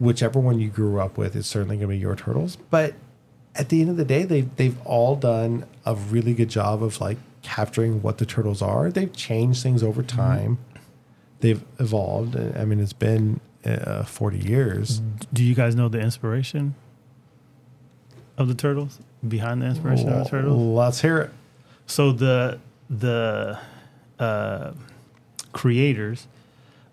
whichever 0.00 0.40
one 0.40 0.58
you 0.58 0.68
grew 0.68 0.98
up 0.98 1.16
with 1.16 1.36
is 1.36 1.46
certainly 1.46 1.76
going 1.76 1.88
to 1.88 1.94
be 1.94 1.98
your 1.98 2.16
turtles, 2.16 2.56
but 2.70 2.94
at 3.54 3.68
the 3.68 3.80
end 3.80 3.90
of 3.90 3.96
the 3.96 4.04
day, 4.04 4.24
they 4.24 4.40
they've 4.42 4.80
all 4.86 5.14
done 5.14 5.66
a 5.84 5.94
really 5.94 6.34
good 6.34 6.48
job 6.48 6.82
of 6.82 7.00
like 7.00 7.18
capturing 7.42 8.02
what 8.02 8.18
the 8.18 8.26
turtles 8.26 8.62
are. 8.62 8.90
They've 8.90 9.12
changed 9.12 9.62
things 9.62 9.82
over 9.82 10.02
time. 10.02 10.58
They've 11.40 11.62
evolved. 11.78 12.36
I 12.36 12.64
mean, 12.64 12.80
it's 12.80 12.92
been 12.92 13.40
uh, 13.64 14.04
forty 14.04 14.38
years. 14.38 15.00
Do 15.32 15.44
you 15.44 15.54
guys 15.54 15.74
know 15.74 15.88
the 15.88 16.00
inspiration 16.00 16.74
of 18.36 18.48
the 18.48 18.54
turtles? 18.54 18.98
Behind 19.26 19.60
the 19.62 19.66
inspiration 19.66 20.08
of 20.08 20.24
the 20.24 20.30
turtles? 20.30 20.56
Let's 20.56 21.00
hear 21.00 21.18
it. 21.18 21.30
So 21.86 22.12
the 22.12 22.58
the 22.88 23.58
uh, 24.18 24.72
creators, 25.52 26.26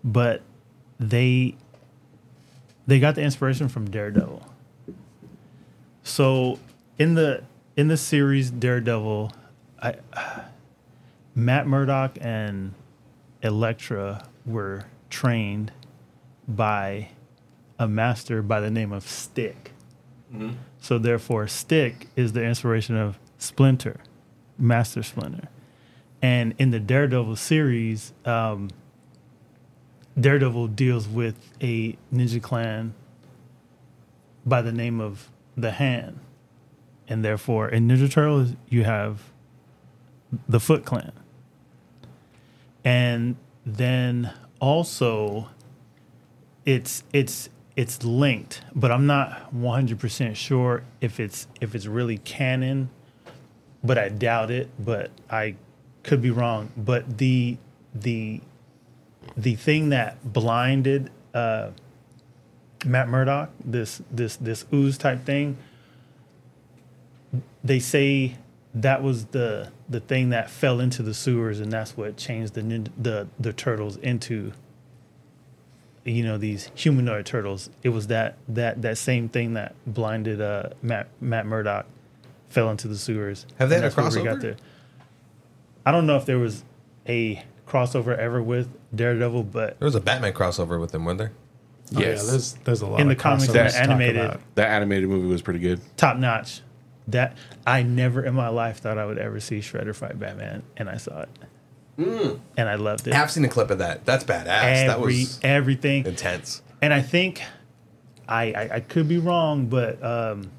but 0.02 0.42
they 0.98 1.54
they 2.88 2.98
got 2.98 3.14
the 3.14 3.22
inspiration 3.22 3.68
from 3.68 3.88
Daredevil. 3.90 4.44
So 6.02 6.58
in 6.98 7.14
the 7.14 7.44
in 7.76 7.86
the 7.86 7.98
series 7.98 8.50
Daredevil, 8.50 9.30
I 9.80 9.94
Matt 11.34 11.68
Murdock 11.68 12.18
and 12.20 12.74
Elektra 13.42 14.26
were 14.44 14.86
trained 15.10 15.70
by 16.48 17.10
a 17.78 17.86
master 17.86 18.42
by 18.42 18.58
the 18.58 18.70
name 18.70 18.92
of 18.92 19.06
Stick. 19.06 19.72
So 20.80 20.98
therefore, 20.98 21.46
Stick 21.46 22.08
is 22.16 22.32
the 22.32 22.42
inspiration 22.42 22.96
of 22.96 23.18
Splinter, 23.38 24.00
Master 24.58 25.02
Splinter. 25.02 25.48
And 26.20 26.54
in 26.58 26.70
the 26.70 26.80
Daredevil 26.80 27.36
series, 27.36 28.12
um, 28.24 28.70
Daredevil 30.18 30.68
deals 30.68 31.08
with 31.08 31.52
a 31.60 31.96
ninja 32.12 32.42
clan 32.42 32.94
by 34.44 34.62
the 34.62 34.72
name 34.72 35.00
of 35.00 35.30
the 35.56 35.72
Hand. 35.72 36.20
And 37.08 37.24
therefore, 37.24 37.68
in 37.68 37.88
Ninja 37.88 38.10
Turtles, 38.10 38.54
you 38.68 38.84
have 38.84 39.22
the 40.48 40.60
Foot 40.60 40.84
Clan. 40.84 41.12
And 42.84 43.36
then 43.64 44.32
also, 44.60 45.48
it's 46.64 47.02
it's 47.12 47.48
it's 47.76 48.04
linked, 48.04 48.62
but 48.74 48.90
I'm 48.90 49.06
not 49.06 49.54
100% 49.54 50.36
sure 50.36 50.82
if 51.00 51.20
it's 51.20 51.46
if 51.60 51.74
it's 51.74 51.86
really 51.86 52.18
canon, 52.18 52.90
but 53.82 53.96
I 53.96 54.08
doubt 54.08 54.50
it, 54.50 54.68
but 54.78 55.10
I 55.30 55.54
could 56.02 56.20
be 56.20 56.30
wrong. 56.30 56.70
But 56.76 57.18
the 57.18 57.56
the 57.94 58.40
the 59.38 59.54
thing 59.54 59.90
that 59.90 60.32
blinded 60.32 61.10
uh, 61.32 61.70
Matt 62.84 63.08
Murdock, 63.08 63.50
this 63.64 64.02
this 64.10 64.36
this 64.36 64.66
ooze 64.74 64.98
type 64.98 65.24
thing, 65.24 65.56
they 67.62 67.78
say 67.78 68.36
that 68.74 69.02
was 69.02 69.26
the 69.26 69.70
the 69.88 70.00
thing 70.00 70.30
that 70.30 70.50
fell 70.50 70.80
into 70.80 71.02
the 71.02 71.14
sewers, 71.14 71.60
and 71.60 71.72
that's 71.72 71.96
what 71.96 72.16
changed 72.16 72.54
the 72.54 72.62
nin- 72.62 72.92
the 72.98 73.28
the 73.38 73.52
turtles 73.52 73.96
into 73.98 74.52
you 76.04 76.24
know 76.24 76.36
these 76.36 76.70
humanoid 76.74 77.24
turtles. 77.24 77.70
It 77.84 77.90
was 77.90 78.08
that 78.08 78.36
that 78.48 78.82
that 78.82 78.98
same 78.98 79.28
thing 79.28 79.54
that 79.54 79.74
blinded 79.86 80.40
uh, 80.40 80.70
Matt 80.82 81.08
Matt 81.20 81.46
Murdock 81.46 81.86
fell 82.48 82.70
into 82.70 82.88
the 82.88 82.96
sewers. 82.96 83.46
Have 83.60 83.68
they 83.68 83.76
had 83.76 83.84
a 83.84 83.90
crossover? 83.90 84.56
I 85.86 85.92
don't 85.92 86.06
know 86.06 86.16
if 86.16 86.26
there 86.26 86.38
was 86.38 86.64
a 87.08 87.44
crossover 87.68 88.16
ever 88.16 88.42
with 88.42 88.68
Daredevil, 88.94 89.44
but 89.44 89.78
There 89.78 89.86
was 89.86 89.94
a 89.94 90.00
Batman 90.00 90.32
crossover 90.32 90.80
with 90.80 90.92
them, 90.92 91.04
wasn't 91.04 91.18
there? 91.18 91.32
Oh, 91.96 92.00
yeah, 92.00 92.06
Yes. 92.08 92.28
there's 92.30 92.52
there's 92.64 92.80
a 92.82 92.86
lot 92.86 93.00
In 93.00 93.10
of 93.10 93.16
the 93.16 93.22
comics 93.22 93.46
crossovers 93.46 93.64
and 93.66 93.72
to 93.74 93.80
animated- 93.80 94.38
that 94.56 94.68
animated 94.68 95.08
movie 95.08 95.26
was 95.28 95.42
pretty 95.42 95.60
good. 95.60 95.80
top 95.96 96.16
notch. 96.16 96.60
That 97.08 97.36
I 97.66 97.82
never 97.82 98.22
in 98.22 98.34
my 98.34 98.48
life 98.48 98.80
thought 98.80 98.98
I 98.98 99.06
would 99.06 99.16
ever 99.18 99.40
see 99.40 99.60
Shredder 99.60 99.94
fight 99.94 100.18
Batman, 100.18 100.62
and 100.76 100.90
I 100.90 100.98
saw 100.98 101.22
it, 101.22 101.28
and 102.56 102.68
I 102.68 102.74
loved 102.74 103.08
it. 103.08 103.14
I've 103.14 103.30
seen 103.30 103.46
a 103.46 103.48
clip 103.48 103.70
of 103.70 103.78
that. 103.78 104.04
That's 104.04 104.24
badass. 104.24 104.44
that 104.88 105.00
was 105.00 105.40
everything, 105.42 106.04
intense. 106.04 106.60
and 106.82 106.92
I 106.92 107.00
think 107.00 107.40
I, 108.28 108.52
I 108.52 108.68
I 108.74 108.80
could 108.80 109.08
be 109.08 109.16
wrong, 109.16 109.66
but 109.68 110.04
um, 110.04 110.50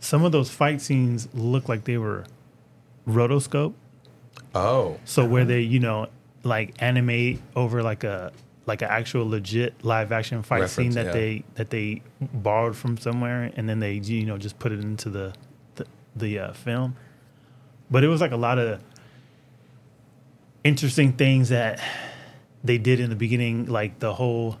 some 0.00 0.24
of 0.24 0.32
those 0.32 0.48
fight 0.50 0.80
scenes 0.80 1.28
look 1.34 1.68
like 1.68 1.84
they 1.84 1.98
were 1.98 2.24
rotoscope. 3.06 3.74
Oh, 4.56 4.98
So 5.04 5.24
where 5.24 5.44
they 5.44 5.60
you 5.60 5.80
know 5.80 6.08
like 6.42 6.74
animate 6.78 7.40
over 7.54 7.82
like 7.82 8.04
a 8.04 8.32
like 8.66 8.82
an 8.82 8.88
actual 8.88 9.28
legit 9.28 9.84
live 9.84 10.12
action 10.12 10.42
fight 10.42 10.68
scene 10.68 10.92
that 10.92 11.06
yeah. 11.06 11.12
they 11.12 11.44
that 11.54 11.70
they 11.70 12.02
borrowed 12.20 12.76
from 12.76 12.96
somewhere 12.98 13.52
and 13.56 13.68
then 13.68 13.80
they 13.80 13.94
you 13.94 14.26
know 14.26 14.38
just 14.38 14.58
put 14.58 14.72
it 14.72 14.80
into 14.80 15.10
the 15.10 15.34
the, 15.76 15.86
the 16.14 16.38
uh, 16.38 16.52
film. 16.52 16.96
But 17.90 18.02
it 18.02 18.08
was 18.08 18.20
like 18.20 18.32
a 18.32 18.36
lot 18.36 18.58
of 18.58 18.80
interesting 20.64 21.12
things 21.12 21.50
that 21.50 21.80
they 22.64 22.78
did 22.78 22.98
in 22.98 23.10
the 23.10 23.16
beginning, 23.16 23.66
like 23.66 24.00
the 24.00 24.14
whole 24.14 24.58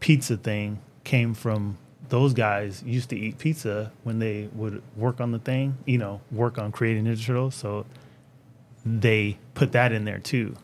pizza 0.00 0.36
thing 0.36 0.78
came 1.04 1.32
from 1.34 1.78
those 2.10 2.34
guys 2.34 2.82
used 2.84 3.08
to 3.10 3.16
eat 3.16 3.38
pizza 3.38 3.92
when 4.02 4.18
they 4.18 4.48
would 4.52 4.82
work 4.96 5.20
on 5.20 5.32
the 5.32 5.38
thing, 5.38 5.78
you 5.86 5.96
know, 5.96 6.20
work 6.30 6.58
on 6.58 6.72
creating 6.72 7.04
Ninja 7.04 7.24
Turtles. 7.24 7.54
So 7.54 7.86
they 8.84 9.38
put 9.54 9.72
that 9.72 9.92
in 9.92 10.04
there 10.04 10.18
too, 10.18 10.56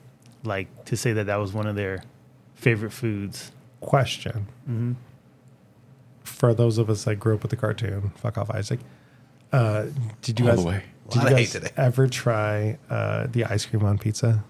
like 0.44 0.84
to 0.86 0.96
say 0.96 1.12
that 1.12 1.26
that 1.26 1.36
was 1.36 1.52
one 1.52 1.66
of 1.66 1.76
their 1.76 2.02
favorite 2.54 2.92
foods. 2.92 3.52
Question. 3.80 4.46
Mm-hmm. 4.68 4.92
For 6.24 6.54
those 6.54 6.78
of 6.78 6.90
us 6.90 7.04
that 7.04 7.16
grew 7.16 7.34
up 7.34 7.42
with 7.42 7.50
the 7.50 7.56
cartoon, 7.56 8.10
fuck 8.16 8.36
off, 8.38 8.50
Isaac. 8.50 8.80
Uh, 9.52 9.86
did 10.22 10.40
you 10.40 10.50
All 10.50 10.64
guys. 10.64 10.82
Did 11.10 11.22
you 11.22 11.28
guys 11.30 11.72
ever 11.76 12.08
try 12.08 12.78
uh, 12.90 13.28
the 13.30 13.44
ice 13.44 13.64
cream 13.64 13.84
on 13.84 13.96
pizza? 13.98 14.42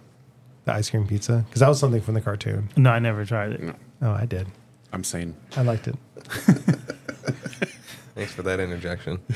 The 0.65 0.73
ice 0.73 0.89
cream 0.91 1.07
pizza? 1.07 1.45
Because 1.47 1.61
that 1.61 1.69
was 1.69 1.79
something 1.79 2.01
from 2.01 2.15
the 2.15 2.21
cartoon. 2.21 2.71
No, 2.77 2.91
I 2.91 2.99
never 2.99 3.25
tried 3.25 3.53
it. 3.53 3.61
No. 3.63 3.75
Oh, 4.03 4.11
I 4.13 4.25
did. 4.25 4.47
I'm 4.93 5.05
saying 5.05 5.37
I 5.57 5.63
liked 5.63 5.89
it. 5.89 5.97
thanks 8.17 8.33
for 8.33 8.43
that 8.43 8.59
interjection. 8.59 9.19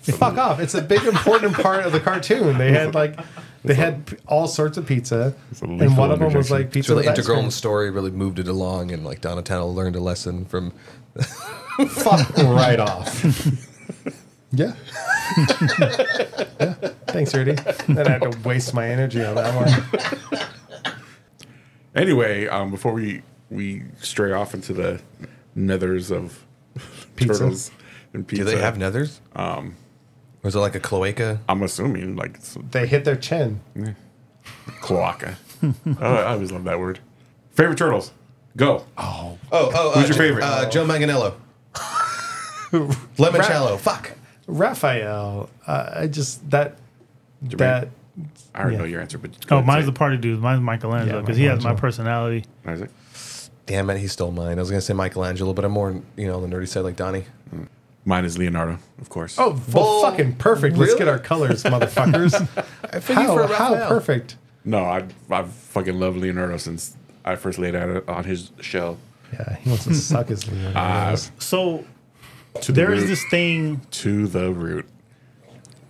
Fuck 0.00 0.38
off. 0.38 0.58
It's 0.60 0.74
a 0.74 0.80
big 0.80 1.02
important 1.04 1.52
part 1.54 1.84
of 1.84 1.92
the 1.92 2.00
cartoon. 2.00 2.56
They 2.56 2.72
had 2.72 2.94
like 2.94 3.18
They 3.64 3.74
had 3.74 4.18
all 4.26 4.46
sorts 4.48 4.78
of 4.78 4.86
pizza, 4.86 5.34
a 5.60 5.64
and 5.64 5.78
lethal 5.80 5.96
one 5.96 6.10
of 6.10 6.18
them 6.20 6.32
was 6.32 6.50
interjection. 6.50 6.56
like 6.56 6.66
It's 6.66 6.74
pizza 6.74 6.92
really 6.92 7.02
with 7.02 7.12
ice 7.12 7.18
integral 7.18 7.36
in 7.36 7.42
cream. 7.42 7.48
the 7.48 7.52
story. 7.52 7.90
Really 7.90 8.10
moved 8.10 8.38
it 8.38 8.48
along, 8.48 8.90
and 8.92 9.04
like 9.04 9.20
Donatello 9.20 9.70
learned 9.70 9.96
a 9.96 10.00
lesson 10.00 10.46
from. 10.46 10.72
Fuck 11.90 12.36
right 12.38 12.80
off. 12.80 13.22
yeah. 14.50 14.74
yeah. 15.78 16.74
Thanks, 17.08 17.34
Rudy. 17.34 17.52
Then 17.88 18.06
I 18.06 18.12
had 18.12 18.22
to 18.22 18.38
waste 18.44 18.72
my 18.74 18.86
energy 18.88 19.22
on 19.24 19.34
that 19.34 19.54
one. 19.54 20.42
Anyway, 21.94 22.46
um, 22.48 22.70
before 22.70 22.92
we 22.92 23.22
we 23.50 23.82
stray 24.00 24.32
off 24.32 24.54
into 24.54 24.72
the 24.72 25.00
nethers 25.56 26.10
of 26.10 26.44
Pizza. 27.16 27.34
turtles 27.38 27.70
and 28.14 28.26
pizza, 28.26 28.44
Do 28.44 28.50
they 28.50 28.60
have 28.60 28.76
nethers? 28.76 29.20
Um, 29.34 29.76
or 30.42 30.48
is 30.48 30.54
it 30.56 30.58
like 30.60 30.74
a 30.74 30.80
cloaca? 30.80 31.40
I'm 31.48 31.62
assuming 31.62 32.16
like 32.16 32.34
it's 32.36 32.56
They 32.70 32.86
hit 32.86 33.04
their 33.04 33.16
chin. 33.16 33.60
cloaca. 34.80 35.36
oh, 35.62 35.74
I 36.00 36.32
always 36.32 36.50
love 36.52 36.64
that 36.64 36.78
word. 36.80 36.98
Favorite 37.52 37.78
turtles? 37.78 38.12
Go. 38.56 38.84
Oh, 38.98 39.38
oh, 39.52 39.90
Who's 39.92 39.96
uh, 39.96 39.98
your 40.00 40.08
Jo- 40.08 40.14
favorite? 40.18 40.44
Uh, 40.44 40.68
Joe 40.68 40.84
Manganiello. 40.84 41.34
Lemoncello. 42.72 43.78
Fuck. 43.78 44.12
Raphael. 44.46 45.48
Uh, 45.66 45.90
I 45.96 46.06
just 46.06 46.48
that 46.50 46.78
that 47.42 47.88
I 48.54 48.60
already 48.60 48.74
Yeah. 48.76 48.78
know 48.80 48.84
your 48.86 49.00
answer, 49.00 49.18
but 49.18 49.30
go 49.46 49.56
Oh, 49.56 49.58
ahead, 49.58 49.66
mine's 49.66 49.82
say 49.84 49.86
the 49.86 49.92
party 49.98 50.16
dude. 50.16 50.40
Mine's 50.40 50.60
Michelangelo 50.60 51.16
Yeah, 51.16 51.20
because 51.20 51.36
he 51.36 51.44
has 51.44 51.62
my 51.64 51.72
Michelangelo. 51.72 51.80
personality. 51.80 52.38
it. 52.64 52.68
Isaac. 52.70 52.90
Damn 53.66 53.88
it, 53.90 53.98
he 53.98 54.08
stole 54.08 54.32
mine. 54.32 54.58
I 54.58 54.60
was 54.60 54.70
gonna 54.70 54.80
say 54.80 54.92
Michelangelo, 54.94 55.52
but 55.52 55.64
I'm 55.64 55.72
more, 55.72 56.00
you 56.16 56.26
know, 56.26 56.40
the 56.44 56.48
nerdy 56.48 56.68
side 56.68 56.80
like 56.80 56.96
Donnie. 56.96 57.24
Mine 58.04 58.24
is 58.24 58.36
Leonardo, 58.36 58.78
of 59.00 59.08
course. 59.08 59.36
oh 59.38 59.50
well, 59.50 59.60
Bull- 59.70 60.02
fucking 60.02 60.34
perfect. 60.34 60.76
Let's 60.76 60.94
get 60.96 61.06
our 61.06 61.20
colors, 61.20 61.62
motherfuckers. 61.62 62.34
I 62.92 62.98
figured 62.98 63.26
how, 63.26 63.36
for 63.46 63.54
how 63.54 63.72
Raphael. 63.74 63.88
perfect. 63.88 64.36
no, 64.64 64.78
I 64.84 65.06
I 65.30 65.44
fucking 65.44 65.98
love 66.00 66.16
Leonardo 66.16 66.56
since 66.56 66.96
I 67.24 67.36
first 67.36 67.60
laid 67.60 67.76
out 67.76 68.08
on 68.08 68.24
his 68.24 68.50
shell. 68.60 68.98
Yeah, 69.32 69.56
he 69.56 69.70
wants 69.70 69.84
to 69.84 69.94
suck 69.94 70.28
his 70.28 70.46
Leonardo. 70.52 70.78
Uh, 70.78 71.16
So 71.38 71.84
To 72.62 72.72
the 72.72 72.72
there 72.72 72.92
is 72.92 73.02
root. 73.02 73.06
this 73.08 73.24
thing. 73.30 73.80
to 73.92 74.26
the 74.26 74.52
root. 74.52 74.86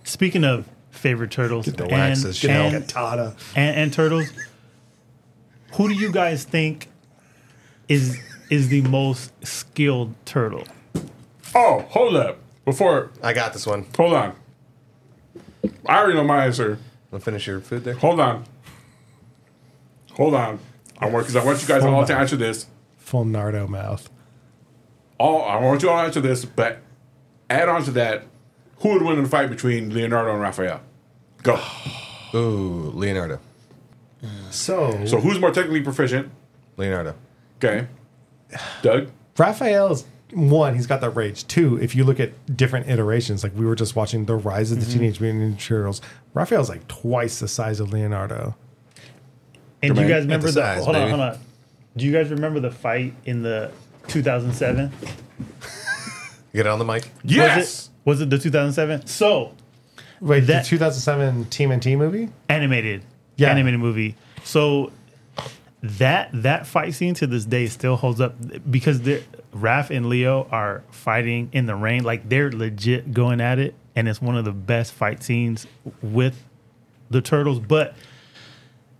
Speaking 0.03 0.43
of 0.43 0.67
favorite 0.91 1.31
turtles 1.31 1.65
Get 1.65 1.77
the 1.77 1.83
and, 1.85 1.91
waxes, 1.91 2.37
Chanel. 2.37 2.67
and, 2.75 2.87
Katana. 2.87 3.35
and, 3.55 3.75
and 3.75 3.93
turtles, 3.93 4.31
who 5.73 5.87
do 5.89 5.95
you 5.95 6.11
guys 6.11 6.43
think 6.43 6.89
is 7.93 8.19
is 8.49 8.69
the 8.69 8.81
most 8.81 9.31
skilled 9.45 10.13
turtle? 10.25 10.63
Oh, 11.55 11.85
hold 11.89 12.15
up. 12.15 12.39
Before, 12.65 13.11
I 13.21 13.33
got 13.33 13.53
this 13.53 13.65
one. 13.67 13.85
hold 13.95 14.13
on. 14.13 14.35
I 15.85 15.97
already 15.97 16.13
know 16.15 16.23
my 16.23 16.45
answer. 16.45 16.79
Want 17.11 17.23
to 17.23 17.25
finish 17.25 17.45
your 17.47 17.59
food 17.59 17.83
there? 17.83 17.93
Hold 17.95 18.19
on. 18.19 18.45
Hold 20.13 20.33
on. 20.33 20.59
I 20.99 21.07
want 21.07 21.25
because 21.25 21.35
I 21.35 21.43
want 21.43 21.61
you 21.61 21.67
guys 21.67 21.83
all 21.83 22.05
to 22.05 22.15
answer 22.15 22.35
this. 22.35 22.67
Full 22.97 23.25
Nardo 23.25 23.67
mouth. 23.67 24.09
All 25.17 25.43
I 25.43 25.59
want 25.59 25.83
you 25.83 25.89
all 25.89 25.99
to 25.99 26.05
answer 26.05 26.21
this, 26.21 26.45
but 26.45 26.79
add 27.49 27.69
on 27.69 27.83
to 27.83 27.91
that, 27.91 28.25
who 28.79 28.89
would 28.93 29.01
win 29.01 29.17
in 29.17 29.23
the 29.23 29.29
fight 29.29 29.49
between 29.49 29.93
Leonardo 29.93 30.31
and 30.31 30.41
Raphael? 30.41 30.81
Go. 31.43 31.59
Ooh, 32.33 32.91
Leonardo. 32.93 33.39
So, 34.51 35.05
So 35.05 35.19
who's 35.19 35.39
more 35.39 35.51
technically 35.51 35.81
proficient? 35.81 36.31
Leonardo. 36.77 37.15
Okay. 37.63 37.87
Doug. 38.81 39.09
Raphael's 39.37 40.05
one, 40.31 40.75
he's 40.75 40.87
got 40.87 41.01
that 41.01 41.11
rage. 41.11 41.47
Two, 41.47 41.79
if 41.79 41.95
you 41.95 42.03
look 42.03 42.19
at 42.19 42.55
different 42.55 42.89
iterations, 42.89 43.43
like 43.43 43.55
we 43.55 43.65
were 43.65 43.75
just 43.75 43.95
watching 43.95 44.25
the 44.25 44.35
rise 44.35 44.71
of 44.71 44.79
the 44.79 44.85
mm-hmm. 44.85 44.99
Teenage 44.99 45.21
Mutant 45.21 45.57
Ninja 45.57 45.67
Turtles, 45.67 46.01
Raphael's 46.33 46.69
like 46.69 46.87
twice 46.87 47.39
the 47.39 47.47
size 47.47 47.79
of 47.79 47.91
Leonardo. 47.93 48.55
And 49.81 49.95
do 49.95 50.01
you 50.01 50.07
guys 50.07 50.23
remember 50.23 50.49
the? 50.49 50.63
emphasize, 50.63 50.85
hold 50.85 50.95
on, 50.95 51.09
hold 51.09 51.21
on. 51.21 51.39
Do 51.95 52.05
you 52.05 52.11
guys 52.11 52.29
remember 52.31 52.59
the 52.59 52.71
fight 52.71 53.13
in 53.25 53.43
the 53.43 53.71
2007? 54.07 54.91
You 55.01 56.57
get 56.57 56.65
it 56.65 56.69
on 56.69 56.79
the 56.79 56.85
mic? 56.85 57.09
Yes. 57.23 57.89
Was 58.05 58.21
it, 58.21 58.21
was 58.21 58.21
it 58.21 58.29
the 58.29 58.37
2007? 58.37 59.07
So 59.07 59.53
Wait, 60.21 60.41
That- 60.41 60.63
the 60.63 60.69
2007 60.69 61.45
TMNT 61.45 61.97
movie? 61.97 62.29
animated, 62.47 63.03
Yeah. 63.35 63.49
animated 63.49 63.79
movie. 63.79 64.15
So 64.43 64.91
that 65.83 66.29
that 66.31 66.65
fight 66.65 66.93
scene 66.93 67.13
to 67.15 67.27
this 67.27 67.43
day 67.43 67.67
still 67.67 67.97
holds 67.97 68.21
up 68.21 68.35
because 68.71 69.01
Raph 69.53 69.89
and 69.89 70.07
Leo 70.07 70.47
are 70.49 70.81
fighting 70.89 71.49
in 71.51 71.65
the 71.65 71.75
rain, 71.75 72.05
like 72.05 72.29
they're 72.29 72.51
legit 72.51 73.13
going 73.13 73.41
at 73.41 73.59
it, 73.59 73.75
and 73.93 74.07
it's 74.07 74.21
one 74.21 74.37
of 74.37 74.45
the 74.45 74.53
best 74.53 74.93
fight 74.93 75.21
scenes 75.21 75.67
with 76.01 76.41
the 77.09 77.21
turtles. 77.21 77.59
But 77.59 77.95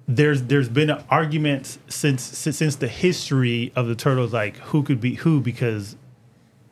there's 0.09 0.43
there's 0.43 0.67
been 0.67 0.91
arguments 1.09 1.79
since 1.87 2.21
since, 2.21 2.57
since 2.57 2.75
the 2.75 2.89
history 2.89 3.71
of 3.77 3.87
the 3.87 3.95
turtles, 3.95 4.33
like 4.33 4.57
who 4.57 4.83
could 4.83 4.99
be 4.99 5.15
who, 5.15 5.39
because 5.39 5.95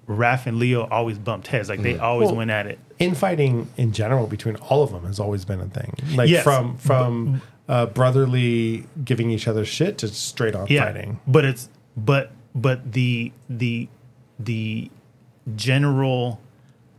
Raph 0.08 0.46
and 0.46 0.58
Leo 0.58 0.90
always 0.90 1.18
bumped 1.18 1.48
heads, 1.48 1.70
like 1.70 1.82
they 1.82 1.94
mm-hmm. 1.94 2.04
always 2.04 2.28
Well, 2.28 2.36
went 2.36 2.52
at 2.52 2.68
it. 2.68 2.80
Infighting 3.00 3.70
in 3.78 3.94
general 3.94 4.28
between 4.28 4.58
all 4.58 4.84
of 4.84 4.92
them 4.92 5.06
has 5.06 5.22
always 5.22 5.46
been 5.46 5.62
a 5.62 5.68
thing. 5.68 5.94
Like 6.16 6.30
Yes. 6.30 6.44
from 6.44 6.76
from 6.78 7.42
uh, 7.72 7.85
brotherly 7.85 8.85
giving 9.03 9.31
each 9.31 9.48
other 9.48 9.64
shit 9.64 9.98
to 9.99 10.10
straight 10.10 10.53
on 10.56 10.68
fighting. 10.68 11.19
But 11.26 11.45
it's 11.45 11.69
but 11.95 12.31
but 12.53 12.91
the 12.91 13.31
the 13.49 13.88
the 14.38 14.91
general 15.56 16.41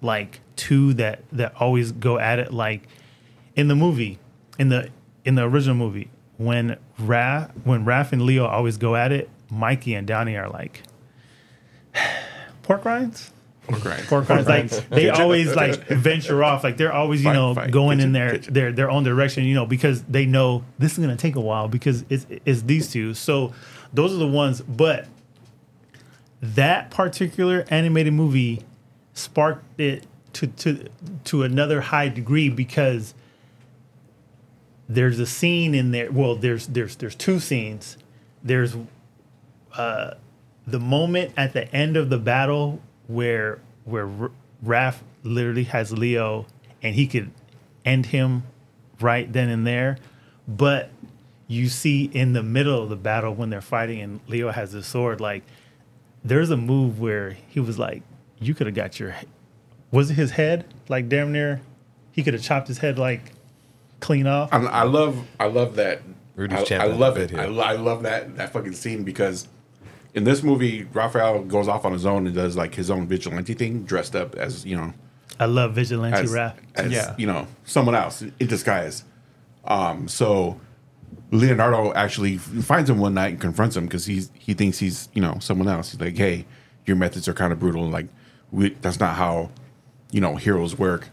like 0.00 0.40
two 0.56 0.94
that 0.94 1.22
that 1.30 1.54
always 1.60 1.92
go 1.92 2.18
at 2.18 2.38
it 2.38 2.54
like 2.54 2.88
in 3.54 3.68
the 3.68 3.76
movie 3.76 4.18
in 4.58 4.70
the 4.70 4.88
in 5.26 5.34
the 5.34 5.42
original 5.42 5.76
movie 5.76 6.08
when 6.38 6.78
Raph 6.98 7.50
when 7.64 7.84
Raph 7.84 8.12
and 8.12 8.22
Leo 8.22 8.46
always 8.46 8.78
go 8.78 8.96
at 8.96 9.12
it, 9.12 9.28
Mikey 9.50 9.94
and 9.94 10.06
Donnie 10.06 10.36
are 10.36 10.48
like 10.48 10.82
pork 12.62 12.86
rinds. 12.86 13.30
Okay. 13.70 14.00
Pork 14.06 14.28
rinds. 14.28 14.48
Like 14.48 14.88
they 14.88 15.08
always 15.10 15.54
like 15.54 15.86
venture 15.86 16.42
off. 16.42 16.64
Like 16.64 16.76
they're 16.76 16.92
always 16.92 17.20
you 17.20 17.28
Fight, 17.28 17.34
know 17.34 17.54
fight, 17.54 17.70
going 17.70 18.00
in 18.00 18.12
their 18.12 18.38
their 18.38 18.72
their 18.72 18.90
own 18.90 19.04
direction. 19.04 19.44
You 19.44 19.54
know 19.54 19.66
because 19.66 20.02
they 20.04 20.26
know 20.26 20.64
this 20.78 20.92
is 20.92 20.98
gonna 20.98 21.16
take 21.16 21.36
a 21.36 21.40
while 21.40 21.68
because 21.68 22.04
it's 22.08 22.26
it's 22.44 22.62
these 22.62 22.90
two. 22.90 23.14
So 23.14 23.52
those 23.92 24.12
are 24.12 24.16
the 24.18 24.26
ones. 24.26 24.60
But 24.62 25.06
that 26.40 26.90
particular 26.90 27.64
animated 27.68 28.12
movie 28.12 28.62
sparked 29.14 29.80
it 29.80 30.06
to 30.34 30.48
to 30.48 30.88
to 31.24 31.42
another 31.44 31.80
high 31.82 32.08
degree 32.08 32.48
because 32.48 33.14
there's 34.88 35.18
a 35.20 35.26
scene 35.26 35.74
in 35.74 35.92
there. 35.92 36.10
Well, 36.10 36.34
there's 36.34 36.66
there's 36.66 36.96
there's 36.96 37.14
two 37.14 37.38
scenes. 37.38 37.96
There's 38.42 38.76
uh, 39.76 40.14
the 40.66 40.80
moment 40.80 41.32
at 41.36 41.52
the 41.52 41.72
end 41.74 41.96
of 41.96 42.10
the 42.10 42.18
battle 42.18 42.80
where 43.06 43.60
where 43.84 44.06
R- 44.08 44.30
Raph 44.64 44.96
literally 45.22 45.64
has 45.64 45.92
Leo 45.92 46.46
and 46.82 46.94
he 46.94 47.06
could 47.06 47.30
end 47.84 48.06
him 48.06 48.44
right 49.00 49.32
then 49.32 49.48
and 49.48 49.66
there, 49.66 49.98
but 50.46 50.90
you 51.48 51.68
see 51.68 52.04
in 52.12 52.32
the 52.32 52.42
middle 52.42 52.82
of 52.82 52.88
the 52.88 52.96
battle 52.96 53.34
when 53.34 53.50
they're 53.50 53.60
fighting 53.60 54.00
and 54.00 54.20
Leo 54.28 54.50
has 54.50 54.72
his 54.72 54.86
sword, 54.86 55.20
like 55.20 55.42
there's 56.24 56.50
a 56.50 56.56
move 56.56 57.00
where 57.00 57.36
he 57.48 57.58
was 57.60 57.78
like, 57.78 58.02
"You 58.38 58.54
could 58.54 58.66
have 58.68 58.76
got 58.76 58.98
your, 59.00 59.10
he- 59.12 59.26
was 59.90 60.10
it 60.10 60.14
his 60.14 60.32
head? 60.32 60.64
Like 60.88 61.08
damn 61.08 61.32
near, 61.32 61.60
he 62.12 62.22
could 62.22 62.34
have 62.34 62.42
chopped 62.42 62.68
his 62.68 62.78
head 62.78 62.98
like 62.98 63.32
clean 64.00 64.26
off." 64.26 64.52
I, 64.52 64.58
I 64.58 64.82
love 64.84 65.26
I 65.40 65.46
love 65.46 65.74
that. 65.76 66.02
Rudy's 66.36 66.70
I, 66.72 66.76
I 66.76 66.86
love 66.86 67.18
it. 67.18 67.34
I, 67.34 67.44
I 67.44 67.72
love 67.72 68.04
that 68.04 68.36
that 68.36 68.52
fucking 68.52 68.72
scene 68.74 69.02
because 69.02 69.48
in 70.14 70.24
this 70.24 70.42
movie, 70.42 70.84
Raphael 70.92 71.42
goes 71.44 71.68
off 71.68 71.84
on 71.84 71.92
his 71.92 72.04
own 72.04 72.26
and 72.26 72.34
does 72.34 72.56
like 72.56 72.74
his 72.74 72.90
own 72.90 73.06
vigilante 73.06 73.54
thing, 73.54 73.84
dressed 73.84 74.14
up 74.14 74.34
as 74.34 74.64
you 74.66 74.76
know 74.76 74.92
I 75.40 75.46
love 75.46 75.74
vigilante 75.74 76.18
as, 76.18 76.32
Raph. 76.32 76.54
as 76.74 76.92
Yeah. 76.92 77.14
you 77.18 77.26
know 77.26 77.46
someone 77.64 77.94
else 77.94 78.22
in 78.22 78.32
disguise. 78.46 79.04
Um, 79.64 80.08
so 80.08 80.60
Leonardo 81.30 81.92
actually 81.94 82.36
finds 82.38 82.90
him 82.90 82.98
one 82.98 83.14
night 83.14 83.28
and 83.32 83.40
confronts 83.40 83.76
him 83.76 83.86
because 83.86 84.04
he's 84.06 84.30
he 84.38 84.54
thinks 84.54 84.78
he's 84.78 85.08
you 85.14 85.22
know 85.22 85.38
someone 85.40 85.68
else. 85.68 85.92
He's 85.92 86.00
like, 86.00 86.16
"Hey, 86.16 86.44
your 86.86 86.96
methods 86.96 87.26
are 87.28 87.34
kind 87.34 87.52
of 87.52 87.58
brutal. 87.60 87.88
Like, 87.88 88.06
we, 88.50 88.70
that's 88.82 89.00
not 89.00 89.16
how 89.16 89.50
you 90.10 90.20
know 90.20 90.36
heroes 90.36 90.78
work." 90.78 91.08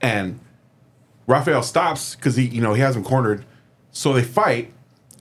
And 0.00 0.38
Raphael 1.26 1.62
stops 1.62 2.14
because 2.14 2.36
he 2.36 2.46
you 2.46 2.60
know 2.62 2.74
he 2.74 2.80
has 2.82 2.94
him 2.94 3.02
cornered. 3.04 3.44
So 3.90 4.12
they 4.12 4.22
fight, 4.22 4.72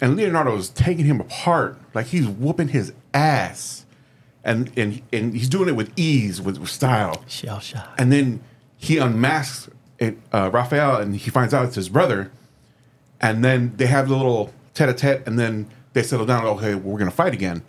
and 0.01 0.15
Leonardo's 0.15 0.69
taking 0.69 1.05
him 1.05 1.19
apart 1.19 1.79
like 1.93 2.07
he's 2.07 2.27
whooping 2.27 2.67
his 2.69 2.93
ass, 3.17 3.85
and 4.43 4.71
and 4.77 5.01
and 5.11 5.33
he's 5.33 5.49
doing 5.49 5.69
it 5.69 5.75
with 5.75 5.91
ease, 5.95 6.41
with, 6.41 6.57
with 6.57 6.69
style. 6.69 7.23
Shell 7.27 7.59
shot. 7.59 7.93
And 7.97 8.11
then 8.11 8.41
he 8.77 8.97
unmasks 8.97 9.69
it, 9.97 10.17
uh, 10.31 10.49
Raphael, 10.53 10.97
and 11.01 11.15
he 11.15 11.29
finds 11.31 11.53
out 11.53 11.65
it's 11.65 11.75
his 11.75 11.89
brother. 11.89 12.31
And 13.19 13.43
then 13.43 13.73
they 13.77 13.87
have 13.87 14.07
the 14.09 14.15
little 14.15 14.53
tete-a-tete, 14.75 15.27
and 15.27 15.39
then 15.39 15.67
they 15.93 16.03
settle 16.03 16.25
down. 16.25 16.45
Okay, 16.45 16.75
we're 16.75 16.99
gonna 16.99 17.11
fight 17.23 17.33
again. 17.33 17.63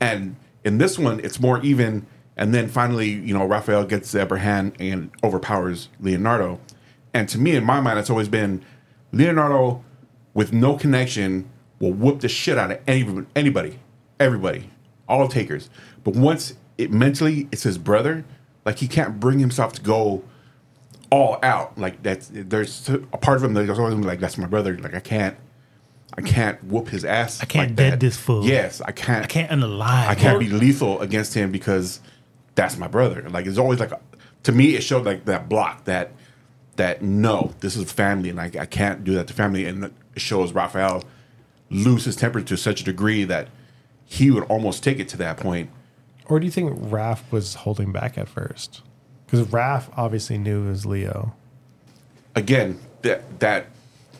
And 0.00 0.34
in 0.64 0.78
this 0.78 0.98
one, 0.98 1.20
it's 1.20 1.38
more 1.40 1.62
even. 1.62 2.06
And 2.40 2.54
then 2.54 2.68
finally, 2.68 3.10
you 3.10 3.34
know, 3.34 3.44
Raphael 3.44 3.84
gets 3.84 4.12
the 4.12 4.22
upper 4.22 4.36
hand 4.36 4.72
and 4.78 5.10
overpowers 5.24 5.88
Leonardo. 6.00 6.60
And 7.12 7.28
to 7.30 7.38
me, 7.38 7.56
in 7.56 7.64
my 7.64 7.80
mind, 7.80 7.98
it's 7.98 8.10
always 8.10 8.28
been 8.28 8.64
Leonardo, 9.12 9.82
with 10.34 10.52
no 10.52 10.76
connection, 10.76 11.48
will 11.80 11.92
whoop 11.92 12.20
the 12.20 12.28
shit 12.28 12.56
out 12.56 12.70
of 12.70 12.78
any, 12.86 13.24
anybody, 13.34 13.80
everybody, 14.20 14.70
all 15.08 15.28
takers. 15.28 15.70
But 16.04 16.14
once 16.14 16.54
it 16.76 16.92
mentally, 16.92 17.48
it's 17.50 17.62
his 17.62 17.78
brother. 17.78 18.24
Like 18.64 18.78
he 18.78 18.88
can't 18.88 19.18
bring 19.18 19.38
himself 19.38 19.72
to 19.74 19.82
go 19.82 20.22
all 21.10 21.38
out. 21.42 21.78
Like 21.78 22.02
that's 22.02 22.30
there's 22.32 22.88
a 22.88 22.98
part 22.98 23.38
of 23.38 23.44
him 23.44 23.54
that 23.54 23.66
goes 23.66 23.78
always 23.78 23.94
like 23.96 24.20
that's 24.20 24.38
my 24.38 24.46
brother. 24.46 24.76
Like 24.78 24.94
I 24.94 25.00
can't, 25.00 25.36
I 26.16 26.22
can't 26.22 26.62
whoop 26.64 26.88
his 26.88 27.04
ass. 27.04 27.40
I 27.42 27.46
can't 27.46 27.70
like 27.70 27.76
dead 27.76 27.92
that. 27.94 28.00
this 28.00 28.16
fool. 28.16 28.44
Yes, 28.44 28.80
I 28.80 28.92
can't. 28.92 29.24
I 29.24 29.28
can't 29.28 29.50
unalive. 29.50 30.08
I 30.08 30.14
can't 30.14 30.38
be 30.38 30.48
lethal 30.48 31.00
against 31.00 31.34
him 31.34 31.50
because 31.50 32.00
that's 32.54 32.76
my 32.76 32.88
brother. 32.88 33.28
Like 33.28 33.46
it's 33.46 33.58
always 33.58 33.80
like 33.80 33.92
to 34.44 34.52
me, 34.52 34.74
it 34.74 34.82
showed 34.82 35.04
like 35.04 35.24
that 35.24 35.48
block 35.48 35.84
that 35.84 36.12
that 36.76 37.02
no, 37.02 37.54
this 37.60 37.76
is 37.76 37.90
family, 37.90 38.30
and 38.30 38.40
I, 38.40 38.50
I 38.58 38.66
can't 38.66 39.04
do 39.04 39.14
that 39.14 39.26
to 39.28 39.34
family. 39.34 39.64
And 39.64 39.84
it 39.84 39.92
shows 40.16 40.52
Raphael 40.52 41.04
lose 41.70 42.04
his 42.04 42.16
temper 42.16 42.40
to 42.40 42.56
such 42.56 42.80
a 42.80 42.84
degree 42.84 43.24
that 43.24 43.48
he 44.10 44.30
would 44.30 44.44
almost 44.44 44.82
take 44.82 44.98
it 44.98 45.08
to 45.10 45.18
that 45.18 45.36
point. 45.36 45.68
Or 46.24 46.40
do 46.40 46.46
you 46.46 46.50
think 46.50 46.72
Raph 46.72 47.30
was 47.30 47.54
holding 47.54 47.92
back 47.92 48.16
at 48.16 48.26
first? 48.26 48.80
Because 49.26 49.46
Raph 49.48 49.92
obviously 49.96 50.38
knew 50.38 50.64
it 50.64 50.70
was 50.70 50.86
Leo. 50.86 51.34
Again, 52.34 52.80
that 53.02 53.40
that 53.40 53.66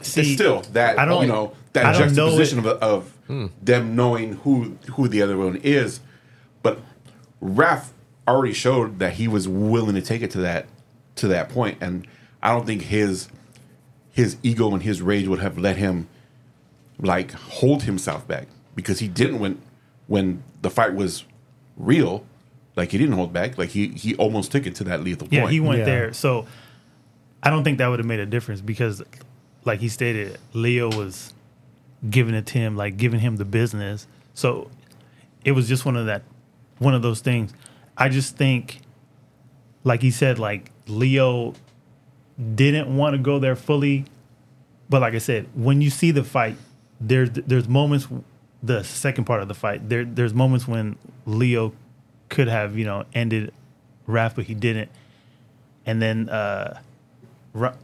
See, 0.03 0.35
still 0.35 0.61
that 0.73 0.99
I 0.99 1.07
don't- 1.07 1.23
you 1.23 1.29
know 1.29 1.53
that 1.73 1.93
don't 1.93 2.15
know 2.15 2.29
juxtaposition 2.29 2.59
of, 2.61 2.67
of 2.67 3.11
hmm. 3.27 3.47
them 3.63 3.97
knowing 3.97 4.35
who 4.35 4.77
who 4.93 5.09
the 5.09 5.23
other 5.23 5.39
one 5.39 5.57
is, 5.57 6.01
but 6.63 6.81
Raph 7.43 7.89
already 8.27 8.53
showed 8.53 8.99
that 8.99 9.15
he 9.15 9.27
was 9.27 9.49
willing 9.49 9.95
to 9.95 10.03
take 10.03 10.21
it 10.21 10.31
to 10.33 10.39
that 10.39 10.67
to 11.17 11.29
that 11.29 11.49
point, 11.49 11.79
and 11.81 12.07
I 12.43 12.53
don't 12.53 12.67
think 12.67 12.83
his 12.83 13.29
his 14.11 14.37
ego 14.43 14.73
and 14.73 14.83
his 14.83 15.01
rage 15.01 15.27
would 15.29 15.41
have 15.41 15.57
let 15.57 15.77
him 15.77 16.09
like 17.01 17.33
hold 17.33 17.85
himself 17.85 18.29
back 18.29 18.49
because 18.75 18.99
he 18.99 19.09
didn't 19.09 19.39
when 19.39 19.61
when 20.09 20.43
the 20.63 20.71
fight 20.71 20.95
was 20.95 21.25
real. 21.77 22.25
Like 22.75 22.91
he 22.93 22.99
didn't 22.99 23.15
hold 23.15 23.33
back. 23.33 23.57
Like 23.59 23.71
he 23.71 23.89
he 23.89 24.15
almost 24.17 24.51
took 24.53 24.67
it 24.67 24.75
to 24.77 24.85
that 24.85 25.03
lethal 25.03 25.29
Yeah, 25.31 25.43
point. 25.43 25.53
he 25.53 25.61
went 25.61 25.79
Yeah. 25.81 25.85
there. 25.85 26.13
So 26.13 26.47
I 27.43 27.51
don't 27.51 27.63
think 27.65 27.79
that 27.79 27.87
would 27.89 27.99
have 28.01 28.07
made 28.07 28.21
a 28.21 28.27
difference 28.27 28.61
because, 28.61 29.03
like 29.65 29.81
he 29.81 29.89
stated, 29.89 30.39
Leo 30.53 30.89
was 30.91 31.33
giving 32.11 32.35
it 32.35 32.47
to 32.47 32.59
him, 32.59 32.77
like 32.77 32.97
giving 32.97 33.21
him 33.21 33.37
the 33.37 33.45
business. 33.45 34.07
So 34.35 34.71
it 35.45 35.53
was 35.53 35.69
just 35.69 35.85
one 35.85 35.97
of 35.97 36.07
that, 36.07 36.23
one 36.79 36.95
of 36.95 37.03
those 37.03 37.21
things. 37.21 37.53
I 37.97 38.09
just 38.09 38.37
think, 38.37 38.81
like 39.85 40.01
he 40.03 40.11
said, 40.13 40.39
like 40.39 40.71
Leo 40.87 41.55
didn't 42.55 42.97
want 42.97 43.15
to 43.15 43.19
go 43.19 43.41
there 43.41 43.57
fully, 43.57 44.05
but 44.89 45.01
like 45.01 45.15
I 45.15 45.19
said, 45.19 45.49
when 45.55 45.81
you 45.81 45.91
see 45.91 46.13
the 46.13 46.23
fight, 46.25 46.57
there's 47.01 47.31
there's 47.31 47.69
moments. 47.69 48.07
The 48.63 48.83
second 48.83 49.25
part 49.25 49.41
of 49.41 49.49
the 49.49 49.55
fight, 49.55 49.89
there 49.89 50.05
there's 50.05 50.35
moments 50.35 50.67
when 50.67 50.97
Leo 51.27 51.73
could 52.29 52.49
have 52.49 52.77
you 52.77 52.85
know 52.85 53.05
ended 53.15 53.53
Raph, 54.09 54.35
but 54.35 54.45
he 54.45 54.55
didn't. 54.55 54.91
And 55.87 56.03
then 56.03 56.29
uh, 56.29 56.81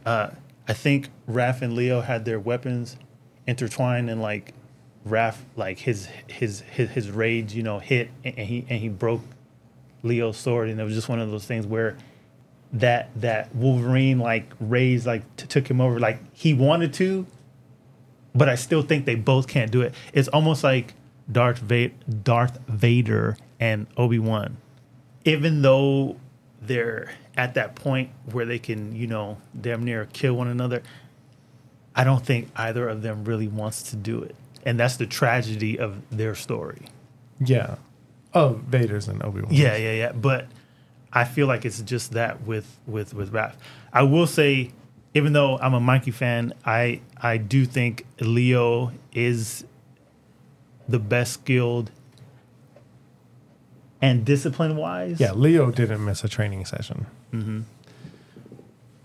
uh, 0.05 0.29
I 0.67 0.73
think 0.73 1.09
Raph 1.29 1.61
and 1.61 1.73
Leo 1.73 2.01
had 2.01 2.25
their 2.25 2.39
weapons 2.39 2.97
intertwined, 3.47 4.09
and 4.09 4.21
like 4.21 4.53
Raph, 5.07 5.37
like 5.55 5.79
his 5.79 6.07
his 6.27 6.61
his, 6.61 6.89
his 6.89 7.11
rage, 7.11 7.53
you 7.53 7.63
know, 7.63 7.79
hit, 7.79 8.09
and, 8.23 8.37
he 8.37 8.65
and 8.69 8.79
he 8.79 8.89
broke 8.89 9.21
Leo's 10.03 10.37
sword, 10.37 10.69
and 10.69 10.79
it 10.79 10.83
was 10.83 10.93
just 10.93 11.09
one 11.09 11.19
of 11.19 11.31
those 11.31 11.45
things 11.45 11.65
where 11.65 11.95
that 12.73 13.09
that 13.15 13.55
Wolverine 13.55 14.19
like 14.19 14.51
rage 14.59 15.05
like 15.05 15.23
t- 15.37 15.47
took 15.47 15.69
him 15.69 15.79
over, 15.79 15.99
like 15.99 16.19
he 16.33 16.53
wanted 16.53 16.93
to, 16.95 17.25
but 18.35 18.49
I 18.49 18.55
still 18.55 18.81
think 18.81 19.05
they 19.05 19.15
both 19.15 19.47
can't 19.47 19.71
do 19.71 19.81
it. 19.81 19.95
It's 20.13 20.27
almost 20.27 20.63
like 20.63 20.93
Darth 21.31 21.59
Va- 21.59 21.91
Darth 22.23 22.59
Vader 22.67 23.37
and 23.59 23.87
Obi 23.97 24.19
Wan, 24.19 24.57
even 25.23 25.61
though 25.61 26.17
they're 26.61 27.11
at 27.37 27.53
that 27.55 27.75
point 27.75 28.09
where 28.31 28.45
they 28.45 28.59
can, 28.59 28.95
you 28.95 29.07
know, 29.07 29.37
damn 29.59 29.83
near 29.83 30.05
kill 30.13 30.35
one 30.35 30.47
another. 30.47 30.83
I 31.95 32.03
don't 32.03 32.25
think 32.25 32.49
either 32.55 32.87
of 32.89 33.01
them 33.01 33.23
really 33.23 33.47
wants 33.47 33.83
to 33.91 33.95
do 33.95 34.21
it, 34.21 34.35
and 34.65 34.79
that's 34.79 34.97
the 34.97 35.07
tragedy 35.07 35.79
of 35.79 36.01
their 36.09 36.35
story. 36.35 36.87
Yeah. 37.39 37.75
Oh, 38.33 38.59
Vader's 38.67 39.07
and 39.07 39.23
Obi 39.23 39.41
Wan. 39.41 39.53
Yeah, 39.53 39.77
yeah, 39.77 39.93
yeah. 39.93 40.11
But 40.11 40.47
I 41.13 41.23
feel 41.23 41.47
like 41.47 41.63
it's 41.63 41.81
just 41.81 42.11
that 42.11 42.43
with 42.45 42.77
with 42.85 43.13
with 43.13 43.31
Raph. 43.31 43.53
I 43.93 44.03
will 44.03 44.27
say, 44.27 44.71
even 45.15 45.31
though 45.31 45.57
I'm 45.57 45.73
a 45.73 45.79
Mikey 45.79 46.11
fan, 46.11 46.53
I 46.65 46.99
I 47.17 47.37
do 47.37 47.65
think 47.65 48.05
Leo 48.19 48.91
is 49.13 49.63
the 50.87 50.99
best 50.99 51.33
skilled 51.33 51.89
and 54.01 54.25
discipline 54.25 54.75
wise. 54.75 55.19
Yeah, 55.19 55.31
Leo 55.31 55.71
didn't 55.71 56.03
miss 56.03 56.23
a 56.23 56.27
training 56.27 56.65
session. 56.65 57.07
Mm-hmm. 57.33 57.61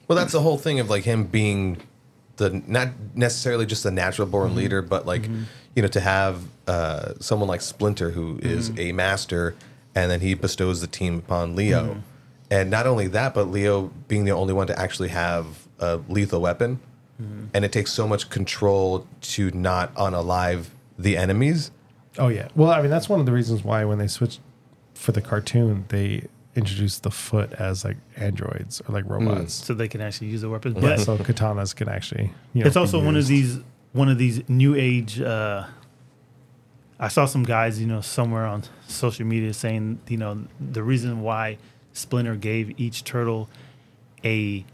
Well, 0.08 0.18
that's 0.18 0.32
the 0.32 0.40
whole 0.40 0.58
thing 0.58 0.80
of 0.80 0.90
like 0.90 1.04
him 1.04 1.24
being 1.24 1.78
the 2.36 2.60
not 2.66 2.88
necessarily 3.14 3.64
just 3.64 3.86
a 3.86 3.90
natural 3.92 4.26
born 4.26 4.48
mm-hmm. 4.48 4.58
leader, 4.58 4.82
but 4.82 5.06
like 5.06 5.22
mm-hmm. 5.22 5.44
you 5.76 5.82
know 5.82 5.88
to 5.88 6.00
have 6.00 6.42
uh, 6.66 7.14
someone 7.20 7.48
like 7.48 7.60
Splinter 7.60 8.10
who 8.10 8.40
is 8.42 8.76
a 8.76 8.90
master, 8.90 9.54
and 9.94 10.10
then 10.10 10.20
he 10.20 10.34
bestows 10.34 10.80
the 10.80 10.88
team 10.88 11.18
upon 11.18 11.54
Leo, 11.54 12.02
and 12.50 12.68
not 12.68 12.88
only 12.88 13.06
that, 13.06 13.32
but 13.32 13.44
Leo 13.44 13.92
being 14.08 14.24
the 14.24 14.32
only 14.32 14.52
one 14.52 14.66
to 14.66 14.76
actually 14.76 15.10
have 15.10 15.68
a 15.80 16.00
lethal 16.08 16.40
weapon, 16.40 16.80
and 17.52 17.64
it 17.66 17.70
takes 17.72 17.92
so 17.92 18.08
much 18.08 18.30
control 18.30 19.06
to 19.20 19.50
not 19.50 19.94
unalive 19.96 20.66
the 20.98 21.16
enemies. 21.18 21.70
Oh 22.18 22.28
yeah. 22.28 22.48
Well, 22.56 22.70
I 22.70 22.80
mean 22.80 22.90
that's 22.90 23.08
one 23.08 23.20
of 23.20 23.26
the 23.26 23.32
reasons 23.32 23.62
why 23.62 23.84
when 23.84 23.98
they 23.98 24.06
switched 24.06 24.40
for 24.94 25.12
the 25.12 25.20
cartoon, 25.20 25.84
they 25.88 26.26
introduced 26.56 27.02
the 27.02 27.10
foot 27.10 27.52
as 27.54 27.84
like 27.84 27.96
androids 28.16 28.80
or 28.88 28.92
like 28.94 29.04
robots. 29.08 29.52
so 29.54 29.72
they 29.74 29.86
can 29.88 30.00
actually 30.00 30.28
use 30.28 30.40
the 30.40 30.48
weapons. 30.48 30.74
Yeah, 30.76 30.96
But 30.96 31.00
so 31.00 31.16
katanas 31.18 31.74
can 31.76 31.88
actually. 31.88 32.32
You 32.54 32.62
know, 32.62 32.66
it's 32.66 32.74
be 32.74 32.80
also 32.80 33.02
one 33.04 33.16
of 33.16 33.26
these 33.26 33.58
one 33.92 34.08
of 34.08 34.18
these 34.18 34.48
new 34.48 34.74
age 34.74 35.20
uh 35.20 35.64
i 37.00 37.08
saw 37.08 37.24
some 37.24 37.42
guys 37.42 37.80
you 37.80 37.86
know 37.86 38.00
somewhere 38.00 38.46
on 38.46 38.62
social 38.86 39.26
media 39.26 39.52
saying 39.52 39.98
you 40.08 40.16
know 40.16 40.44
the 40.60 40.82
reason 40.82 41.22
why 41.22 41.58
splinter 41.92 42.36
gave 42.36 42.78
each 42.78 43.02
turtle 43.04 43.48
a 44.24 44.64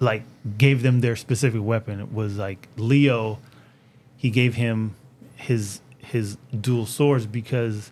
like 0.00 0.22
gave 0.58 0.82
them 0.82 1.00
their 1.00 1.16
specific 1.16 1.62
weapon. 1.62 2.00
It 2.00 2.12
was 2.12 2.36
like 2.36 2.68
leo. 2.76 3.38
He 4.16 4.30
gave 4.30 4.54
him 4.54 4.96
his 5.36 5.80
his 5.98 6.36
dual 6.58 6.86
swords 6.86 7.26
because 7.26 7.90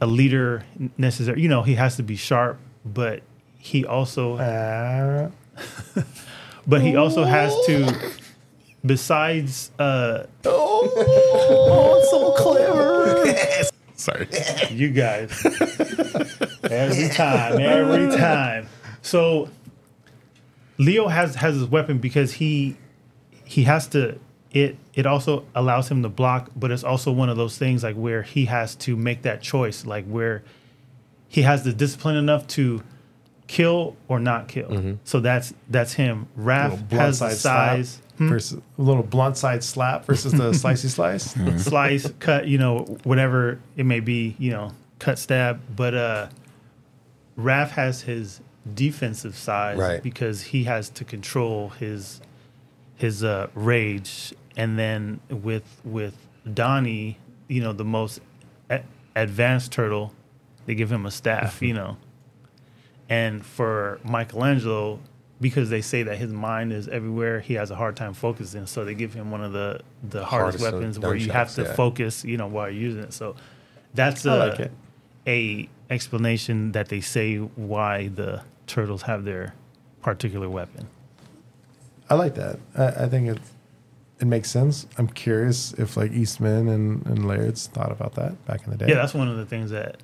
a 0.00 0.06
leader 0.06 0.64
necessary 0.98 1.40
you 1.40 1.48
know 1.48 1.62
he 1.62 1.74
has 1.76 1.94
to 1.96 2.02
be 2.02 2.16
sharp 2.16 2.58
but 2.84 3.22
he 3.58 3.84
also 3.86 4.36
Uh, 4.36 5.30
but 6.66 6.82
he 6.82 6.96
also 6.96 7.22
has 7.24 7.54
to 7.66 7.94
besides 8.84 9.70
uh 9.78 10.24
oh, 10.44 10.92
oh 10.96 11.98
it's 12.00 12.10
so 12.10 12.32
clever. 12.32 13.68
Sorry. 13.94 14.26
you 14.70 14.90
guys. 14.90 15.30
Every 16.64 17.08
time 17.10 17.60
every 17.60 18.16
time. 18.16 18.66
So 19.02 19.48
leo 20.78 21.08
has 21.08 21.36
has 21.36 21.54
his 21.54 21.64
weapon 21.64 21.98
because 21.98 22.34
he 22.34 22.76
he 23.44 23.64
has 23.64 23.86
to 23.86 24.18
it 24.50 24.76
it 24.94 25.06
also 25.06 25.44
allows 25.54 25.90
him 25.90 26.02
to 26.02 26.08
block 26.08 26.50
but 26.54 26.70
it's 26.70 26.84
also 26.84 27.10
one 27.10 27.28
of 27.28 27.36
those 27.36 27.56
things 27.58 27.82
like 27.82 27.96
where 27.96 28.22
he 28.22 28.46
has 28.46 28.74
to 28.74 28.96
make 28.96 29.22
that 29.22 29.40
choice 29.40 29.84
like 29.86 30.04
where 30.06 30.42
he 31.28 31.42
has 31.42 31.64
the 31.64 31.72
discipline 31.72 32.16
enough 32.16 32.46
to 32.46 32.82
kill 33.46 33.96
or 34.08 34.18
not 34.18 34.48
kill. 34.48 34.98
So 35.04 35.20
that's 35.20 35.52
that's 35.68 35.94
him. 35.94 36.26
Little 36.36 36.78
Raph 36.78 36.90
has 36.92 37.18
the 37.18 37.30
side 37.30 37.36
slap 37.38 37.76
size. 37.76 37.98
Versus 38.18 38.60
a 38.78 38.82
little 38.82 39.02
blunt 39.02 39.36
side 39.36 39.64
slap 39.64 40.04
versus 40.04 40.32
the 40.32 40.50
slicey 40.52 40.88
slice. 40.88 41.34
slice, 41.64 42.10
cut, 42.20 42.46
you 42.46 42.58
know, 42.58 42.80
whatever 43.04 43.58
it 43.76 43.84
may 43.84 44.00
be, 44.00 44.36
you 44.38 44.50
know, 44.50 44.72
cut, 44.98 45.18
stab. 45.18 45.60
But 45.74 45.94
uh 45.94 46.28
Raph 47.38 47.70
has 47.70 48.02
his 48.02 48.40
defensive 48.74 49.34
side 49.36 49.78
Right. 49.78 50.02
because 50.02 50.42
he 50.42 50.64
has 50.64 50.88
to 50.90 51.04
control 51.04 51.70
his 51.70 52.20
his 52.96 53.24
uh 53.24 53.48
rage. 53.54 54.32
And 54.56 54.78
then 54.78 55.20
with 55.30 55.64
with 55.84 56.14
Donnie, 56.52 57.18
you 57.48 57.60
know, 57.62 57.72
the 57.72 57.84
most 57.84 58.20
a- 58.70 58.82
advanced 59.16 59.72
turtle, 59.72 60.12
they 60.66 60.74
give 60.74 60.90
him 60.92 61.06
a 61.06 61.10
staff, 61.10 61.62
you 61.68 61.74
know. 61.74 61.96
And 63.08 63.44
for 63.44 63.98
Michelangelo, 64.04 65.00
because 65.40 65.68
they 65.70 65.80
say 65.80 66.02
that 66.04 66.16
his 66.16 66.32
mind 66.32 66.72
is 66.72 66.88
everywhere, 66.88 67.40
he 67.40 67.54
has 67.54 67.70
a 67.70 67.74
hard 67.74 67.96
time 67.96 68.14
focusing. 68.14 68.66
So 68.66 68.84
they 68.84 68.94
give 68.94 69.12
him 69.12 69.30
one 69.30 69.42
of 69.42 69.52
the 69.52 69.80
the 70.08 70.24
hardest, 70.24 70.60
Hardest 70.60 70.76
weapons 70.76 70.98
where 70.98 71.14
you 71.16 71.32
have 71.32 71.52
to 71.56 71.62
yeah. 71.62 71.74
focus, 71.74 72.24
you 72.24 72.36
know, 72.36 72.46
while 72.46 72.70
you're 72.70 72.80
using 72.80 73.02
it. 73.02 73.12
So 73.12 73.34
that's 73.94 74.24
a, 74.24 74.36
like 74.36 74.70
a 75.26 75.68
explanation 75.90 76.72
that 76.72 76.88
they 76.88 77.00
say 77.00 77.36
why 77.38 78.08
the 78.08 78.42
turtles 78.72 79.02
have 79.02 79.24
their 79.24 79.54
particular 80.00 80.48
weapon. 80.48 80.88
I 82.08 82.14
like 82.14 82.34
that. 82.34 82.58
I, 82.76 83.04
I 83.04 83.08
think 83.08 83.28
it 83.28 83.38
it 84.20 84.24
makes 84.26 84.50
sense. 84.50 84.86
I'm 84.98 85.08
curious 85.08 85.72
if 85.74 85.96
like 85.96 86.12
Eastman 86.12 86.68
and, 86.68 87.04
and 87.06 87.26
Laird's 87.26 87.66
thought 87.66 87.90
about 87.92 88.14
that 88.14 88.44
back 88.46 88.64
in 88.64 88.70
the 88.70 88.76
day. 88.76 88.86
Yeah, 88.88 88.94
that's 88.94 89.14
one 89.14 89.28
of 89.28 89.36
the 89.36 89.44
things 89.46 89.70
that 89.70 90.02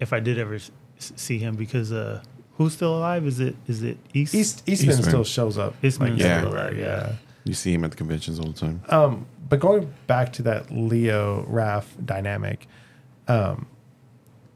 if 0.00 0.12
I 0.12 0.20
did 0.20 0.38
ever 0.38 0.54
s- 0.54 0.70
see 0.98 1.38
him, 1.38 1.56
because 1.56 1.92
uh, 1.92 2.22
who's 2.56 2.72
still 2.74 2.96
alive? 2.96 3.26
Is 3.26 3.40
it 3.40 3.56
is 3.66 3.82
it 3.82 3.98
East? 4.14 4.34
East 4.34 4.62
Eastman, 4.66 4.90
Eastman. 4.90 5.08
still 5.08 5.24
shows 5.24 5.58
up. 5.58 5.74
Eastman's 5.84 6.20
still 6.20 6.48
alive, 6.54 6.76
yeah. 6.78 7.12
You 7.44 7.54
see 7.54 7.72
him 7.72 7.84
at 7.84 7.90
the 7.90 7.96
conventions 7.96 8.38
all 8.38 8.46
the 8.46 8.58
time. 8.58 8.82
Um, 8.88 9.26
but 9.48 9.60
going 9.60 9.92
back 10.06 10.32
to 10.34 10.42
that 10.42 10.70
Leo 10.70 11.46
Raph 11.50 11.86
dynamic, 12.04 12.66
um, 13.26 13.66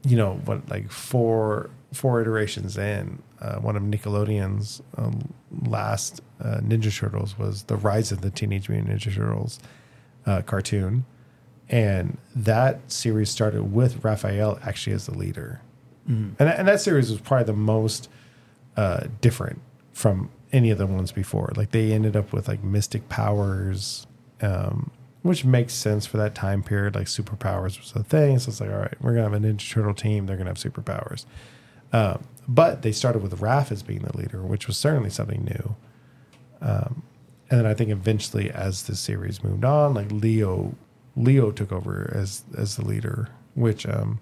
you 0.05 0.15
know 0.17 0.35
what? 0.45 0.69
Like 0.69 0.91
four 0.91 1.69
four 1.93 2.21
iterations 2.21 2.77
in, 2.77 3.21
uh, 3.41 3.55
one 3.57 3.75
of 3.75 3.83
Nickelodeon's 3.83 4.81
um, 4.97 5.33
last 5.67 6.21
uh, 6.43 6.57
Ninja 6.61 6.95
Turtles 6.95 7.37
was 7.37 7.63
the 7.63 7.75
Rise 7.77 8.11
of 8.11 8.21
the 8.21 8.29
Teenage 8.29 8.67
Mutant 8.69 8.89
Ninja 8.99 9.13
Turtles 9.13 9.59
uh, 10.25 10.41
cartoon, 10.41 11.05
and 11.69 12.17
that 12.35 12.91
series 12.91 13.29
started 13.29 13.71
with 13.73 14.03
Raphael 14.03 14.59
actually 14.63 14.93
as 14.93 15.05
the 15.05 15.17
leader, 15.17 15.61
and 16.39 16.49
that, 16.49 16.59
and 16.59 16.67
that 16.67 16.81
series 16.81 17.09
was 17.11 17.21
probably 17.21 17.45
the 17.45 17.53
most 17.53 18.09
uh, 18.75 19.05
different 19.21 19.61
from 19.93 20.29
any 20.51 20.69
of 20.69 20.77
the 20.77 20.87
ones 20.87 21.11
before. 21.11 21.51
Like 21.55 21.71
they 21.71 21.91
ended 21.93 22.15
up 22.15 22.33
with 22.33 22.47
like 22.47 22.63
mystic 22.63 23.07
powers, 23.09 24.05
um, 24.41 24.91
which 25.21 25.45
makes 25.45 25.73
sense 25.73 26.05
for 26.05 26.17
that 26.17 26.35
time 26.35 26.63
period. 26.63 26.95
Like 26.95 27.07
superpowers 27.07 27.79
was 27.79 27.93
a 27.95 28.03
thing, 28.03 28.39
so 28.39 28.49
it's 28.49 28.59
like, 28.61 28.69
all 28.69 28.77
right, 28.77 28.95
we're 29.01 29.13
gonna 29.13 29.29
have 29.29 29.33
a 29.33 29.39
Ninja 29.39 29.69
Turtle 29.69 29.93
team. 29.93 30.25
They're 30.25 30.37
gonna 30.37 30.49
have 30.49 30.57
superpowers. 30.57 31.25
Um, 31.93 32.25
but 32.47 32.81
they 32.81 32.91
started 32.91 33.21
with 33.21 33.39
Raph 33.39 33.71
as 33.71 33.83
being 33.83 34.01
the 34.01 34.17
leader, 34.17 34.41
which 34.41 34.67
was 34.67 34.75
certainly 34.75 35.09
something 35.09 35.45
new. 35.45 35.75
Um, 36.61 37.03
and 37.49 37.59
then 37.59 37.65
I 37.65 37.73
think 37.73 37.89
eventually, 37.91 38.51
as 38.51 38.83
the 38.83 38.95
series 38.95 39.43
moved 39.43 39.63
on, 39.63 39.93
like 39.93 40.11
Leo, 40.11 40.75
Leo 41.15 41.51
took 41.51 41.71
over 41.71 42.11
as 42.13 42.43
as 42.57 42.75
the 42.75 42.85
leader, 42.85 43.29
which 43.53 43.85
um, 43.85 44.19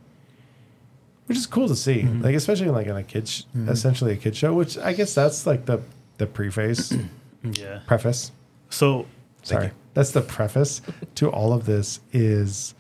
which 1.26 1.38
is 1.38 1.48
cool 1.48 1.68
to 1.68 1.76
see. 1.76 2.04
Like 2.04 2.36
especially 2.36 2.70
like 2.70 2.88
in 2.88 2.96
a 2.96 3.04
kids, 3.04 3.46
essentially 3.68 4.14
a 4.14 4.18
kid 4.18 4.36
show, 4.36 4.54
which 4.54 4.78
I 4.78 4.94
guess 4.94 5.16
that's 5.16 5.48
like 5.48 5.66
the 5.66 5.82
the 6.18 6.28
preface, 6.28 6.94
yeah. 7.44 7.80
preface. 7.88 8.32
So 8.70 9.06
Sorry, 9.44 9.72
that's 9.94 10.12
the 10.12 10.22
preface 10.22 10.82
to 11.16 11.30
all 11.30 11.54
of 11.54 11.66
this. 11.66 12.00
Is 12.12 12.76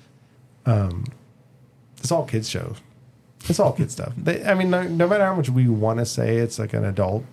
um, 0.65 1.05
it's 1.97 2.11
all 2.11 2.25
kids 2.25 2.49
shows. 2.49 2.77
It's 3.49 3.59
all 3.59 3.73
kid 3.73 3.91
stuff. 3.91 4.13
They, 4.17 4.43
I 4.43 4.53
mean, 4.53 4.69
no, 4.69 4.83
no 4.83 5.07
matter 5.07 5.25
how 5.25 5.35
much 5.35 5.49
we 5.49 5.67
want 5.67 5.99
to 5.99 6.05
say 6.05 6.37
it's 6.37 6.59
like 6.59 6.73
an 6.73 6.85
adult 6.85 7.23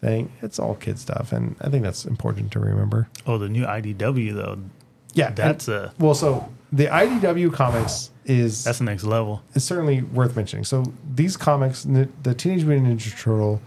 thing, 0.00 0.32
it's 0.42 0.58
all 0.58 0.74
kid 0.74 0.98
stuff, 0.98 1.32
and 1.32 1.56
I 1.60 1.68
think 1.68 1.82
that's 1.84 2.04
important 2.06 2.50
to 2.52 2.60
remember. 2.60 3.08
oh, 3.26 3.36
the 3.38 3.48
new 3.48 3.64
IDW 3.64 4.34
though, 4.34 4.58
Yeah, 5.14 5.28
and- 5.28 5.36
that's 5.36 5.68
a 5.68 5.92
well. 5.98 6.14
So 6.14 6.48
the 6.72 6.86
IDW 6.86 7.52
comics 7.52 8.10
is 8.24 8.64
that's 8.64 8.78
the 8.78 8.84
next 8.84 9.04
level. 9.04 9.42
It's 9.54 9.64
certainly 9.64 10.02
worth 10.02 10.36
mentioning. 10.36 10.64
So 10.64 10.84
these 11.14 11.36
comics, 11.36 11.82
the 11.84 12.34
Teenage 12.34 12.64
Mutant 12.64 12.98
Ninja 12.98 13.10
Turtle 13.20 13.60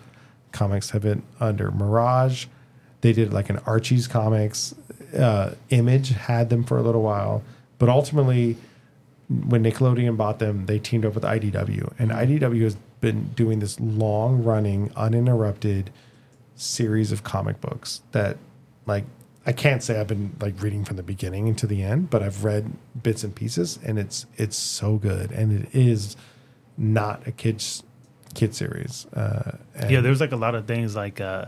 comics, 0.51 0.89
have 0.91 1.03
been 1.03 1.21
under 1.39 1.69
Mirage. 1.71 2.45
They 3.01 3.11
did 3.13 3.33
like 3.33 3.49
an 3.49 3.59
Archie's 3.65 4.07
comics. 4.07 4.73
Uh, 5.15 5.53
Image 5.69 6.09
had 6.11 6.49
them 6.49 6.63
for 6.63 6.77
a 6.77 6.81
little 6.81 7.01
while, 7.03 7.43
but 7.77 7.87
ultimately, 7.89 8.55
when 9.29 9.63
Nickelodeon 9.63 10.17
bought 10.17 10.39
them, 10.39 10.65
they 10.65 10.79
teamed 10.79 11.05
up 11.05 11.15
with 11.15 11.23
IDW, 11.23 11.93
and 11.97 12.11
IDW 12.11 12.63
has 12.63 12.75
been 13.01 13.29
doing 13.29 13.59
this 13.59 13.79
long-running, 13.79 14.91
uninterrupted 14.95 15.89
series 16.55 17.11
of 17.11 17.23
comic 17.23 17.59
books 17.61 18.01
that, 18.11 18.37
like, 18.85 19.05
I 19.45 19.51
can't 19.51 19.83
say 19.83 19.99
I've 19.99 20.07
been 20.07 20.35
like 20.39 20.61
reading 20.61 20.85
from 20.85 20.95
the 20.95 21.03
beginning 21.03 21.53
to 21.55 21.67
the 21.67 21.83
end, 21.83 22.09
but 22.09 22.23
I've 22.23 22.45
read 22.45 22.71
bits 23.01 23.25
and 23.25 23.35
pieces, 23.35 23.77
and 23.83 23.99
it's 23.99 24.25
it's 24.37 24.55
so 24.55 24.95
good, 24.95 25.31
and 25.31 25.65
it 25.65 25.69
is 25.73 26.15
not 26.77 27.27
a 27.27 27.31
kids 27.33 27.83
kid 28.35 28.55
series. 28.55 29.05
Uh, 29.07 29.57
Yeah, 29.89 29.99
there's 29.99 30.21
like 30.21 30.31
a 30.31 30.37
lot 30.37 30.55
of 30.55 30.65
things 30.65 30.95
like 30.95 31.19
uh, 31.19 31.45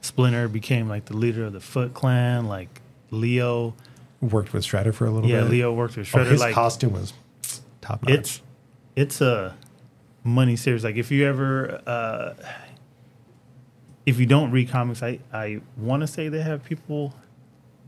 Splinter 0.00 0.48
became 0.48 0.88
like 0.88 1.04
the 1.04 1.16
leader 1.16 1.44
of 1.44 1.52
the 1.52 1.60
Foot 1.60 1.94
Clan. 1.94 2.46
Like 2.48 2.80
Leo, 3.12 3.74
worked 4.20 4.52
with 4.52 4.64
Shredder 4.64 4.94
for 4.94 5.06
a 5.06 5.10
little 5.10 5.28
yeah, 5.28 5.38
bit. 5.40 5.44
Yeah, 5.44 5.50
Leo 5.50 5.72
worked 5.72 5.96
with 5.96 6.08
Oh, 6.14 6.18
Shredder. 6.18 6.30
his 6.30 6.40
like 6.40 6.54
costume 6.54 6.92
was 6.92 7.12
top 7.80 8.02
notch. 8.02 8.12
it's 8.18 8.42
it's 8.96 9.20
a 9.20 9.56
money 10.24 10.56
series. 10.56 10.84
Like 10.84 10.96
if 10.96 11.10
you 11.10 11.26
ever 11.26 11.80
uh, 11.86 12.34
if 14.06 14.18
you 14.18 14.26
don't 14.26 14.50
read 14.50 14.68
comics, 14.68 15.02
I 15.02 15.20
I 15.32 15.60
want 15.76 16.00
to 16.02 16.06
say 16.06 16.28
they 16.28 16.42
have 16.42 16.64
people 16.64 17.14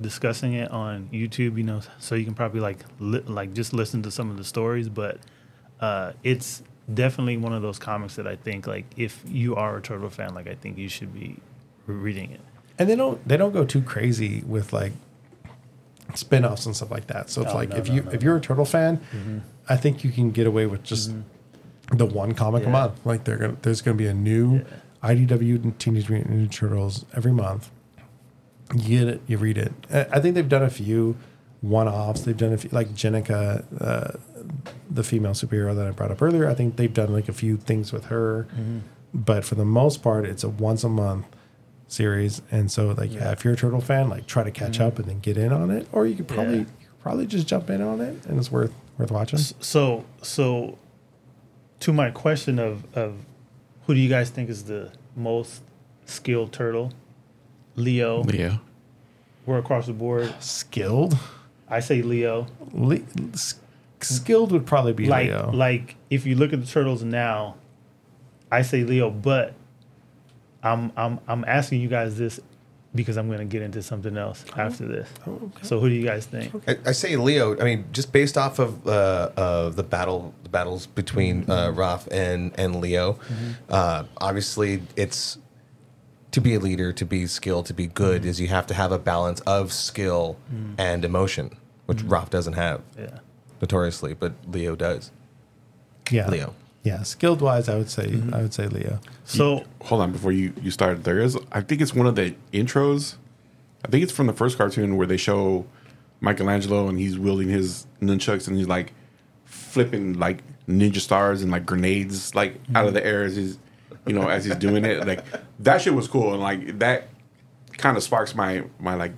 discussing 0.00 0.54
it 0.54 0.70
on 0.70 1.08
YouTube. 1.12 1.56
You 1.56 1.64
know, 1.64 1.80
so 1.98 2.14
you 2.14 2.24
can 2.24 2.34
probably 2.34 2.60
like 2.60 2.78
li- 2.98 3.22
like 3.26 3.52
just 3.54 3.72
listen 3.72 4.02
to 4.02 4.10
some 4.10 4.30
of 4.30 4.36
the 4.36 4.44
stories. 4.44 4.88
But 4.88 5.18
uh, 5.80 6.12
it's 6.22 6.62
definitely 6.92 7.36
one 7.36 7.52
of 7.52 7.62
those 7.62 7.78
comics 7.78 8.16
that 8.16 8.26
I 8.26 8.36
think 8.36 8.66
like 8.66 8.84
if 8.96 9.22
you 9.26 9.54
are 9.56 9.76
a 9.76 9.82
turtle 9.82 10.10
fan, 10.10 10.34
like 10.34 10.48
I 10.48 10.54
think 10.54 10.78
you 10.78 10.88
should 10.88 11.12
be 11.14 11.36
reading 11.86 12.30
it. 12.30 12.40
and 12.78 12.88
they 12.88 12.96
don't 12.96 13.26
they 13.26 13.36
don't 13.36 13.52
go 13.52 13.64
too 13.64 13.82
crazy 13.82 14.42
with 14.46 14.72
like 14.72 14.92
spin-offs 16.18 16.66
and 16.66 16.74
stuff 16.74 16.90
like 16.90 17.06
that. 17.08 17.30
So 17.30 17.42
it's 17.42 17.52
Oh, 17.52 17.56
like 17.56 17.70
no, 17.70 17.76
if 17.76 17.88
no, 17.88 17.94
you 17.94 18.02
no, 18.02 18.10
if 18.10 18.22
you're 18.22 18.36
a 18.36 18.40
turtle 18.40 18.64
fan, 18.64 18.98
mm-hmm. 18.98 19.38
I 19.68 19.76
think 19.76 20.04
you 20.04 20.10
can 20.10 20.30
get 20.30 20.46
away 20.46 20.66
with 20.66 20.82
just 20.82 21.10
mm-hmm. 21.10 21.96
the 21.96 22.06
one 22.06 22.32
comic 22.32 22.66
a 22.66 22.70
month. 22.70 23.04
Like 23.04 23.24
they're 23.24 23.38
gonna 23.38 23.56
there's 23.62 23.82
gonna 23.82 23.96
be 23.96 24.06
a 24.06 24.14
new 24.14 24.64
IDW 25.02 25.62
and 25.62 25.78
Teenage 25.78 26.08
Mutant 26.08 26.34
Ninja 26.34 26.50
Turtles 26.50 27.04
every 27.14 27.32
month. 27.32 27.70
You 28.74 28.98
get 29.00 29.08
it, 29.08 29.20
you 29.26 29.38
read 29.38 29.58
it. 29.58 29.72
I 29.90 30.20
think 30.20 30.34
they've 30.34 30.48
done 30.48 30.62
a 30.62 30.70
few 30.70 31.16
one-offs. 31.60 32.22
They've 32.22 32.36
done 32.36 32.52
a 32.52 32.58
few 32.58 32.70
like 32.72 32.90
Jennika, 32.90 33.64
uh, 33.80 34.18
the 34.90 35.04
female 35.04 35.32
superhero 35.32 35.74
that 35.76 35.86
I 35.86 35.90
brought 35.90 36.10
up 36.10 36.22
earlier. 36.22 36.48
I 36.48 36.54
think 36.54 36.76
they've 36.76 36.92
done 36.92 37.12
like 37.12 37.28
a 37.28 37.32
few 37.32 37.56
things 37.56 37.92
with 37.92 38.06
her, 38.06 38.48
mm-hmm. 38.52 38.78
but 39.12 39.44
for 39.44 39.54
the 39.54 39.64
most 39.64 40.02
part, 40.02 40.24
it's 40.24 40.42
a 40.42 40.48
once 40.48 40.84
a 40.84 40.88
month 40.88 41.26
series. 41.92 42.42
And 42.50 42.70
so, 42.70 42.90
like, 42.92 43.12
yeah, 43.12 43.32
if 43.32 43.44
you're 43.44 43.54
a 43.54 43.56
turtle 43.56 43.80
fan, 43.80 44.08
like, 44.08 44.26
try 44.26 44.42
to 44.42 44.50
catch 44.50 44.74
mm-hmm. 44.74 44.84
up 44.84 44.98
and 44.98 45.06
then 45.08 45.20
get 45.20 45.36
in 45.36 45.52
on 45.52 45.70
it, 45.70 45.86
or 45.92 46.06
you 46.06 46.16
could 46.16 46.28
probably 46.28 46.54
Yeah. 46.54 46.60
you 46.80 46.86
could 46.88 47.00
probably 47.00 47.26
just 47.26 47.46
jump 47.46 47.70
in 47.70 47.80
on 47.82 48.00
it, 48.00 48.24
and 48.26 48.38
it's 48.38 48.50
worth 48.50 48.72
worth 48.98 49.10
watching. 49.10 49.38
So 49.38 50.04
so 50.22 50.78
to 51.80 51.92
my 51.92 52.10
question 52.10 52.58
of 52.58 52.84
of 52.96 53.14
who 53.86 53.94
do 53.94 54.00
you 54.00 54.08
guys 54.08 54.30
think 54.30 54.48
is 54.48 54.64
the 54.64 54.92
most 55.16 55.62
skilled 56.06 56.52
turtle? 56.52 56.92
Leo. 57.76 58.22
Leo. 58.22 58.60
We're 59.46 59.58
across 59.58 59.86
the 59.86 59.92
board. 59.92 60.32
Skilled, 60.40 61.18
I 61.68 61.80
say 61.80 62.02
Leo. 62.02 62.46
Le- 62.72 63.00
skilled 64.00 64.52
would 64.52 64.66
probably 64.66 64.92
be 64.92 65.06
Like 65.06 65.28
Leo. 65.28 65.50
like 65.52 65.96
if 66.10 66.26
you 66.26 66.36
look 66.36 66.52
at 66.52 66.60
the 66.60 66.66
turtles 66.66 67.02
now, 67.02 67.56
I 68.50 68.62
say 68.62 68.84
Leo, 68.84 69.10
but 69.10 69.54
I'm 70.62 70.92
I'm 70.96 71.18
I'm 71.28 71.44
asking 71.44 71.80
you 71.80 71.88
guys 71.88 72.16
this 72.18 72.40
because 72.94 73.16
I'm 73.16 73.30
gonna 73.30 73.44
get 73.46 73.62
into 73.62 73.82
something 73.82 74.16
else 74.16 74.44
after 74.56 74.86
this. 74.86 75.08
So 75.62 75.80
who 75.80 75.88
do 75.88 75.94
you 75.94 76.04
guys 76.04 76.26
think? 76.26 76.52
I, 76.68 76.76
I 76.86 76.92
say 76.92 77.16
Leo. 77.16 77.58
I 77.58 77.64
mean, 77.64 77.86
just 77.92 78.12
based 78.12 78.36
off 78.36 78.58
of 78.58 78.86
uh, 78.86 79.30
of 79.36 79.76
the 79.76 79.82
battle, 79.82 80.34
the 80.42 80.48
battles 80.50 80.86
between 80.86 81.50
uh, 81.50 81.72
Raph 81.72 82.06
and 82.12 82.52
and 82.58 82.80
Leo. 82.80 83.18
Uh, 83.68 84.04
obviously, 84.18 84.82
it's 84.96 85.38
to 86.32 86.40
be 86.40 86.54
a 86.54 86.60
leader, 86.60 86.92
to 86.92 87.04
be 87.04 87.26
skilled, 87.26 87.66
to 87.66 87.74
be 87.74 87.86
good. 87.86 88.24
Is 88.24 88.40
you 88.40 88.48
have 88.48 88.66
to 88.68 88.74
have 88.74 88.92
a 88.92 88.98
balance 88.98 89.40
of 89.40 89.72
skill 89.72 90.36
and 90.78 91.04
emotion, 91.04 91.56
which 91.86 91.98
Raph 91.98 92.30
doesn't 92.30 92.54
have 92.54 92.82
Yeah. 92.98 93.18
notoriously, 93.60 94.14
but 94.14 94.32
Leo 94.46 94.76
does. 94.76 95.10
yeah, 96.10 96.28
Leo. 96.28 96.54
Yeah, 96.82 97.02
skilled 97.02 97.40
wise, 97.40 97.68
I 97.68 97.76
would 97.76 97.90
say 97.90 98.06
mm-hmm. 98.08 98.34
I 98.34 98.42
would 98.42 98.52
say 98.52 98.66
Leo. 98.66 98.98
So 99.24 99.64
Hold 99.82 100.00
on, 100.00 100.12
before 100.12 100.32
you 100.32 100.52
you 100.60 100.70
start, 100.70 101.04
there 101.04 101.20
is 101.20 101.38
I 101.52 101.60
think 101.60 101.80
it's 101.80 101.94
one 101.94 102.06
of 102.06 102.16
the 102.16 102.34
intros. 102.52 103.16
I 103.84 103.88
think 103.88 104.02
it's 104.02 104.12
from 104.12 104.26
the 104.26 104.32
first 104.32 104.58
cartoon 104.58 104.96
where 104.96 105.06
they 105.06 105.16
show 105.16 105.66
Michelangelo 106.20 106.88
and 106.88 106.98
he's 106.98 107.18
wielding 107.18 107.48
his 107.48 107.86
nunchucks 108.00 108.46
and 108.46 108.56
he's 108.56 108.68
like 108.68 108.92
flipping 109.44 110.18
like 110.18 110.42
ninja 110.68 110.98
stars 110.98 111.42
and 111.42 111.50
like 111.50 111.66
grenades 111.66 112.34
like 112.34 112.54
out 112.74 112.86
of 112.86 112.94
mm-hmm. 112.94 112.94
the 112.94 113.06
air 113.06 113.24
as 113.24 113.36
he's 113.36 113.58
you 114.06 114.12
know 114.12 114.28
as 114.28 114.44
he's 114.44 114.56
doing 114.56 114.84
it. 114.84 115.06
Like 115.06 115.24
that 115.60 115.82
shit 115.82 115.94
was 115.94 116.08
cool 116.08 116.32
and 116.32 116.42
like 116.42 116.78
that 116.80 117.08
kind 117.76 117.96
of 117.96 118.02
sparks 118.02 118.34
my 118.34 118.64
my 118.78 118.94
like 118.94 119.12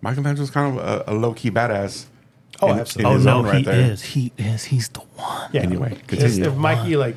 Michelangelo's 0.00 0.50
kind 0.50 0.78
of 0.78 0.84
a, 0.84 1.12
a 1.12 1.14
low 1.14 1.34
key 1.34 1.50
badass. 1.50 2.06
Oh, 2.62 2.72
in- 2.72 2.78
absolutely. 2.80 3.14
in 3.14 3.28
oh 3.28 3.42
no, 3.42 3.48
right 3.48 3.58
he 3.58 3.62
there. 3.64 3.92
is. 3.92 4.02
He 4.02 4.32
is. 4.38 4.64
He's 4.64 4.88
the 4.88 5.00
one. 5.00 5.50
Yeah. 5.52 5.62
Anyway, 5.62 5.92
If- 5.92 6.06
continue. 6.06 6.44
If 6.48 6.54
Mikey 6.56 6.96
like, 6.96 7.16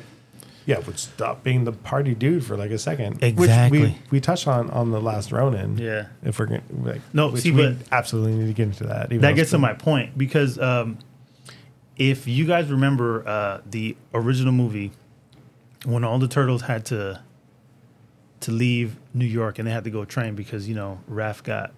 yeah, 0.66 0.78
would 0.80 0.98
stop 0.98 1.42
being 1.42 1.64
the 1.64 1.72
party 1.72 2.14
dude 2.14 2.44
for 2.44 2.56
like 2.56 2.70
a 2.70 2.78
second. 2.78 3.14
Which 3.14 3.22
Exactly. 3.22 3.80
we, 3.80 3.96
we 4.10 4.20
touched 4.20 4.46
on 4.46 4.70
on 4.70 4.90
the 4.90 5.00
last 5.00 5.32
Ronin. 5.32 5.78
Yeah. 5.78 6.06
If 6.22 6.38
we're 6.38 6.46
gonna 6.46 6.62
like, 6.82 7.00
No, 7.12 7.28
which 7.28 7.42
see, 7.42 7.50
we 7.50 7.68
but- 7.68 7.76
absolutely 7.90 8.34
need 8.34 8.46
to 8.48 8.52
get 8.52 8.64
into 8.64 8.84
that. 8.84 9.06
even 9.06 9.22
that 9.22 9.30
gets 9.34 9.46
it's 9.46 9.50
to 9.52 9.58
my 9.58 9.72
point 9.72 10.16
because 10.18 10.58
um, 10.58 10.98
if 11.96 12.26
you 12.28 12.46
guys 12.46 12.70
remember 12.70 13.26
uh, 13.26 13.60
the 13.66 13.96
original 14.14 14.52
movie 14.52 14.92
when 15.86 16.04
all 16.04 16.18
the 16.18 16.28
turtles 16.28 16.62
had 16.62 16.84
to 16.86 17.20
to 18.40 18.50
leave 18.50 18.96
New 19.12 19.26
York 19.26 19.58
and 19.58 19.66
they 19.68 19.72
had 19.72 19.84
to 19.84 19.90
go 19.90 20.04
train 20.04 20.34
because 20.34 20.68
you 20.68 20.74
know 20.74 21.00
Raph 21.10 21.42
got 21.42 21.72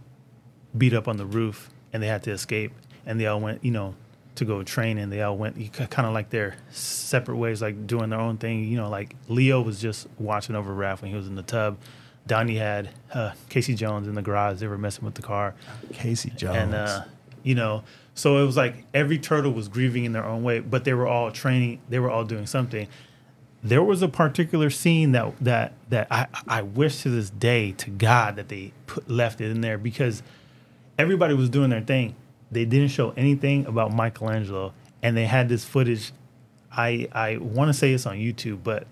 beat 0.77 0.93
up 0.95 1.09
on 1.09 1.17
the 1.17 1.27
roof 1.27 1.71
and 1.93 2.03
they 2.03 2.07
had 2.09 2.23
to 2.25 2.31
escape 2.31 2.73
and 3.07 3.21
they 3.21 3.27
all 3.27 3.41
went 3.41 3.65
you 3.65 3.71
know 3.71 3.95
to 4.35 4.45
go 4.45 4.63
train 4.63 4.97
and 4.97 5.13
they 5.13 5.21
all 5.21 5.37
went 5.37 5.57
kind 5.91 6.07
of 6.07 6.15
like 6.15 6.31
their 6.31 6.57
separate 6.71 7.37
ways 7.37 7.61
like 7.61 7.87
doing 7.87 8.11
their 8.11 8.21
own 8.21 8.39
thing. 8.39 8.65
You 8.65 8.77
know 8.77 8.89
like 8.89 9.15
Leo 9.29 9.61
was 9.61 9.81
just 9.81 10.07
watching 10.19 10.57
over 10.57 10.73
Raph 10.75 11.03
when 11.03 11.11
he 11.11 11.17
was 11.17 11.27
in 11.27 11.35
the 11.35 11.43
tub. 11.43 11.79
Donnie 12.27 12.57
had 12.57 12.89
uh, 13.13 13.33
Casey 13.49 13.75
Jones 13.75 14.07
in 14.07 14.15
the 14.15 14.23
garage. 14.23 14.61
They 14.61 14.69
were 14.69 14.79
messing 14.79 15.05
with 15.05 15.15
the 15.15 15.23
car. 15.23 15.55
Casey 15.93 16.31
Jones. 16.31 16.57
and 16.57 16.75
uh, 16.75 17.05
you 17.43 17.55
know 17.55 17.83
so 18.15 18.39
it 18.43 18.47
was 18.47 18.57
like 18.57 18.85
every 18.95 19.19
turtle 19.19 19.53
was 19.53 19.69
grieving 19.69 20.05
in 20.05 20.13
their 20.13 20.25
own 20.25 20.43
way 20.43 20.61
but 20.61 20.85
they 20.85 20.95
were 20.95 21.07
all 21.07 21.31
training 21.33 21.81
they 21.89 21.99
were 21.99 22.11
all 22.11 22.25
doing 22.25 22.47
something. 22.47 22.89
There 23.65 23.83
was 23.83 24.03
a 24.03 24.09
particular 24.09 24.71
scene 24.71 25.13
that 25.13 25.35
that 25.41 25.73
that 25.91 26.07
I, 26.11 26.27
I 26.49 26.63
wish 26.63 27.03
to 27.03 27.11
this 27.11 27.31
day 27.31 27.73
to 27.73 27.91
God 27.91 28.37
that 28.37 28.49
they 28.49 28.73
put 28.87 29.09
left 29.11 29.41
it 29.41 29.51
in 29.51 29.61
there 29.61 29.79
because 29.79 30.23
everybody 30.99 31.35
was 31.35 31.49
doing 31.49 31.71
their 31.71 31.81
thing. 31.83 32.17
They 32.53 32.65
didn't 32.67 32.89
show 32.89 33.11
anything 33.17 33.67
about 33.67 33.93
Michelangelo, 33.93 34.75
and 35.03 35.17
they 35.17 35.27
had 35.27 35.49
this 35.49 35.65
footage. 35.65 36.13
I 36.71 37.09
I 37.13 37.39
want 37.39 37.71
to 37.71 37.73
say 37.75 37.93
it's 37.93 38.07
on 38.07 38.17
YouTube, 38.17 38.63
but 38.63 38.87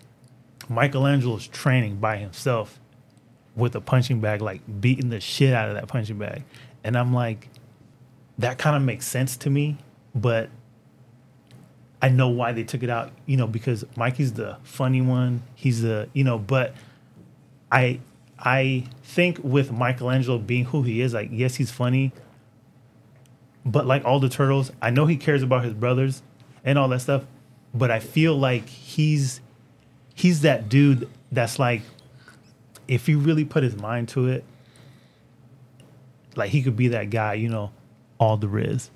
Michelangelo's 0.69 1.47
training 1.47 1.97
by 1.97 2.17
himself 2.17 2.81
with 3.55 3.77
a 3.77 3.81
punching 3.81 4.21
bag, 4.21 4.41
like 4.41 4.63
beating 4.81 5.11
the 5.11 5.21
shit 5.21 5.53
out 5.53 5.69
of 5.69 5.75
that 5.75 5.89
punching 5.89 6.19
bag, 6.19 6.43
and 6.83 6.97
I'm 6.97 7.13
like, 7.13 7.49
that 8.39 8.59
kind 8.59 8.77
of 8.77 8.83
makes 8.83 9.07
sense 9.07 9.37
to 9.39 9.51
me, 9.51 9.77
but 10.15 10.49
I 12.03 12.09
know 12.09 12.29
why 12.29 12.53
they 12.53 12.65
took 12.65 12.83
it 12.83 12.89
out, 12.89 13.13
you 13.27 13.37
know, 13.37 13.47
because 13.47 13.85
Mikey's 13.95 14.33
the 14.33 14.57
funny 14.63 15.03
one. 15.03 15.43
He's 15.55 15.83
the, 15.83 16.09
you 16.15 16.25
know, 16.25 16.39
but 16.39 16.75
I 17.71 18.01
I 18.39 18.87
think 19.03 19.39
with 19.43 19.71
Michelangelo 19.71 20.39
being 20.39 20.65
who 20.65 20.83
he 20.83 21.03
is, 21.03 21.13
like 21.13 21.29
yes, 21.31 21.57
he's 21.57 21.71
funny, 21.71 22.13
but 23.71 23.87
like 23.87 24.05
all 24.05 24.21
the 24.21 24.29
turtles, 24.29 24.73
I 24.83 24.91
know 24.91 25.07
he 25.07 25.17
cares 25.17 25.43
about 25.43 25.65
his 25.65 25.75
brothers 25.75 26.23
and 26.65 26.79
all 26.79 26.89
that 26.89 27.01
stuff, 27.01 27.23
but 27.75 27.91
I 27.91 28.01
feel 28.01 28.37
like 28.37 28.69
he's 28.69 29.41
he's 30.15 30.41
that 30.43 30.69
dude 30.69 31.09
that's 31.31 31.59
like 31.59 31.83
if 32.89 33.07
he 33.07 33.15
really 33.15 33.45
put 33.45 33.63
his 33.63 33.77
mind 33.77 34.09
to 34.11 34.29
it, 34.29 34.45
like 36.35 36.51
he 36.51 36.63
could 36.63 36.77
be 36.77 36.89
that 36.89 37.11
guy, 37.11 37.35
you 37.35 37.49
know, 37.49 37.71
all 38.19 38.37
the 38.37 38.49
Riz. 38.49 38.91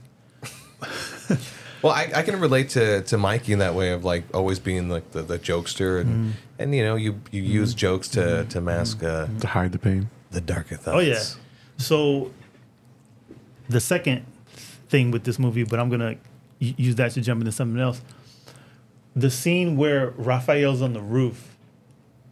Well, 1.85 1.93
I, 1.93 2.11
I 2.15 2.23
can 2.23 2.41
relate 2.41 2.71
to, 2.71 3.03
to 3.03 3.19
Mikey 3.19 3.53
in 3.53 3.59
that 3.59 3.75
way 3.75 3.91
of 3.91 4.07
like 4.07 4.25
always 4.35 4.59
being 4.59 4.89
like 4.89 5.11
the, 5.11 5.21
the 5.21 5.39
jokester 5.39 6.01
and 6.01 6.33
mm. 6.33 6.37
and 6.59 6.75
you 6.75 6.83
know 6.83 6.97
you 6.97 7.21
you 7.31 7.43
mm-hmm. 7.43 7.53
use 7.53 7.75
jokes 7.75 8.09
to 8.09 8.21
mm-hmm. 8.21 8.49
to 8.49 8.61
mask 8.63 9.03
uh, 9.03 9.27
to 9.41 9.47
hide 9.47 9.73
the 9.73 9.79
pain. 9.79 10.09
the 10.31 10.41
darker 10.41 10.77
thoughts. 10.77 10.97
Oh 10.97 11.01
yeah. 11.01 11.23
So 11.77 12.33
the 13.69 13.81
second 13.81 14.25
thing 14.95 15.11
with 15.11 15.25
this 15.25 15.41
movie, 15.41 15.65
but 15.65 15.81
I'm 15.81 15.91
gonna 15.91 16.15
use 16.61 16.95
that 16.95 17.11
to 17.13 17.21
jump 17.21 17.41
into 17.41 17.51
something 17.51 17.81
else. 17.81 18.01
The 19.17 19.29
scene 19.29 19.77
where 19.77 20.11
Raphael's 20.11 20.83
on 20.83 20.93
the 20.93 21.01
roof, 21.01 21.57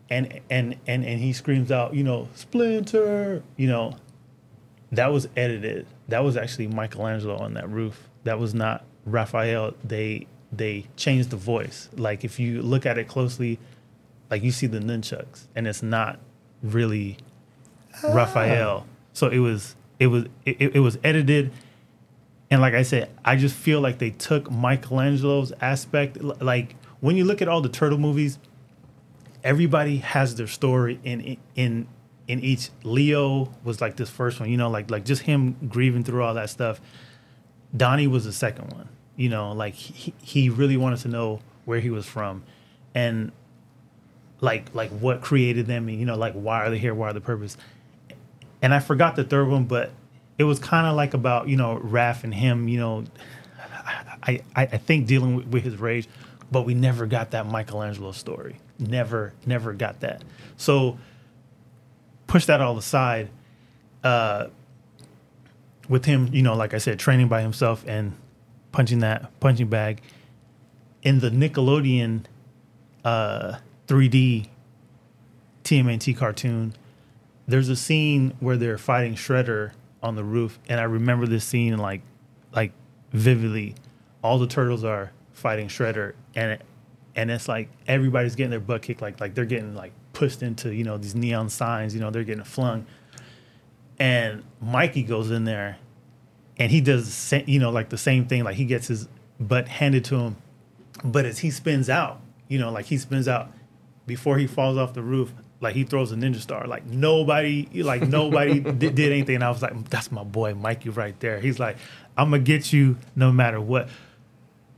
and 0.09 0.41
and 0.49 0.77
and 0.87 1.05
and 1.05 1.21
he 1.21 1.33
screams 1.33 1.73
out, 1.73 1.93
you 1.93 2.05
know, 2.05 2.29
Splinter, 2.37 3.43
you 3.57 3.67
know, 3.67 3.97
that 4.93 5.13
was 5.13 5.29
edited. 5.37 5.87
That 6.07 6.21
was 6.21 6.37
actually 6.37 6.69
Michelangelo 6.69 7.37
on 7.37 7.55
that 7.55 7.69
roof. 7.69 8.09
That 8.23 8.39
was 8.39 8.55
not 8.55 8.85
Raphael. 9.07 9.75
They 9.83 10.29
they 10.53 10.87
changed 10.97 11.31
the 11.31 11.37
voice. 11.37 11.89
Like 11.97 12.23
if 12.23 12.39
you 12.39 12.63
look 12.63 12.87
at 12.87 12.97
it 12.97 13.09
closely, 13.09 13.59
like 14.31 14.45
you 14.45 14.53
see 14.53 14.69
the 14.69 14.79
nunchucks, 14.79 15.47
and 15.57 15.67
it's 15.67 15.83
not 15.83 16.21
really 16.63 17.17
ah. 18.05 18.13
Raphael. 18.15 18.87
So 19.15 19.27
it 19.27 19.41
was 19.41 19.75
it 19.99 20.07
was 20.07 20.27
it, 20.45 20.77
it 20.77 20.81
was 20.81 20.97
edited 21.03 21.51
and 22.53 22.61
like 22.61 22.75
I 22.75 22.83
said, 22.83 23.09
I 23.25 23.37
just 23.37 23.55
feel 23.55 23.81
like 23.81 23.97
they 23.97 24.11
took 24.11 24.51
Michelangelo's 24.51 25.55
aspect 25.63 26.21
like 26.21 26.77
when 27.01 27.17
you 27.17 27.25
look 27.25 27.41
at 27.41 27.49
all 27.49 27.63
the 27.63 27.71
turtle 27.71 27.97
movies, 27.97 28.39
everybody 29.43 29.97
has 29.97 30.35
their 30.35 30.47
story 30.47 31.01
in 31.03 31.39
in 31.57 31.87
in 32.29 32.41
each 32.41 32.69
Leo 32.85 33.51
was 33.65 33.81
like 33.81 33.97
this 33.97 34.11
first 34.11 34.39
one, 34.39 34.51
you 34.51 34.59
know, 34.59 34.69
like 34.69 34.91
like 34.91 35.07
just 35.07 35.23
him 35.23 35.57
grieving 35.67 36.05
through 36.05 36.23
all 36.23 36.35
that 36.35 36.51
stuff. 36.51 36.79
Donnie 37.75 38.07
was 38.07 38.27
the 38.27 38.35
second 38.35 38.71
one. 38.75 38.91
You 39.17 39.31
know, 39.31 39.53
like 39.53 39.73
he, 39.73 40.13
he 40.21 40.51
really 40.51 40.77
wanted 40.77 40.99
to 41.01 41.09
know 41.09 41.41
where 41.65 41.81
he 41.81 41.89
was 41.89 42.05
from 42.05 42.45
and 42.95 43.33
like 44.43 44.75
like 44.75 44.91
what 44.91 45.23
created 45.23 45.67
them 45.67 45.89
and 45.89 45.99
you 45.99 46.05
know 46.05 46.17
like 46.17 46.35
why 46.35 46.67
are 46.67 46.69
they 46.69 46.77
here 46.77 46.95
why 46.95 47.09
are 47.09 47.13
the 47.15 47.21
purpose 47.21 47.57
and 48.61 48.75
i 48.75 48.81
forgot 48.81 49.15
the 49.15 49.23
third 49.23 49.49
one 49.49 49.65
but 49.65 49.93
it 50.43 50.45
was 50.45 50.59
kind 50.59 50.89
of 50.89 50.97
like 50.97 51.15
about 51.15 51.49
you 51.49 51.57
know 51.57 51.81
Raph 51.83 52.25
and 52.25 52.35
him 52.35 52.67
you 52.67 52.81
know 52.81 53.05
i 54.25 54.41
i, 54.57 54.63
I 54.63 54.77
think 54.79 55.07
dealing 55.07 55.49
with, 55.51 55.63
his 55.63 55.77
rage 55.77 56.09
but 56.51 56.63
we 56.63 56.75
never 56.75 57.07
got 57.07 57.31
that 57.31 57.47
michelangelo 57.47 58.13
story. 58.13 58.59
Never 58.79 59.33
never 59.47 59.73
got 59.73 60.01
that. 60.01 60.23
So 60.57 60.99
push 62.27 62.47
that 62.47 62.61
all 62.61 62.77
aside 62.77 63.31
uh 64.03 64.49
with 65.89 66.05
him 66.05 66.29
you 66.33 66.43
know 66.43 66.55
like 66.55 66.75
i 66.75 66.79
said 66.79 66.99
training 66.99 67.29
by 67.29 67.41
himself 67.41 67.85
and 67.87 68.15
punching 68.73 68.99
that 68.99 69.39
punching 69.39 69.69
bag. 69.69 70.03
In 71.03 71.21
the 71.21 71.31
nickelodeon 71.31 72.25
uh 73.05 73.59
3D 73.87 74.49
TMNT 75.63 76.17
cartoon, 76.17 76.75
there's 77.47 77.69
a 77.69 77.77
scene 77.77 78.35
where 78.41 78.57
they're 78.57 78.79
fighting 78.79 79.15
Shredder 79.15 79.73
on 80.03 80.17
the 80.17 80.25
roof, 80.25 80.59
and 80.69 80.81
I 80.81 80.85
remember 80.85 81.27
this 81.27 81.45
scene 81.45 81.77
like 81.79 82.03
like 82.55 82.73
vividly. 83.13 83.75
All 84.23 84.39
the 84.39 84.47
turtles 84.47 84.85
are 84.85 85.13
fighting 85.33 85.69
Shredder, 85.69 86.15
and 86.35 86.53
it, 86.53 86.63
and 87.15 87.31
it's 87.31 87.49
like 87.49 87.69
everybody's 87.87 88.35
getting 88.35 88.51
their 88.51 88.61
butt 88.61 88.83
kicked, 88.83 89.03
like 89.03 89.21
like 89.21 89.35
they're 89.35 89.45
getting 89.45 89.75
like 89.75 89.93
pushed 90.13 90.43
into 90.43 90.75
you 90.75 90.85
know 90.85 90.99
these 90.99 91.15
neon 91.15 91.49
signs, 91.49 91.95
you 91.95 92.01
know 92.01 92.11
they're 92.11 92.25
getting 92.25 92.45
flung, 92.45 92.87
and 93.99 94.43
Mikey 94.61 95.03
goes 95.03 95.31
in 95.31 95.45
there, 95.45 95.79
and 96.59 96.71
he 96.71 96.81
does 96.81 97.05
the 97.07 97.13
same, 97.13 97.45
you 97.47 97.59
know 97.59 97.71
like 97.71 97.89
the 97.89 97.99
same 97.99 98.27
thing, 98.27 98.45
like 98.45 98.57
he 98.57 98.65
gets 98.65 98.89
his 98.89 99.09
butt 99.41 99.69
handed 99.69 100.05
to 100.07 100.17
him, 100.17 100.37
but 101.05 101.25
as 101.25 101.41
he 101.41 101.51
spins 101.51 101.91
out, 101.91 102.21
you 102.49 102.59
know 102.59 102.71
like 102.71 102.87
he 102.87 102.99
spins 102.99 103.29
out 103.29 103.51
before 104.07 104.39
he 104.39 104.47
falls 104.47 104.77
off 104.77 104.95
the 104.95 105.03
roof, 105.03 105.33
like 105.63 105.75
he 105.75 105.85
throws 105.85 106.13
a 106.13 106.17
ninja 106.17 106.41
star. 106.41 106.67
Like 106.67 106.85
nobody, 106.85 107.67
like 107.83 108.03
nobody 108.03 108.61
did, 108.61 108.95
did 108.95 109.13
anything. 109.13 109.37
And 109.37 109.45
I 109.45 109.49
was 109.49 109.63
like, 109.63 109.89
that's 109.89 110.11
my 110.13 110.25
boy 110.25 110.55
Mikey 110.55 110.91
right 110.91 111.19
there. 111.21 111.41
He's 111.41 111.59
like, 111.59 111.79
I'm 112.19 112.31
gonna 112.31 112.43
get 112.43 112.73
you 112.73 112.99
no 113.17 113.33
matter 113.33 113.61
what. 113.61 113.89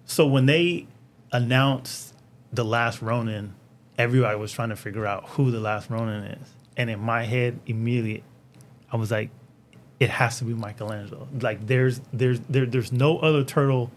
So 0.04 0.26
when 0.26 0.46
they 0.46 0.86
announced 1.32 2.14
the 2.52 2.64
last 2.64 3.02
Ronin, 3.02 3.54
everybody 3.98 4.38
was 4.38 4.52
trying 4.52 4.68
to 4.68 4.76
figure 4.76 5.06
out 5.06 5.28
who 5.30 5.50
the 5.50 5.60
last 5.60 5.90
Ronin 5.90 6.24
is. 6.24 6.48
And 6.76 6.90
in 6.90 7.00
my 7.00 7.24
head, 7.24 7.58
immediately, 7.66 8.22
I 8.92 8.96
was 8.96 9.10
like, 9.10 9.30
it 9.98 10.10
has 10.10 10.38
to 10.38 10.44
be 10.44 10.52
Michelangelo. 10.52 11.28
Like 11.40 11.66
there's 11.66 12.00
there's 12.12 12.40
there, 12.40 12.66
there's 12.66 12.92
no 12.92 13.18
other 13.18 13.42
turtle 13.42 13.90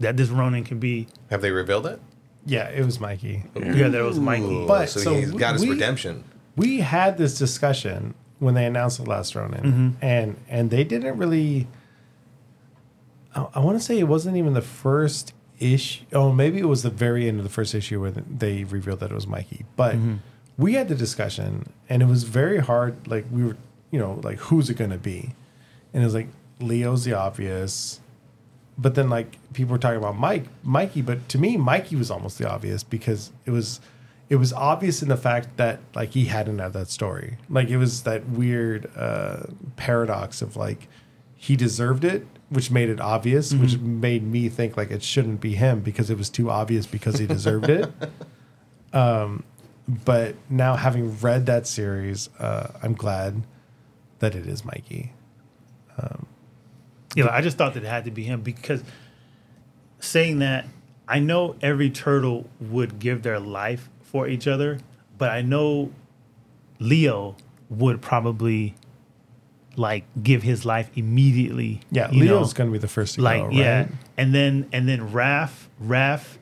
that 0.00 0.16
this 0.18 0.28
Ronin 0.28 0.64
can 0.64 0.78
be. 0.78 1.06
Have 1.30 1.40
they 1.40 1.50
revealed 1.50 1.86
it? 1.86 1.98
Yeah, 2.46 2.68
it 2.68 2.84
was 2.84 3.00
Mikey. 3.00 3.44
Yeah, 3.54 3.88
there 3.88 4.04
was 4.04 4.18
Mikey. 4.20 4.66
But, 4.66 4.86
so, 4.90 5.00
so 5.00 5.14
he's 5.14 5.30
got 5.32 5.54
his 5.54 5.62
we- 5.62 5.70
redemption. 5.70 6.24
we 6.56 6.78
had 6.80 7.16
this 7.18 7.38
discussion 7.38 8.14
when 8.38 8.54
they 8.54 8.66
announced 8.66 8.98
the 9.02 9.08
last 9.08 9.34
Ronin, 9.34 9.60
Mm-hmm. 9.62 9.88
and 10.04 10.36
and 10.48 10.70
they 10.70 10.84
didn't 10.84 11.16
really. 11.18 11.66
I, 13.34 13.46
I 13.54 13.58
want 13.60 13.78
to 13.78 13.84
say 13.84 13.98
it 13.98 14.04
wasn't 14.04 14.36
even 14.36 14.54
the 14.54 14.62
first 14.62 15.32
issue. 15.58 16.04
Oh, 16.12 16.32
maybe 16.32 16.58
it 16.58 16.66
was 16.68 16.82
the 16.82 16.90
very 16.90 17.28
end 17.28 17.38
of 17.38 17.44
the 17.44 17.50
first 17.50 17.74
issue 17.74 18.00
where 18.00 18.10
they 18.10 18.64
revealed 18.64 19.00
that 19.00 19.10
it 19.10 19.14
was 19.14 19.26
Mikey. 19.26 19.64
But 19.76 19.94
Mm-hmm. 19.96 20.14
we 20.58 20.74
had 20.74 20.88
the 20.88 20.94
discussion, 20.94 21.72
and 21.88 22.02
it 22.02 22.06
was 22.06 22.24
very 22.24 22.58
hard. 22.58 23.08
Like 23.08 23.24
we 23.30 23.44
were, 23.44 23.56
you 23.90 23.98
know, 23.98 24.20
like 24.22 24.38
who's 24.38 24.68
it 24.70 24.74
going 24.74 24.90
to 24.90 24.98
be? 24.98 25.34
And 25.92 26.02
it 26.02 26.06
was 26.06 26.14
like 26.14 26.28
Leo's 26.60 27.04
the 27.04 27.14
obvious. 27.14 28.00
But 28.76 28.94
then, 28.94 29.08
like 29.08 29.38
people 29.52 29.72
were 29.72 29.78
talking 29.78 29.98
about 29.98 30.16
Mike, 30.18 30.44
Mikey, 30.62 31.02
but 31.02 31.28
to 31.30 31.38
me, 31.38 31.56
Mikey 31.56 31.96
was 31.96 32.10
almost 32.10 32.38
the 32.38 32.50
obvious 32.50 32.82
because 32.82 33.32
it 33.46 33.50
was, 33.50 33.80
it 34.28 34.36
was 34.36 34.52
obvious 34.52 35.02
in 35.02 35.08
the 35.08 35.16
fact 35.16 35.56
that 35.58 35.80
like 35.94 36.10
he 36.10 36.24
hadn't 36.24 36.58
had 36.58 36.72
that 36.72 36.88
story. 36.88 37.36
Like 37.48 37.68
it 37.68 37.76
was 37.76 38.02
that 38.02 38.28
weird 38.28 38.90
uh, 38.96 39.44
paradox 39.76 40.42
of 40.42 40.56
like 40.56 40.88
he 41.36 41.56
deserved 41.56 42.04
it, 42.04 42.26
which 42.48 42.70
made 42.70 42.88
it 42.88 43.00
obvious, 43.00 43.54
which 43.54 43.78
made 43.78 44.24
me 44.24 44.48
think 44.48 44.76
like 44.76 44.90
it 44.90 45.02
shouldn't 45.02 45.40
be 45.40 45.54
him 45.54 45.80
because 45.80 46.10
it 46.10 46.18
was 46.18 46.28
too 46.30 46.50
obvious 46.50 46.86
because 46.86 47.18
he 47.18 47.26
deserved 47.26 47.70
it. 47.70 47.90
Um, 48.94 49.42
but 49.88 50.36
now 50.48 50.76
having 50.76 51.18
read 51.18 51.46
that 51.46 51.66
series, 51.66 52.30
uh, 52.38 52.72
I'm 52.80 52.94
glad 52.94 53.42
that 54.20 54.34
it 54.34 54.46
is 54.46 54.64
Mikey. 54.64 55.12
Yeah, 57.14 57.28
I 57.30 57.40
just 57.40 57.56
thought 57.56 57.74
that 57.74 57.84
it 57.84 57.88
had 57.88 58.04
to 58.04 58.10
be 58.10 58.24
him 58.24 58.40
because 58.40 58.82
saying 60.00 60.40
that, 60.40 60.66
I 61.06 61.18
know 61.18 61.56
every 61.60 61.90
turtle 61.90 62.48
would 62.60 62.98
give 62.98 63.22
their 63.22 63.38
life 63.38 63.88
for 64.02 64.26
each 64.26 64.46
other, 64.46 64.78
but 65.18 65.30
I 65.30 65.42
know 65.42 65.92
Leo 66.78 67.36
would 67.68 68.00
probably 68.00 68.74
like 69.76 70.04
give 70.22 70.42
his 70.42 70.64
life 70.64 70.90
immediately. 70.94 71.80
Yeah, 71.90 72.06
know? 72.06 72.18
Leo's 72.18 72.52
going 72.52 72.70
to 72.70 72.72
be 72.72 72.78
the 72.78 72.88
first 72.88 73.16
to 73.16 73.22
like 73.22 73.40
go, 73.40 73.46
right? 73.46 73.54
yeah 73.54 73.88
and 74.16 74.34
then 74.34 74.68
and 74.72 74.88
then 74.88 75.10
Raph 75.10 75.66
Raph 75.82 76.36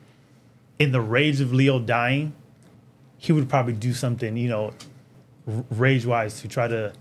in 0.79 0.91
the 0.91 1.01
rage 1.01 1.41
of 1.41 1.53
Leo 1.53 1.79
dying 1.79 2.33
he 3.17 3.31
would 3.31 3.49
probably 3.49 3.73
do 3.73 3.93
something 3.93 4.37
you 4.37 4.49
know 4.49 4.73
rage 5.71 6.05
wise 6.05 6.41
to 6.41 6.47
try 6.47 6.67
to 6.67 6.93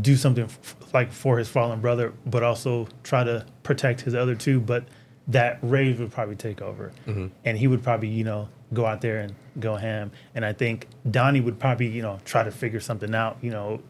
do 0.00 0.16
something 0.16 0.44
f- 0.44 0.76
like 0.92 1.12
for 1.12 1.38
his 1.38 1.48
fallen 1.48 1.80
brother 1.80 2.12
but 2.26 2.42
also 2.42 2.86
try 3.02 3.24
to 3.24 3.44
protect 3.62 4.00
his 4.00 4.14
other 4.14 4.34
two 4.34 4.60
but 4.60 4.84
that 5.26 5.58
rage 5.62 5.98
would 5.98 6.10
probably 6.10 6.36
take 6.36 6.62
over. 6.62 6.90
Mm-hmm. 7.06 7.26
And 7.44 7.58
he 7.58 7.66
would 7.66 7.82
probably 7.82 8.08
you 8.08 8.24
know 8.24 8.48
go 8.72 8.86
out 8.86 9.00
there 9.00 9.20
and 9.20 9.34
go 9.60 9.76
ham. 9.76 10.10
And 10.34 10.44
I 10.44 10.52
think 10.52 10.86
Donnie 11.10 11.40
would 11.40 11.58
probably 11.58 11.88
you 11.88 12.02
know 12.02 12.18
try 12.24 12.42
to 12.42 12.50
figure 12.50 12.80
something 12.80 13.14
out 13.14 13.38
you 13.42 13.50
know 13.50 13.80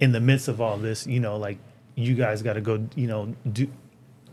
in 0.00 0.12
the 0.12 0.20
midst 0.20 0.48
of 0.48 0.60
all 0.60 0.76
this, 0.76 1.06
you 1.06 1.20
know, 1.20 1.36
like 1.36 1.58
you 1.94 2.14
guys 2.14 2.42
got 2.42 2.54
to 2.54 2.60
go, 2.60 2.86
you 2.94 3.06
know, 3.06 3.34
do 3.50 3.68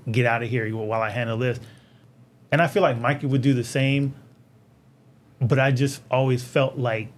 get 0.10 0.26
out 0.26 0.44
of 0.44 0.50
here 0.50 0.70
while 0.76 1.02
I 1.02 1.10
handle 1.10 1.38
this. 1.38 1.60
And 2.52 2.62
I 2.62 2.68
feel 2.68 2.82
like 2.82 2.98
Mikey 3.00 3.28
would 3.28 3.42
do 3.42 3.54
the 3.54 3.64
same, 3.64 4.14
but 5.40 5.60
I 5.60 5.72
just 5.72 6.02
always 6.10 6.44
felt 6.44 6.78
like 6.78 7.10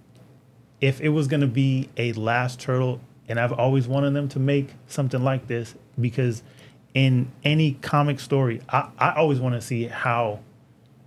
if 0.80 1.00
it 1.00 1.08
was 1.08 1.26
going 1.26 1.40
to 1.40 1.46
be 1.46 1.88
a 1.96 2.12
last 2.12 2.60
turtle, 2.60 3.00
and 3.28 3.38
I've 3.40 3.52
always 3.52 3.86
wanted 3.88 4.12
them 4.14 4.28
to 4.30 4.38
make 4.38 4.70
something 4.86 5.22
like 5.22 5.46
this 5.46 5.74
because 6.00 6.42
in 6.94 7.30
any 7.42 7.72
comic 7.74 8.20
story, 8.20 8.60
I, 8.68 8.88
I 8.98 9.14
always 9.14 9.40
want 9.40 9.54
to 9.54 9.60
see 9.60 9.86
how 9.86 10.40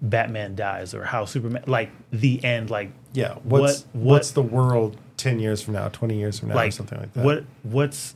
Batman 0.02 0.56
dies 0.56 0.94
or 0.94 1.04
how 1.04 1.26
Superman, 1.26 1.64
like 1.68 1.90
the 2.12 2.44
end, 2.44 2.70
like 2.70 2.92
Yeah. 3.14 3.36
What's 3.44 3.84
what, 3.94 4.04
what's 4.04 4.32
the 4.32 4.42
world 4.44 4.98
ten 5.16 5.40
years 5.40 5.62
from 5.62 5.74
now, 5.76 5.88
twenty 5.90 6.18
years 6.18 6.40
from 6.40 6.50
now, 6.50 6.60
or 6.60 6.72
something 6.72 7.00
like 7.00 7.14
that? 7.14 7.24
What 7.26 7.46
what's 7.64 8.16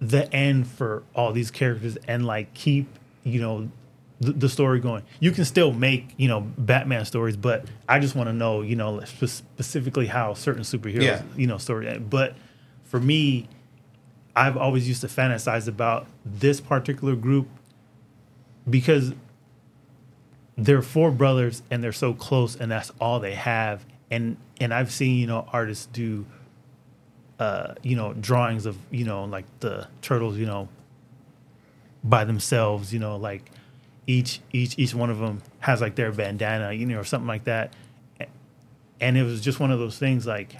the 0.00 0.32
end 0.32 0.66
for 0.66 1.02
all 1.14 1.32
these 1.32 1.50
characters 1.50 1.96
and 2.06 2.24
like 2.24 2.54
keep 2.54 2.86
you 3.24 3.40
know 3.40 3.68
the, 4.20 4.32
the 4.32 4.48
story 4.48 4.80
going. 4.80 5.02
You 5.20 5.30
can 5.32 5.44
still 5.44 5.72
make 5.72 6.14
you 6.16 6.28
know 6.28 6.40
Batman 6.40 7.04
stories, 7.04 7.36
but 7.36 7.64
I 7.88 7.98
just 7.98 8.14
want 8.14 8.28
to 8.28 8.32
know 8.32 8.62
you 8.62 8.76
know 8.76 9.00
spe- 9.04 9.24
specifically 9.26 10.06
how 10.06 10.34
certain 10.34 10.62
superheroes 10.62 11.02
Yeah. 11.02 11.22
you 11.36 11.46
know 11.46 11.58
story. 11.58 11.88
end. 11.88 12.08
But 12.08 12.34
for 12.88 13.00
me, 13.00 13.48
I've 14.34 14.56
always 14.56 14.88
used 14.88 15.00
to 15.02 15.06
fantasize 15.08 15.68
about 15.68 16.06
this 16.24 16.60
particular 16.60 17.16
group 17.16 17.48
because 18.68 19.12
they're 20.56 20.82
four 20.82 21.10
brothers 21.10 21.62
and 21.70 21.82
they're 21.82 21.92
so 21.92 22.12
close 22.12 22.56
and 22.56 22.70
that's 22.70 22.90
all 23.00 23.20
they 23.20 23.34
have. 23.34 23.86
And 24.10 24.36
and 24.60 24.74
i've 24.74 24.90
seen 24.90 25.18
you 25.18 25.26
know 25.26 25.48
artists 25.52 25.86
do 25.86 26.26
uh 27.38 27.74
you 27.82 27.96
know 27.96 28.12
drawings 28.14 28.66
of 28.66 28.76
you 28.90 29.04
know 29.04 29.24
like 29.24 29.44
the 29.60 29.86
turtles 30.02 30.36
you 30.36 30.46
know 30.46 30.68
by 32.04 32.24
themselves 32.24 32.92
you 32.92 32.98
know 32.98 33.16
like 33.16 33.50
each 34.06 34.40
each 34.52 34.78
each 34.78 34.94
one 34.94 35.10
of 35.10 35.18
them 35.18 35.42
has 35.60 35.80
like 35.80 35.94
their 35.94 36.10
bandana 36.12 36.72
you 36.72 36.86
know 36.86 36.98
or 36.98 37.04
something 37.04 37.28
like 37.28 37.44
that. 37.44 37.72
And 39.00 39.16
it 39.16 39.22
was 39.22 39.40
just 39.40 39.60
one 39.60 39.70
of 39.70 39.78
those 39.78 39.96
things 39.96 40.26
like 40.26 40.56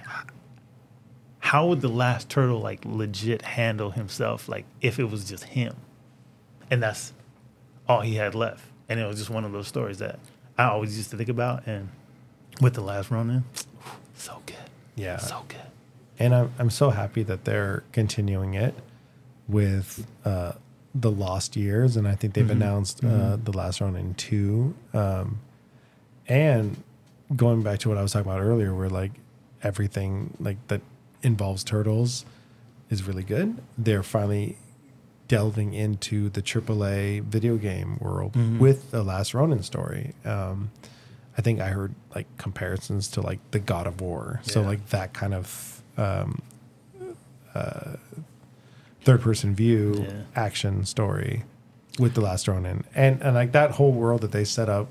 how 1.49 1.67
would 1.67 1.81
the 1.81 1.89
last 1.89 2.29
turtle 2.29 2.59
like 2.59 2.83
legit 2.85 3.41
handle 3.41 3.91
himself 3.91 4.47
like 4.47 4.65
if 4.81 4.99
it 4.99 5.05
was 5.05 5.27
just 5.27 5.43
him 5.43 5.75
and 6.71 6.81
that's 6.81 7.13
all 7.87 8.01
he 8.01 8.15
had 8.15 8.35
left. 8.35 8.63
And 8.87 8.99
it 8.99 9.05
was 9.05 9.17
just 9.17 9.29
one 9.29 9.43
of 9.43 9.51
those 9.51 9.67
stories 9.67 9.97
that 9.99 10.19
I 10.57 10.65
always 10.65 10.95
used 10.97 11.11
to 11.11 11.17
think 11.17 11.29
about. 11.29 11.67
And 11.67 11.89
with 12.61 12.75
the 12.75 12.81
last 12.81 13.11
Ronin, 13.11 13.43
so 14.15 14.41
good, 14.45 14.55
yeah. 14.95 15.17
so 15.17 15.43
good. 15.47 15.59
and 16.17 16.33
I'm 16.33 16.53
I'm 16.59 16.69
so 16.69 16.89
happy 16.89 17.23
that 17.23 17.45
they're 17.45 17.83
continuing 17.91 18.53
it 18.53 18.73
with 19.47 20.05
uh, 20.25 20.53
the 20.93 21.11
Lost 21.11 21.55
Years, 21.55 21.97
and 21.97 22.07
I 22.07 22.15
think 22.15 22.33
they've 22.33 22.49
announced 22.49 23.03
uh, 23.03 23.37
the 23.43 23.51
last 23.51 23.81
Ronin 23.81 24.13
two. 24.15 24.75
Um, 24.93 25.39
and 26.27 26.83
going 27.35 27.63
back 27.63 27.79
to 27.79 27.89
what 27.89 27.97
I 27.97 28.01
was 28.01 28.11
talking 28.11 28.29
about 28.29 28.41
earlier, 28.41 28.73
where 28.73 28.89
like 28.89 29.11
everything 29.63 30.35
like 30.39 30.57
that 30.67 30.81
involves 31.23 31.63
turtles 31.63 32.25
is 32.89 33.03
really 33.07 33.23
good. 33.23 33.57
They're 33.77 34.03
finally 34.03 34.57
delving 35.27 35.73
into 35.73 36.29
the 36.29 36.41
AAA 36.41 37.21
video 37.23 37.57
game 37.57 37.97
world 37.99 38.35
with 38.59 38.89
the 38.91 39.03
Last 39.03 39.33
Ronin 39.33 39.61
story. 39.63 40.15
Um, 40.25 40.71
I 41.37 41.41
think 41.41 41.61
I 41.61 41.67
heard 41.67 41.93
like 42.15 42.25
comparisons 42.37 43.07
to 43.09 43.21
like 43.21 43.39
the 43.51 43.59
God 43.59 43.85
of 43.87 44.01
War, 44.01 44.41
so 44.43 44.61
like 44.61 44.89
that 44.89 45.13
kind 45.13 45.33
of 45.33 45.81
um, 45.97 46.41
uh, 47.53 47.93
third 49.03 49.21
person 49.21 49.55
view 49.55 50.05
Yeah. 50.07 50.21
action 50.35 50.85
story 50.85 51.43
with 51.99 52.13
the 52.15 52.21
Last 52.21 52.47
Ronin, 52.47 52.83
and 52.95 53.21
and 53.21 53.35
like 53.35 53.51
that 53.53 53.71
whole 53.71 53.91
world 53.91 54.21
that 54.21 54.31
they 54.31 54.43
set 54.43 54.67
up 54.69 54.87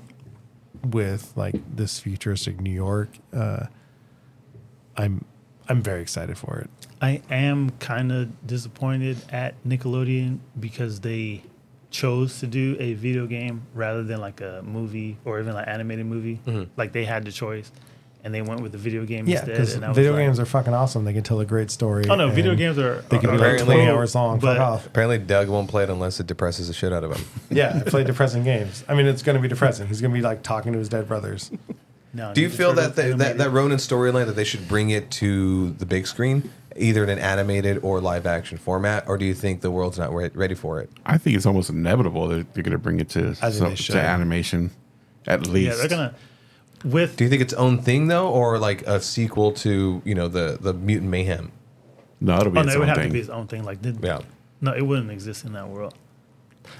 with 0.83 1.33
like 1.35 1.55
this 1.75 1.99
futuristic 1.99 2.59
New 2.61 2.71
York. 2.71 3.09
Uh, 3.33 3.65
I'm 4.97 5.25
I'm 5.69 5.81
very 5.83 6.01
excited 6.01 6.37
for 6.37 6.57
it. 6.57 6.69
I 7.01 7.21
am 7.29 7.69
kind 7.79 8.11
of 8.11 8.45
disappointed 8.47 9.17
at 9.29 9.53
Nickelodeon 9.63 10.39
because 10.59 10.99
they 11.01 11.43
chose 11.91 12.39
to 12.39 12.47
do 12.47 12.75
a 12.79 12.93
video 12.93 13.25
game 13.27 13.61
rather 13.73 14.03
than 14.03 14.19
like 14.19 14.41
a 14.41 14.61
movie 14.65 15.17
or 15.25 15.39
even 15.39 15.53
like 15.53 15.67
animated 15.67 16.05
movie. 16.05 16.39
Mm-hmm. 16.45 16.71
Like 16.75 16.91
they 16.91 17.05
had 17.05 17.23
the 17.25 17.31
choice, 17.31 17.71
and 18.23 18.33
they 18.33 18.41
went 18.41 18.61
with 18.61 18.71
the 18.71 18.77
video 18.77 19.05
game 19.05 19.27
Yeah, 19.27 19.37
instead. 19.37 19.51
because 19.53 19.75
and 19.75 19.85
I 19.85 19.93
video 19.93 20.11
like, 20.13 20.21
games 20.21 20.39
are 20.39 20.45
fucking 20.45 20.73
awesome. 20.73 21.05
They 21.05 21.13
can 21.13 21.23
tell 21.23 21.39
a 21.39 21.45
great 21.45 21.71
story. 21.71 22.05
Oh 22.09 22.15
no, 22.15 22.29
video 22.29 22.53
games 22.55 22.77
are. 22.79 23.01
They 23.09 23.19
can 23.19 23.29
are, 23.29 23.33
be 23.33 23.37
like 23.37 23.39
Apparently- 23.39 23.65
twenty 23.75 23.85
cool, 23.87 23.95
hours 23.97 24.15
long. 24.15 24.39
but- 24.39 24.57
Fuck 24.57 24.61
off. 24.67 24.85
Apparently, 24.87 25.17
Doug 25.19 25.49
won't 25.49 25.69
play 25.69 25.83
it 25.83 25.89
unless 25.89 26.19
it 26.19 26.27
depresses 26.27 26.67
the 26.67 26.73
shit 26.73 26.91
out 26.91 27.03
of 27.03 27.15
him. 27.15 27.25
Yeah, 27.51 27.81
play 27.85 28.03
depressing 28.03 28.43
games. 28.43 28.83
I 28.87 28.93
mean, 28.95 29.05
it's 29.05 29.21
going 29.23 29.35
to 29.35 29.41
be 29.41 29.47
depressing. 29.47 29.87
He's 29.87 30.01
going 30.01 30.11
to 30.11 30.17
be 30.17 30.21
like 30.23 30.43
talking 30.43 30.73
to 30.73 30.79
his 30.79 30.89
dead 30.89 31.07
brothers. 31.07 31.49
No, 32.13 32.33
Do 32.33 32.41
you 32.41 32.49
feel 32.49 32.73
that 32.73 32.95
the, 32.95 33.13
that 33.15 33.37
that 33.37 33.51
Ronin 33.51 33.77
storyline 33.77 34.25
that 34.25 34.35
they 34.35 34.43
should 34.43 34.67
bring 34.67 34.89
it 34.89 35.11
to 35.11 35.71
the 35.73 35.85
big 35.85 36.07
screen, 36.07 36.51
either 36.75 37.03
in 37.03 37.09
an 37.09 37.19
animated 37.19 37.79
or 37.83 38.01
live 38.01 38.25
action 38.25 38.57
format, 38.57 39.07
or 39.07 39.17
do 39.17 39.25
you 39.25 39.35
think 39.35 39.61
the 39.61 39.69
world's 39.69 39.99
not 39.99 40.11
re- 40.13 40.31
ready 40.33 40.55
for 40.55 40.79
it? 40.81 40.89
I 41.05 41.17
think 41.19 41.35
it's 41.37 41.45
almost 41.45 41.69
inevitable 41.69 42.27
that 42.29 42.53
they're 42.53 42.63
going 42.63 42.71
to 42.71 42.79
bring 42.79 42.99
it 42.99 43.09
to, 43.09 43.35
I 43.41 43.51
some- 43.51 43.69
they 43.69 43.75
should. 43.75 43.93
to 43.93 44.01
animation, 44.01 44.71
at 45.27 45.45
least. 45.47 45.69
Yeah, 45.71 45.75
they're 45.75 45.87
gonna 45.87 46.15
with 46.83 47.15
Do 47.17 47.25
you 47.25 47.29
think 47.29 47.41
its 47.41 47.53
own 47.53 47.81
thing 47.81 48.07
though, 48.07 48.29
or 48.29 48.57
like 48.57 48.81
a 48.87 48.99
sequel 49.01 49.51
to 49.51 50.01
you 50.05 50.15
know 50.15 50.27
the 50.29 50.57
the 50.59 50.73
Mutant 50.73 51.11
Mayhem? 51.11 51.51
No, 52.21 52.37
it'll 52.39 52.51
be 52.51 52.57
Oh 52.59 52.61
its 52.61 52.67
no, 52.67 52.71
it 52.71 52.75
own 52.75 52.79
would 52.79 52.87
have 52.89 52.97
thing. 52.97 53.07
to 53.09 53.13
be 53.13 53.19
its 53.19 53.29
own 53.29 53.47
thing. 53.47 53.63
Like, 53.63 53.81
did, 53.81 53.99
Yeah. 54.03 54.19
no, 54.61 54.73
it 54.73 54.81
wouldn't 54.81 55.11
exist 55.11 55.45
in 55.45 55.53
that 55.53 55.69
world. 55.69 55.93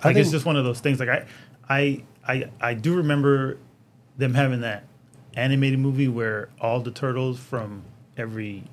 I 0.03 0.07
Like, 0.10 0.18
it's 0.18 0.31
just 0.31 0.45
one 0.45 0.56
of 0.57 0.65
those 0.65 0.80
things. 0.81 0.99
Like, 0.99 1.07
I, 1.10 1.26
I, 1.69 2.03
I, 2.27 2.49
I 2.60 2.73
do 2.73 2.95
remember 2.97 3.57
them 4.18 4.34
having 4.34 4.61
that 4.61 4.84
animated 5.35 5.80
movie 5.80 6.07
where 6.07 6.49
all 6.60 6.80
the 6.81 6.91
turtles 6.91 7.39
from 7.39 7.84
every 8.18 8.64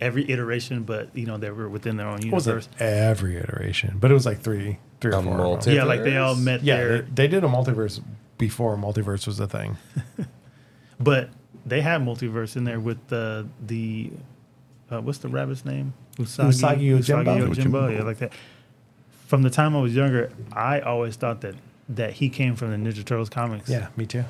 every 0.00 0.30
iteration, 0.30 0.84
but 0.84 1.14
you 1.16 1.26
know 1.26 1.36
they 1.36 1.50
were 1.50 1.68
within 1.68 1.96
their 1.96 2.06
own 2.08 2.18
It 2.24 2.32
wasn't 2.32 2.54
universe. 2.64 2.68
every 2.80 3.36
iteration, 3.36 3.98
but 4.00 4.10
it 4.10 4.14
was 4.14 4.24
like 4.26 4.40
three, 4.40 4.78
three 5.00 5.12
or 5.12 5.18
A 5.18 5.22
four. 5.22 5.32
of 5.32 5.38
multi- 5.38 5.70
them. 5.70 5.76
Yeah, 5.76 5.84
like 5.84 6.02
they 6.02 6.16
all 6.16 6.34
met 6.34 6.62
Yeah, 6.62 6.76
there, 6.76 7.02
they, 7.02 7.08
they 7.14 7.28
did 7.28 7.44
a 7.44 7.48
multiverse 7.48 8.02
before 8.38 8.76
multiverse 8.76 9.26
was 9.26 9.38
a 9.38 9.46
thing. 9.46 9.76
but 10.98 11.30
they 11.66 11.80
had 11.80 12.00
multiverse 12.00 12.56
in 12.56 12.64
there 12.64 12.80
with 12.80 13.06
the 13.08 13.46
the 13.64 14.10
uh, 14.90 15.00
what's 15.00 15.18
the 15.18 15.28
rabbit's 15.28 15.64
name? 15.64 15.92
Usagi 16.16 16.80
Yojimbo? 16.82 17.24
Yojimbo, 17.24 17.54
Yojimbo. 17.54 17.96
yeah, 17.96 18.02
like 18.02 18.18
that. 18.18 18.32
From 19.26 19.42
the 19.42 19.50
time 19.50 19.76
I 19.76 19.80
was 19.80 19.94
younger, 19.94 20.30
I 20.52 20.80
always 20.80 21.16
thought 21.16 21.42
that 21.42 21.54
that 21.90 22.14
he 22.14 22.28
came 22.28 22.56
from 22.56 22.70
the 22.70 22.76
Ninja 22.90 23.04
Turtles 23.04 23.28
comics. 23.28 23.68
Yeah, 23.68 23.88
me 23.96 24.06
too. 24.06 24.24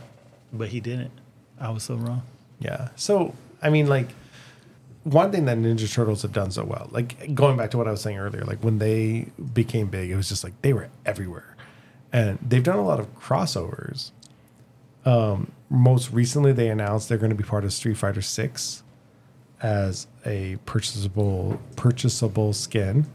but 0.53 0.69
he 0.69 0.81
didn't. 0.81 1.13
I 1.61 1.71
was 1.71 1.83
so 1.83 1.95
wrong. 1.97 2.23
Yeah. 2.59 2.89
So, 2.97 3.35
I 3.63 3.71
mean, 3.71 3.87
like, 3.87 4.09
one 5.05 5.31
thing 5.33 5.45
that 5.47 5.57
Ninja 5.59 5.93
Turtles 5.93 6.23
have 6.23 6.33
done 6.33 6.51
so 6.51 6.65
well, 6.65 6.89
like 6.91 7.35
going 7.35 7.57
back 7.57 7.71
to 7.71 7.79
what 7.79 7.89
I 7.89 7.91
was 7.91 8.01
saying 8.03 8.19
earlier, 8.19 8.45
like 8.45 8.63
when 8.63 8.79
they 8.79 9.27
became 9.55 9.89
big, 9.89 10.11
it 10.11 10.17
was 10.17 10.29
just 10.29 10.45
like 10.45 10.53
they 10.63 10.73
were 10.73 10.89
everywhere. 11.07 11.57
And 12.13 12.39
they've 12.47 12.63
done 12.63 12.79
a 12.79 12.85
lot 12.85 13.01
of 13.01 13.15
crossovers. 13.19 14.11
Um, 15.07 15.53
most 15.71 16.11
recently, 16.13 16.53
they 16.53 16.69
announced 16.69 17.09
they're 17.09 17.17
going 17.19 17.31
to 17.31 17.37
be 17.37 17.45
part 17.45 17.65
of 17.65 17.73
Street 17.73 17.97
Fighter 17.97 18.21
6 18.21 18.83
as 19.63 20.07
a 20.27 20.57
purchasable 20.67 21.61
purchasable 21.77 22.53
skin. 22.53 23.07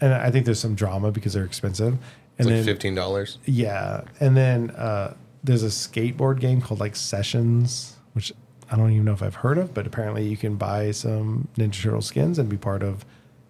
And 0.00 0.12
I 0.14 0.30
think 0.32 0.44
there's 0.44 0.58
some 0.60 0.74
drama 0.74 1.12
because 1.12 1.34
they're 1.34 1.44
expensive. 1.44 1.94
It's 1.94 2.00
And 2.38 2.46
like 2.46 2.56
then, 2.56 2.64
fifteen 2.64 2.94
dollars. 2.96 3.38
yeah, 3.44 4.02
and 4.18 4.36
then 4.36 4.70
uh, 4.72 5.14
there's 5.44 5.62
a 5.62 5.66
skateboard 5.66 6.40
game 6.40 6.60
called 6.60 6.80
like 6.80 6.96
Sessions, 6.96 7.96
which 8.12 8.32
I 8.70 8.76
don't 8.76 8.90
even 8.90 9.04
know 9.04 9.12
if 9.12 9.22
I've 9.22 9.36
heard 9.36 9.58
of, 9.58 9.74
but 9.74 9.86
apparently 9.86 10.26
you 10.26 10.36
can 10.36 10.56
buy 10.56 10.92
some 10.92 11.48
Ninja 11.56 11.82
Turtle 11.82 12.00
skins 12.00 12.38
and 12.38 12.48
be 12.48 12.56
part 12.56 12.82
of 12.82 13.04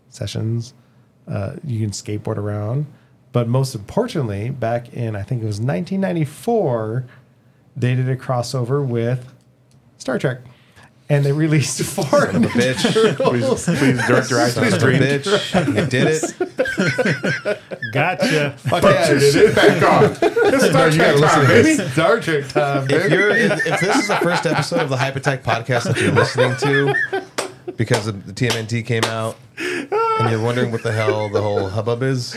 Sessions. 0.08 0.74
Uh, 1.28 1.54
you 1.64 1.78
can 1.80 1.90
skateboard 1.90 2.36
around, 2.36 2.86
but 3.30 3.46
most 3.46 3.74
importantly, 3.74 4.50
back 4.50 4.92
in 4.92 5.14
I 5.14 5.22
think 5.22 5.42
it 5.42 5.46
was 5.46 5.60
1994, 5.60 7.06
they 7.76 7.94
did 7.94 8.08
a 8.08 8.16
crossover 8.16 8.84
with 8.84 9.32
Star 9.98 10.18
Trek, 10.18 10.40
and 11.12 11.24
they 11.24 11.32
released 11.32 11.82
four 11.94 12.26
of 12.26 12.34
Bitch. 12.36 13.16
Please, 13.16 13.64
please 13.78 14.06
direct 14.06 14.30
your 14.30 14.40
eyes 14.40 14.54
to 14.54 14.60
Son 14.60 14.70
the 14.70 14.80
screen. 14.80 15.00
bitch. 15.02 15.76
You 15.76 15.86
did 15.86 16.08
it. 16.08 17.92
Gotcha. 17.92 18.54
Fuck 18.58 18.82
yeah, 18.82 19.10
Your 19.10 19.20
shit 19.20 19.54
back 19.54 19.82
on. 19.82 20.16
It's 20.22 20.64
Star 20.66 20.90
Trek 20.90 21.16
time, 21.16 21.46
baby. 21.46 21.74
Star 21.90 22.20
Trek 22.20 22.48
time, 22.48 22.82
If, 22.84 22.88
baby. 22.88 23.14
you're, 23.14 23.30
if, 23.30 23.66
if 23.66 23.80
this 23.80 23.96
is 23.96 24.08
the 24.08 24.16
first 24.16 24.46
episode 24.46 24.80
of 24.80 24.88
the 24.88 24.96
Hype 24.96 25.16
Attack 25.16 25.42
podcast 25.42 25.84
that 25.84 26.00
you're 26.00 26.12
listening 26.12 26.56
to 26.56 27.72
because 27.76 28.06
the 28.06 28.12
TMNT 28.12 28.84
came 28.86 29.04
out 29.04 29.36
and 29.58 30.30
you're 30.30 30.42
wondering 30.42 30.72
what 30.72 30.82
the 30.82 30.92
hell 30.92 31.28
the 31.28 31.42
whole 31.42 31.68
hubbub 31.68 32.02
is, 32.02 32.32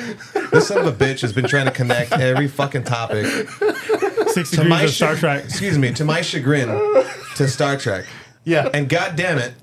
this 0.51 0.67
son 0.67 0.79
of 0.79 0.87
a 0.87 0.91
bitch 0.91 1.21
has 1.21 1.31
been 1.33 1.47
trying 1.47 1.65
to 1.65 1.71
connect 1.71 2.11
every 2.11 2.47
fucking 2.49 2.83
topic 2.83 3.25
Six 3.25 4.49
to 4.51 4.55
degrees 4.57 4.69
my 4.69 4.81
of 4.83 4.89
Star 4.89 5.13
chag- 5.15 5.19
Trek. 5.19 5.43
Excuse 5.45 5.77
me, 5.77 5.93
to 5.93 6.03
my 6.03 6.19
chagrin, 6.21 6.67
to 7.37 7.47
Star 7.47 7.77
Trek. 7.77 8.05
Yeah. 8.45 8.69
And 8.73 8.87
god 8.87 9.15
damn 9.15 9.39
it, 9.39 9.53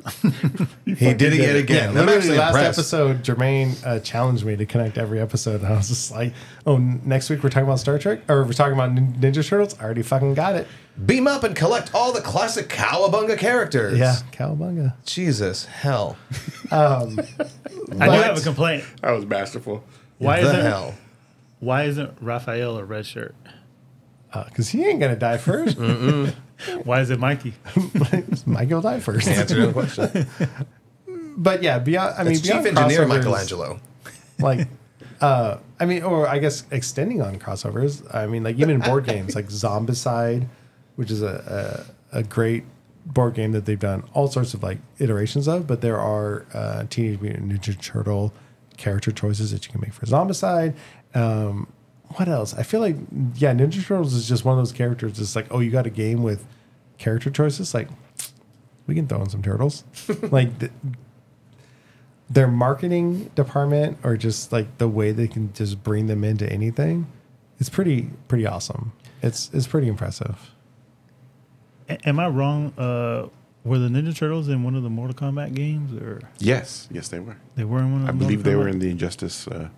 he 0.85 1.15
did 1.15 1.33
it 1.33 1.37
yet 1.41 1.55
again. 1.57 1.91
I'm 1.91 1.95
Literally, 1.95 2.17
actually 2.19 2.39
last 2.39 2.55
impressed. 2.57 2.79
episode, 2.79 3.23
Jermaine 3.23 3.87
uh, 3.87 4.01
challenged 4.01 4.45
me 4.45 4.57
to 4.57 4.67
connect 4.67 4.99
every 4.99 5.21
episode, 5.21 5.63
and 5.63 5.67
I 5.73 5.77
was 5.77 5.89
just 5.89 6.11
like, 6.11 6.35
"Oh, 6.67 6.77
n- 6.77 7.01
next 7.05 7.31
week 7.31 7.43
we're 7.45 7.49
talking 7.51 7.65
about 7.69 7.79
Star 7.79 7.99
Trek, 7.99 8.29
or 8.29 8.43
we're 8.45 8.53
talking 8.53 8.75
about 8.75 8.93
Nin- 8.93 9.15
Ninja 9.15 9.47
Turtles." 9.49 9.79
I 9.79 9.85
already 9.85 10.03
fucking 10.03 10.35
got 10.35 10.57
it. 10.57 10.67
Beam 11.07 11.27
up 11.29 11.45
and 11.45 11.55
collect 11.57 11.95
all 11.95 12.13
the 12.13 12.21
classic 12.21 12.69
Cowabunga 12.69 13.39
characters. 13.39 13.99
Yeah, 13.99 14.17
cowabunga. 14.33 14.95
Jesus, 15.07 15.65
hell. 15.65 16.17
I 16.73 17.07
do 17.07 17.97
have 17.99 18.37
a 18.39 18.41
complaint. 18.43 18.85
That 19.01 19.13
was 19.13 19.25
masterful. 19.27 19.85
Why 20.19 20.41
the 20.43 20.49
isn't 20.49 20.61
hell? 20.61 20.95
Why 21.61 21.85
isn't 21.85 22.11
Raphael 22.21 22.77
a 22.79 22.85
red 22.85 23.07
shirt? 23.07 23.35
Because 24.33 24.69
he 24.69 24.85
ain't 24.85 25.01
gonna 25.01 25.17
die 25.17 25.39
first. 25.39 25.79
Why 26.85 27.01
is 27.01 27.11
it 27.11 27.19
Mikey? 27.19 27.55
Michael 28.47 28.81
die 28.81 29.01
first. 29.01 29.29
Answer 29.29 29.67
the 29.67 29.73
question. 29.73 30.27
But 31.35 31.63
yeah, 31.63 31.79
beyond. 31.79 32.15
I 32.19 32.25
mean, 32.25 32.33
It's 32.35 32.43
Chief 32.43 32.55
Engineer 32.55 33.07
crossovers, 33.07 33.09
Michelangelo. 33.09 33.81
Like, 34.39 34.69
uh, 35.23 35.57
I 35.81 35.87
mean, 35.87 36.03
or 36.03 36.29
I 36.29 36.39
guess 36.39 36.65
extending 36.71 37.23
on 37.23 37.39
crossovers. 37.39 38.03
I 38.15 38.27
mean, 38.27 38.43
like 38.45 38.59
even 38.59 38.81
board 38.81 39.07
games 39.07 39.35
like 39.35 39.47
Zombicide, 39.49 40.47
which 40.97 41.11
is 41.11 41.23
a, 41.23 41.87
a 42.13 42.19
a 42.19 42.23
great 42.23 42.65
board 43.07 43.33
game 43.35 43.53
that 43.53 43.65
they've 43.65 43.79
done 43.79 44.05
all 44.13 44.29
sorts 44.29 44.53
of 44.53 44.63
like 44.63 44.79
iterations 44.99 45.49
of. 45.49 45.67
But 45.67 45.81
there 45.81 45.99
are 45.99 46.45
uh, 46.53 46.85
Teenage 46.91 47.21
Mutant 47.23 47.51
Ninja 47.51 47.81
Turtle 47.81 48.35
character 48.77 49.11
choices 49.11 49.53
that 49.53 49.65
you 49.65 49.73
can 49.73 49.81
make 49.81 49.95
for 49.95 50.05
Zombicide. 50.05 50.75
Um, 51.15 51.67
what 52.17 52.29
else? 52.29 52.55
I 52.55 52.63
feel 52.63 52.81
like 52.81 52.97
yeah, 53.35 53.53
Ninja 53.53 53.85
Turtles 53.85 54.15
is 54.15 54.29
just 54.29 54.45
one 54.45 54.59
of 54.59 54.61
those 54.61 54.73
characters. 54.73 55.19
It's 55.19 55.37
like 55.37 55.47
oh, 55.51 55.61
you 55.61 55.71
got 55.71 55.87
a 55.87 55.91
game 55.91 56.23
with 56.23 56.45
character 56.99 57.31
choices. 57.31 57.75
Like 57.75 57.89
we 58.87 58.95
can 58.95 59.07
throw 59.07 59.21
in 59.23 59.29
some 59.29 59.43
turtles. 59.43 59.85
like 60.31 60.59
th- 60.59 60.73
their 62.31 62.49
marketing 62.49 63.31
department 63.35 63.99
or 64.03 64.17
just 64.17 64.53
like 64.53 64.79
the 64.79 64.89
way 64.89 65.13
they 65.13 65.29
can 65.29 65.53
just 65.53 65.83
bring 65.83 66.07
them 66.07 66.25
into 66.25 66.51
anything 66.51 67.07
it's 67.59 67.69
pretty 67.69 68.09
pretty 68.27 68.47
awesome 68.47 68.93
it's 69.21 69.51
it's 69.53 69.67
pretty 69.67 69.87
impressive 69.87 70.51
A- 71.91 72.09
am 72.09 72.19
I 72.19 72.29
wrong? 72.29 72.73
Uh, 72.79 73.29
were 73.65 73.79
the 73.79 73.89
Ninja 73.89 74.17
Turtles 74.17 74.49
in 74.49 74.63
one 74.63 74.75
of 74.75 74.83
the 74.83 74.89
Mortal 74.91 75.15
Kombat 75.15 75.55
games, 75.55 75.93
or 76.01 76.21
Yes, 76.39 76.89
yes, 76.91 77.09
they 77.09 77.21
were. 77.21 77.37
they 77.55 77.65
were 77.65 77.79
in 77.81 77.93
one 77.93 78.01
of 78.01 78.07
the 78.07 78.13
I 78.13 78.17
believe 78.17 78.43
they 78.45 78.55
Mortal 78.55 78.63
were 78.65 78.69
in 78.71 78.79
the 78.81 78.91
Injustice. 78.91 79.47
Uh, 79.47 79.69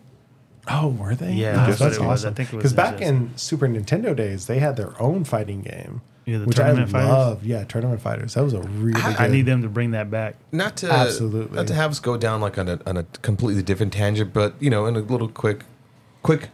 oh 0.69 0.89
were 0.89 1.15
they 1.15 1.33
Yeah, 1.33 1.63
Oh, 1.63 1.67
that's 1.71 1.81
what 1.81 1.93
it 1.93 2.01
was. 2.01 2.25
I 2.25 2.31
think 2.33 2.51
because 2.51 2.73
back 2.73 3.01
in 3.01 3.37
super 3.37 3.69
nintendo 3.69 4.15
days 4.17 4.47
they 4.47 4.59
had 4.59 4.77
their 4.77 5.01
own 5.03 5.25
fighting 5.25 5.61
game 5.63 6.01
Yeah, 6.25 6.39
the 6.39 6.47
which 6.47 6.59
i 6.59 6.73
Fighters? 6.75 6.93
love 6.93 7.45
yeah 7.45 7.65
tournament 7.65 8.01
fighters 8.01 8.35
that 8.35 8.43
was 8.45 8.55
a 8.55 8.63
really 8.63 9.01
good 9.01 9.17
I 9.19 9.29
need 9.29 9.47
them 9.47 9.63
to 9.63 9.69
bring 9.69 9.91
that 9.93 10.11
back. 10.11 10.37
Not 10.53 10.77
to 10.79 10.91
Absolutely. 10.91 11.57
not 11.57 11.67
to 11.69 11.75
have 11.75 11.91
us 11.91 12.01
go 12.01 12.17
down 12.17 12.41
like 12.41 12.57
on 12.59 12.69
a 12.69 12.81
on 12.87 12.97
a 12.97 13.03
completely 13.23 13.63
different 13.63 13.93
tangent, 13.93 14.33
but 14.33 14.55
you 14.61 14.71
know, 14.71 14.87
in 14.87 14.97
a 14.97 15.01
little 15.01 15.29
quick, 15.29 15.65
quick 16.23 16.43
you 16.43 16.49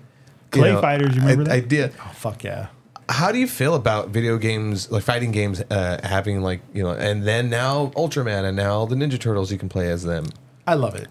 Clay 0.62 0.74
Fighters, 0.81 1.15
you 1.15 1.20
remember 1.23 1.45
that? 1.45 1.53
idea. 1.53 1.93
oh 2.01 2.12
fuck 2.15 2.43
yeah 2.43 2.66
How 3.09 3.31
do 3.31 3.39
you 3.39 3.47
feel 3.47 3.74
about 3.77 4.09
video 4.09 4.39
games, 4.39 4.91
like 4.91 5.05
fighting 5.05 5.31
games, 5.32 5.61
uh, 5.70 6.01
having 6.03 6.41
like 6.43 6.61
you 6.74 6.82
know, 6.82 6.91
and 6.91 7.23
then 7.24 7.49
now 7.51 7.93
Ultraman 7.97 8.43
and 8.45 8.57
now 8.57 8.87
the 8.87 8.97
Ninja 8.97 9.19
Turtles, 9.20 9.53
you 9.53 9.59
can 9.59 9.69
play 9.69 9.89
as 9.91 10.03
them. 10.03 10.27
i 10.66 10.74
love 10.74 10.95
it 10.97 11.07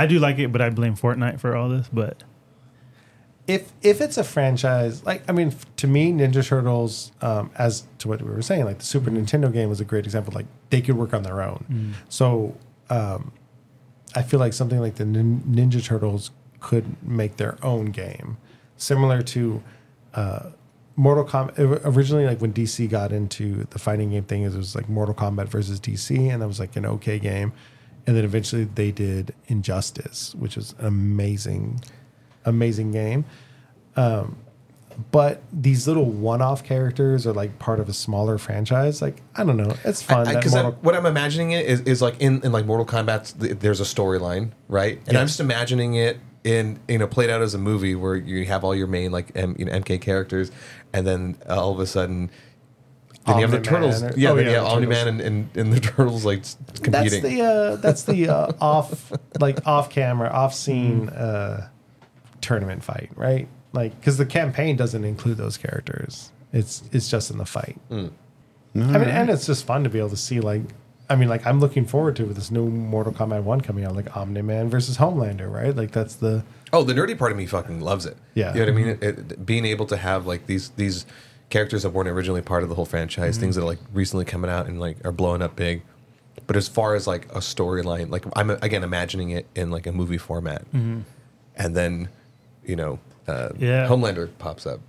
I 0.00 0.06
do 0.06 0.18
like 0.18 0.38
it, 0.38 0.50
but 0.50 0.62
I 0.62 0.70
blame 0.70 0.96
Fortnite 0.96 1.40
for 1.40 1.54
all 1.54 1.68
this. 1.68 1.86
But 1.92 2.24
if 3.46 3.70
if 3.82 4.00
it's 4.00 4.16
a 4.16 4.22
franchise 4.22 5.04
like 5.04 5.22
i 5.28 5.32
mean 5.32 5.52
to 5.76 5.88
me 5.88 6.12
ninja 6.12 6.46
turtles 6.46 7.10
um, 7.20 7.50
as 7.56 7.84
to 7.98 8.06
what 8.06 8.22
we 8.22 8.30
were 8.30 8.42
saying 8.42 8.64
like 8.64 8.78
the 8.78 8.84
super 8.84 9.10
nintendo 9.10 9.52
game 9.52 9.68
was 9.68 9.80
a 9.80 9.84
great 9.84 10.04
example 10.04 10.32
like 10.34 10.46
they 10.68 10.80
could 10.80 10.96
work 10.96 11.12
on 11.12 11.22
their 11.24 11.42
own. 11.42 11.94
So 12.08 12.56
um, 12.90 13.32
i 14.14 14.22
feel 14.22 14.40
like 14.40 14.52
something 14.52 14.78
like 14.78 14.96
the 14.96 15.04
Nin- 15.04 15.42
ninja 15.42 15.84
turtles 15.84 16.30
could 16.60 17.02
make 17.02 17.38
their 17.38 17.58
own 17.64 17.86
game. 17.86 18.36
Similar 18.76 19.22
to 19.22 19.62
uh, 20.14 20.50
mortal 20.96 21.24
kombat 21.24 21.54
originally 21.84 22.26
like 22.26 22.40
when 22.40 22.52
dc 22.52 22.88
got 22.90 23.10
into 23.10 23.64
the 23.70 23.78
fighting 23.78 24.10
game 24.10 24.24
thing 24.24 24.42
it 24.42 24.52
was 24.52 24.74
like 24.74 24.88
mortal 24.88 25.14
kombat 25.14 25.48
versus 25.48 25.80
dc 25.80 26.10
and 26.30 26.42
that 26.42 26.46
was 26.48 26.60
like 26.60 26.76
an 26.76 26.84
okay 26.84 27.18
game 27.18 27.52
and 28.06 28.16
then 28.16 28.24
eventually 28.24 28.64
they 28.64 28.90
did 28.90 29.34
injustice 29.48 30.34
which 30.36 30.56
was 30.56 30.74
an 30.78 30.86
amazing 30.86 31.80
amazing 32.44 32.90
game. 32.92 33.24
Um, 33.96 34.36
but 35.12 35.42
these 35.52 35.86
little 35.88 36.04
one-off 36.04 36.62
characters 36.64 37.26
are 37.26 37.32
like 37.32 37.58
part 37.58 37.80
of 37.80 37.88
a 37.88 37.92
smaller 37.92 38.38
franchise. 38.38 39.00
Like 39.00 39.22
I 39.34 39.44
don't 39.44 39.56
know, 39.56 39.74
it's 39.84 40.02
fun. 40.02 40.26
Because 40.26 40.54
what 40.82 40.94
I'm 40.94 41.06
imagining 41.06 41.52
it 41.52 41.66
is, 41.66 41.80
is 41.82 42.02
like 42.02 42.20
in, 42.20 42.42
in 42.42 42.52
like 42.52 42.66
Mortal 42.66 42.86
Kombat, 42.86 43.60
there's 43.60 43.80
a 43.80 43.84
storyline, 43.84 44.50
right? 44.68 44.98
And 45.06 45.12
Yeah. 45.14 45.20
I'm 45.20 45.26
just 45.26 45.40
imagining 45.40 45.94
it 45.94 46.18
in 46.42 46.80
you 46.88 46.96
know 46.98 47.06
played 47.06 47.28
out 47.30 47.42
as 47.42 47.54
a 47.54 47.58
movie 47.58 47.94
where 47.94 48.16
you 48.16 48.46
have 48.46 48.64
all 48.64 48.74
your 48.74 48.86
main 48.86 49.12
like 49.12 49.30
M, 49.34 49.54
you 49.58 49.64
know, 49.66 49.72
MK 49.72 50.00
characters, 50.00 50.50
and 50.92 51.06
then 51.06 51.36
all 51.48 51.72
of 51.72 51.80
a 51.80 51.86
sudden. 51.86 52.30
Then 53.26 53.36
you 53.36 53.42
have 53.42 53.50
the 53.50 53.60
turtles, 53.60 54.02
or- 54.02 54.12
yeah. 54.16 54.30
oh, 54.30 54.36
then 54.36 54.46
yeah, 54.46 54.52
have 54.52 54.64
the 54.64 54.70
Omni 54.70 54.86
Man 54.86 55.08
and, 55.08 55.20
and, 55.20 55.48
and 55.56 55.72
the 55.72 55.80
turtles 55.90 56.24
like 56.24 56.40
s- 56.40 56.56
that's 56.66 56.80
competing. 56.80 57.22
the 57.22 57.42
uh, 57.42 57.76
that's 57.76 58.02
the 58.04 58.28
uh, 58.28 58.52
off 58.60 59.12
like 59.38 59.66
off 59.66 59.90
camera, 59.90 60.30
off 60.30 60.54
scene 60.54 61.08
uh, 61.10 61.68
tournament 62.40 62.82
fight, 62.82 63.10
right? 63.14 63.46
Like 63.72 63.98
because 64.00 64.16
the 64.16 64.26
campaign 64.26 64.76
doesn't 64.76 65.04
include 65.04 65.36
those 65.36 65.56
characters. 65.56 66.32
It's 66.52 66.82
it's 66.92 67.08
just 67.10 67.30
in 67.30 67.38
the 67.38 67.44
fight. 67.46 67.78
I 67.90 67.94
mean, 67.94 68.14
and 69.08 69.30
it's 69.30 69.46
just 69.46 69.64
fun 69.66 69.84
to 69.84 69.90
be 69.90 69.98
able 69.98 70.10
to 70.10 70.16
see 70.16 70.40
like. 70.40 70.62
I 71.08 71.16
mean, 71.16 71.28
like 71.28 71.44
I'm 71.44 71.58
looking 71.58 71.86
forward 71.86 72.14
to 72.16 72.24
this 72.26 72.52
new 72.52 72.68
Mortal 72.68 73.12
Kombat 73.12 73.42
one 73.42 73.60
coming 73.60 73.84
out, 73.84 73.96
like 73.96 74.16
Omni 74.16 74.42
Man 74.42 74.70
versus 74.70 74.96
Homelander, 74.96 75.52
right? 75.52 75.74
Like 75.74 75.90
that's 75.90 76.14
the 76.14 76.44
Oh, 76.72 76.84
the 76.84 76.94
nerdy 76.94 77.18
part 77.18 77.32
of 77.32 77.36
me 77.36 77.46
fucking 77.46 77.80
loves 77.80 78.06
it. 78.06 78.16
Yeah. 78.34 78.54
you 78.54 78.60
know 78.60 78.66
what 78.66 78.68
I 78.68 78.72
mean. 78.76 78.88
It, 78.88 79.02
it- 79.02 79.44
being 79.44 79.64
able 79.66 79.86
to 79.86 79.96
have 79.96 80.24
like 80.26 80.46
these 80.46 80.70
these 80.70 81.04
characters 81.50 81.82
that 81.82 81.90
weren't 81.90 82.08
originally 82.08 82.42
part 82.42 82.62
of 82.62 82.68
the 82.68 82.74
whole 82.74 82.86
franchise, 82.86 83.36
things 83.36 83.56
that 83.56 83.62
are 83.62 83.66
like 83.66 83.78
recently 83.92 84.24
coming 84.24 84.50
out 84.50 84.66
and 84.66 84.80
like 84.80 84.96
are 85.04 85.12
blowing 85.12 85.42
up 85.42 85.56
big. 85.56 85.82
But 86.46 86.56
as 86.56 86.68
far 86.68 86.94
as 86.94 87.06
like 87.06 87.26
a 87.32 87.38
storyline, 87.40 88.10
like 88.10 88.24
I'm 88.34 88.50
again 88.50 88.82
imagining 88.84 89.30
it 89.30 89.46
in 89.54 89.70
like 89.70 89.86
a 89.86 89.92
movie 89.92 90.16
format, 90.18 90.64
and 90.72 91.04
then 91.56 92.08
you 92.64 92.76
know, 92.76 92.98
uh, 93.28 93.50
Yeah. 93.58 93.86
Homelander 93.88 94.30
pops 94.38 94.66
up. 94.66 94.80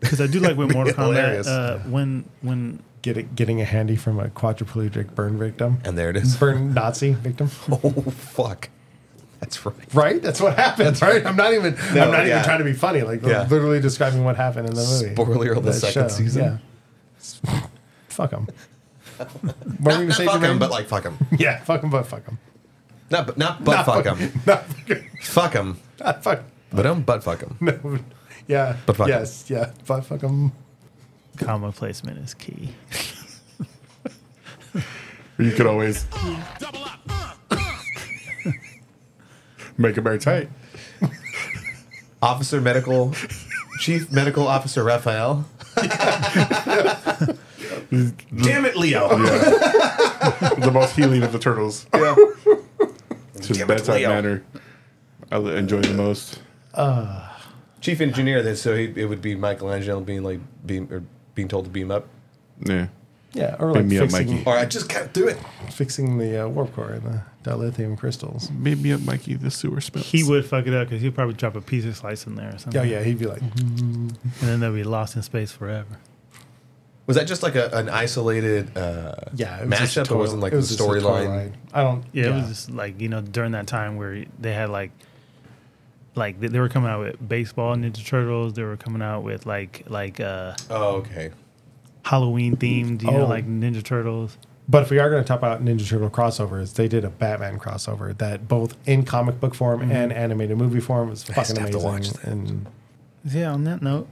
because 0.00 0.20
I 0.20 0.26
do 0.26 0.40
like 0.40 0.56
with 0.56 0.72
Mortal 0.74 0.92
Kombat 0.94 1.06
Hilarious. 1.16 1.46
uh, 1.46 1.82
when 1.88 2.28
when 2.42 2.82
get 3.02 3.16
it, 3.16 3.34
getting 3.36 3.60
a 3.60 3.64
handy 3.64 3.96
from 3.96 4.18
a 4.18 4.28
quadriplegic 4.28 5.14
burn 5.14 5.38
victim, 5.38 5.78
And 5.84 5.96
there 5.96 6.10
it 6.10 6.16
is. 6.16 6.36
burn 6.36 6.74
Nazi 6.74 7.12
victim. 7.14 7.50
oh 7.70 7.90
fuck, 8.10 8.68
that's 9.40 9.64
right. 9.64 9.94
Right? 9.94 10.22
That's 10.22 10.40
what 10.40 10.56
happened, 10.56 11.00
right? 11.00 11.24
I'm 11.24 11.36
not 11.36 11.52
even 11.54 11.74
No, 11.94 12.02
I'm 12.04 12.10
not 12.10 12.26
yeah. 12.26 12.32
even 12.34 12.44
trying 12.44 12.58
to 12.58 12.64
be 12.64 12.72
funny. 12.72 13.02
Like 13.02 13.22
Yeah. 13.22 13.46
literally 13.48 13.80
describing 13.80 14.24
what 14.24 14.36
happened 14.36 14.68
in 14.68 14.74
the 14.74 14.82
movie. 14.84 15.14
Spoiler 15.14 15.52
of 15.52 15.62
the 15.64 15.70
That 15.70 15.80
second 15.80 16.10
season. 16.10 16.60
Yeah. 17.50 17.60
fuck 18.08 18.30
them. 18.30 18.48
What 19.18 19.42
were 19.42 19.48
Not, 19.52 19.84
gonna 19.84 20.04
not 20.06 20.16
say, 20.16 20.26
fuck 20.26 20.40
him, 20.42 20.42
Jermaine? 20.42 20.58
but 20.60 20.70
like 20.70 20.86
fuck 20.86 21.02
him. 21.04 21.16
yeah, 21.38 21.58
fuck 21.64 21.80
them, 21.80 21.90
but 21.90 22.04
fuck 22.06 22.24
them. 22.24 22.38
Not 23.10 23.26
but 23.26 23.38
not 23.38 23.64
but 23.64 23.84
fuck 23.84 24.04
him. 24.04 24.32
Not 24.46 24.64
fuck 24.66 24.90
'em. 24.90 25.04
Fuck 25.22 25.52
him, 25.54 25.78
Not 25.98 26.22
fuck. 26.22 26.40
but 26.70 26.86
um, 26.86 27.02
but 27.02 27.24
fuck 27.24 27.40
him. 27.40 27.56
No. 27.60 27.98
Yeah. 28.46 28.76
But 28.86 28.96
fuck 28.96 29.08
'em. 29.08 29.12
yes. 29.20 29.48
Yeah. 29.48 29.70
But 29.86 30.02
fuck 30.02 30.20
them. 30.20 30.52
comma 31.38 31.72
placement 31.72 32.18
is 32.18 32.34
key. 32.34 32.74
you 35.38 35.52
could 35.52 35.66
always 35.66 36.04
make 39.78 39.96
it 39.96 40.02
very 40.02 40.18
tight. 40.18 40.50
Officer 42.22 42.60
Medical, 42.60 43.14
Chief 43.80 44.10
Medical 44.12 44.46
Officer 44.46 44.84
Raphael. 44.84 45.46
Damn 47.90 48.64
it, 48.66 48.76
Leo. 48.76 49.08
the 49.08 50.70
most 50.72 50.96
healing 50.96 51.22
of 51.22 51.32
the 51.32 51.38
turtles. 51.38 51.86
Yeah. 51.94 52.14
It's 53.34 53.46
his 53.46 53.58
Damn 53.58 53.70
it, 53.70 53.74
bedside 53.76 53.98
Leo. 54.00 54.08
manner. 54.08 54.42
I 55.30 55.36
enjoy 55.36 55.80
the 55.82 55.94
most. 55.94 56.40
Uh, 56.74 57.28
Chief 57.80 58.00
engineer. 58.00 58.42
Then 58.42 58.56
so 58.56 58.74
he, 58.74 58.92
it 58.96 59.04
would 59.08 59.22
be 59.22 59.36
Michelangelo 59.36 60.00
being 60.00 60.24
like 60.24 60.40
beam 60.66 60.88
or 60.90 61.04
being 61.36 61.46
told 61.46 61.66
to 61.66 61.70
beam 61.70 61.92
up. 61.92 62.08
Yeah. 62.66 62.88
Yeah, 63.34 63.56
or 63.58 63.72
Bring 63.72 63.74
like 63.74 63.84
me 63.86 63.98
up, 63.98 64.10
fixing, 64.10 64.30
Mikey. 64.36 64.44
Or 64.46 64.56
I 64.56 64.64
just 64.64 64.88
can't 64.88 65.12
do 65.12 65.28
it. 65.28 65.38
fixing 65.70 66.16
the 66.18 66.44
uh, 66.44 66.48
warp 66.48 66.74
core 66.74 66.90
and 66.92 67.02
the 67.02 67.22
dilithium 67.44 67.98
crystals. 67.98 68.50
Maybe 68.50 68.92
up, 68.92 69.02
Mikey. 69.02 69.34
The 69.34 69.50
sewer 69.50 69.80
smells. 69.82 70.06
He 70.06 70.24
would 70.24 70.46
fuck 70.46 70.66
it 70.66 70.72
up 70.74 70.88
because 70.88 71.02
he'd 71.02 71.14
probably 71.14 71.34
drop 71.34 71.54
a 71.54 71.60
pizza 71.60 71.92
slice 71.94 72.26
in 72.26 72.36
there 72.36 72.54
or 72.54 72.58
something. 72.58 72.80
Oh 72.80 72.84
yeah, 72.84 73.02
he'd 73.02 73.18
be 73.18 73.26
like, 73.26 73.42
and 73.58 74.10
then 74.40 74.60
they'd 74.60 74.72
be 74.74 74.82
lost 74.84 75.14
in 75.16 75.22
space 75.22 75.52
forever. 75.52 75.98
Was 77.06 77.16
that 77.16 77.26
just 77.26 77.42
like 77.42 77.54
a, 77.54 77.68
an 77.74 77.88
isolated 77.88 78.76
uh, 78.76 79.14
yeah, 79.34 79.60
it 79.62 79.68
was 79.68 79.78
just 79.78 79.96
a 79.96 80.00
mashup, 80.00 80.06
toy- 80.08 80.14
or 80.14 80.18
wasn't 80.18 80.40
like 80.42 80.52
it 80.52 80.56
the 80.56 80.60
was 80.60 80.68
just 80.68 80.80
a 80.80 80.84
toy 80.84 81.00
storyline? 81.00 81.28
line. 81.28 81.56
I 81.72 81.82
don't. 81.82 82.04
Yeah, 82.12 82.26
it 82.26 82.32
was 82.34 82.48
just 82.48 82.70
like 82.70 83.00
you 83.00 83.08
know 83.08 83.20
during 83.20 83.52
that 83.52 83.66
time 83.66 83.96
where 83.96 84.24
they 84.38 84.52
had 84.54 84.68
like, 84.70 84.90
like 86.14 86.40
they, 86.40 86.48
they 86.48 86.60
were 86.60 86.68
coming 86.68 86.90
out 86.90 87.00
with 87.00 87.28
baseball 87.28 87.76
Ninja 87.76 88.04
Turtles. 88.06 88.54
They 88.54 88.62
were 88.62 88.76
coming 88.76 89.02
out 89.02 89.22
with 89.22 89.46
like 89.46 89.84
like 89.88 90.18
uh 90.20 90.54
Oh, 90.70 90.96
okay. 90.96 91.30
Halloween 92.04 92.56
themed, 92.56 93.02
you 93.02 93.10
know, 93.10 93.22
Oh. 93.24 93.26
like 93.26 93.46
Ninja 93.46 93.82
Turtles. 93.82 94.36
But 94.70 94.82
if 94.82 94.90
we 94.90 94.98
are 94.98 95.08
going 95.08 95.22
to 95.22 95.26
talk 95.26 95.38
about 95.38 95.64
Ninja 95.64 95.88
Turtle 95.88 96.10
crossovers, 96.10 96.74
they 96.74 96.88
did 96.88 97.04
a 97.04 97.08
Batman 97.10 97.58
crossover 97.58 98.16
that 98.18 98.48
both 98.48 98.76
in 98.86 99.04
comic 99.04 99.40
book 99.40 99.54
form 99.54 99.80
Mm-hmm. 99.80 99.92
and 99.92 100.12
animated 100.12 100.58
movie 100.58 100.80
form 100.80 101.08
was 101.10 101.28
I 101.30 101.32
fucking 101.32 101.44
still 101.44 101.60
have 101.62 101.70
to 101.70 101.78
amazing. 101.78 101.92
watch 101.92 102.10
that. 102.22 102.30
And 102.30 102.66
Yeah. 103.24 103.52
On 103.52 103.64
that 103.64 103.82
note, 103.82 104.08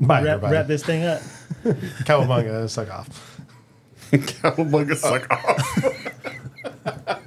bye 0.00 0.22
wrap, 0.22 0.42
wrap 0.42 0.66
this 0.66 0.84
thing 0.84 1.04
up. 1.04 1.20
Cowabunga, 2.04 2.68
suck 2.68 2.90
off. 2.92 3.40
Cowabunga 4.12 4.96
suck 4.96 5.30
off. 5.30 7.08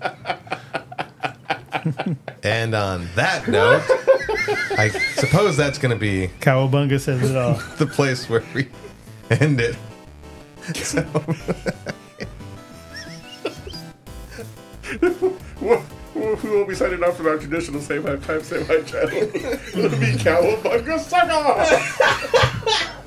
And 2.43 2.73
on 2.75 3.07
that 3.15 3.47
note, 3.47 3.83
I 4.77 4.89
suppose 5.15 5.57
that's 5.57 5.77
going 5.77 5.93
to 5.93 5.99
be 5.99 6.29
Cowabunga 6.39 6.99
says 6.99 7.29
it 7.29 7.35
all. 7.35 7.55
the 7.77 7.87
place 7.87 8.29
where 8.29 8.43
we 8.53 8.67
end 9.31 9.61
it. 9.61 9.75
Well, 15.61 15.83
won't 16.43 16.67
be 16.67 16.75
signing 16.75 17.03
off 17.03 17.17
from 17.17 17.27
our 17.27 17.37
traditional 17.37 17.81
same 17.81 18.03
time, 18.03 18.43
same 18.43 18.65
high 18.65 18.81
channel. 18.81 19.09
It'll 19.13 19.89
be 19.99 20.13
Cowabunga 20.17 20.99
suck 20.99 21.29
off. 21.29 22.97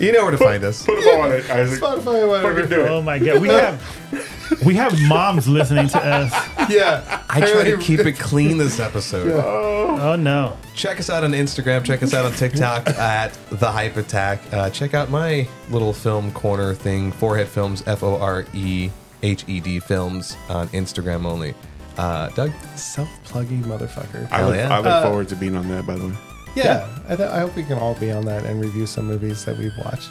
You 0.00 0.12
know 0.12 0.22
where 0.22 0.30
to 0.32 0.38
find 0.38 0.64
us. 0.64 0.84
Put 0.84 1.02
them 1.04 1.20
on 1.20 1.32
it, 1.32 1.48
Isaac. 1.50 1.80
Spotify, 1.82 2.26
whatever. 2.28 2.54
Fucking 2.54 2.70
do 2.70 2.84
it. 2.84 2.88
Oh 2.90 3.02
my 3.02 3.18
god, 3.18 3.40
we 3.40 3.48
have 3.48 4.62
we 4.64 4.74
have 4.74 4.98
moms 5.02 5.46
listening 5.48 5.88
to 5.88 5.98
us. 5.98 6.32
Yeah, 6.70 7.22
I 7.28 7.40
try 7.40 7.64
to 7.64 7.76
keep 7.78 8.00
it 8.00 8.18
clean 8.18 8.56
this 8.58 8.80
episode. 8.80 9.30
Oh 9.32 10.16
no. 10.16 10.56
Check 10.74 10.98
us 10.98 11.08
out 11.10 11.22
on 11.24 11.32
Instagram. 11.32 11.84
Check 11.84 12.02
us 12.02 12.14
out 12.14 12.24
on 12.24 12.32
TikTok 12.32 12.86
at 12.98 13.32
The 13.50 13.70
Hype 13.70 13.96
Attack. 13.96 14.40
Uh, 14.52 14.70
check 14.70 14.92
out 14.94 15.08
my 15.10 15.46
little 15.70 15.92
film 15.92 16.32
corner 16.32 16.74
thing, 16.74 17.12
Forehead 17.12 17.48
Films, 17.48 17.82
F 17.86 18.02
O 18.02 18.18
R 18.18 18.44
E 18.54 18.90
H 19.22 19.44
E 19.46 19.60
D 19.60 19.78
Films 19.80 20.36
on 20.48 20.68
Instagram 20.68 21.24
only. 21.26 21.54
Uh, 21.96 22.28
Doug? 22.30 22.50
self-plugging 22.74 23.62
motherfucker. 23.62 24.30
I 24.32 24.38
Hell 24.38 24.48
look, 24.48 24.56
yeah. 24.56 24.74
I 24.74 24.78
look 24.78 24.86
Uh, 24.86 25.02
forward 25.04 25.28
to 25.28 25.36
being 25.36 25.54
on 25.54 25.68
that, 25.68 25.86
by 25.86 25.94
the 25.94 26.08
way. 26.08 26.14
Yeah, 26.54 26.88
I, 27.08 27.16
th- 27.16 27.28
I 27.28 27.40
hope 27.40 27.56
we 27.56 27.64
can 27.64 27.78
all 27.78 27.94
be 27.94 28.10
on 28.12 28.24
that 28.26 28.44
and 28.44 28.60
review 28.60 28.86
some 28.86 29.06
movies 29.06 29.44
that 29.44 29.58
we've 29.58 29.76
watched 29.84 30.10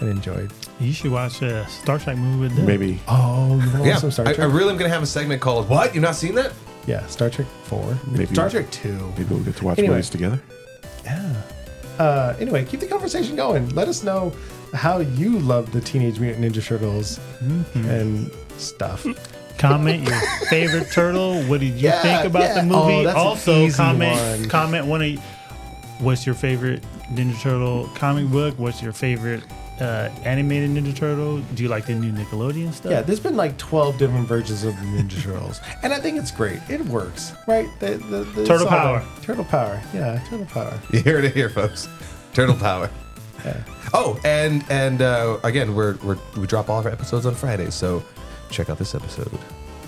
and 0.00 0.08
enjoyed. 0.08 0.52
You 0.80 0.92
should 0.92 1.10
watch 1.12 1.42
a 1.42 1.66
Star 1.68 1.98
Trek 1.98 2.16
movie 2.16 2.40
with 2.42 2.56
them. 2.56 2.66
Maybe. 2.66 3.00
Oh, 3.08 3.60
you 3.64 3.72
want 3.72 3.84
Yeah, 3.84 3.96
some 3.96 4.10
Star 4.10 4.26
I, 4.26 4.34
Trek? 4.34 4.48
I 4.48 4.52
really 4.52 4.70
am 4.70 4.76
going 4.78 4.88
to 4.88 4.94
have 4.94 5.02
a 5.02 5.06
segment 5.06 5.40
called 5.40 5.68
What? 5.68 5.94
You've 5.94 6.02
not 6.02 6.16
seen 6.16 6.34
that? 6.36 6.52
yeah, 6.86 7.04
Star 7.06 7.30
Trek 7.30 7.46
Four, 7.64 7.98
Maybe. 8.10 8.26
Star 8.26 8.50
Trek 8.50 8.70
Two. 8.70 8.92
Maybe 9.16 9.24
we'll 9.34 9.42
get 9.44 9.56
to 9.56 9.64
watch 9.64 9.78
Anyway. 9.78 9.94
movies 9.94 10.10
together. 10.10 10.40
Yeah. 11.04 11.42
Uh, 11.98 12.34
anyway, 12.40 12.64
keep 12.64 12.80
the 12.80 12.86
conversation 12.86 13.36
going. 13.36 13.68
Let 13.70 13.88
us 13.88 14.02
know 14.02 14.32
how 14.74 14.98
you 14.98 15.38
love 15.38 15.70
the 15.72 15.80
Teenage 15.80 16.18
Mutant 16.18 16.44
Ninja 16.44 16.64
Turtles 16.64 17.18
Mm-hmm. 17.42 17.88
and 17.88 18.30
stuff. 18.58 19.06
Comment 19.58 20.02
your 20.02 20.20
favorite 20.50 20.90
turtle. 20.90 21.40
What 21.44 21.60
did 21.60 21.74
you 21.74 21.88
Yeah, 21.88 22.02
think 22.02 22.24
about 22.24 22.42
yeah. 22.42 22.54
the 22.54 22.62
movie? 22.64 22.76
Oh, 22.76 23.02
that's 23.04 23.16
an 23.16 23.22
also, 23.26 23.58
easy 23.60 23.76
comment 23.76 24.40
one. 24.40 24.48
comment 24.48 24.86
one 24.86 25.02
of 25.02 25.20
what's 26.00 26.26
your 26.26 26.34
favorite 26.34 26.82
Ninja 27.12 27.40
Turtle 27.40 27.88
comic 27.94 28.28
book? 28.30 28.58
What's 28.58 28.82
your 28.82 28.92
favorite 28.92 29.42
uh, 29.80 30.08
animated 30.24 30.70
Ninja 30.70 30.94
Turtle? 30.94 31.38
Do 31.54 31.62
you 31.62 31.68
like 31.68 31.86
the 31.86 31.94
new 31.94 32.12
Nickelodeon 32.12 32.72
stuff? 32.72 32.90
Yeah, 32.92 33.02
there's 33.02 33.20
been 33.20 33.36
like 33.36 33.56
12 33.58 33.98
different 33.98 34.26
versions 34.28 34.64
of 34.64 34.74
the 34.76 34.82
Ninja 34.86 35.22
Turtles. 35.22 35.60
And 35.82 35.92
I 35.92 36.00
think 36.00 36.18
it's 36.18 36.30
great. 36.30 36.60
It 36.70 36.80
works, 36.86 37.32
right? 37.46 37.68
The, 37.80 37.96
the, 37.96 38.24
the 38.24 38.44
Turtle 38.46 38.66
song- 38.66 38.68
power. 38.68 39.04
Turtle 39.22 39.44
power. 39.44 39.80
Yeah, 39.92 40.22
turtle 40.28 40.46
power. 40.46 40.78
You 40.92 41.00
hear 41.02 41.18
it 41.18 41.34
here, 41.34 41.50
folks. 41.50 41.88
Turtle 42.32 42.56
Power. 42.56 42.90
Yeah. 43.44 43.62
Oh, 43.92 44.18
and 44.24 44.64
and 44.70 45.02
uh, 45.02 45.38
again, 45.44 45.74
we're, 45.74 45.96
we're 46.02 46.16
we 46.34 46.46
drop 46.46 46.70
all 46.70 46.78
of 46.80 46.86
our 46.86 46.92
episodes 46.92 47.26
on 47.26 47.34
Fridays, 47.34 47.74
so 47.74 48.02
check 48.50 48.70
out 48.70 48.78
this 48.78 48.94
episode 48.94 49.30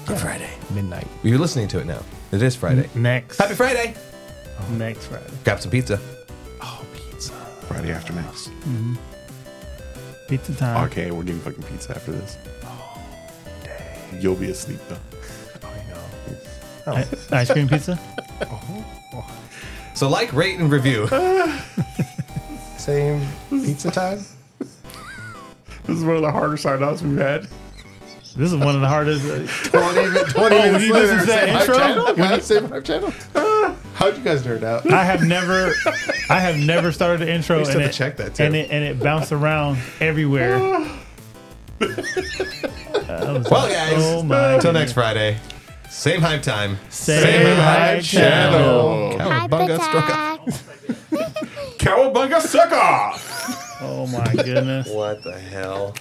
on 0.09 0.17
Friday. 0.17 0.51
Midnight. 0.75 1.07
You're 1.23 1.39
listening 1.39 1.67
to 1.69 1.79
it 1.81 1.87
now. 1.87 2.03
It 2.33 2.43
is 2.43 2.55
Friday. 2.55 2.91
Next 2.95 3.39
Happy 3.39 3.55
Friday! 3.55 3.95
Next 4.71 5.07
Friday. 5.07 5.25
Grab 5.45 5.61
some 5.61 5.71
pizza. 5.71 6.01
Oh, 6.61 6.85
pizza. 6.95 7.33
Friday 7.69 7.93
after 7.93 8.13
next. 8.13 8.49
Mm-hmm. 8.49 8.95
Pizza 10.29 10.55
time. 10.55 10.85
Okay, 10.87 11.11
we're 11.11 11.23
getting 11.23 11.41
fucking 11.41 11.63
pizza 11.65 11.95
after 11.95 12.13
this. 12.13 12.37
Oh, 12.65 13.01
You'll 14.21 14.35
be 14.35 14.51
asleep 14.51 14.81
though. 14.89 14.97
Oh, 15.63 15.69
I 15.69 15.89
know. 15.89 16.05
Oh. 16.89 16.93
I- 17.33 17.39
ice 17.41 17.51
cream 17.53 17.69
pizza. 17.69 17.99
So 19.95 20.09
like, 20.11 20.33
rate, 20.35 20.59
and 20.59 20.71
review. 20.71 21.07
Same 22.79 23.27
pizza 23.51 23.91
time? 23.91 24.25
This 24.59 25.97
is 25.99 26.05
one 26.05 26.17
of 26.17 26.23
the 26.23 26.31
harder 26.31 26.57
sign 26.57 26.83
offs 26.83 27.01
we've 27.03 27.17
had. 27.17 27.49
This 28.37 28.53
is 28.53 28.57
one 28.59 28.75
of 28.75 28.81
the 28.83 28.89
hardest. 28.89 29.25
uh, 29.25 29.47
20, 29.95 30.11
mi- 30.11 30.21
20 30.33 30.57
Oh, 30.57 30.63
minutes 30.63 30.85
you 30.85 30.93
later, 30.93 31.07
listen 31.07 31.19
to 31.21 31.27
that 31.27 31.45
same 31.49 31.57
intro? 31.57 31.75
channel? 31.79 32.19
Yeah, 32.19 32.39
same 32.39 32.65
hype 32.69 32.85
channel. 32.85 33.11
How'd 33.95 34.19
you 34.19 34.23
guys 34.23 34.43
nerd 34.43 34.63
out? 34.63 34.91
I 34.93 35.05
have 35.05 35.23
never, 35.23 35.73
I 36.29 36.39
have 36.41 36.59
never 36.59 36.93
started 36.93 37.21
the 37.27 37.33
intro 37.33 37.59
We 37.59 37.65
still 37.65 37.77
and 37.77 37.83
have 37.83 37.91
it, 37.91 37.93
to 37.93 37.99
check 37.99 38.17
that, 38.19 38.35
too. 38.35 38.43
and 38.45 38.55
it 38.55 38.71
and 38.71 38.85
it 38.85 39.01
bounced 39.01 39.33
around 39.33 39.79
everywhere. 40.01 40.59
Well, 43.09 43.35
like, 43.43 43.73
guys, 43.73 43.93
oh 43.99 44.23
my 44.23 44.55
until 44.55 44.73
next 44.73 44.93
Friday, 44.93 45.39
same 45.89 46.21
hype 46.21 46.43
time, 46.43 46.79
Same 46.91 47.57
hype 47.57 48.03
channel. 48.03 49.13
Cowabunga 49.19 49.81
struck 49.81 50.11
up. 50.11 50.49
Cowabunga 51.79 52.41
suck 52.41 52.73
off! 52.73 53.79
Oh 53.83 54.07
my 54.09 54.33
goodness. 54.43 54.89
What 54.89 55.23
the 55.23 55.39
hell? 55.39 55.95